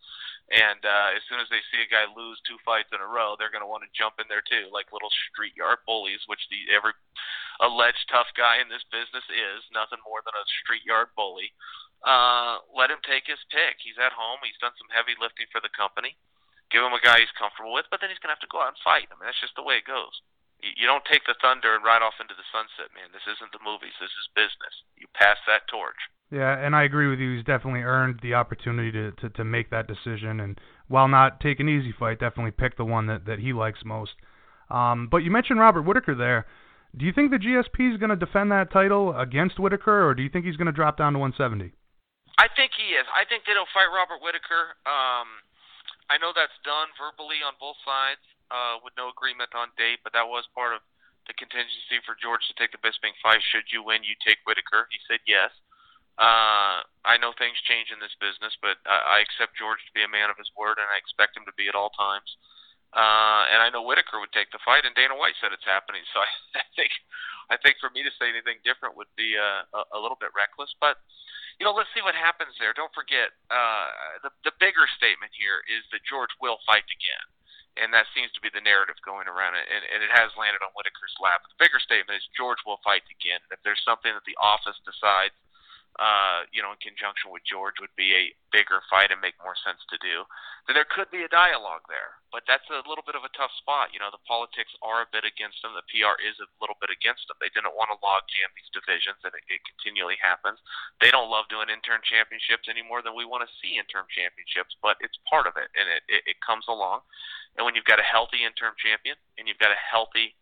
and 0.56 0.80
uh, 0.88 1.14
as 1.14 1.22
soon 1.28 1.44
as 1.44 1.52
they 1.52 1.60
see 1.68 1.84
a 1.84 1.90
guy 1.92 2.08
lose 2.10 2.40
two 2.48 2.58
fights 2.64 2.90
in 2.96 3.04
a 3.04 3.10
row, 3.12 3.36
they're 3.36 3.52
going 3.52 3.66
to 3.66 3.70
want 3.70 3.84
to 3.84 3.92
jump 3.92 4.16
in 4.18 4.32
there 4.32 4.46
too, 4.48 4.72
like 4.72 4.90
little 4.96 5.12
street 5.30 5.60
yard 5.60 5.84
bullies, 5.84 6.24
which 6.32 6.42
the 6.48 6.72
every 6.72 6.96
alleged 7.60 8.08
tough 8.08 8.32
guy 8.40 8.64
in 8.64 8.72
this 8.72 8.88
business 8.88 9.28
is 9.28 9.62
nothing 9.76 10.00
more 10.08 10.24
than 10.24 10.34
a 10.34 10.48
street 10.64 10.88
yard 10.88 11.12
bully. 11.20 11.52
Uh, 12.00 12.64
let 12.72 12.92
him 12.92 13.04
take 13.04 13.28
his 13.28 13.42
pick. 13.52 13.84
He's 13.84 14.00
at 14.00 14.16
home. 14.16 14.40
He's 14.44 14.58
done 14.64 14.76
some 14.80 14.88
heavy 14.92 15.20
lifting 15.20 15.52
for 15.52 15.60
the 15.60 15.72
company 15.72 16.16
give 16.72 16.86
him 16.86 16.94
a 16.94 17.02
guy 17.02 17.20
he's 17.20 17.34
comfortable 17.38 17.74
with, 17.74 17.90
but 17.90 18.00
then 18.00 18.10
he's 18.10 18.22
going 18.22 18.30
to 18.30 18.38
have 18.38 18.46
to 18.46 18.50
go 18.50 18.62
out 18.62 18.74
and 18.74 18.86
fight. 18.86 19.10
I 19.10 19.18
mean, 19.18 19.28
that's 19.28 19.42
just 19.42 19.58
the 19.58 19.66
way 19.66 19.82
it 19.82 19.90
goes. 19.90 20.14
You, 20.62 20.72
you 20.78 20.86
don't 20.86 21.06
take 21.10 21.26
the 21.26 21.38
thunder 21.42 21.74
and 21.74 21.84
ride 21.84 22.06
off 22.06 22.22
into 22.22 22.38
the 22.38 22.46
sunset, 22.54 22.94
man. 22.94 23.10
This 23.12 23.26
isn't 23.26 23.52
the 23.52 23.62
movies. 23.62 23.98
This 23.98 24.14
is 24.14 24.38
business. 24.38 24.74
You 24.96 25.10
pass 25.18 25.38
that 25.50 25.66
torch. 25.68 26.00
Yeah, 26.30 26.54
and 26.54 26.78
I 26.78 26.86
agree 26.86 27.10
with 27.10 27.18
you. 27.18 27.36
He's 27.36 27.46
definitely 27.46 27.82
earned 27.82 28.22
the 28.22 28.38
opportunity 28.38 28.94
to, 28.94 29.12
to, 29.18 29.34
to 29.34 29.44
make 29.44 29.74
that 29.74 29.90
decision. 29.90 30.40
And 30.40 30.62
while 30.88 31.10
not 31.10 31.42
take 31.42 31.60
an 31.60 31.70
easy 31.70 31.94
fight, 31.98 32.22
definitely 32.22 32.54
pick 32.54 32.78
the 32.78 32.86
one 32.86 33.10
that, 33.10 33.26
that 33.26 33.42
he 33.42 33.52
likes 33.52 33.82
most. 33.84 34.14
Um, 34.70 35.10
but 35.10 35.26
you 35.26 35.32
mentioned 35.34 35.60
Robert 35.60 35.82
Whittaker 35.82 36.14
there. 36.14 36.46
Do 36.96 37.06
you 37.06 37.14
think 37.14 37.30
the 37.30 37.38
GSP 37.38 37.94
is 37.94 38.00
going 38.00 38.10
to 38.10 38.16
defend 38.16 38.52
that 38.52 38.72
title 38.72 39.18
against 39.18 39.60
Whittaker, 39.60 40.08
or 40.08 40.14
do 40.14 40.22
you 40.22 40.30
think 40.30 40.46
he's 40.46 40.58
going 40.58 40.68
to 40.68 40.72
drop 40.72 40.98
down 40.98 41.14
to 41.14 41.20
170? 41.20 41.74
I 42.40 42.48
think 42.56 42.72
he 42.72 42.96
is. 42.96 43.04
I 43.12 43.28
think 43.28 43.44
they 43.44 43.52
don't 43.52 43.68
fight 43.76 43.92
Robert 43.92 44.24
Whittaker. 44.24 44.80
Um, 44.88 45.44
I 46.08 46.16
know 46.24 46.32
that's 46.32 46.56
done 46.64 46.88
verbally 46.96 47.44
on 47.44 47.60
both 47.60 47.76
sides 47.84 48.24
uh, 48.48 48.80
with 48.80 48.96
no 48.96 49.12
agreement 49.12 49.52
on 49.52 49.76
date, 49.76 50.00
but 50.08 50.16
that 50.16 50.24
was 50.24 50.48
part 50.56 50.72
of 50.72 50.80
the 51.28 51.36
contingency 51.36 52.00
for 52.08 52.16
George 52.16 52.48
to 52.48 52.56
take 52.56 52.72
the 52.72 52.80
Bisping 52.80 53.12
fight. 53.20 53.44
Should 53.52 53.68
you 53.76 53.84
win, 53.84 54.08
you 54.08 54.16
take 54.24 54.40
Whittaker. 54.48 54.88
He 54.88 55.04
said 55.04 55.20
yes. 55.28 55.52
Uh, 56.16 56.80
I 57.04 57.20
know 57.20 57.36
things 57.36 57.60
change 57.68 57.92
in 57.92 58.00
this 58.00 58.16
business, 58.24 58.56
but 58.64 58.80
I, 58.88 59.20
I 59.20 59.28
accept 59.28 59.60
George 59.60 59.84
to 59.84 59.92
be 59.92 60.08
a 60.08 60.12
man 60.12 60.32
of 60.32 60.40
his 60.40 60.52
word, 60.56 60.80
and 60.80 60.88
I 60.88 60.96
expect 60.96 61.36
him 61.36 61.44
to 61.44 61.56
be 61.60 61.68
at 61.68 61.76
all 61.76 61.92
times. 61.92 62.28
Uh, 62.96 63.52
and 63.52 63.60
I 63.60 63.68
know 63.68 63.84
Whittaker 63.84 64.18
would 64.24 64.32
take 64.32 64.50
the 64.56 64.64
fight, 64.64 64.88
and 64.88 64.96
Dana 64.96 65.14
White 65.14 65.36
said 65.44 65.52
it's 65.52 65.68
happening. 65.68 66.02
So 66.16 66.24
I, 66.24 66.30
I 66.64 66.68
think, 66.80 66.92
I 67.52 67.56
think 67.60 67.84
for 67.84 67.92
me 67.92 68.00
to 68.08 68.12
say 68.16 68.32
anything 68.32 68.64
different 68.64 68.96
would 68.96 69.12
be 69.20 69.36
uh, 69.36 69.68
a, 69.76 69.82
a 69.96 70.00
little 70.00 70.18
bit 70.18 70.32
reckless. 70.32 70.72
But 70.80 70.98
you 71.60 71.68
know, 71.68 71.76
let's 71.76 71.92
see 71.92 72.00
what 72.00 72.16
happens 72.16 72.56
there. 72.56 72.72
Don't 72.72 72.96
forget, 72.96 73.36
uh, 73.52 74.24
the 74.24 74.32
the 74.48 74.56
bigger 74.64 74.88
statement 74.96 75.36
here 75.36 75.60
is 75.68 75.84
that 75.92 76.00
George 76.08 76.32
will 76.40 76.58
fight 76.64 76.88
again, 76.88 77.26
and 77.84 77.92
that 77.92 78.08
seems 78.16 78.32
to 78.32 78.42
be 78.42 78.48
the 78.48 78.64
narrative 78.64 78.96
going 79.04 79.28
around, 79.28 79.60
and, 79.60 79.84
and 79.92 80.00
it 80.00 80.12
has 80.16 80.32
landed 80.40 80.64
on 80.64 80.72
Whittaker's 80.72 81.16
lap. 81.20 81.44
The 81.44 81.60
bigger 81.60 81.84
statement 81.84 82.16
is 82.16 82.26
George 82.32 82.64
will 82.64 82.80
fight 82.80 83.04
again. 83.12 83.44
If 83.52 83.60
there's 83.68 83.84
something 83.84 84.16
that 84.16 84.24
the 84.24 84.40
office 84.40 84.80
decides 84.88 85.36
uh, 85.98 86.46
you 86.54 86.62
know, 86.62 86.72
in 86.72 86.80
conjunction 86.80 87.34
with 87.34 87.42
George 87.44 87.82
would 87.82 87.94
be 87.98 88.14
a 88.14 88.32
bigger 88.54 88.80
fight 88.88 89.10
and 89.10 89.20
make 89.20 89.36
more 89.42 89.58
sense 89.58 89.82
to 89.90 89.98
do, 90.00 90.24
then 90.70 90.78
there 90.78 90.88
could 90.88 91.10
be 91.10 91.26
a 91.26 91.32
dialogue 91.32 91.84
there. 91.90 92.22
But 92.30 92.46
that's 92.46 92.66
a 92.70 92.86
little 92.86 93.02
bit 93.02 93.18
of 93.18 93.26
a 93.26 93.34
tough 93.34 93.50
spot. 93.58 93.90
You 93.90 94.00
know, 94.00 94.14
the 94.14 94.22
politics 94.30 94.70
are 94.86 95.02
a 95.02 95.10
bit 95.10 95.26
against 95.26 95.60
them. 95.66 95.74
The 95.74 95.84
PR 95.90 96.16
is 96.22 96.38
a 96.38 96.48
little 96.62 96.78
bit 96.78 96.94
against 96.94 97.26
them. 97.26 97.42
They 97.42 97.50
didn't 97.52 97.74
want 97.74 97.90
to 97.90 97.98
log 98.06 98.24
jam 98.30 98.54
these 98.54 98.70
divisions, 98.70 99.18
and 99.26 99.34
it, 99.34 99.44
it 99.50 99.66
continually 99.66 100.16
happens. 100.22 100.62
They 101.02 101.10
don't 101.10 101.34
love 101.34 101.50
doing 101.50 101.74
interim 101.74 102.06
championships 102.06 102.70
any 102.70 102.86
more 102.86 103.02
than 103.02 103.18
we 103.18 103.26
want 103.26 103.44
to 103.44 103.52
see 103.58 103.82
interim 103.82 104.08
championships, 104.14 104.78
but 104.80 105.02
it's 105.02 105.18
part 105.26 105.50
of 105.50 105.58
it, 105.58 105.74
and 105.74 105.90
it, 105.90 106.06
it, 106.06 106.38
it 106.38 106.38
comes 106.46 106.70
along. 106.70 107.02
And 107.58 107.66
when 107.66 107.74
you've 107.74 107.90
got 107.90 108.00
a 108.00 108.08
healthy 108.08 108.46
interim 108.46 108.78
champion 108.80 109.20
and 109.36 109.50
you've 109.50 109.60
got 109.60 109.74
a 109.74 109.82
healthy 109.82 110.38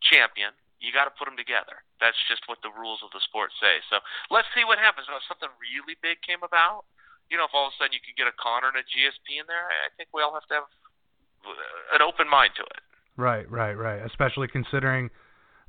champion, 0.00 0.54
you 0.82 0.90
got 0.90 1.06
to 1.06 1.14
put 1.14 1.30
them 1.30 1.38
together. 1.38 1.86
That's 2.02 2.18
just 2.26 2.42
what 2.50 2.58
the 2.66 2.74
rules 2.74 2.98
of 3.06 3.14
the 3.14 3.22
sport 3.22 3.54
say. 3.62 3.78
So 3.86 4.02
let's 4.34 4.50
see 4.50 4.66
what 4.66 4.82
happens. 4.82 5.06
If 5.06 5.22
something 5.30 5.48
really 5.62 5.94
big 6.02 6.18
came 6.26 6.42
about, 6.42 6.90
you 7.30 7.38
know, 7.38 7.46
if 7.46 7.54
all 7.54 7.70
of 7.70 7.72
a 7.72 7.76
sudden 7.78 7.94
you 7.94 8.02
could 8.02 8.18
get 8.18 8.26
a 8.26 8.34
Conor 8.34 8.74
and 8.74 8.82
a 8.82 8.84
GSP 8.84 9.38
in 9.38 9.46
there, 9.46 9.70
I 9.70 9.94
think 9.94 10.10
we 10.10 10.20
all 10.20 10.34
have 10.34 10.44
to 10.50 10.54
have 10.58 10.68
an 11.94 12.02
open 12.02 12.26
mind 12.26 12.58
to 12.58 12.66
it. 12.66 12.82
Right, 13.14 13.46
right, 13.46 13.78
right. 13.78 14.02
Especially 14.02 14.50
considering 14.50 15.08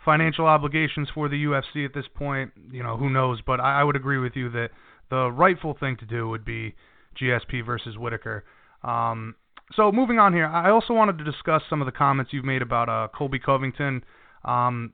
financial 0.03 0.49
obligations 0.49 1.07
for 1.14 1.30
the 1.30 1.45
UFC 1.45 1.85
at 1.85 1.94
this 1.94 2.10
point. 2.10 2.52
You 2.73 2.81
know, 2.81 2.98
who 2.98 3.10
knows? 3.10 3.40
But 3.45 3.61
I, 3.61 3.81
I 3.81 3.84
would 3.85 3.95
agree 3.95 4.18
with 4.18 4.35
you 4.35 4.49
that 4.52 4.69
the 5.10 5.31
rightful 5.31 5.77
thing 5.80 5.95
to 5.98 6.06
do 6.06 6.27
would 6.27 6.44
be 6.44 6.73
GSP 7.22 7.65
versus 7.65 7.98
Whittaker. 7.98 8.44
Um, 8.84 9.35
so 9.76 9.91
moving 9.91 10.19
on 10.19 10.34
here, 10.34 10.48
I 10.48 10.69
also 10.69 10.94
wanted 10.94 11.18
to 11.19 11.23
discuss 11.23 11.61
some 11.69 11.81
of 11.81 11.85
the 11.85 11.91
comments 11.91 12.34
you've 12.34 12.45
made 12.45 12.61
about 12.61 12.90
uh, 12.90 13.07
Colby 13.15 13.40
Covington. 13.40 14.03
Um, 14.45 14.93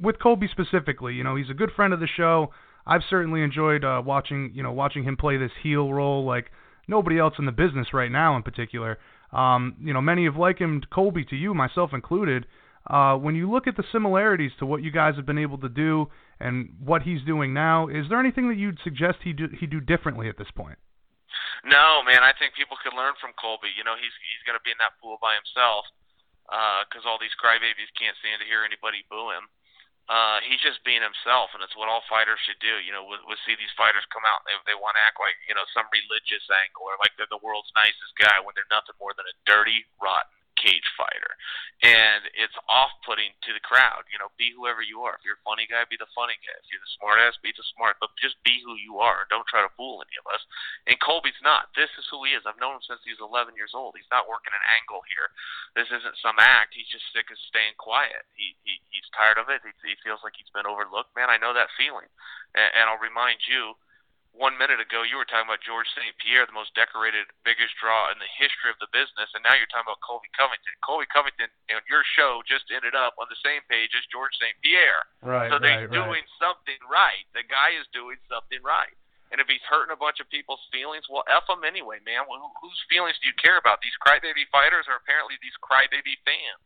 with 0.00 0.18
Colby 0.20 0.48
specifically, 0.50 1.14
you 1.14 1.24
know, 1.24 1.36
he's 1.36 1.50
a 1.50 1.54
good 1.54 1.70
friend 1.74 1.92
of 1.92 2.00
the 2.00 2.08
show. 2.16 2.50
I've 2.86 3.02
certainly 3.08 3.42
enjoyed 3.42 3.84
uh, 3.84 4.02
watching, 4.04 4.52
you 4.54 4.62
know, 4.62 4.72
watching 4.72 5.04
him 5.04 5.16
play 5.16 5.36
this 5.36 5.52
heel 5.62 5.92
role 5.92 6.24
like 6.24 6.50
nobody 6.88 7.18
else 7.18 7.34
in 7.38 7.46
the 7.46 7.52
business 7.52 7.88
right 7.94 8.10
now, 8.10 8.36
in 8.36 8.42
particular. 8.42 8.98
Um, 9.32 9.76
you 9.80 9.92
know, 9.92 10.00
many 10.00 10.24
have 10.24 10.36
likened 10.36 10.90
Colby 10.90 11.24
to 11.26 11.36
you, 11.36 11.54
myself 11.54 11.90
included. 11.92 12.46
Uh, 12.86 13.16
when 13.16 13.34
you 13.34 13.50
look 13.50 13.66
at 13.66 13.76
the 13.76 13.84
similarities 13.90 14.52
to 14.58 14.66
what 14.66 14.82
you 14.82 14.92
guys 14.92 15.16
have 15.16 15.24
been 15.24 15.40
able 15.40 15.56
to 15.56 15.70
do 15.70 16.06
and 16.38 16.68
what 16.84 17.02
he's 17.02 17.24
doing 17.24 17.54
now, 17.54 17.88
is 17.88 18.04
there 18.10 18.20
anything 18.20 18.48
that 18.48 18.60
you'd 18.60 18.78
suggest 18.84 19.24
he 19.24 19.32
do 19.32 19.48
he 19.58 19.66
do 19.66 19.80
differently 19.80 20.28
at 20.28 20.36
this 20.36 20.52
point? 20.54 20.76
No, 21.64 22.04
man. 22.04 22.20
I 22.20 22.36
think 22.36 22.52
people 22.52 22.76
could 22.84 22.92
learn 22.92 23.16
from 23.16 23.32
Colby. 23.40 23.72
You 23.72 23.88
know, 23.88 23.96
he's 23.96 24.12
he's 24.20 24.44
going 24.44 24.60
to 24.60 24.62
be 24.62 24.68
in 24.68 24.76
that 24.84 25.00
pool 25.00 25.16
by 25.16 25.32
himself 25.32 25.88
because 26.48 27.04
uh, 27.04 27.08
all 27.08 27.20
these 27.20 27.34
crybabies 27.40 27.92
can't 27.96 28.16
stand 28.20 28.40
to 28.40 28.48
hear 28.48 28.62
anybody 28.62 29.04
boo 29.08 29.32
him. 29.32 29.48
Uh, 30.04 30.36
he's 30.44 30.60
just 30.60 30.84
being 30.84 31.00
himself, 31.00 31.56
and 31.56 31.64
it's 31.64 31.72
what 31.80 31.88
all 31.88 32.04
fighters 32.12 32.36
should 32.44 32.60
do. 32.60 32.76
You 32.84 32.92
know, 32.92 33.08
we, 33.08 33.16
we 33.24 33.40
see 33.48 33.56
these 33.56 33.72
fighters 33.72 34.04
come 34.12 34.20
out, 34.28 34.44
they, 34.44 34.52
they 34.68 34.76
want 34.76 35.00
to 35.00 35.04
act 35.04 35.16
like 35.16 35.40
you 35.48 35.56
know 35.56 35.64
some 35.72 35.88
religious 35.88 36.44
angle 36.52 36.84
or 36.84 37.00
like 37.00 37.16
they're 37.16 37.30
the 37.32 37.40
world's 37.40 37.72
nicest 37.72 38.12
guy 38.20 38.36
when 38.44 38.52
they're 38.52 38.68
nothing 38.68 38.96
more 39.00 39.16
than 39.16 39.24
a 39.24 39.34
dirty, 39.48 39.88
rotten 39.96 40.43
cage 40.56 40.86
fighter. 40.96 41.32
And 41.84 42.24
it's 42.32 42.56
off 42.70 42.94
putting 43.04 43.34
to 43.44 43.50
the 43.52 43.60
crowd. 43.60 44.08
You 44.08 44.16
know, 44.16 44.32
be 44.40 44.54
whoever 44.56 44.80
you 44.80 45.04
are. 45.04 45.18
If 45.18 45.26
you're 45.26 45.36
a 45.36 45.48
funny 45.48 45.68
guy, 45.68 45.84
be 45.84 46.00
the 46.00 46.10
funny 46.16 46.38
guy. 46.40 46.56
If 46.56 46.70
you're 46.72 46.80
the 46.80 46.96
smart 46.96 47.20
ass, 47.20 47.36
be 47.44 47.52
the 47.52 47.66
smart. 47.76 48.00
But 48.00 48.16
just 48.16 48.40
be 48.40 48.62
who 48.64 48.78
you 48.78 49.02
are. 49.02 49.28
Don't 49.28 49.46
try 49.46 49.60
to 49.60 49.72
fool 49.76 50.00
any 50.00 50.16
of 50.16 50.26
us. 50.32 50.40
And 50.88 50.96
Colby's 51.02 51.36
not. 51.44 51.74
This 51.76 51.92
is 52.00 52.08
who 52.08 52.24
he 52.24 52.32
is. 52.32 52.46
I've 52.48 52.58
known 52.62 52.80
him 52.80 52.86
since 52.88 53.04
he 53.04 53.12
was 53.12 53.20
11 53.20 53.52
years 53.58 53.76
old. 53.76 53.98
He's 53.98 54.08
not 54.08 54.30
working 54.30 54.54
an 54.56 54.64
angle 54.80 55.04
here. 55.12 55.28
This 55.76 55.90
isn't 55.92 56.24
some 56.24 56.40
act. 56.40 56.72
He's 56.72 56.88
just 56.88 57.04
sick 57.12 57.28
of 57.28 57.38
staying 57.50 57.76
quiet. 57.76 58.24
He, 58.32 58.56
he 58.64 58.80
he's 58.88 59.08
tired 59.12 59.36
of 59.36 59.52
it. 59.52 59.60
He, 59.60 59.74
he 59.84 59.94
feels 60.00 60.24
like 60.24 60.38
he's 60.38 60.50
been 60.56 60.68
overlooked. 60.68 61.12
Man, 61.12 61.28
I 61.28 61.36
know 61.36 61.52
that 61.52 61.74
feeling. 61.76 62.08
And, 62.56 62.70
and 62.80 62.84
I'll 62.88 63.02
remind 63.02 63.44
you 63.44 63.76
one 64.34 64.58
minute 64.58 64.82
ago 64.82 65.06
you 65.06 65.14
were 65.14 65.26
talking 65.26 65.46
about 65.46 65.62
George 65.62 65.86
St. 65.94 66.10
Pierre, 66.18 66.42
the 66.42 66.54
most 66.54 66.74
decorated, 66.74 67.30
biggest 67.46 67.78
draw 67.78 68.10
in 68.10 68.18
the 68.18 68.26
history 68.34 68.66
of 68.66 68.78
the 68.82 68.90
business, 68.90 69.30
and 69.32 69.46
now 69.46 69.54
you're 69.54 69.70
talking 69.70 69.86
about 69.86 70.02
Colby 70.02 70.28
Covington. 70.34 70.74
Colby 70.82 71.06
Covington, 71.06 71.48
you 71.70 71.78
know, 71.78 71.82
your 71.86 72.02
show 72.18 72.42
just 72.42 72.66
ended 72.74 72.98
up 72.98 73.14
on 73.16 73.30
the 73.30 73.38
same 73.46 73.62
page 73.70 73.94
as 73.94 74.02
George 74.10 74.34
St. 74.42 74.58
Pierre. 74.58 75.06
Right, 75.22 75.48
so 75.48 75.62
they're 75.62 75.86
right, 75.86 75.94
doing 75.94 76.26
right. 76.26 76.42
something 76.42 76.78
right. 76.90 77.24
The 77.32 77.46
guy 77.46 77.78
is 77.78 77.86
doing 77.94 78.18
something 78.26 78.58
right. 78.66 78.92
And 79.30 79.38
if 79.42 79.50
he's 79.50 79.62
hurting 79.66 79.94
a 79.94 79.98
bunch 79.98 80.18
of 80.18 80.30
people's 80.30 80.62
feelings, 80.70 81.06
well, 81.10 81.26
F 81.30 81.46
them 81.50 81.66
anyway, 81.66 81.98
man. 82.02 82.26
Well, 82.26 82.38
who, 82.38 82.50
whose 82.62 82.78
feelings 82.90 83.18
do 83.22 83.30
you 83.30 83.34
care 83.38 83.58
about? 83.58 83.82
These 83.82 83.96
crybaby 83.98 84.46
fighters 84.50 84.86
or 84.86 84.98
apparently 84.98 85.38
these 85.42 85.54
crybaby 85.58 86.18
fans? 86.22 86.62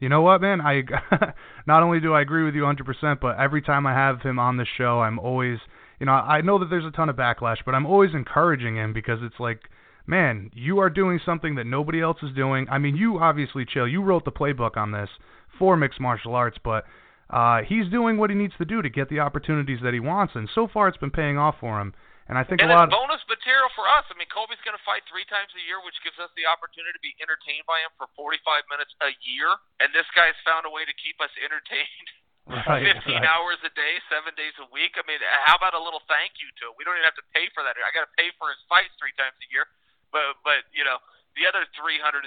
You 0.00 0.08
know 0.08 0.20
what, 0.20 0.40
man? 0.40 0.60
I 0.60 0.84
not 1.68 1.84
only 1.84 2.00
do 2.00 2.12
I 2.12 2.24
agree 2.24 2.44
with 2.44 2.56
you 2.56 2.64
100%, 2.64 2.84
but 3.20 3.36
every 3.36 3.60
time 3.60 3.84
I 3.84 3.92
have 3.92 4.20
him 4.20 4.40
on 4.40 4.56
the 4.56 4.66
show, 4.80 5.04
I'm 5.04 5.20
always– 5.20 5.60
you 6.00 6.06
know, 6.06 6.12
I 6.12 6.40
know 6.40 6.58
that 6.58 6.70
there's 6.70 6.86
a 6.86 6.90
ton 6.90 7.10
of 7.10 7.16
backlash, 7.16 7.58
but 7.64 7.74
I'm 7.74 7.84
always 7.84 8.14
encouraging 8.14 8.76
him 8.76 8.92
because 8.92 9.20
it's 9.22 9.38
like, 9.38 9.68
man, 10.06 10.50
you 10.54 10.80
are 10.80 10.88
doing 10.88 11.20
something 11.24 11.54
that 11.56 11.66
nobody 11.68 12.00
else 12.00 12.16
is 12.22 12.32
doing. 12.34 12.66
I 12.72 12.78
mean, 12.78 12.96
you 12.96 13.20
obviously, 13.20 13.66
Chael, 13.66 13.90
you 13.90 14.02
wrote 14.02 14.24
the 14.24 14.32
playbook 14.32 14.76
on 14.80 14.92
this 14.92 15.10
for 15.58 15.76
mixed 15.76 16.00
martial 16.00 16.34
arts, 16.34 16.56
but 16.64 16.88
uh, 17.28 17.60
he's 17.68 17.86
doing 17.92 18.16
what 18.16 18.30
he 18.30 18.34
needs 18.34 18.54
to 18.56 18.64
do 18.64 18.80
to 18.80 18.88
get 18.88 19.12
the 19.12 19.20
opportunities 19.20 19.78
that 19.84 19.92
he 19.92 20.00
wants, 20.00 20.32
and 20.34 20.48
so 20.54 20.66
far 20.66 20.88
it's 20.88 20.96
been 20.96 21.12
paying 21.12 21.36
off 21.36 21.56
for 21.60 21.78
him. 21.78 21.92
And 22.30 22.38
I 22.38 22.46
think 22.46 22.62
and 22.62 22.70
a 22.70 22.78
lot. 22.78 22.86
it's 22.86 22.94
bonus 22.94 23.26
material 23.26 23.66
for 23.74 23.90
us. 23.90 24.06
I 24.06 24.14
mean, 24.14 24.30
Colby's 24.30 24.62
going 24.62 24.78
to 24.78 24.86
fight 24.86 25.02
three 25.10 25.26
times 25.26 25.50
a 25.58 25.62
year, 25.66 25.82
which 25.82 25.98
gives 26.06 26.14
us 26.22 26.30
the 26.38 26.46
opportunity 26.46 26.94
to 26.94 27.02
be 27.02 27.10
entertained 27.18 27.66
by 27.66 27.82
him 27.82 27.90
for 27.98 28.06
45 28.14 28.38
minutes 28.70 28.94
a 29.02 29.10
year. 29.26 29.50
And 29.82 29.90
this 29.90 30.06
guy's 30.14 30.38
found 30.46 30.62
a 30.62 30.70
way 30.70 30.86
to 30.86 30.94
keep 30.94 31.18
us 31.18 31.34
entertained 31.46 32.08
Right, 32.50 32.82
15 32.82 33.14
right. 33.14 33.22
hours 33.22 33.62
a 33.62 33.70
day, 33.78 34.02
seven 34.10 34.34
days 34.34 34.54
a 34.58 34.66
week. 34.74 34.98
I 34.98 35.06
mean, 35.06 35.22
how 35.46 35.54
about 35.54 35.78
a 35.78 35.82
little 35.82 36.02
thank 36.10 36.42
you 36.42 36.50
to 36.58 36.62
him? 36.70 36.74
We 36.74 36.82
don't 36.82 36.98
even 36.98 37.06
have 37.06 37.18
to 37.22 37.28
pay 37.30 37.46
for 37.54 37.62
that. 37.62 37.78
I 37.78 37.94
got 37.94 38.10
to 38.10 38.14
pay 38.18 38.34
for 38.42 38.50
his 38.50 38.58
fights 38.66 38.90
three 38.98 39.14
times 39.14 39.38
a 39.38 39.48
year, 39.54 39.70
but 40.10 40.42
but 40.42 40.66
you 40.74 40.82
know 40.82 40.98
the 41.38 41.46
other 41.46 41.62
362 41.78 42.26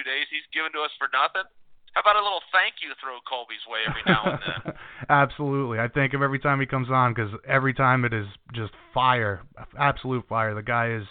days 0.00 0.26
he's 0.32 0.48
given 0.56 0.72
to 0.72 0.80
us 0.80 0.92
for 0.96 1.12
nothing. 1.12 1.44
How 1.92 2.00
about 2.00 2.16
a 2.16 2.22
little 2.22 2.40
thank 2.52 2.74
you 2.80 2.94
throw 3.02 3.18
Colby's 3.26 3.66
way 3.66 3.80
every 3.82 4.02
now 4.06 4.22
and 4.24 4.40
then? 4.40 4.74
Absolutely. 5.08 5.78
I 5.80 5.88
think 5.88 6.14
of 6.14 6.22
every 6.22 6.38
time 6.38 6.60
he 6.60 6.66
comes 6.66 6.88
on 6.88 7.12
because 7.12 7.32
every 7.46 7.74
time 7.74 8.04
it 8.04 8.14
is 8.14 8.26
just 8.54 8.72
fire, 8.94 9.42
absolute 9.78 10.26
fire. 10.28 10.54
The 10.54 10.62
guy 10.62 10.94
is 10.94 11.02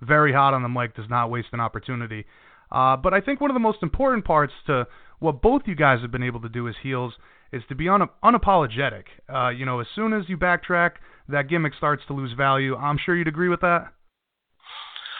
very 0.00 0.32
hot 0.32 0.54
on 0.54 0.62
the 0.62 0.68
mic, 0.68 0.94
does 0.94 1.10
not 1.10 1.30
waste 1.30 1.48
an 1.52 1.60
opportunity. 1.60 2.24
Uh, 2.70 2.96
but 2.96 3.12
I 3.14 3.20
think 3.20 3.40
one 3.40 3.50
of 3.50 3.54
the 3.54 3.60
most 3.60 3.82
important 3.82 4.24
parts 4.24 4.52
to 4.66 4.86
what 5.18 5.42
both 5.42 5.62
you 5.66 5.74
guys 5.74 6.00
have 6.02 6.12
been 6.12 6.22
able 6.22 6.40
to 6.42 6.48
do 6.48 6.68
as 6.68 6.74
heels 6.82 7.14
is 7.52 7.62
to 7.68 7.74
be 7.74 7.88
un- 7.88 8.08
unapologetic. 8.22 9.04
Uh, 9.28 9.48
you 9.48 9.64
know, 9.64 9.80
as 9.80 9.86
soon 9.94 10.12
as 10.12 10.28
you 10.28 10.36
backtrack, 10.36 11.00
that 11.28 11.48
gimmick 11.48 11.74
starts 11.74 12.02
to 12.08 12.12
lose 12.12 12.32
value. 12.32 12.76
I'm 12.76 12.98
sure 12.98 13.16
you'd 13.16 13.28
agree 13.28 13.48
with 13.48 13.60
that. 13.60 13.92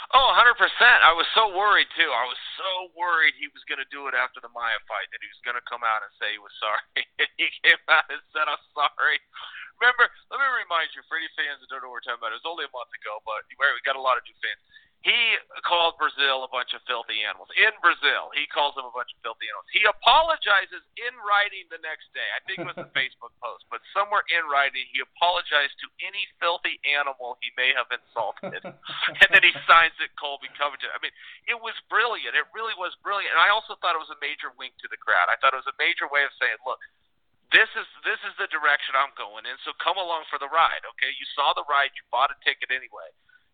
Oh, 0.08 0.32
100%. 0.32 0.56
I 1.04 1.12
was 1.12 1.28
so 1.36 1.52
worried, 1.52 1.88
too. 1.92 2.08
I 2.08 2.24
was 2.24 2.40
so 2.56 2.88
worried 2.96 3.36
he 3.36 3.52
was 3.52 3.60
going 3.68 3.76
to 3.76 3.88
do 3.92 4.08
it 4.08 4.16
after 4.16 4.40
the 4.40 4.48
Maya 4.56 4.80
fight, 4.88 5.04
that 5.12 5.20
he 5.20 5.28
was 5.28 5.40
going 5.44 5.60
to 5.60 5.64
come 5.68 5.84
out 5.84 6.00
and 6.00 6.08
say 6.16 6.32
he 6.32 6.40
was 6.40 6.52
sorry. 6.56 7.04
he 7.36 7.52
came 7.60 7.82
out 7.92 8.08
and 8.08 8.16
said, 8.32 8.48
I'm 8.48 8.64
sorry. 8.72 9.20
Remember, 9.76 10.08
let 10.32 10.40
me 10.40 10.48
remind 10.64 10.96
you, 10.96 11.04
for 11.12 11.20
any 11.20 11.28
fans 11.36 11.60
that 11.60 11.68
don't 11.68 11.84
know 11.84 11.92
what 11.92 12.00
we're 12.00 12.08
talking 12.08 12.24
about, 12.24 12.32
it 12.32 12.40
was 12.40 12.48
only 12.48 12.64
a 12.64 12.72
month 12.72 12.88
ago, 12.96 13.20
but 13.28 13.44
we 13.52 13.54
got 13.84 14.00
a 14.00 14.02
lot 14.02 14.16
of 14.16 14.24
new 14.24 14.34
fans. 14.40 14.64
He 15.08 15.40
called 15.64 15.96
Brazil 15.96 16.44
a 16.44 16.52
bunch 16.52 16.76
of 16.76 16.84
filthy 16.84 17.24
animals. 17.24 17.48
In 17.56 17.72
Brazil, 17.80 18.28
he 18.36 18.44
calls 18.44 18.76
them 18.76 18.84
a 18.84 18.92
bunch 18.92 19.08
of 19.16 19.18
filthy 19.24 19.48
animals. 19.48 19.64
He 19.72 19.80
apologizes 19.88 20.84
in 21.00 21.16
writing 21.24 21.64
the 21.72 21.80
next 21.80 22.12
day. 22.12 22.28
I 22.36 22.44
think 22.44 22.60
it 22.60 22.68
was 22.68 22.76
a 22.76 22.92
Facebook 22.98 23.32
post, 23.40 23.64
but 23.72 23.80
somewhere 23.96 24.20
in 24.28 24.44
writing, 24.52 24.84
he 24.92 25.00
apologized 25.00 25.80
to 25.80 25.88
any 26.04 26.28
filthy 26.36 26.76
animal 26.84 27.40
he 27.40 27.48
may 27.56 27.72
have 27.72 27.88
insulted. 27.88 28.60
and 29.24 29.28
then 29.32 29.40
he 29.40 29.56
signs 29.64 29.96
it 29.96 30.12
Colby 30.20 30.52
Covington. 30.60 30.92
I 30.92 31.00
mean, 31.00 31.14
it 31.48 31.56
was 31.56 31.72
brilliant. 31.88 32.36
It 32.36 32.44
really 32.52 32.76
was 32.76 32.92
brilliant. 33.00 33.32
And 33.32 33.40
I 33.40 33.48
also 33.48 33.80
thought 33.80 33.96
it 33.96 34.04
was 34.04 34.12
a 34.12 34.20
major 34.20 34.52
wink 34.60 34.76
to 34.84 34.92
the 34.92 35.00
crowd. 35.00 35.32
I 35.32 35.40
thought 35.40 35.56
it 35.56 35.62
was 35.64 35.72
a 35.72 35.80
major 35.80 36.04
way 36.12 36.28
of 36.28 36.36
saying, 36.36 36.60
look, 36.68 36.84
this 37.48 37.72
is 37.80 37.88
this 38.04 38.20
is 38.28 38.36
the 38.36 38.44
direction 38.52 38.92
I'm 38.92 39.16
going 39.16 39.48
in, 39.48 39.56
so 39.64 39.72
come 39.80 39.96
along 39.96 40.28
for 40.28 40.36
the 40.36 40.52
ride, 40.52 40.84
okay? 40.84 41.08
You 41.16 41.24
saw 41.32 41.56
the 41.56 41.64
ride, 41.64 41.96
you 41.96 42.04
bought 42.12 42.28
a 42.28 42.36
ticket 42.44 42.68
anyway 42.68 43.08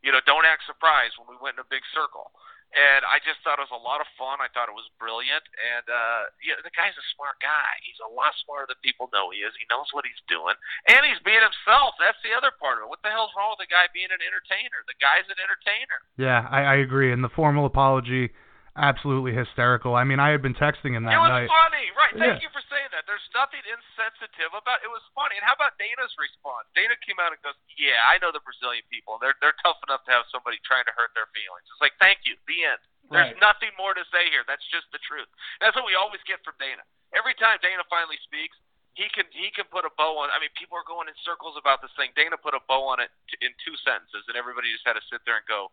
you 0.04 0.12
know, 0.12 0.20
don't 0.28 0.44
act 0.44 0.68
surprised 0.68 1.16
when 1.16 1.32
we 1.32 1.40
went 1.40 1.56
in 1.56 1.64
a 1.64 1.72
big 1.72 1.82
circle. 1.96 2.28
And 2.74 3.06
I 3.06 3.22
just 3.22 3.38
thought 3.46 3.62
it 3.62 3.70
was 3.70 3.78
a 3.78 3.86
lot 3.86 4.02
of 4.02 4.10
fun. 4.18 4.42
I 4.42 4.50
thought 4.50 4.66
it 4.66 4.74
was 4.74 4.90
brilliant. 4.98 5.46
And 5.56 5.86
uh 5.86 6.22
yeah, 6.42 6.58
the 6.58 6.74
guy's 6.74 6.98
a 6.98 7.06
smart 7.14 7.38
guy. 7.38 7.70
He's 7.86 8.02
a 8.02 8.10
lot 8.10 8.34
smarter 8.42 8.66
than 8.66 8.82
people 8.82 9.06
know 9.14 9.30
he 9.30 9.46
is. 9.46 9.54
He 9.54 9.64
knows 9.70 9.86
what 9.94 10.02
he's 10.02 10.18
doing. 10.26 10.58
And 10.90 11.06
he's 11.06 11.22
being 11.22 11.40
himself. 11.40 11.94
That's 12.02 12.18
the 12.26 12.34
other 12.34 12.50
part 12.58 12.82
of 12.82 12.86
it. 12.86 12.90
What 12.90 12.98
the 13.06 13.14
hell's 13.14 13.30
wrong 13.38 13.54
with 13.54 13.62
the 13.62 13.70
guy 13.70 13.86
being 13.94 14.10
an 14.10 14.18
entertainer? 14.18 14.82
The 14.90 14.98
guy's 14.98 15.24
an 15.30 15.38
entertainer. 15.38 16.02
Yeah, 16.18 16.50
I, 16.50 16.74
I 16.74 16.76
agree. 16.82 17.14
And 17.14 17.22
the 17.22 17.30
formal 17.30 17.62
apology, 17.62 18.34
absolutely 18.76 19.32
hysterical. 19.32 19.94
I 19.94 20.02
mean, 20.04 20.18
I 20.18 20.30
had 20.34 20.42
been 20.42 20.54
texting 20.54 20.94
him 20.98 21.06
that 21.06 21.14
night. 21.14 21.18
it 21.18 21.22
was 21.22 21.34
night. 21.46 21.50
funny, 21.50 21.86
right? 21.94 22.14
Thank 22.18 22.42
Yeah. 22.42 22.46
you 22.46 22.50
for 22.50 22.62
saying 22.70 22.90
that. 22.90 23.06
There's 23.06 23.24
nothing 23.34 23.62
insensitive 23.66 24.52
about 24.54 24.82
it. 24.82 24.90
Was 24.90 25.02
funny. 25.14 25.36
And 25.38 25.44
how 25.46 25.54
about 25.54 25.78
Dana's 25.78 26.14
response? 26.18 26.66
Dana 26.74 26.96
came 27.06 27.18
out 27.22 27.32
and 27.32 27.40
goes, 27.42 27.54
"Yeah, 27.78 28.02
I 28.06 28.18
know 28.18 28.30
the 28.32 28.40
Brazilian 28.40 28.82
people. 28.90 29.18
They're 29.18 29.34
they're 29.40 29.56
tough 29.62 29.78
enough 29.86 30.04
to 30.04 30.10
have 30.12 30.26
somebody 30.30 30.58
trying 30.66 30.84
to 30.86 30.92
hurt 30.98 31.14
their 31.14 31.26
feelings." 31.34 31.66
It's 31.70 31.80
like, 31.80 31.94
thank 31.98 32.20
you. 32.26 32.36
The 32.46 32.64
end. 32.64 32.80
There's 33.10 33.32
Right. 33.32 33.40
nothing 33.40 33.70
more 33.76 33.94
to 33.94 34.04
say 34.10 34.30
here. 34.30 34.44
That's 34.44 34.64
just 34.68 34.90
the 34.90 34.98
truth. 34.98 35.28
That's 35.60 35.76
what 35.76 35.84
we 35.86 35.94
always 35.94 36.22
get 36.24 36.42
from 36.42 36.54
Dana. 36.58 36.82
Every 37.12 37.34
time 37.34 37.58
Dana 37.62 37.84
finally 37.90 38.16
speaks, 38.18 38.56
he 38.94 39.08
can 39.10 39.26
he 39.30 39.50
can 39.50 39.66
put 39.66 39.84
a 39.84 39.90
bow 39.90 40.18
on. 40.18 40.30
I 40.30 40.38
mean, 40.38 40.50
people 40.54 40.78
are 40.78 40.84
going 40.84 41.08
in 41.08 41.14
circles 41.22 41.56
about 41.56 41.82
this 41.82 41.92
thing. 41.94 42.12
Dana 42.16 42.36
put 42.38 42.54
a 42.54 42.60
bow 42.66 42.86
on 42.88 42.98
it 43.00 43.10
t- 43.28 43.38
in 43.44 43.54
two 43.64 43.76
sentences, 43.78 44.26
and 44.28 44.36
everybody 44.36 44.72
just 44.72 44.86
had 44.86 44.94
to 44.94 45.02
sit 45.10 45.24
there 45.26 45.36
and 45.36 45.46
go, 45.46 45.70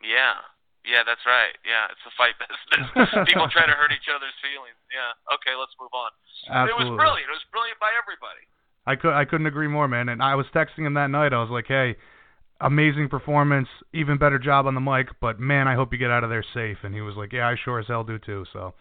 "Yeah, 0.00 0.40
yeah, 0.84 1.02
that's 1.06 1.22
right. 1.26 1.54
Yeah, 1.64 1.90
it's 1.90 2.02
the 2.04 2.14
fight 2.18 2.34
business. 2.42 2.88
people 3.28 3.48
try 3.48 3.66
to 3.66 3.76
hurt 3.76 3.92
each 3.92 4.08
other's 4.10 4.34
feelings. 4.42 4.76
Yeah, 4.90 5.14
okay, 5.36 5.54
let's 5.58 5.72
move 5.80 5.92
on." 5.94 6.10
Absolutely. 6.50 6.70
It 6.70 6.90
was 6.90 6.98
brilliant. 6.98 7.28
It 7.30 7.36
was 7.38 7.46
brilliant 7.52 7.78
by 7.78 7.90
everybody. 7.94 8.44
I 8.86 8.94
could 8.96 9.14
I 9.14 9.24
couldn't 9.24 9.46
agree 9.46 9.68
more, 9.68 9.86
man. 9.86 10.08
And 10.08 10.22
I 10.22 10.34
was 10.34 10.46
texting 10.54 10.86
him 10.86 10.94
that 10.94 11.08
night. 11.10 11.32
I 11.32 11.38
was 11.38 11.50
like, 11.50 11.66
"Hey, 11.68 11.96
amazing 12.60 13.08
performance, 13.08 13.68
even 13.92 14.18
better 14.18 14.38
job 14.38 14.66
on 14.66 14.74
the 14.74 14.80
mic, 14.80 15.08
but 15.20 15.38
man, 15.38 15.68
I 15.68 15.74
hope 15.74 15.92
you 15.92 15.98
get 15.98 16.10
out 16.10 16.24
of 16.24 16.30
there 16.30 16.44
safe." 16.54 16.78
And 16.82 16.94
he 16.94 17.00
was 17.00 17.14
like, 17.16 17.32
"Yeah, 17.32 17.46
I 17.48 17.54
sure 17.56 17.78
as 17.78 17.86
hell 17.86 18.04
do 18.04 18.18
too." 18.18 18.44
So, 18.52 18.74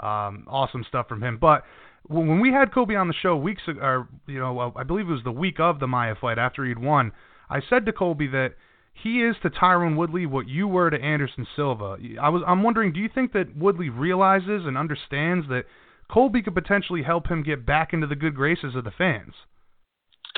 Um, 0.00 0.46
awesome 0.46 0.84
stuff 0.84 1.08
from 1.08 1.22
him. 1.22 1.38
But 1.38 1.64
when 2.06 2.38
we 2.38 2.52
had 2.52 2.72
Colby 2.72 2.94
on 2.94 3.08
the 3.08 3.14
show 3.14 3.36
weeks 3.36 3.66
ago, 3.66 3.80
or 3.80 4.08
you 4.28 4.38
know, 4.38 4.72
I 4.76 4.84
believe 4.84 5.08
it 5.08 5.12
was 5.12 5.24
the 5.24 5.32
week 5.32 5.58
of 5.58 5.80
the 5.80 5.88
Maya 5.88 6.14
fight 6.14 6.38
after 6.38 6.64
he'd 6.64 6.78
won, 6.78 7.10
I 7.50 7.60
said 7.68 7.84
to 7.86 7.92
Colby 7.92 8.28
that 8.28 8.54
he 9.02 9.22
is 9.22 9.36
to 9.42 9.50
Tyron 9.50 9.96
Woodley 9.96 10.26
what 10.26 10.48
you 10.48 10.66
were 10.66 10.90
to 10.90 11.00
Anderson 11.00 11.46
Silva. 11.54 11.96
I 12.20 12.28
was 12.28 12.42
I'm 12.46 12.62
wondering, 12.62 12.92
do 12.92 13.00
you 13.00 13.08
think 13.08 13.32
that 13.32 13.56
Woodley 13.56 13.88
realizes 13.88 14.66
and 14.66 14.76
understands 14.76 15.48
that 15.48 15.64
Colby 16.10 16.42
could 16.42 16.54
potentially 16.54 17.02
help 17.02 17.28
him 17.28 17.42
get 17.42 17.66
back 17.66 17.92
into 17.92 18.06
the 18.06 18.16
good 18.16 18.34
graces 18.34 18.74
of 18.74 18.84
the 18.84 18.90
fans? 18.90 19.34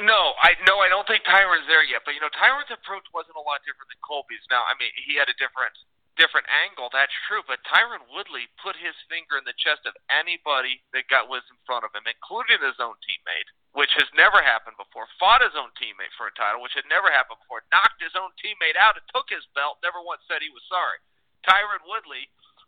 No, 0.00 0.32
I 0.40 0.56
no, 0.68 0.80
I 0.80 0.88
don't 0.88 1.06
think 1.08 1.24
Tyron's 1.24 1.68
there 1.68 1.84
yet. 1.84 2.02
But 2.04 2.14
you 2.16 2.22
know, 2.22 2.32
Tyron's 2.36 2.72
approach 2.72 3.04
wasn't 3.12 3.36
a 3.36 3.44
lot 3.44 3.60
different 3.68 3.92
than 3.92 4.00
Colby's. 4.04 4.44
Now, 4.48 4.64
I 4.64 4.76
mean, 4.80 4.92
he 4.96 5.16
had 5.16 5.28
a 5.28 5.36
different 5.36 5.76
different 6.20 6.48
angle. 6.52 6.92
That's 6.92 7.12
true. 7.28 7.40
But 7.48 7.64
Tyron 7.64 8.04
Woodley 8.12 8.48
put 8.60 8.76
his 8.76 8.96
finger 9.08 9.40
in 9.40 9.44
the 9.48 9.56
chest 9.56 9.88
of 9.88 9.96
anybody 10.12 10.84
that 10.92 11.08
got 11.08 11.32
was 11.32 11.44
in 11.48 11.58
front 11.64 11.84
of 11.84 11.92
him, 11.96 12.04
including 12.04 12.60
his 12.60 12.76
own 12.80 12.96
teammate, 13.04 13.48
which 13.72 13.94
has 13.94 14.10
never 14.18 14.42
happened 14.42 14.74
before. 14.74 15.06
Fought 15.18 15.46
his 15.46 15.54
own 15.54 15.70
teammate 15.78 16.14
for 16.18 16.26
a 16.26 16.34
title, 16.34 16.58
which 16.62 16.74
had 16.74 16.88
never 16.90 17.10
happened 17.10 17.38
before. 17.42 17.62
Knocked 17.70 18.02
his 18.02 18.14
own 18.18 18.34
teammate 18.38 18.74
out 18.74 18.98
and 18.98 19.06
took 19.14 19.30
his 19.30 19.46
belt. 19.54 19.78
Never 19.82 20.02
once 20.02 20.26
said 20.26 20.42
he 20.42 20.50
was 20.50 20.66
sorry. 20.66 20.98
Tyron 21.46 21.86
Woodley 21.86 22.26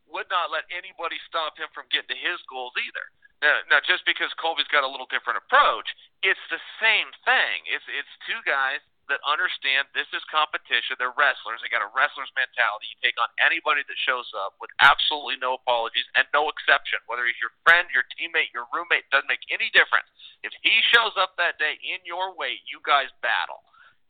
would 0.09 0.31
not 0.31 0.55
let 0.55 0.69
anybody 0.71 1.19
stop 1.27 1.59
him 1.59 1.69
from 1.75 1.91
getting 1.91 2.15
to 2.15 2.19
his 2.19 2.39
goals 2.47 2.77
either. 2.79 3.07
Now, 3.43 3.59
now, 3.67 3.81
just 3.83 4.07
because 4.07 4.31
Colby's 4.39 4.71
got 4.71 4.87
a 4.87 4.91
little 4.91 5.11
different 5.11 5.43
approach, 5.43 5.91
it's 6.23 6.43
the 6.47 6.63
same 6.79 7.11
thing. 7.27 7.67
It's 7.67 7.83
it's 7.91 8.15
two 8.23 8.39
guys 8.47 8.79
that 9.13 9.21
understand 9.29 9.85
this 9.93 10.09
is 10.17 10.25
competition. 10.33 10.97
They're 10.97 11.13
wrestlers. 11.13 11.61
They 11.61 11.69
got 11.69 11.85
a 11.85 11.93
wrestler's 11.93 12.33
mentality. 12.33 12.89
You 12.89 12.97
take 13.05 13.21
on 13.21 13.29
anybody 13.37 13.85
that 13.85 13.99
shows 14.09 14.25
up 14.33 14.57
with 14.57 14.73
absolutely 14.81 15.37
no 15.37 15.61
apologies 15.61 16.09
and 16.17 16.25
no 16.33 16.49
exception. 16.49 17.05
Whether 17.05 17.29
he's 17.29 17.37
your 17.37 17.53
friend, 17.69 17.85
your 17.93 18.09
teammate, 18.17 18.49
your 18.57 18.65
roommate, 18.73 19.05
doesn't 19.13 19.29
make 19.29 19.45
any 19.53 19.69
difference. 19.77 20.09
If 20.41 20.57
he 20.65 20.81
shows 20.89 21.13
up 21.21 21.37
that 21.37 21.61
day 21.61 21.77
in 21.85 22.01
your 22.09 22.33
way, 22.33 22.57
you 22.65 22.81
guys 22.81 23.13
battle. 23.21 23.61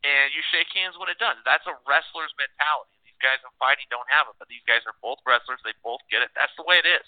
And 0.07 0.31
you 0.31 0.39
shake 0.55 0.71
hands 0.71 0.95
when 0.95 1.11
it 1.11 1.19
does. 1.19 1.35
That's 1.43 1.67
a 1.67 1.75
wrestler's 1.83 2.31
mentality. 2.39 2.95
These 3.03 3.19
guys 3.19 3.43
in 3.43 3.51
fighting 3.59 3.87
don't 3.91 4.07
have 4.07 4.31
it, 4.31 4.39
but 4.39 4.47
these 4.47 4.63
guys 4.63 4.87
are 4.87 4.95
both 5.03 5.19
wrestlers. 5.27 5.59
They 5.67 5.75
both 5.83 5.99
get 6.07 6.23
it. 6.23 6.31
That's 6.31 6.55
the 6.55 6.63
way 6.63 6.79
it 6.79 6.87
is. 6.87 7.03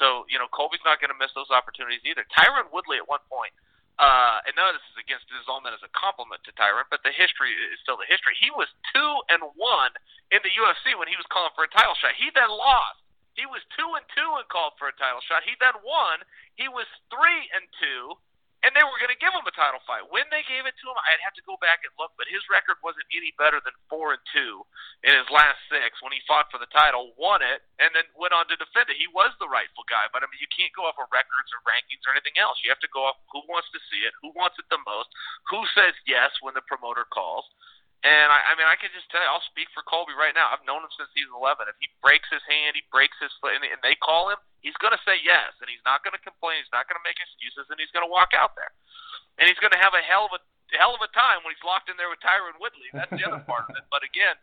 So, 0.00 0.24
you 0.32 0.40
know, 0.40 0.48
Colby's 0.48 0.84
not 0.88 1.04
going 1.04 1.12
to 1.12 1.20
miss 1.20 1.36
those 1.36 1.52
opportunities 1.52 2.04
either. 2.08 2.24
Tyron 2.32 2.72
Woodley 2.72 2.96
at 2.96 3.04
one 3.04 3.20
point– 3.28 3.52
uh, 3.98 4.42
and 4.42 4.54
none 4.58 4.74
of 4.74 4.74
this 4.74 4.86
is 4.90 4.98
against 4.98 5.30
this 5.30 5.38
is 5.38 5.46
all 5.46 5.62
as 5.62 5.82
a 5.86 5.92
compliment 5.94 6.42
to 6.42 6.52
Tyron, 6.58 6.86
but 6.90 7.06
the 7.06 7.14
history 7.14 7.54
is 7.54 7.78
still 7.78 7.94
the 7.94 8.10
history. 8.10 8.34
He 8.34 8.50
was 8.50 8.66
two 8.90 9.12
and 9.30 9.42
one 9.54 9.94
in 10.34 10.42
the 10.42 10.50
UFC 10.50 10.98
when 10.98 11.06
he 11.06 11.14
was 11.14 11.26
calling 11.30 11.54
for 11.54 11.62
a 11.62 11.70
title 11.70 11.94
shot. 12.02 12.18
He 12.18 12.30
then 12.34 12.50
lost. 12.50 12.98
He 13.38 13.46
was 13.46 13.62
two 13.74 13.86
and 13.94 14.06
two 14.14 14.30
and 14.38 14.46
called 14.50 14.74
for 14.78 14.90
a 14.90 14.94
title 14.98 15.22
shot. 15.22 15.46
He 15.46 15.54
then 15.62 15.74
won. 15.82 16.22
He 16.58 16.66
was 16.66 16.86
three 17.10 17.46
and 17.54 17.66
two 17.78 18.18
and 18.64 18.72
they 18.72 18.80
were 18.80 18.96
going 18.96 19.12
to 19.12 19.20
give 19.20 19.36
him 19.36 19.44
a 19.44 19.52
title 19.52 19.84
fight. 19.84 20.08
When 20.08 20.24
they 20.32 20.40
gave 20.48 20.64
it 20.64 20.72
to 20.80 20.86
him, 20.88 20.96
I'd 21.04 21.20
have 21.20 21.36
to 21.36 21.44
go 21.44 21.60
back 21.60 21.84
and 21.84 21.92
look, 22.00 22.16
but 22.16 22.32
his 22.32 22.40
record 22.48 22.80
wasn't 22.80 23.04
any 23.12 23.36
better 23.36 23.60
than 23.60 23.76
four 23.92 24.16
and 24.16 24.24
two 24.32 24.64
in 25.04 25.12
his 25.12 25.28
last 25.28 25.60
six 25.68 26.00
when 26.00 26.16
he 26.16 26.24
fought 26.24 26.48
for 26.48 26.56
the 26.56 26.70
title, 26.72 27.12
won 27.20 27.44
it, 27.44 27.60
and 27.76 27.92
then 27.92 28.08
went 28.16 28.32
on 28.32 28.48
to 28.48 28.56
defend 28.56 28.88
it. 28.88 28.96
He 28.96 29.10
was 29.12 29.36
the 29.36 29.52
rightful 29.52 29.84
guy, 29.84 30.08
but 30.08 30.24
I 30.24 30.26
mean, 30.32 30.40
you 30.40 30.48
can't 30.48 30.72
go 30.72 30.88
off 30.88 30.96
of 30.96 31.12
records 31.12 31.52
or 31.52 31.60
rankings 31.68 32.08
or 32.08 32.16
anything 32.16 32.40
else. 32.40 32.56
You 32.64 32.72
have 32.72 32.80
to 32.80 32.88
go 32.88 33.04
off 33.04 33.20
who 33.28 33.44
wants 33.52 33.68
to 33.76 33.80
see 33.92 34.00
it, 34.08 34.16
who 34.24 34.32
wants 34.32 34.56
it 34.56 34.64
the 34.72 34.80
most, 34.88 35.12
who 35.52 35.60
says 35.76 35.92
yes 36.08 36.32
when 36.40 36.56
the 36.56 36.64
promoter 36.64 37.04
calls. 37.12 37.44
And 38.04 38.28
I, 38.28 38.52
I 38.52 38.56
mean, 38.60 38.68
I 38.68 38.76
can 38.76 38.92
just 38.92 39.08
tell 39.08 39.24
you, 39.24 39.30
I'll 39.32 39.48
speak 39.48 39.72
for 39.72 39.80
Colby 39.80 40.12
right 40.12 40.36
now. 40.36 40.52
I've 40.52 40.60
known 40.68 40.84
him 40.84 40.92
since 40.92 41.08
he 41.16 41.24
was 41.24 41.32
11. 41.32 41.72
If 41.72 41.80
he 41.80 41.88
breaks 42.04 42.28
his 42.28 42.44
hand, 42.44 42.76
he 42.76 42.84
breaks 42.92 43.16
his 43.16 43.32
foot, 43.40 43.56
and, 43.56 43.64
they 43.80 43.96
call 43.96 44.28
him, 44.28 44.36
he's 44.60 44.76
going 44.76 44.92
to 44.92 45.00
say 45.08 45.16
yes, 45.24 45.56
and 45.64 45.72
he's 45.72 45.80
not 45.88 46.04
going 46.04 46.12
to 46.12 46.20
complain. 46.20 46.60
He's 46.60 46.68
not 46.68 46.84
going 46.84 47.00
to 47.00 47.06
make 47.08 47.16
excuses, 47.16 47.64
and 47.72 47.80
he's 47.80 47.88
going 47.96 48.04
to 48.04 48.12
walk 48.12 48.36
out 48.36 48.52
there. 48.60 48.68
And 49.40 49.48
he's 49.48 49.56
going 49.56 49.72
to 49.72 49.80
have 49.80 49.96
a 49.96 50.04
hell 50.04 50.28
of 50.28 50.36
a 50.36 50.42
hell 50.76 50.92
of 50.92 51.00
a 51.00 51.10
time 51.16 51.40
when 51.46 51.54
he's 51.54 51.64
locked 51.64 51.88
in 51.88 51.96
there 51.96 52.12
with 52.12 52.20
Tyron 52.20 52.60
Woodley. 52.60 52.92
That's 52.92 53.12
the 53.12 53.24
other 53.24 53.42
part 53.46 53.70
of 53.70 53.78
it. 53.78 53.86
But 53.94 54.02
again, 54.02 54.34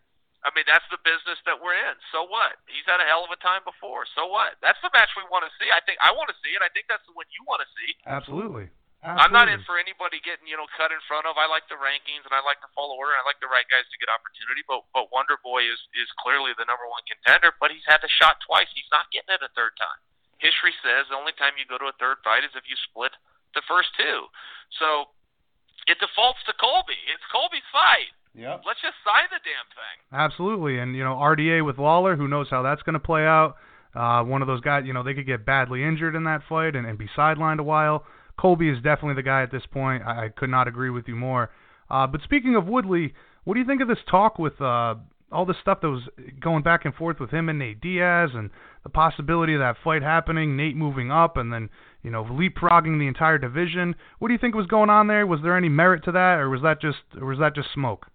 I 0.42 0.50
mean, 0.58 0.66
that's 0.66 0.86
the 0.90 0.98
business 1.06 1.38
that 1.46 1.60
we're 1.60 1.78
in. 1.78 1.96
So 2.10 2.26
what? 2.26 2.58
He's 2.66 2.88
had 2.90 2.98
a 2.98 3.06
hell 3.06 3.22
of 3.22 3.30
a 3.30 3.38
time 3.46 3.62
before. 3.62 4.10
So 4.18 4.26
what? 4.26 4.58
That's 4.64 4.80
the 4.82 4.90
match 4.90 5.14
we 5.14 5.28
want 5.30 5.46
to 5.46 5.54
see. 5.62 5.70
I 5.70 5.84
think 5.86 6.02
I 6.02 6.10
want 6.10 6.34
to 6.34 6.38
see 6.42 6.58
it. 6.58 6.66
I 6.66 6.72
think 6.74 6.90
that's 6.90 7.06
the 7.06 7.14
one 7.14 7.30
you 7.30 7.46
want 7.46 7.62
to 7.62 7.70
see. 7.78 7.94
Absolutely. 8.10 8.74
Absolutely. 9.02 9.26
I'm 9.26 9.34
not 9.34 9.50
in 9.50 9.66
for 9.66 9.82
anybody 9.82 10.22
getting 10.22 10.46
you 10.46 10.54
know 10.54 10.70
cut 10.78 10.94
in 10.94 11.02
front 11.10 11.26
of. 11.26 11.34
I 11.34 11.50
like 11.50 11.66
the 11.66 11.78
rankings 11.82 12.22
and 12.22 12.34
I 12.38 12.42
like 12.46 12.62
to 12.62 12.70
follow 12.78 12.94
order. 12.94 13.18
And 13.18 13.22
I 13.22 13.26
like 13.26 13.42
the 13.42 13.50
right 13.50 13.66
guys 13.66 13.90
to 13.90 13.98
get 13.98 14.14
opportunity. 14.14 14.62
But 14.70 14.86
but 14.94 15.10
Wonder 15.10 15.42
Boy 15.42 15.66
is 15.66 15.82
is 15.98 16.10
clearly 16.22 16.54
the 16.54 16.70
number 16.70 16.86
one 16.86 17.02
contender. 17.10 17.50
But 17.58 17.74
he's 17.74 17.86
had 17.90 17.98
the 18.06 18.12
shot 18.22 18.38
twice. 18.46 18.70
He's 18.78 18.90
not 18.94 19.10
getting 19.10 19.34
it 19.34 19.42
a 19.42 19.50
third 19.58 19.74
time. 19.82 20.00
History 20.38 20.74
says 20.86 21.10
the 21.10 21.18
only 21.18 21.34
time 21.38 21.58
you 21.58 21.66
go 21.66 21.82
to 21.82 21.90
a 21.90 21.98
third 21.98 22.22
fight 22.22 22.46
is 22.46 22.54
if 22.54 22.70
you 22.70 22.78
split 22.90 23.14
the 23.58 23.66
first 23.66 23.90
two. 23.98 24.30
So 24.78 25.10
it 25.90 25.98
defaults 25.98 26.46
to 26.46 26.54
Colby. 26.62 26.98
It's 27.10 27.26
Colby's 27.34 27.66
fight. 27.74 28.14
Yep. 28.38 28.64
Let's 28.66 28.80
just 28.82 28.96
sign 29.04 29.28
the 29.34 29.42
damn 29.44 29.70
thing. 29.74 29.98
Absolutely, 30.14 30.80
and 30.80 30.96
you 30.96 31.04
know 31.04 31.18
RDA 31.18 31.66
with 31.66 31.78
Lawler, 31.78 32.16
who 32.16 32.30
knows 32.30 32.48
how 32.50 32.62
that's 32.62 32.82
going 32.86 32.94
to 32.94 33.04
play 33.04 33.26
out. 33.26 33.58
Uh, 33.94 34.24
one 34.24 34.42
of 34.42 34.48
those 34.48 34.62
guys, 34.62 34.84
you 34.86 34.94
know, 34.94 35.04
they 35.04 35.14
could 35.14 35.28
get 35.28 35.46
badly 35.46 35.84
injured 35.84 36.16
in 36.16 36.24
that 36.24 36.42
fight 36.48 36.76
and, 36.76 36.88
and 36.88 36.98
be 36.98 37.10
sidelined 37.18 37.60
a 37.60 37.64
while. 37.64 38.06
Colby 38.42 38.70
is 38.70 38.78
definitely 38.78 39.14
the 39.14 39.24
guy 39.24 39.44
at 39.44 39.52
this 39.52 39.62
point. 39.72 40.02
I, 40.04 40.26
I 40.26 40.30
could 40.30 40.50
not 40.50 40.68
agree 40.68 40.90
with 40.90 41.08
you 41.08 41.16
more. 41.16 41.52
Uh, 41.92 42.08
but 42.08 42.22
speaking 42.24 42.56
of 42.56 42.66
Woodley, 42.66 43.14
what 43.44 43.54
do 43.54 43.60
you 43.60 43.68
think 43.68 43.82
of 43.82 43.88
this 43.88 44.00
talk 44.10 44.40
with 44.40 44.60
uh, 44.60 44.96
all 45.32 45.46
this 45.46 45.58
stuff 45.62 45.80
that 45.82 45.90
was 45.90 46.02
going 46.40 46.64
back 46.64 46.86
and 46.86 46.96
forth 46.96 47.20
with 47.20 47.30
him 47.30 47.50
and 47.50 47.60
Nate 47.60 47.80
Diaz 47.82 48.32
and 48.34 48.50
the 48.84 48.90
possibility 48.90 49.54
of 49.54 49.60
that 49.60 49.76
fight 49.84 50.02
happening, 50.02 50.58
Nate 50.58 50.76
moving 50.76 51.12
up, 51.12 51.38
and 51.38 51.54
then 51.54 51.70
you 52.02 52.10
know 52.10 52.24
leapfrogging 52.24 52.98
the 52.98 53.08
entire 53.08 53.38
division? 53.38 53.94
What 54.18 54.30
do 54.30 54.34
you 54.34 54.40
think 54.40 54.56
was 54.56 54.66
going 54.66 54.90
on 54.90 55.08
there? 55.08 55.28
Was 55.28 55.42
there 55.44 55.56
any 55.56 55.70
merit 55.70 56.04
to 56.06 56.12
that, 56.14 56.40
or 56.40 56.50
was 56.50 56.64
that 56.64 56.82
just 56.82 56.98
or 57.20 57.28
was 57.28 57.40
that 57.40 57.54
just 57.54 57.72
smoke? 57.74 58.08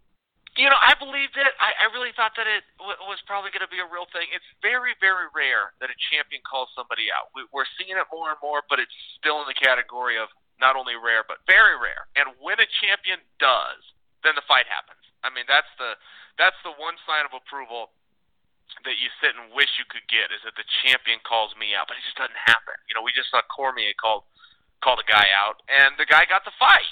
You 0.56 0.72
know, 0.72 0.80
I 0.80 0.96
believed 0.96 1.36
it. 1.36 1.52
I, 1.60 1.84
I 1.84 1.92
really 1.92 2.16
thought 2.16 2.32
that 2.40 2.48
it 2.48 2.64
w- 2.80 2.96
was 3.04 3.20
probably 3.28 3.52
going 3.52 3.64
to 3.64 3.68
be 3.68 3.84
a 3.84 3.88
real 3.88 4.08
thing. 4.08 4.24
It's 4.32 4.48
very, 4.64 4.96
very 5.04 5.28
rare 5.36 5.76
that 5.84 5.92
a 5.92 5.98
champion 6.08 6.40
calls 6.48 6.72
somebody 6.72 7.12
out. 7.12 7.28
We, 7.36 7.44
we're 7.52 7.68
seeing 7.76 7.92
it 7.92 8.08
more 8.08 8.32
and 8.32 8.40
more, 8.40 8.64
but 8.64 8.80
it's 8.80 8.96
still 9.20 9.44
in 9.44 9.46
the 9.52 9.56
category 9.56 10.16
of 10.16 10.32
not 10.56 10.72
only 10.72 10.96
rare, 10.96 11.28
but 11.28 11.44
very 11.44 11.76
rare. 11.76 12.08
And 12.16 12.32
when 12.40 12.56
a 12.56 12.68
champion 12.80 13.20
does, 13.36 13.84
then 14.24 14.32
the 14.32 14.44
fight 14.48 14.64
happens. 14.64 15.04
I 15.20 15.28
mean, 15.28 15.44
that's 15.44 15.68
the 15.76 16.00
that's 16.40 16.56
the 16.64 16.72
one 16.80 16.96
sign 17.04 17.28
of 17.28 17.36
approval 17.36 17.92
that 18.84 18.96
you 18.96 19.08
sit 19.20 19.36
and 19.36 19.52
wish 19.52 19.68
you 19.76 19.84
could 19.88 20.04
get 20.08 20.32
is 20.32 20.40
that 20.44 20.56
the 20.56 20.66
champion 20.84 21.20
calls 21.24 21.52
me 21.56 21.72
out, 21.72 21.88
but 21.88 21.96
it 21.96 22.04
just 22.04 22.16
doesn't 22.16 22.36
happen. 22.48 22.76
You 22.88 22.96
know, 22.96 23.04
we 23.04 23.12
just 23.12 23.28
saw 23.28 23.44
Cormier 23.48 23.92
called 23.96 24.24
called 24.80 25.00
a 25.00 25.08
guy 25.08 25.28
out, 25.36 25.60
and 25.68 25.96
the 26.00 26.08
guy 26.08 26.24
got 26.24 26.48
the 26.48 26.56
fight 26.56 26.88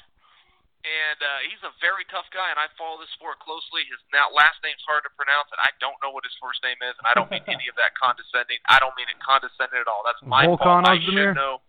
and 0.84 1.18
uh, 1.24 1.40
he's 1.48 1.64
a 1.64 1.72
very 1.80 2.04
tough 2.12 2.28
guy, 2.28 2.52
and 2.52 2.60
I 2.60 2.68
follow 2.76 3.00
this 3.00 3.08
sport 3.16 3.40
closely. 3.40 3.88
His 3.88 3.96
now 4.12 4.28
last 4.28 4.60
name's 4.60 4.84
hard 4.84 5.00
to 5.08 5.12
pronounce, 5.16 5.48
and 5.48 5.60
I 5.64 5.72
don't 5.80 5.96
know 6.04 6.12
what 6.12 6.28
his 6.28 6.36
first 6.36 6.60
name 6.60 6.76
is, 6.84 6.92
and 7.00 7.08
I 7.08 7.16
don't 7.16 7.32
mean 7.32 7.44
any 7.56 7.72
of 7.72 7.76
that 7.80 7.96
condescending. 7.96 8.60
I 8.68 8.76
don't 8.84 8.92
mean 8.92 9.08
it 9.08 9.16
condescending 9.24 9.80
at 9.80 9.88
all. 9.88 10.04
That's 10.04 10.20
my 10.20 10.44
Volkan 10.44 10.84
fault. 10.84 10.92
I 10.92 11.00
should 11.00 11.32
know. 11.32 11.64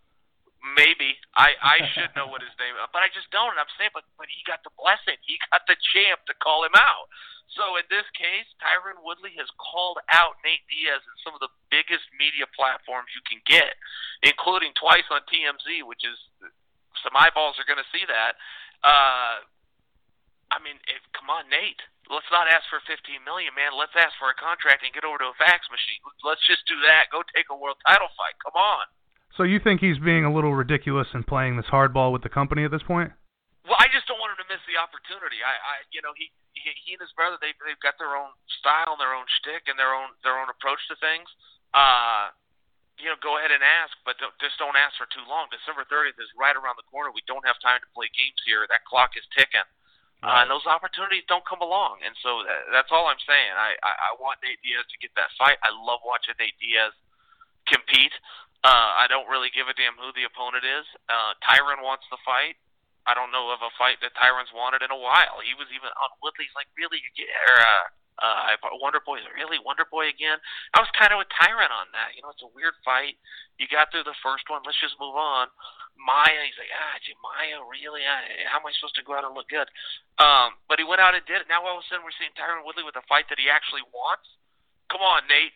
Maybe 0.75 1.15
I 1.39 1.55
I 1.63 1.77
should 1.95 2.11
know 2.19 2.27
what 2.27 2.43
his 2.43 2.51
name, 2.59 2.75
is, 2.75 2.83
but 2.91 3.07
I 3.07 3.09
just 3.15 3.31
don't. 3.31 3.55
And 3.55 3.59
I'm 3.63 3.71
saying, 3.79 3.95
but 3.95 4.03
but 4.19 4.27
he 4.27 4.43
got 4.43 4.59
the 4.67 4.75
blessing. 4.75 5.15
He 5.23 5.39
got 5.47 5.63
the 5.63 5.79
champ 5.95 6.19
to 6.27 6.35
call 6.43 6.67
him 6.67 6.75
out. 6.75 7.07
So 7.55 7.79
in 7.79 7.87
this 7.87 8.03
case, 8.17 8.49
Tyron 8.59 8.99
Woodley 8.99 9.31
has 9.39 9.47
called 9.55 10.01
out 10.11 10.35
Nate 10.43 10.65
Diaz 10.67 10.99
in 10.99 11.15
some 11.23 11.37
of 11.37 11.39
the 11.39 11.53
biggest 11.71 12.03
media 12.17 12.49
platforms 12.51 13.13
you 13.15 13.23
can 13.23 13.39
get, 13.47 13.79
including 14.25 14.75
twice 14.75 15.05
on 15.13 15.23
TMZ, 15.29 15.85
which 15.87 16.03
is 16.03 16.17
some 17.05 17.13
eyeballs 17.13 17.61
are 17.61 17.69
going 17.69 17.79
to 17.79 17.91
see 17.93 18.01
that. 18.09 18.33
Uh, 18.85 19.41
I 20.53 20.61
mean, 20.61 20.77
if, 20.85 21.01
come 21.17 21.33
on, 21.33 21.49
Nate. 21.49 21.81
Let's 22.05 22.29
not 22.29 22.45
ask 22.45 22.69
for 22.69 22.77
15 22.85 23.25
million, 23.25 23.49
man. 23.57 23.73
Let's 23.73 23.97
ask 23.97 24.13
for 24.21 24.29
a 24.29 24.37
contract 24.37 24.85
and 24.85 24.93
get 24.93 25.01
over 25.01 25.17
to 25.25 25.33
a 25.33 25.37
fax 25.41 25.65
machine. 25.73 25.97
Let's 26.21 26.45
just 26.45 26.61
do 26.69 26.77
that. 26.85 27.09
Go 27.09 27.25
take 27.33 27.49
a 27.49 27.57
world 27.57 27.81
title 27.81 28.13
fight. 28.13 28.37
Come 28.45 28.53
on. 28.53 28.85
So 29.33 29.41
you 29.41 29.57
think 29.57 29.81
he's 29.81 29.97
being 29.97 30.21
a 30.21 30.29
little 30.29 30.53
ridiculous 30.53 31.09
and 31.17 31.25
playing 31.25 31.57
this 31.57 31.65
hardball 31.65 32.13
with 32.13 32.21
the 32.21 32.29
company 32.29 32.61
at 32.61 32.69
this 32.69 32.85
point? 32.85 33.09
Well, 33.65 33.81
I 33.81 33.89
just 33.89 34.05
don't 34.05 34.21
want 34.21 34.37
him 34.37 34.45
to 34.45 34.49
miss 34.53 34.61
the 34.69 34.77
opportunity. 34.77 35.41
I, 35.41 35.57
I 35.57 35.73
you 35.89 36.05
know, 36.05 36.13
he, 36.13 36.29
he, 36.53 36.69
he 36.85 36.93
and 36.93 37.01
his 37.01 37.11
brother, 37.17 37.41
they, 37.41 37.57
they've 37.65 37.81
got 37.81 37.97
their 37.97 38.13
own 38.13 38.29
style 38.61 38.93
and 38.93 39.01
their 39.01 39.17
own 39.17 39.25
shtick 39.41 39.65
and 39.65 39.75
their 39.75 39.97
own, 39.97 40.13
their 40.21 40.37
own 40.37 40.47
approach 40.53 40.79
to 40.93 40.95
things. 41.01 41.25
Uh, 41.73 42.29
you 42.99 43.11
know, 43.11 43.19
go 43.19 43.37
ahead 43.37 43.51
and 43.51 43.61
ask, 43.61 43.91
but 44.07 44.15
don't, 44.17 44.33
just 44.39 44.55
don't 44.57 44.75
ask 44.75 44.95
for 44.95 45.07
too 45.11 45.23
long. 45.27 45.51
December 45.51 45.83
30th 45.87 46.15
is 46.19 46.31
right 46.39 46.55
around 46.55 46.79
the 46.79 46.87
corner. 46.87 47.11
We 47.11 47.25
don't 47.27 47.43
have 47.43 47.59
time 47.59 47.83
to 47.83 47.89
play 47.91 48.07
games 48.15 48.39
here. 48.47 48.63
That 48.67 48.87
clock 48.87 49.19
is 49.19 49.27
ticking. 49.35 49.67
Uh, 50.25 50.41
and 50.41 50.49
those 50.49 50.65
opportunities 50.65 51.21
don't 51.29 51.45
come 51.45 51.61
along, 51.61 52.01
and 52.01 52.17
so 52.25 52.41
that, 52.41 52.73
that's 52.73 52.89
all 52.89 53.05
I'm 53.05 53.21
saying. 53.29 53.53
I, 53.53 53.77
I 53.85 53.93
I 54.09 54.11
want 54.17 54.41
Nate 54.41 54.57
Diaz 54.65 54.87
to 54.89 54.97
get 54.97 55.13
that 55.13 55.29
fight. 55.37 55.61
I 55.61 55.69
love 55.69 56.01
watching 56.01 56.33
Nate 56.41 56.57
Diaz 56.57 56.97
compete. 57.69 58.15
Uh, 58.65 59.05
I 59.05 59.05
don't 59.05 59.29
really 59.29 59.53
give 59.53 59.69
a 59.69 59.77
damn 59.77 59.93
who 60.01 60.09
the 60.17 60.25
opponent 60.25 60.65
is. 60.65 60.87
Uh, 61.05 61.37
Tyron 61.45 61.85
wants 61.85 62.09
the 62.09 62.17
fight. 62.25 62.57
I 63.05 63.13
don't 63.13 63.29
know 63.29 63.53
of 63.53 63.61
a 63.61 63.69
fight 63.77 64.01
that 64.01 64.17
Tyron's 64.17 64.49
wanted 64.49 64.81
in 64.81 64.89
a 64.89 64.97
while. 64.97 65.45
He 65.45 65.53
was 65.53 65.69
even 65.69 65.93
on 65.93 66.09
Woodley's 66.25 66.49
like, 66.57 66.65
really, 66.73 66.97
you 66.97 67.13
get, 67.13 67.29
or, 67.29 67.61
uh, 67.61 67.85
Uh, 68.15 68.55
I 68.55 68.79
Wonder 68.79 69.03
Boy 69.03 69.19
really 69.35 69.59
Wonder 69.59 69.83
Boy 69.83 70.07
again. 70.07 70.39
I 70.71 70.79
was 70.79 70.91
kind 70.95 71.11
of 71.11 71.19
with 71.19 71.31
Tyron 71.35 71.67
on 71.67 71.91
that. 71.91 72.15
You 72.15 72.23
know, 72.23 72.31
it's 72.31 72.45
a 72.45 72.51
weird 72.55 72.75
fight. 72.87 73.19
You 73.59 73.67
got 73.67 73.91
through 73.91 74.07
the 74.07 74.15
first 74.23 74.47
one. 74.47 74.63
Let's 74.63 74.79
just 74.79 74.95
move 74.99 75.19
on. 75.19 75.51
Maya, 75.99 76.43
he's 76.43 76.59
like, 76.59 76.71
ah, 76.71 76.95
gee, 77.03 77.15
Maya, 77.23 77.59
really? 77.67 78.03
How 78.03 78.59
am 78.59 78.67
I 78.67 78.71
supposed 78.75 78.99
to 78.99 79.05
go 79.07 79.15
out 79.15 79.23
and 79.23 79.35
look 79.35 79.47
good? 79.47 79.67
Um, 80.19 80.55
but 80.67 80.79
he 80.79 80.87
went 80.87 81.03
out 81.03 81.15
and 81.15 81.23
did 81.27 81.43
it. 81.43 81.51
Now 81.51 81.63
all 81.63 81.79
of 81.79 81.83
a 81.83 81.87
sudden 81.87 82.03
we're 82.03 82.15
seeing 82.15 82.35
Tyron 82.35 82.63
Woodley 82.63 82.83
with 82.83 82.99
a 82.99 83.05
fight 83.07 83.27
that 83.31 83.39
he 83.39 83.51
actually 83.51 83.83
wants. 83.91 84.27
Come 84.91 85.03
on, 85.03 85.27
Nate. 85.27 85.55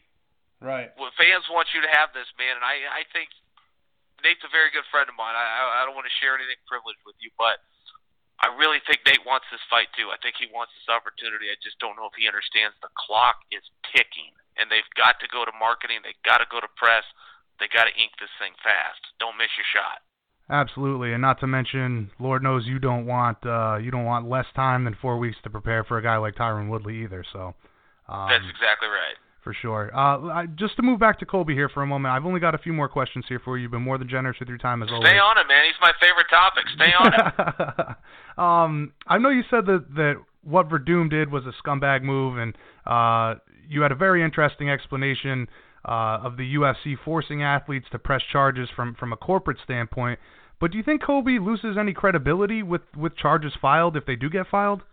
Right. 0.59 0.91
Well, 0.99 1.11
fans 1.15 1.47
want 1.47 1.71
you 1.71 1.79
to 1.79 1.91
have 1.91 2.11
this, 2.11 2.27
man, 2.35 2.59
and 2.59 2.65
I, 2.67 3.03
I 3.03 3.07
think 3.15 3.31
Nate's 4.19 4.43
a 4.43 4.51
very 4.51 4.67
good 4.75 4.83
friend 4.91 5.07
of 5.07 5.15
mine. 5.15 5.31
I, 5.31 5.79
I 5.79 5.87
don't 5.87 5.95
want 5.95 6.07
to 6.11 6.15
share 6.19 6.35
anything 6.35 6.59
privileged 6.67 6.99
with 7.07 7.15
you, 7.23 7.31
but 7.39 7.63
I 8.39 8.47
really 8.55 8.79
think 8.87 9.03
Nate 9.03 9.27
wants 9.27 9.47
this 9.51 9.63
fight 9.67 9.91
too. 9.99 10.11
I 10.11 10.17
think 10.23 10.39
he 10.39 10.47
wants 10.51 10.71
this 10.79 10.87
opportunity. 10.87 11.51
I 11.51 11.59
just 11.59 11.75
don't 11.83 11.99
know 11.99 12.07
if 12.07 12.15
he 12.15 12.23
understands 12.23 12.75
the 12.79 12.91
clock 12.95 13.43
is 13.51 13.63
ticking, 13.91 14.31
and 14.55 14.71
they've 14.71 14.87
got 14.95 15.19
to 15.19 15.27
go 15.27 15.43
to 15.43 15.51
marketing. 15.59 15.99
They've 16.03 16.23
got 16.23 16.39
to 16.39 16.47
go 16.47 16.63
to 16.63 16.71
press. 16.79 17.03
They 17.59 17.67
got 17.67 17.91
to 17.91 17.93
ink 17.99 18.15
this 18.15 18.31
thing 18.39 18.55
fast. 18.63 19.03
Don't 19.19 19.35
miss 19.35 19.51
your 19.59 19.67
shot. 19.67 19.99
Absolutely, 20.49 21.13
and 21.13 21.21
not 21.21 21.39
to 21.43 21.47
mention, 21.47 22.09
Lord 22.17 22.41
knows 22.41 22.65
you 22.65 22.79
don't 22.79 23.05
want 23.05 23.37
uh, 23.45 23.77
you 23.77 23.91
don't 23.91 24.07
want 24.07 24.25
less 24.31 24.47
time 24.55 24.87
than 24.87 24.97
four 24.97 25.19
weeks 25.19 25.37
to 25.43 25.49
prepare 25.51 25.83
for 25.83 25.99
a 25.99 26.03
guy 26.03 26.17
like 26.17 26.35
Tyron 26.35 26.71
Woodley 26.71 27.03
either. 27.03 27.23
So 27.31 27.53
um, 28.07 28.31
that's 28.31 28.47
exactly 28.49 28.89
right. 28.89 29.19
For 29.49 29.55
sure. 29.59 29.89
Uh, 29.97 30.45
just 30.55 30.75
to 30.75 30.83
move 30.83 30.99
back 30.99 31.17
to 31.21 31.25
Colby 31.25 31.55
here 31.55 31.69
for 31.69 31.81
a 31.81 31.87
moment, 31.87 32.13
I've 32.13 32.23
only 32.23 32.39
got 32.39 32.53
a 32.53 32.59
few 32.59 32.71
more 32.71 32.87
questions 32.87 33.25
here 33.27 33.41
for 33.43 33.57
you. 33.57 33.63
You've 33.63 33.71
been 33.71 33.81
more 33.81 33.97
than 33.97 34.07
generous 34.07 34.37
with 34.39 34.47
your 34.47 34.59
time 34.59 34.83
as 34.83 34.89
Stay 34.89 34.93
always. 34.93 35.09
Stay 35.09 35.17
on 35.17 35.37
it, 35.39 35.47
man. 35.47 35.63
He's 35.65 35.81
my 35.81 35.91
favorite 35.99 36.27
topic. 36.29 36.65
Stay 36.75 36.93
on 36.93 37.87
it. 37.87 37.97
um, 38.37 38.93
I 39.07 39.17
know 39.17 39.29
you 39.29 39.41
said 39.49 39.65
that 39.65 39.87
that 39.95 40.21
what 40.43 40.69
Werdum 40.69 41.09
did 41.09 41.31
was 41.31 41.45
a 41.47 41.53
scumbag 41.63 42.03
move, 42.03 42.37
and 42.37 42.55
uh, 42.85 43.39
you 43.67 43.81
had 43.81 43.91
a 43.91 43.95
very 43.95 44.23
interesting 44.23 44.69
explanation 44.69 45.47
uh, 45.83 46.19
of 46.21 46.37
the 46.37 46.53
UFC 46.53 46.95
forcing 47.03 47.41
athletes 47.41 47.87
to 47.91 47.97
press 47.97 48.21
charges 48.31 48.69
from 48.75 48.93
from 48.93 49.13
a 49.13 49.17
corporate 49.17 49.57
standpoint. 49.63 50.19
But 50.61 50.69
do 50.69 50.77
you 50.77 50.83
think 50.83 51.01
Colby 51.03 51.39
loses 51.39 51.75
any 51.75 51.93
credibility 51.93 52.61
with 52.61 52.83
with 52.95 53.17
charges 53.17 53.53
filed 53.59 53.97
if 53.97 54.05
they 54.05 54.15
do 54.15 54.29
get 54.29 54.45
filed? 54.45 54.83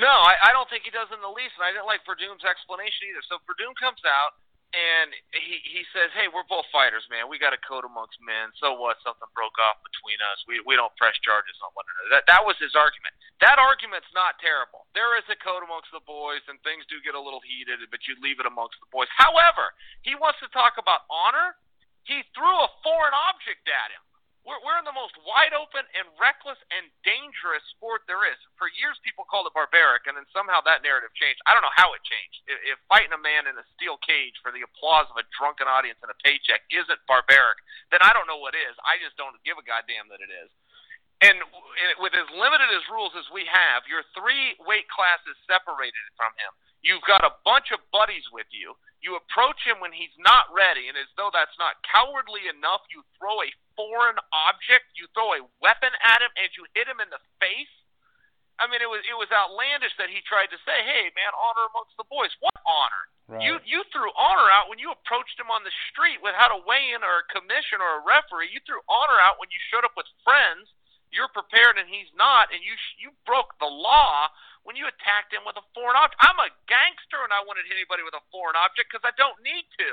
No, 0.00 0.08
I, 0.08 0.48
I 0.48 0.50
don't 0.56 0.64
think 0.72 0.88
he 0.88 0.92
does 0.92 1.12
in 1.12 1.20
the 1.20 1.28
least, 1.28 1.60
and 1.60 1.64
I 1.68 1.76
didn't 1.76 1.84
like 1.84 2.00
Werdum's 2.08 2.42
explanation 2.42 3.12
either. 3.12 3.20
So 3.28 3.36
Werdum 3.44 3.76
comes 3.76 4.00
out 4.08 4.32
and 4.70 5.10
he 5.34 5.58
he 5.66 5.82
says, 5.90 6.14
"Hey, 6.14 6.30
we're 6.30 6.46
both 6.46 6.66
fighters, 6.70 7.02
man. 7.10 7.26
We 7.26 7.42
got 7.42 7.50
a 7.50 7.60
code 7.66 7.82
amongst 7.82 8.16
men. 8.22 8.54
So 8.62 8.78
what? 8.78 9.02
Something 9.02 9.26
broke 9.34 9.58
off 9.58 9.82
between 9.82 10.22
us. 10.30 10.38
We 10.46 10.62
we 10.62 10.78
don't 10.78 10.94
press 10.94 11.18
charges 11.26 11.58
on 11.60 11.74
one 11.74 11.84
another." 11.90 12.10
That 12.16 12.24
that 12.30 12.42
was 12.46 12.54
his 12.62 12.78
argument. 12.78 13.12
That 13.42 13.58
argument's 13.58 14.10
not 14.14 14.38
terrible. 14.38 14.86
There 14.94 15.18
is 15.18 15.26
a 15.26 15.36
code 15.42 15.66
amongst 15.66 15.90
the 15.90 16.02
boys, 16.06 16.40
and 16.46 16.62
things 16.62 16.86
do 16.86 17.02
get 17.02 17.18
a 17.18 17.20
little 17.20 17.42
heated, 17.42 17.82
but 17.90 18.06
you 18.06 18.14
leave 18.22 18.38
it 18.38 18.46
amongst 18.46 18.78
the 18.78 18.88
boys. 18.94 19.10
However, 19.18 19.74
he 20.06 20.14
wants 20.14 20.38
to 20.40 20.48
talk 20.54 20.78
about 20.78 21.02
honor. 21.10 21.58
He 22.06 22.22
threw 22.32 22.56
a 22.62 22.70
foreign 22.86 23.12
object 23.12 23.66
at 23.66 23.90
him. 23.90 24.02
We're, 24.50 24.58
we're 24.66 24.82
in 24.82 24.88
the 24.88 24.98
most 24.98 25.14
wide 25.22 25.54
open 25.54 25.86
and 25.94 26.10
reckless 26.18 26.58
and 26.74 26.90
dangerous 27.06 27.62
sport 27.70 28.02
there 28.10 28.26
is. 28.26 28.34
For 28.58 28.66
years, 28.74 28.98
people 29.06 29.22
called 29.22 29.46
it 29.46 29.54
barbaric, 29.54 30.10
and 30.10 30.18
then 30.18 30.26
somehow 30.34 30.58
that 30.66 30.82
narrative 30.82 31.14
changed. 31.14 31.38
I 31.46 31.54
don't 31.54 31.62
know 31.62 31.78
how 31.78 31.94
it 31.94 32.02
changed. 32.02 32.42
If, 32.50 32.74
if 32.74 32.76
fighting 32.90 33.14
a 33.14 33.22
man 33.22 33.46
in 33.46 33.54
a 33.54 33.66
steel 33.78 34.02
cage 34.02 34.34
for 34.42 34.50
the 34.50 34.66
applause 34.66 35.06
of 35.06 35.22
a 35.22 35.24
drunken 35.38 35.70
audience 35.70 36.02
and 36.02 36.10
a 36.10 36.18
paycheck 36.26 36.66
isn't 36.74 36.98
barbaric, 37.06 37.62
then 37.94 38.02
I 38.02 38.10
don't 38.10 38.26
know 38.26 38.42
what 38.42 38.58
is. 38.58 38.74
I 38.82 38.98
just 38.98 39.14
don't 39.14 39.38
give 39.46 39.54
a 39.54 39.62
goddamn 39.62 40.10
that 40.10 40.18
it 40.18 40.34
is. 40.34 40.50
And 41.22 41.38
with 42.02 42.16
as 42.18 42.26
limited 42.34 42.74
as 42.74 42.82
rules 42.90 43.14
as 43.14 43.28
we 43.30 43.46
have, 43.46 43.86
you're 43.86 44.08
three 44.18 44.58
weight 44.66 44.90
classes 44.90 45.38
separated 45.46 46.02
from 46.18 46.34
him. 46.40 46.50
You've 46.80 47.04
got 47.04 47.20
a 47.22 47.36
bunch 47.44 47.76
of 47.76 47.84
buddies 47.92 48.24
with 48.32 48.48
you. 48.50 48.72
You 49.04 49.20
approach 49.20 49.60
him 49.68 49.84
when 49.84 49.92
he's 49.92 50.12
not 50.16 50.48
ready, 50.48 50.88
and 50.88 50.96
as 50.96 51.08
though 51.16 51.28
that's 51.28 51.56
not 51.60 51.76
cowardly 51.84 52.48
enough, 52.48 52.80
you 52.88 53.04
throw 53.20 53.36
a 53.44 53.52
foreign 53.80 54.20
object, 54.28 54.92
you 54.92 55.08
throw 55.16 55.32
a 55.32 55.48
weapon 55.64 55.88
at 56.04 56.20
him, 56.20 56.28
and 56.36 56.52
you 56.52 56.68
hit 56.76 56.84
him 56.84 57.00
in 57.00 57.08
the 57.08 57.22
face. 57.40 57.72
I 58.60 58.68
mean, 58.68 58.84
it 58.84 58.92
was 58.92 59.00
it 59.08 59.16
was 59.16 59.32
outlandish 59.32 59.96
that 59.96 60.12
he 60.12 60.20
tried 60.28 60.52
to 60.52 60.60
say, 60.68 60.84
"Hey, 60.84 61.08
man, 61.16 61.32
honor 61.32 61.64
amongst 61.72 61.96
the 61.96 62.04
boys." 62.12 62.28
What 62.44 62.60
honor? 62.68 63.04
Right. 63.24 63.40
You 63.40 63.56
you 63.64 63.80
threw 63.88 64.12
honor 64.12 64.52
out 64.52 64.68
when 64.68 64.76
you 64.76 64.92
approached 64.92 65.40
him 65.40 65.48
on 65.48 65.64
the 65.64 65.72
street 65.88 66.20
without 66.20 66.52
a 66.52 66.60
weigh-in 66.60 67.00
or 67.00 67.24
a 67.24 67.30
commission 67.32 67.80
or 67.80 68.04
a 68.04 68.04
referee. 68.04 68.52
You 68.52 68.60
threw 68.68 68.84
honor 68.84 69.16
out 69.16 69.40
when 69.40 69.48
you 69.48 69.60
showed 69.72 69.88
up 69.88 69.96
with 69.96 70.04
friends. 70.20 70.68
You're 71.08 71.32
prepared 71.32 71.80
and 71.80 71.88
he's 71.88 72.12
not, 72.12 72.52
and 72.52 72.60
you 72.60 72.76
you 73.00 73.16
broke 73.24 73.56
the 73.64 73.72
law 73.72 74.28
when 74.68 74.76
you 74.76 74.84
attacked 74.84 75.32
him 75.32 75.48
with 75.48 75.56
a 75.56 75.64
foreign 75.72 75.96
object. 75.96 76.20
I'm 76.20 76.36
a 76.36 76.52
gangster 76.68 77.24
and 77.24 77.32
I 77.32 77.40
wouldn't 77.40 77.64
hit 77.64 77.80
anybody 77.80 78.04
with 78.04 78.12
a 78.12 78.24
foreign 78.28 78.60
object 78.60 78.92
because 78.92 79.08
I 79.08 79.16
don't 79.16 79.40
need 79.40 79.64
to. 79.80 79.90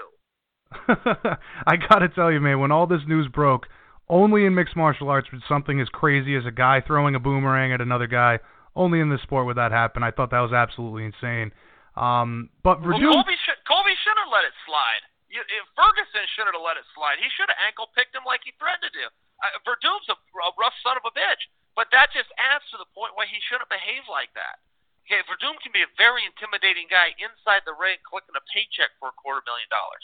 I 1.72 1.80
gotta 1.80 2.10
tell 2.10 2.32
you, 2.32 2.44
man, 2.44 2.60
when 2.60 2.76
all 2.76 2.88
this 2.88 3.06
news 3.08 3.28
broke, 3.32 3.68
only 4.10 4.46
in 4.46 4.56
mixed 4.56 4.76
martial 4.76 5.10
arts 5.10 5.28
would 5.32 5.42
something 5.48 5.80
as 5.80 5.90
crazy 5.90 6.36
as 6.36 6.46
a 6.46 6.52
guy 6.52 6.82
throwing 6.82 7.16
a 7.16 7.20
boomerang 7.20 7.74
at 7.74 7.82
another 7.82 8.08
guy. 8.08 8.40
Only 8.76 9.00
in 9.02 9.10
this 9.10 9.22
sport 9.26 9.46
would 9.50 9.58
that 9.58 9.72
happen. 9.72 10.04
I 10.04 10.12
thought 10.12 10.32
that 10.32 10.46
was 10.46 10.54
absolutely 10.54 11.06
insane. 11.06 11.52
Um, 11.98 12.54
but 12.62 12.78
well, 12.80 12.94
Colby 12.94 13.34
should 13.42 13.58
Colby 13.66 13.98
should 14.06 14.18
have 14.22 14.30
let 14.30 14.46
it 14.46 14.54
slide. 14.70 15.02
You, 15.28 15.42
if 15.42 15.66
Ferguson 15.74 16.24
should 16.38 16.46
have 16.46 16.56
let 16.62 16.78
it 16.78 16.86
slide. 16.94 17.18
He 17.18 17.28
should 17.34 17.50
have 17.50 17.60
ankle 17.60 17.90
picked 17.98 18.14
him 18.14 18.24
like 18.24 18.46
he 18.46 18.54
threatened 18.62 18.86
to 18.86 18.94
do. 18.94 19.10
Uh, 19.42 19.58
Werdum's 19.66 20.08
a, 20.08 20.16
a 20.16 20.50
rough 20.56 20.78
son 20.86 20.96
of 20.96 21.04
a 21.10 21.12
bitch. 21.12 21.42
But 21.74 21.90
that 21.94 22.10
just 22.14 22.30
adds 22.42 22.66
to 22.74 22.78
the 22.82 22.90
point 22.94 23.14
why 23.14 23.30
he 23.30 23.38
shouldn't 23.50 23.70
behave 23.70 24.06
like 24.10 24.34
that. 24.34 24.62
Okay, 25.06 25.22
Werdum 25.26 25.58
can 25.62 25.74
be 25.74 25.86
a 25.86 25.92
very 25.98 26.26
intimidating 26.26 26.90
guy 26.90 27.16
inside 27.18 27.64
the 27.64 27.78
ring, 27.78 28.02
collecting 28.04 28.36
a 28.36 28.44
paycheck 28.50 28.92
for 29.02 29.10
a 29.10 29.16
quarter 29.16 29.42
million 29.46 29.70
dollars. 29.74 30.04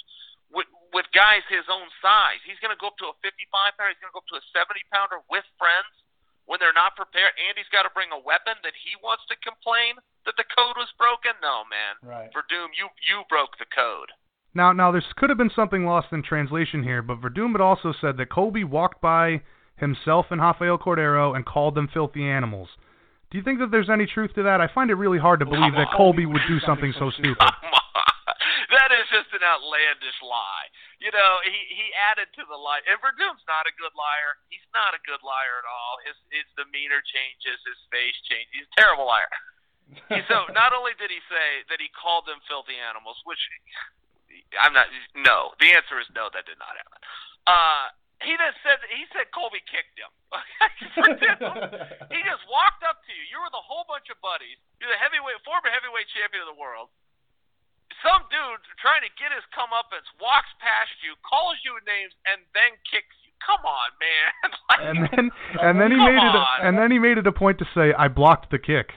With, 0.53 0.69
with 0.93 1.09
guys 1.17 1.41
his 1.49 1.65
own 1.67 1.89
size, 1.99 2.39
he's 2.45 2.61
going 2.61 2.73
to 2.73 2.77
go 2.77 2.93
up 2.93 2.97
to 3.01 3.09
a 3.09 3.15
55 3.25 3.73
pounder. 3.73 3.89
He's 3.89 4.01
going 4.01 4.13
to 4.13 4.17
go 4.17 4.21
up 4.21 4.29
to 4.29 4.37
a 4.37 4.45
70 4.53 4.77
pounder 4.93 5.19
with 5.27 5.45
friends 5.57 5.89
when 6.45 6.61
they're 6.61 6.75
not 6.75 6.93
prepared. 6.93 7.33
Andy's 7.41 7.69
got 7.73 7.89
to 7.89 7.91
bring 7.97 8.13
a 8.13 8.21
weapon 8.21 8.53
that 8.61 8.77
he 8.77 8.93
wants 9.01 9.25
to 9.33 9.35
complain 9.41 9.97
that 10.29 10.37
the 10.37 10.47
code 10.53 10.77
was 10.77 10.91
broken. 11.01 11.33
No, 11.41 11.65
man. 11.65 11.97
Right. 12.05 12.29
Werdum, 12.31 12.71
you 12.77 12.87
you 13.03 13.25
broke 13.27 13.57
the 13.57 13.69
code. 13.73 14.13
Now, 14.53 14.71
now, 14.71 14.91
this 14.91 15.05
could 15.17 15.29
have 15.29 15.37
been 15.37 15.49
something 15.49 15.85
lost 15.85 16.13
in 16.13 16.21
translation 16.21 16.83
here, 16.83 17.01
but 17.01 17.21
Werdum 17.21 17.53
had 17.53 17.61
also 17.61 17.93
said 17.99 18.17
that 18.17 18.29
Colby 18.29 18.63
walked 18.63 19.01
by 19.01 19.41
himself 19.77 20.27
and 20.29 20.39
Rafael 20.39 20.77
Cordeiro 20.77 21.35
and 21.35 21.45
called 21.45 21.75
them 21.75 21.89
filthy 21.91 22.23
animals. 22.23 22.69
Do 23.31 23.37
you 23.39 23.43
think 23.43 23.59
that 23.59 23.71
there's 23.71 23.89
any 23.89 24.05
truth 24.05 24.31
to 24.35 24.43
that? 24.43 24.61
I 24.61 24.67
find 24.67 24.91
it 24.91 24.95
really 24.95 25.17
hard 25.17 25.39
to 25.39 25.45
believe 25.45 25.73
that 25.73 25.87
Colby 25.97 26.27
would 26.27 26.43
do 26.47 26.59
something 26.59 26.93
so 26.99 27.09
stupid. 27.09 27.41
that 28.73 28.91
is 28.93 29.07
just 29.09 29.29
an 29.33 29.43
outlandish 29.45 30.19
lie. 30.23 30.67
You 31.01 31.11
know, 31.13 31.31
he 31.45 31.57
he 31.73 31.91
added 31.95 32.29
to 32.37 32.43
the 32.47 32.57
lie. 32.57 32.81
And 32.89 32.97
Werdum's 33.03 33.43
not 33.45 33.69
a 33.69 33.73
good 33.75 33.93
liar. 33.93 34.39
He's 34.49 34.65
not 34.73 34.97
a 34.97 35.01
good 35.03 35.21
liar 35.21 35.61
at 35.61 35.67
all. 35.67 35.99
His 36.05 36.17
his 36.31 36.47
demeanor 36.57 37.01
changes, 37.03 37.59
his 37.65 37.79
face 37.93 38.17
changes. 38.25 38.51
He's 38.53 38.69
a 38.69 38.75
terrible 38.79 39.05
liar. 39.05 39.31
so 40.31 40.47
not 40.57 40.71
only 40.71 40.95
did 40.97 41.11
he 41.11 41.21
say 41.27 41.65
that 41.67 41.77
he 41.81 41.91
called 41.91 42.25
them 42.25 42.39
filthy 42.47 42.77
animals, 42.77 43.19
which 43.27 43.41
I'm 44.57 44.73
not. 44.73 44.87
No, 45.17 45.53
the 45.59 45.73
answer 45.73 45.99
is 45.99 46.07
no. 46.13 46.29
That 46.31 46.45
did 46.47 46.57
not 46.57 46.73
happen. 46.73 46.99
Uh, 47.43 47.91
he 48.23 48.33
just 48.39 48.57
said 48.63 48.79
he 48.87 49.03
said 49.11 49.27
Colby 49.35 49.59
kicked 49.67 49.99
him. 49.99 50.11
he 52.13 52.19
just 52.23 52.43
walked 52.47 52.81
up 52.87 53.03
to 53.03 53.11
you. 53.11 53.23
You 53.27 53.43
were 53.43 53.51
the 53.51 53.61
whole 53.61 53.83
bunch 53.85 54.07
of 54.07 54.17
buddies. 54.23 54.57
You're 54.79 54.89
the 54.89 55.01
heavyweight 55.01 55.43
former 55.43 55.69
heavyweight 55.69 56.07
champion 56.15 56.47
of 56.47 56.49
the 56.55 56.59
world. 56.59 56.89
Some 58.03 58.27
dude 58.27 58.59
trying 58.83 58.99
to 59.07 59.11
get 59.15 59.31
his 59.31 59.47
comeuppance 59.55 60.05
walks 60.19 60.51
past 60.59 60.91
you, 60.99 61.15
calls 61.23 61.55
you 61.63 61.79
names, 61.87 62.11
and 62.27 62.43
then 62.51 62.75
kicks 62.83 63.15
you. 63.23 63.31
Come 63.39 63.63
on, 63.63 63.89
man. 63.99 64.31
like, 64.69 64.83
and 64.83 64.99
then 65.07 65.25
and 65.59 65.75
then 65.79 65.91
he 65.91 65.99
made 65.99 66.19
it 66.19 66.35
a, 66.35 66.43
and 66.63 66.75
then 66.75 66.91
he 66.91 66.99
made 66.99 67.15
it 67.15 67.27
a 67.27 67.31
point 67.31 67.59
to 67.63 67.67
say 67.71 67.95
I 67.95 68.11
blocked 68.11 68.51
the 68.51 68.59
kick. 68.59 68.91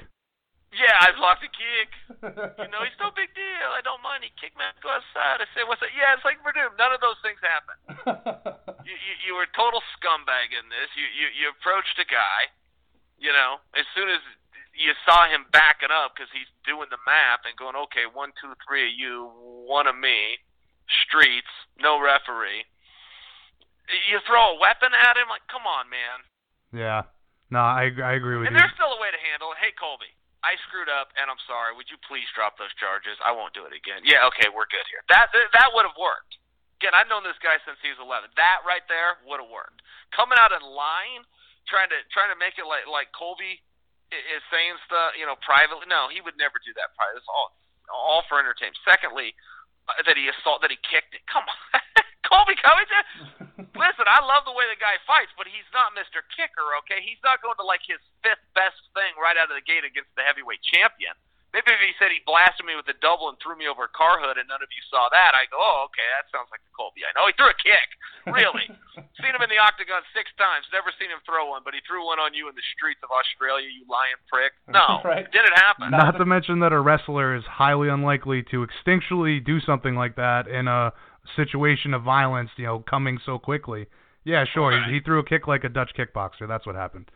Yeah, 0.75 0.93
I 1.01 1.15
blocked 1.17 1.41
the 1.41 1.51
kick. 1.51 1.91
you 2.61 2.69
know, 2.69 2.85
it's 2.85 2.99
no 3.01 3.09
big 3.15 3.33
deal. 3.33 3.71
I 3.73 3.81
don't 3.81 4.03
mind. 4.05 4.27
He 4.27 4.31
kicked 4.37 4.59
me. 4.61 4.67
Go 4.85 4.93
outside. 4.93 5.41
I 5.41 5.49
say, 5.57 5.65
what's 5.65 5.81
that? 5.81 5.95
Yeah, 5.97 6.13
it's 6.13 6.27
like 6.27 6.37
Werdum. 6.45 6.77
None 6.77 6.93
of 6.93 7.01
those 7.01 7.17
things 7.25 7.41
happen. 7.41 7.77
you, 8.87 8.95
you 8.95 9.13
you 9.25 9.33
were 9.39 9.49
a 9.49 9.55
total 9.57 9.81
scumbag 9.97 10.53
in 10.53 10.69
this. 10.69 10.91
You 10.99 11.07
you 11.11 11.27
you 11.33 11.47
approached 11.55 11.97
a 12.03 12.07
guy. 12.07 12.51
You 13.17 13.33
know, 13.33 13.65
as 13.73 13.89
soon 13.97 14.13
as 14.13 14.21
you 14.77 14.93
saw 15.09 15.25
him 15.27 15.49
backing 15.51 15.93
up 15.93 16.13
because 16.15 16.29
he's 16.31 16.49
doing 16.69 16.89
the 16.93 17.01
math 17.09 17.45
and 17.49 17.57
going, 17.57 17.77
okay, 17.89 18.05
one, 18.07 18.33
two, 18.37 18.53
three 18.65 18.89
of 18.89 18.95
you, 18.95 19.33
one 19.65 19.89
of 19.89 19.97
me, 19.97 20.37
streets, 21.05 21.51
no 21.81 21.97
referee. 21.97 22.65
You 24.11 24.21
throw 24.29 24.57
a 24.57 24.61
weapon 24.61 24.93
at 24.93 25.17
him, 25.17 25.31
like, 25.31 25.47
come 25.49 25.65
on, 25.65 25.89
man. 25.89 26.19
Yeah. 26.75 27.09
No, 27.49 27.63
I 27.63 27.95
I 28.03 28.19
agree 28.19 28.35
with 28.37 28.51
and 28.51 28.55
you. 28.55 28.59
And 28.59 28.59
there's 28.59 28.75
still 28.75 28.91
a 28.91 28.99
way 28.99 29.15
to 29.15 29.21
handle 29.23 29.55
it. 29.55 29.63
Hey, 29.63 29.71
Colby, 29.79 30.11
I 30.43 30.59
screwed 30.67 30.91
up, 30.91 31.15
and 31.15 31.31
I'm 31.31 31.39
sorry. 31.47 31.71
Would 31.79 31.87
you 31.87 31.99
please 32.03 32.27
drop 32.35 32.59
those 32.59 32.75
charges? 32.75 33.15
I 33.23 33.31
won't 33.31 33.55
do 33.55 33.63
it 33.71 33.75
again. 33.75 34.03
Yeah, 34.03 34.27
okay, 34.35 34.51
we're 34.51 34.67
good 34.67 34.83
here. 34.91 35.07
That 35.07 35.31
that 35.31 35.71
would 35.71 35.87
have 35.87 35.95
worked. 35.95 36.43
Again, 36.83 36.93
I've 36.93 37.07
known 37.07 37.23
this 37.23 37.39
guy 37.39 37.57
since 37.63 37.79
he 37.81 37.89
was 37.89 38.03
11. 38.03 38.35
That 38.37 38.67
right 38.67 38.85
there 38.91 39.23
would 39.25 39.41
have 39.41 39.49
worked. 39.49 39.81
Coming 40.13 40.37
out 40.37 40.53
in 40.53 40.61
line, 40.61 41.23
trying 41.71 41.89
to 41.95 42.03
trying 42.11 42.35
to 42.35 42.39
make 42.39 42.59
it 42.59 42.67
like 42.67 42.91
like 42.91 43.15
Colby 43.15 43.63
is 44.13 44.43
saying 44.51 44.79
stuff, 44.87 45.19
you 45.19 45.27
know, 45.27 45.35
privately. 45.43 45.87
No, 45.91 46.07
he 46.07 46.23
would 46.23 46.39
never 46.39 46.63
do 46.63 46.71
that 46.79 46.95
privately. 46.95 47.23
It's 47.23 47.31
all 47.31 47.55
all 47.91 48.23
for 48.27 48.39
entertainment. 48.39 48.79
Secondly, 48.83 49.35
uh, 49.87 50.03
that 50.03 50.19
he 50.19 50.27
assault 50.27 50.63
that 50.63 50.75
he 50.75 50.79
kicked 50.83 51.15
it. 51.15 51.23
Come 51.33 51.47
on, 51.47 51.59
Colby 52.27 52.59
Covington. 52.59 53.05
Listen, 53.79 54.07
I 54.09 54.25
love 54.25 54.43
the 54.49 54.57
way 54.57 54.67
the 54.67 54.79
guy 54.81 54.99
fights, 55.07 55.31
but 55.39 55.47
he's 55.47 55.67
not 55.71 55.95
Mr. 55.95 56.25
Kicker. 56.35 56.75
Okay, 56.83 57.05
he's 57.05 57.21
not 57.23 57.45
going 57.45 57.57
to 57.61 57.67
like 57.67 57.85
his 57.85 58.01
fifth 58.25 58.43
best 58.57 58.79
thing 58.97 59.15
right 59.21 59.39
out 59.39 59.53
of 59.53 59.57
the 59.57 59.65
gate 59.65 59.87
against 59.87 60.11
the 60.19 60.25
heavyweight 60.25 60.65
champion. 60.65 61.15
Maybe 61.57 61.73
if 61.73 61.81
he 61.81 61.97
said 61.97 62.13
he 62.13 62.21
blasted 62.29 62.69
me 62.69 62.77
with 62.77 62.85
a 62.93 62.97
double 63.01 63.33
and 63.33 63.41
threw 63.41 63.57
me 63.57 63.65
over 63.65 63.89
a 63.89 63.93
car 63.97 64.21
hood 64.21 64.37
and 64.37 64.45
none 64.45 64.61
of 64.61 64.69
you 64.69 64.83
saw 64.93 65.09
that, 65.09 65.33
I 65.33 65.49
go, 65.49 65.57
oh, 65.57 65.89
okay, 65.89 66.05
that 66.13 66.29
sounds 66.29 66.53
like 66.53 66.61
the 66.61 66.69
Colby 66.77 67.01
I 67.09 67.17
know. 67.17 67.25
He 67.25 67.33
threw 67.33 67.49
a 67.49 67.57
kick. 67.57 67.89
Really. 68.29 68.69
seen 69.25 69.33
him 69.33 69.41
in 69.41 69.49
the 69.49 69.57
octagon 69.57 70.05
six 70.13 70.29
times. 70.37 70.69
Never 70.69 70.93
seen 71.01 71.09
him 71.09 71.25
throw 71.25 71.49
one, 71.49 71.65
but 71.65 71.73
he 71.73 71.81
threw 71.89 72.05
one 72.05 72.21
on 72.21 72.37
you 72.37 72.53
in 72.53 72.55
the 72.61 72.67
streets 72.77 73.01
of 73.01 73.09
Australia, 73.09 73.73
you 73.73 73.89
lying 73.89 74.21
prick. 74.29 74.53
No. 74.69 75.01
Right. 75.01 75.25
Did 75.33 75.49
it 75.49 75.57
happen? 75.57 75.89
Not 75.89 76.21
to 76.21 76.29
mention 76.29 76.61
that 76.61 76.77
a 76.77 76.81
wrestler 76.81 77.33
is 77.33 77.45
highly 77.49 77.89
unlikely 77.89 78.45
to 78.53 78.61
instinctually 78.61 79.41
do 79.41 79.57
something 79.65 79.97
like 79.97 80.17
that 80.21 80.49
in 80.49 80.69
a 80.69 80.93
situation 81.41 81.95
of 81.95 82.03
violence, 82.05 82.51
you 82.61 82.69
know, 82.69 82.85
coming 82.85 83.17
so 83.25 83.39
quickly. 83.39 83.87
Yeah, 84.25 84.45
sure. 84.45 84.77
Right. 84.77 84.85
He, 84.89 84.95
he 84.95 85.01
threw 85.01 85.21
a 85.21 85.25
kick 85.25 85.47
like 85.47 85.65
a 85.65 85.71
Dutch 85.71 85.93
kickboxer. 85.97 86.47
That's 86.47 86.67
what 86.67 86.75
happened. 86.75 87.09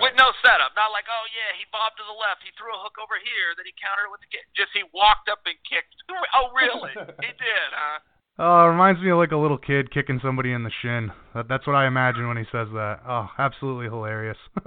With 0.00 0.16
no 0.16 0.32
setup. 0.40 0.72
Not 0.72 0.94
like, 0.94 1.04
oh, 1.10 1.26
yeah, 1.36 1.52
he 1.60 1.68
bobbed 1.68 2.00
to 2.00 2.06
the 2.06 2.16
left. 2.16 2.40
He 2.40 2.52
threw 2.56 2.72
a 2.72 2.80
hook 2.80 2.96
over 2.96 3.20
here. 3.20 3.52
Then 3.52 3.68
he 3.68 3.74
countered 3.76 4.08
it 4.08 4.12
with 4.14 4.24
the 4.24 4.30
kick. 4.32 4.48
Just 4.56 4.72
he 4.72 4.88
walked 4.96 5.28
up 5.28 5.44
and 5.44 5.56
kicked. 5.68 5.92
Oh, 6.32 6.48
really? 6.56 6.92
he 7.26 7.32
did, 7.36 7.70
huh? 7.72 7.98
Oh, 8.38 8.64
it 8.64 8.72
reminds 8.72 9.00
me 9.00 9.10
of 9.10 9.18
like 9.18 9.32
a 9.32 9.36
little 9.36 9.58
kid 9.58 9.92
kicking 9.92 10.20
somebody 10.22 10.52
in 10.52 10.64
the 10.64 10.70
shin. 10.80 11.12
That, 11.34 11.48
that's 11.48 11.66
what 11.66 11.76
I 11.76 11.86
imagine 11.86 12.26
when 12.26 12.36
he 12.36 12.44
says 12.44 12.68
that. 12.72 13.00
Oh, 13.06 13.28
absolutely 13.38 13.86
hilarious. 13.86 14.38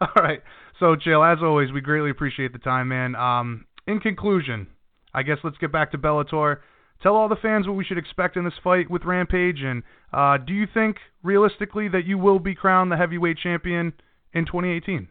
All 0.00 0.08
right. 0.16 0.40
So, 0.80 0.96
Chael, 0.96 1.30
as 1.30 1.42
always, 1.42 1.72
we 1.72 1.80
greatly 1.80 2.10
appreciate 2.10 2.52
the 2.52 2.58
time, 2.58 2.88
man. 2.88 3.16
Um, 3.16 3.66
in 3.86 4.00
conclusion, 4.00 4.68
I 5.12 5.22
guess 5.22 5.38
let's 5.42 5.58
get 5.58 5.72
back 5.72 5.90
to 5.92 5.98
Bellator. 5.98 6.58
Tell 7.02 7.14
all 7.14 7.28
the 7.28 7.36
fans 7.36 7.66
what 7.66 7.76
we 7.76 7.84
should 7.84 7.98
expect 7.98 8.36
in 8.36 8.44
this 8.44 8.58
fight 8.62 8.90
with 8.90 9.04
Rampage, 9.04 9.60
and 9.60 9.82
uh, 10.12 10.36
do 10.36 10.52
you 10.52 10.66
think 10.72 10.96
realistically 11.22 11.88
that 11.88 12.06
you 12.06 12.18
will 12.18 12.40
be 12.40 12.54
crowned 12.56 12.90
the 12.90 12.96
heavyweight 12.96 13.38
champion 13.38 13.92
in 14.38 14.46
2018? 14.46 15.08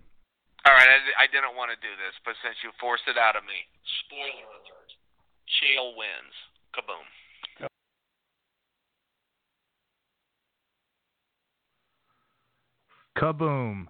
All 0.66 0.74
right, 0.74 0.88
I, 0.88 1.24
I 1.24 1.28
didn't 1.28 1.56
want 1.56 1.72
to 1.72 1.78
do 1.78 1.92
this, 2.00 2.16
but 2.26 2.34
since 2.44 2.56
you 2.64 2.72
forced 2.80 3.04
it 3.08 3.18
out 3.18 3.36
of 3.36 3.44
me, 3.44 3.68
spoiler 4.08 4.48
alert: 4.48 4.90
Chael 5.48 5.96
wins. 5.96 6.36
Kaboom. 6.76 7.08
Kaboom. 13.18 13.88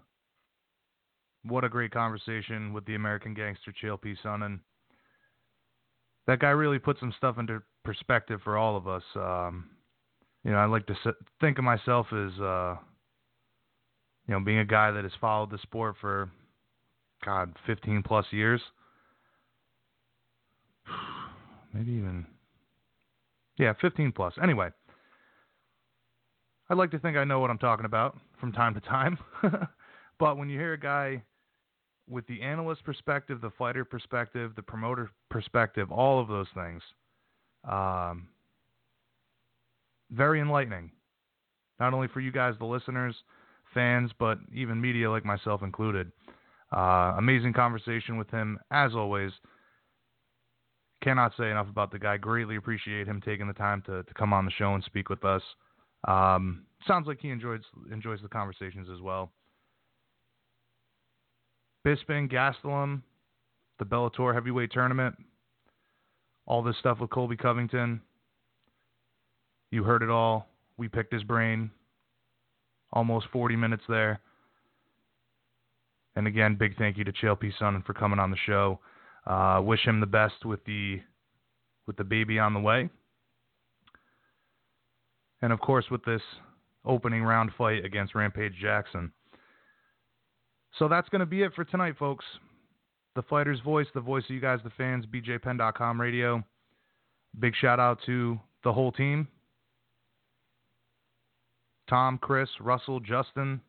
What 1.44 1.64
a 1.64 1.70
great 1.70 1.92
conversation 1.92 2.74
with 2.74 2.86
the 2.86 2.96
American 2.96 3.34
gangster 3.34 3.74
Chael 3.82 4.00
P. 4.00 4.16
Sonnen. 4.24 4.60
That 6.28 6.40
guy 6.40 6.50
really 6.50 6.80
put 6.80 7.00
some 7.00 7.14
stuff 7.18 7.38
into 7.38 7.62
perspective 7.84 8.42
for 8.44 8.58
all 8.58 8.76
of 8.76 8.88
us. 8.88 9.04
Um, 9.16 9.70
you 10.44 10.52
know, 10.52 10.58
I 10.58 10.66
like 10.66 10.86
to 10.88 10.96
think 11.40 11.58
of 11.58 11.64
myself 11.64 12.08
as, 12.12 12.40
uh, 12.40 12.76
you 14.28 14.34
know, 14.34 14.40
being 14.40 14.60
a 14.60 14.66
guy 14.66 14.92
that 14.92 15.04
has 15.04 15.14
followed 15.20 15.52
the 15.52 15.58
sport 15.60 15.96
for, 16.00 16.30
God, 17.26 17.54
15 17.66 18.04
plus 18.04 18.26
years. 18.32 18.62
Maybe 21.74 21.92
even, 21.94 22.26
yeah, 23.58 23.74
15 23.80 24.12
plus. 24.12 24.34
Anyway, 24.42 24.70
I'd 26.70 26.78
like 26.78 26.92
to 26.92 27.00
think 27.00 27.18
I 27.18 27.24
know 27.24 27.40
what 27.40 27.50
I'm 27.50 27.58
talking 27.58 27.86
about 27.86 28.18
from 28.40 28.52
time 28.52 28.74
to 28.74 28.82
time. 28.82 29.18
but 30.20 30.38
when 30.38 30.50
you 30.50 30.60
hear 30.60 30.74
a 30.74 30.80
guy 30.80 31.24
with 32.10 32.28
the 32.28 32.42
analyst 32.42 32.84
perspective, 32.84 33.42
the 33.42 33.52
fighter 33.58 33.86
perspective, 33.86 34.52
the 34.56 34.62
promoter 34.62 35.10
perspective, 35.30 35.92
all 35.92 36.20
of 36.20 36.28
those 36.28 36.48
things, 36.54 36.82
um, 37.70 38.28
very 40.12 40.40
enlightening. 40.42 40.92
Not 41.80 41.94
only 41.94 42.08
for 42.08 42.22
you 42.22 42.32
guys, 42.32 42.56
the 42.60 42.66
listeners, 42.66 43.16
fans, 43.74 44.12
but 44.20 44.38
even 44.54 44.80
media 44.80 45.10
like 45.10 45.26
myself 45.26 45.62
included. 45.64 46.12
Uh, 46.76 47.16
amazing 47.18 47.54
conversation 47.54 48.18
with 48.18 48.30
him, 48.30 48.60
as 48.72 48.94
always. 48.94 49.32
Cannot 51.04 51.32
say 51.38 51.50
enough 51.52 51.70
about 51.70 51.92
the 51.92 52.00
guy. 52.00 52.18
Greatly 52.18 52.56
appreciate 52.56 53.08
him 53.08 53.22
taking 53.22 53.48
the 53.48 53.54
time 53.54 53.82
to, 53.86 54.04
to 54.04 54.14
come 54.16 54.34
on 54.34 54.46
the 54.46 54.52
show 54.52 54.74
and 54.74 54.84
speak 54.84 55.10
with 55.10 55.24
us. 55.24 55.42
Um, 56.08 56.66
sounds 56.88 57.08
like 57.08 57.20
he 57.22 57.30
enjoys 57.30 57.62
enjoys 57.92 58.20
the 58.22 58.28
conversations 58.28 58.88
as 58.94 59.02
well. 59.02 59.32
Bisping, 61.86 62.32
Gastelum, 62.32 63.02
the 63.80 63.86
Bellator 63.86 64.34
heavyweight 64.34 64.72
tournament, 64.72 65.16
all 66.46 66.64
this 66.64 66.78
stuff 66.80 67.00
with 67.00 67.10
Colby 67.10 67.38
Covington. 67.38 68.02
You 69.72 69.84
heard 69.84 70.02
it 70.02 70.10
all. 70.10 70.48
We 70.78 70.88
picked 70.88 71.14
his 71.14 71.24
brain. 71.24 71.72
Almost 72.94 73.28
40 73.32 73.56
minutes 73.56 73.84
there. 73.90 74.20
And 76.16 76.26
again, 76.26 76.56
big 76.56 76.78
thank 76.78 76.98
you 76.98 77.04
to 77.04 77.12
Chael 77.12 77.40
P. 77.40 77.52
Sonnen 77.60 77.86
for 77.86 77.94
coming 77.94 78.20
on 78.20 78.32
the 78.32 78.38
show. 78.46 78.80
Uh, 79.26 79.62
wish 79.64 79.86
him 79.86 80.00
the 80.00 80.08
best 80.08 80.46
with 80.46 80.64
the 80.66 81.02
with 81.86 81.98
the 81.98 82.04
baby 82.04 82.40
on 82.40 82.54
the 82.54 82.60
way. 82.60 82.90
And 85.42 85.54
of 85.54 85.60
course, 85.60 85.86
with 85.92 86.04
this 86.06 86.22
opening 86.86 87.24
round 87.24 87.52
fight 87.58 87.86
against 87.86 88.16
Rampage 88.16 88.56
Jackson. 88.60 89.12
So 90.80 90.88
that's 90.88 91.10
going 91.10 91.20
to 91.20 91.26
be 91.26 91.44
it 91.44 91.54
for 91.54 91.66
tonight, 91.66 91.96
folks. 91.98 92.26
The 93.16 93.22
fighter's 93.24 93.60
voice, 93.62 93.88
the 93.94 94.02
voice 94.02 94.24
of 94.30 94.32
you 94.32 94.42
guys, 94.42 94.60
the 94.64 94.70
fans, 94.72 95.06
BJPenn.com 95.06 96.00
radio. 96.00 96.44
Big 97.40 97.54
shout 97.60 97.80
out 97.80 98.00
to 98.06 98.40
the 98.64 98.74
whole 98.74 98.92
team 98.92 99.28
Tom, 101.90 102.18
Chris, 102.18 102.50
Russell, 102.60 103.00
Justin, 103.00 103.62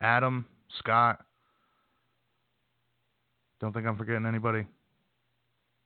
Adam, 0.00 0.46
Scott. 0.78 1.24
Don't 3.60 3.72
think 3.72 3.86
I'm 3.86 3.96
forgetting 3.96 4.26
anybody. 4.26 4.66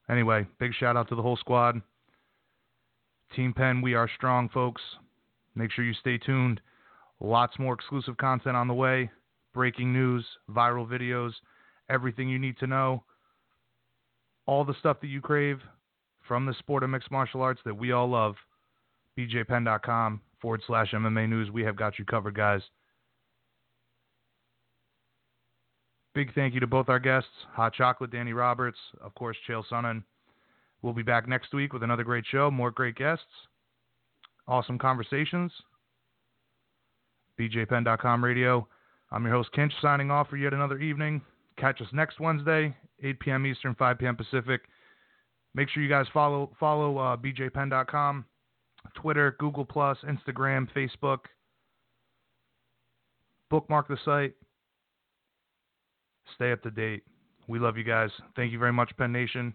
Anyway, 0.09 0.47
big 0.59 0.73
shout 0.75 0.97
out 0.97 1.09
to 1.09 1.15
the 1.15 1.23
whole 1.23 1.37
squad. 1.37 1.81
Team 3.35 3.53
Penn, 3.53 3.83
we 3.83 3.95
are 3.95 4.09
strong, 4.17 4.49
folks. 4.49 4.83
Make 5.55 5.71
sure 5.73 5.85
you 5.85 5.95
stay 5.95 6.19
tuned. 6.19 6.61
Lots 7.21 7.59
more 7.59 7.75
exclusive 7.75 8.17
content 8.17 8.57
on 8.57 8.69
the 8.69 8.75
way. 8.75 9.11
Breaking 9.55 9.93
news, 9.93 10.25
viral 10.51 10.87
videos, 10.87 11.33
everything 11.89 12.29
you 12.29 12.39
need 12.39 12.59
to 12.59 12.67
know. 12.67 13.05
All 14.47 14.65
the 14.65 14.75
stuff 14.79 15.01
that 15.01 15.09
you 15.09 15.21
crave 15.21 15.59
from 16.27 16.47
the 16.47 16.55
sport 16.59 16.83
of 16.83 16.91
mixed 16.91 17.11
martial 17.11 17.43
arts 17.43 17.61
that 17.65 17.77
we 17.77 17.93
all 17.93 18.09
love. 18.09 18.37
BJPenn.com 19.19 20.21
forward 20.41 20.63
slash 20.67 20.93
MMA 20.93 21.29
news. 21.29 21.51
We 21.51 21.63
have 21.63 21.77
got 21.77 21.99
you 21.99 22.05
covered, 22.05 22.35
guys. 22.35 22.61
Big 26.15 26.35
thank 26.35 26.55
you 26.55 26.61
to 26.61 26.67
both 26.67 26.89
our 26.89 26.99
guests, 26.99 27.29
Hot 27.53 27.75
Chocolate, 27.75 28.11
Danny 28.11 28.33
Roberts, 28.33 28.79
of 29.03 29.15
course, 29.15 29.37
Chael 29.47 29.63
Sonnen. 29.71 30.03
We'll 30.81 30.95
be 30.95 31.03
back 31.03 31.29
next 31.29 31.53
week 31.53 31.73
with 31.73 31.83
another 31.83 32.05
great 32.05 32.25
show, 32.31 32.51
more 32.51 32.71
great 32.71 32.95
guests, 32.95 33.25
awesome 34.49 34.79
conversations. 34.79 35.53
BJPenn.com 37.39 38.25
radio. 38.25 38.67
I'm 39.11 39.25
your 39.25 39.35
host, 39.35 39.51
Kinch, 39.55 39.73
signing 39.83 40.11
off 40.11 40.29
for 40.29 40.37
yet 40.37 40.55
another 40.55 40.79
evening. 40.79 41.21
Catch 41.59 41.81
us 41.81 41.89
next 41.93 42.19
Wednesday, 42.19 42.75
8 43.03 43.21
p.m. 43.21 43.47
Eastern, 43.47 43.75
5 43.75 43.99
p.m. 43.99 44.17
Pacific. 44.17 44.63
Make 45.55 45.69
sure 45.71 45.83
you 45.83 45.89
guys 45.89 46.07
follow 46.13 46.51
follow 46.59 46.99
uh, 46.99 47.17
BJPenn.com, 47.17 48.25
Twitter, 48.97 49.37
Google 49.39 49.65
Plus, 49.65 49.99
Instagram, 50.05 50.69
Facebook. 50.75 51.19
Bookmark 53.51 53.87
the 53.89 53.97
site. 54.05 54.35
Stay 56.35 56.51
up 56.51 56.63
to 56.63 56.71
date. 56.71 57.05
We 57.47 57.59
love 57.61 57.77
you 57.77 57.85
guys. 57.85 58.11
Thank 58.35 58.53
you 58.53 58.59
very 58.59 58.73
much, 58.73 58.91
Penn 58.97 59.13
Nation. 59.13 59.55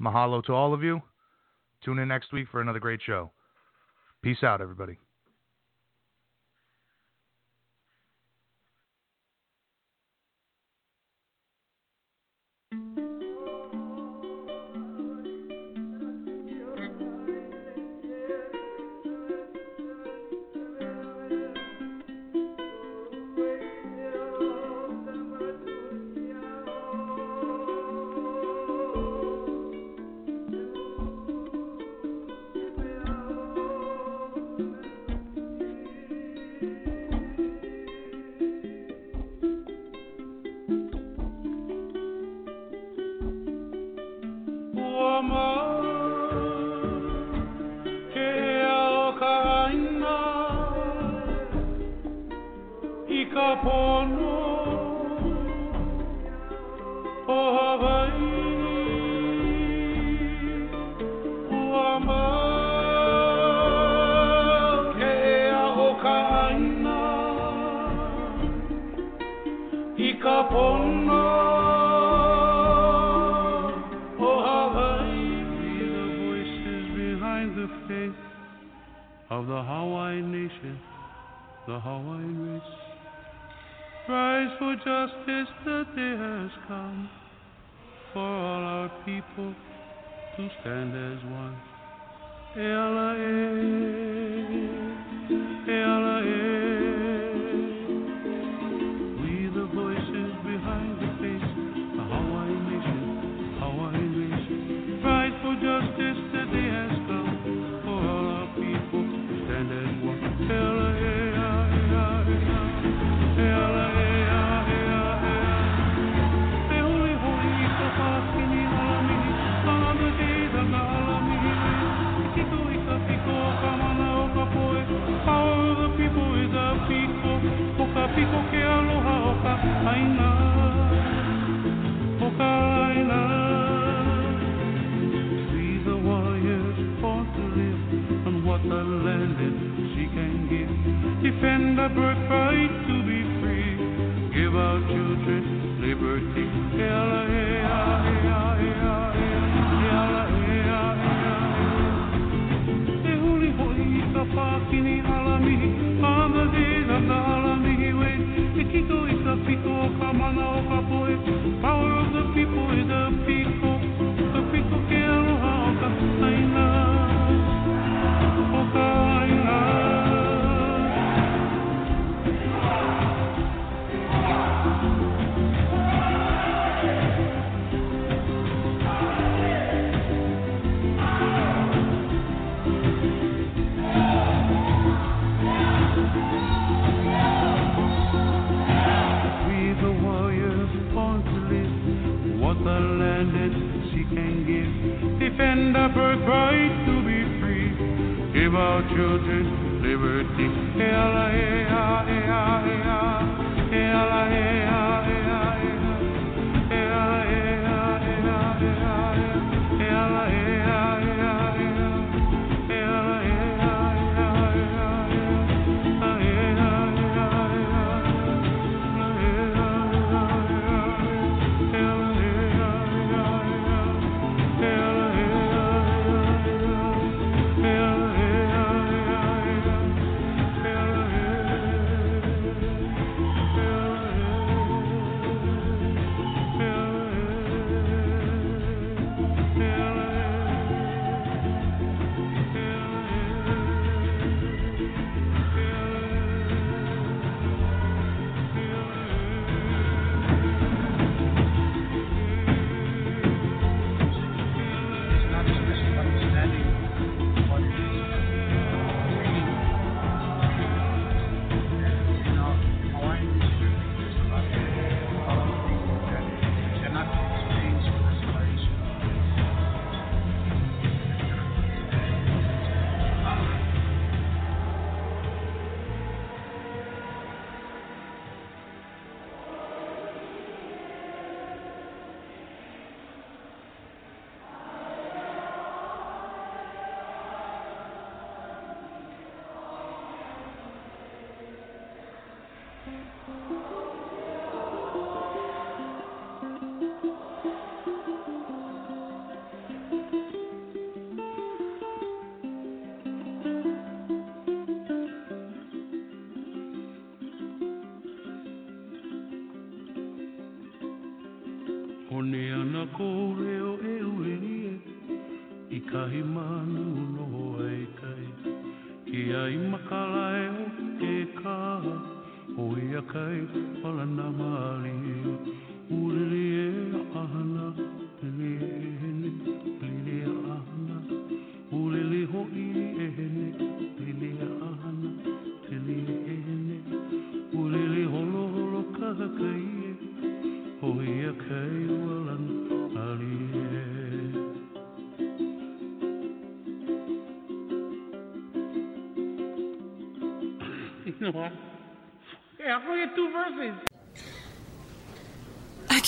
Mahalo 0.00 0.42
to 0.44 0.54
all 0.54 0.72
of 0.72 0.82
you. 0.82 1.02
Tune 1.84 1.98
in 1.98 2.08
next 2.08 2.32
week 2.32 2.48
for 2.50 2.60
another 2.60 2.78
great 2.78 3.00
show. 3.04 3.30
Peace 4.22 4.42
out, 4.42 4.60
everybody. 4.60 4.98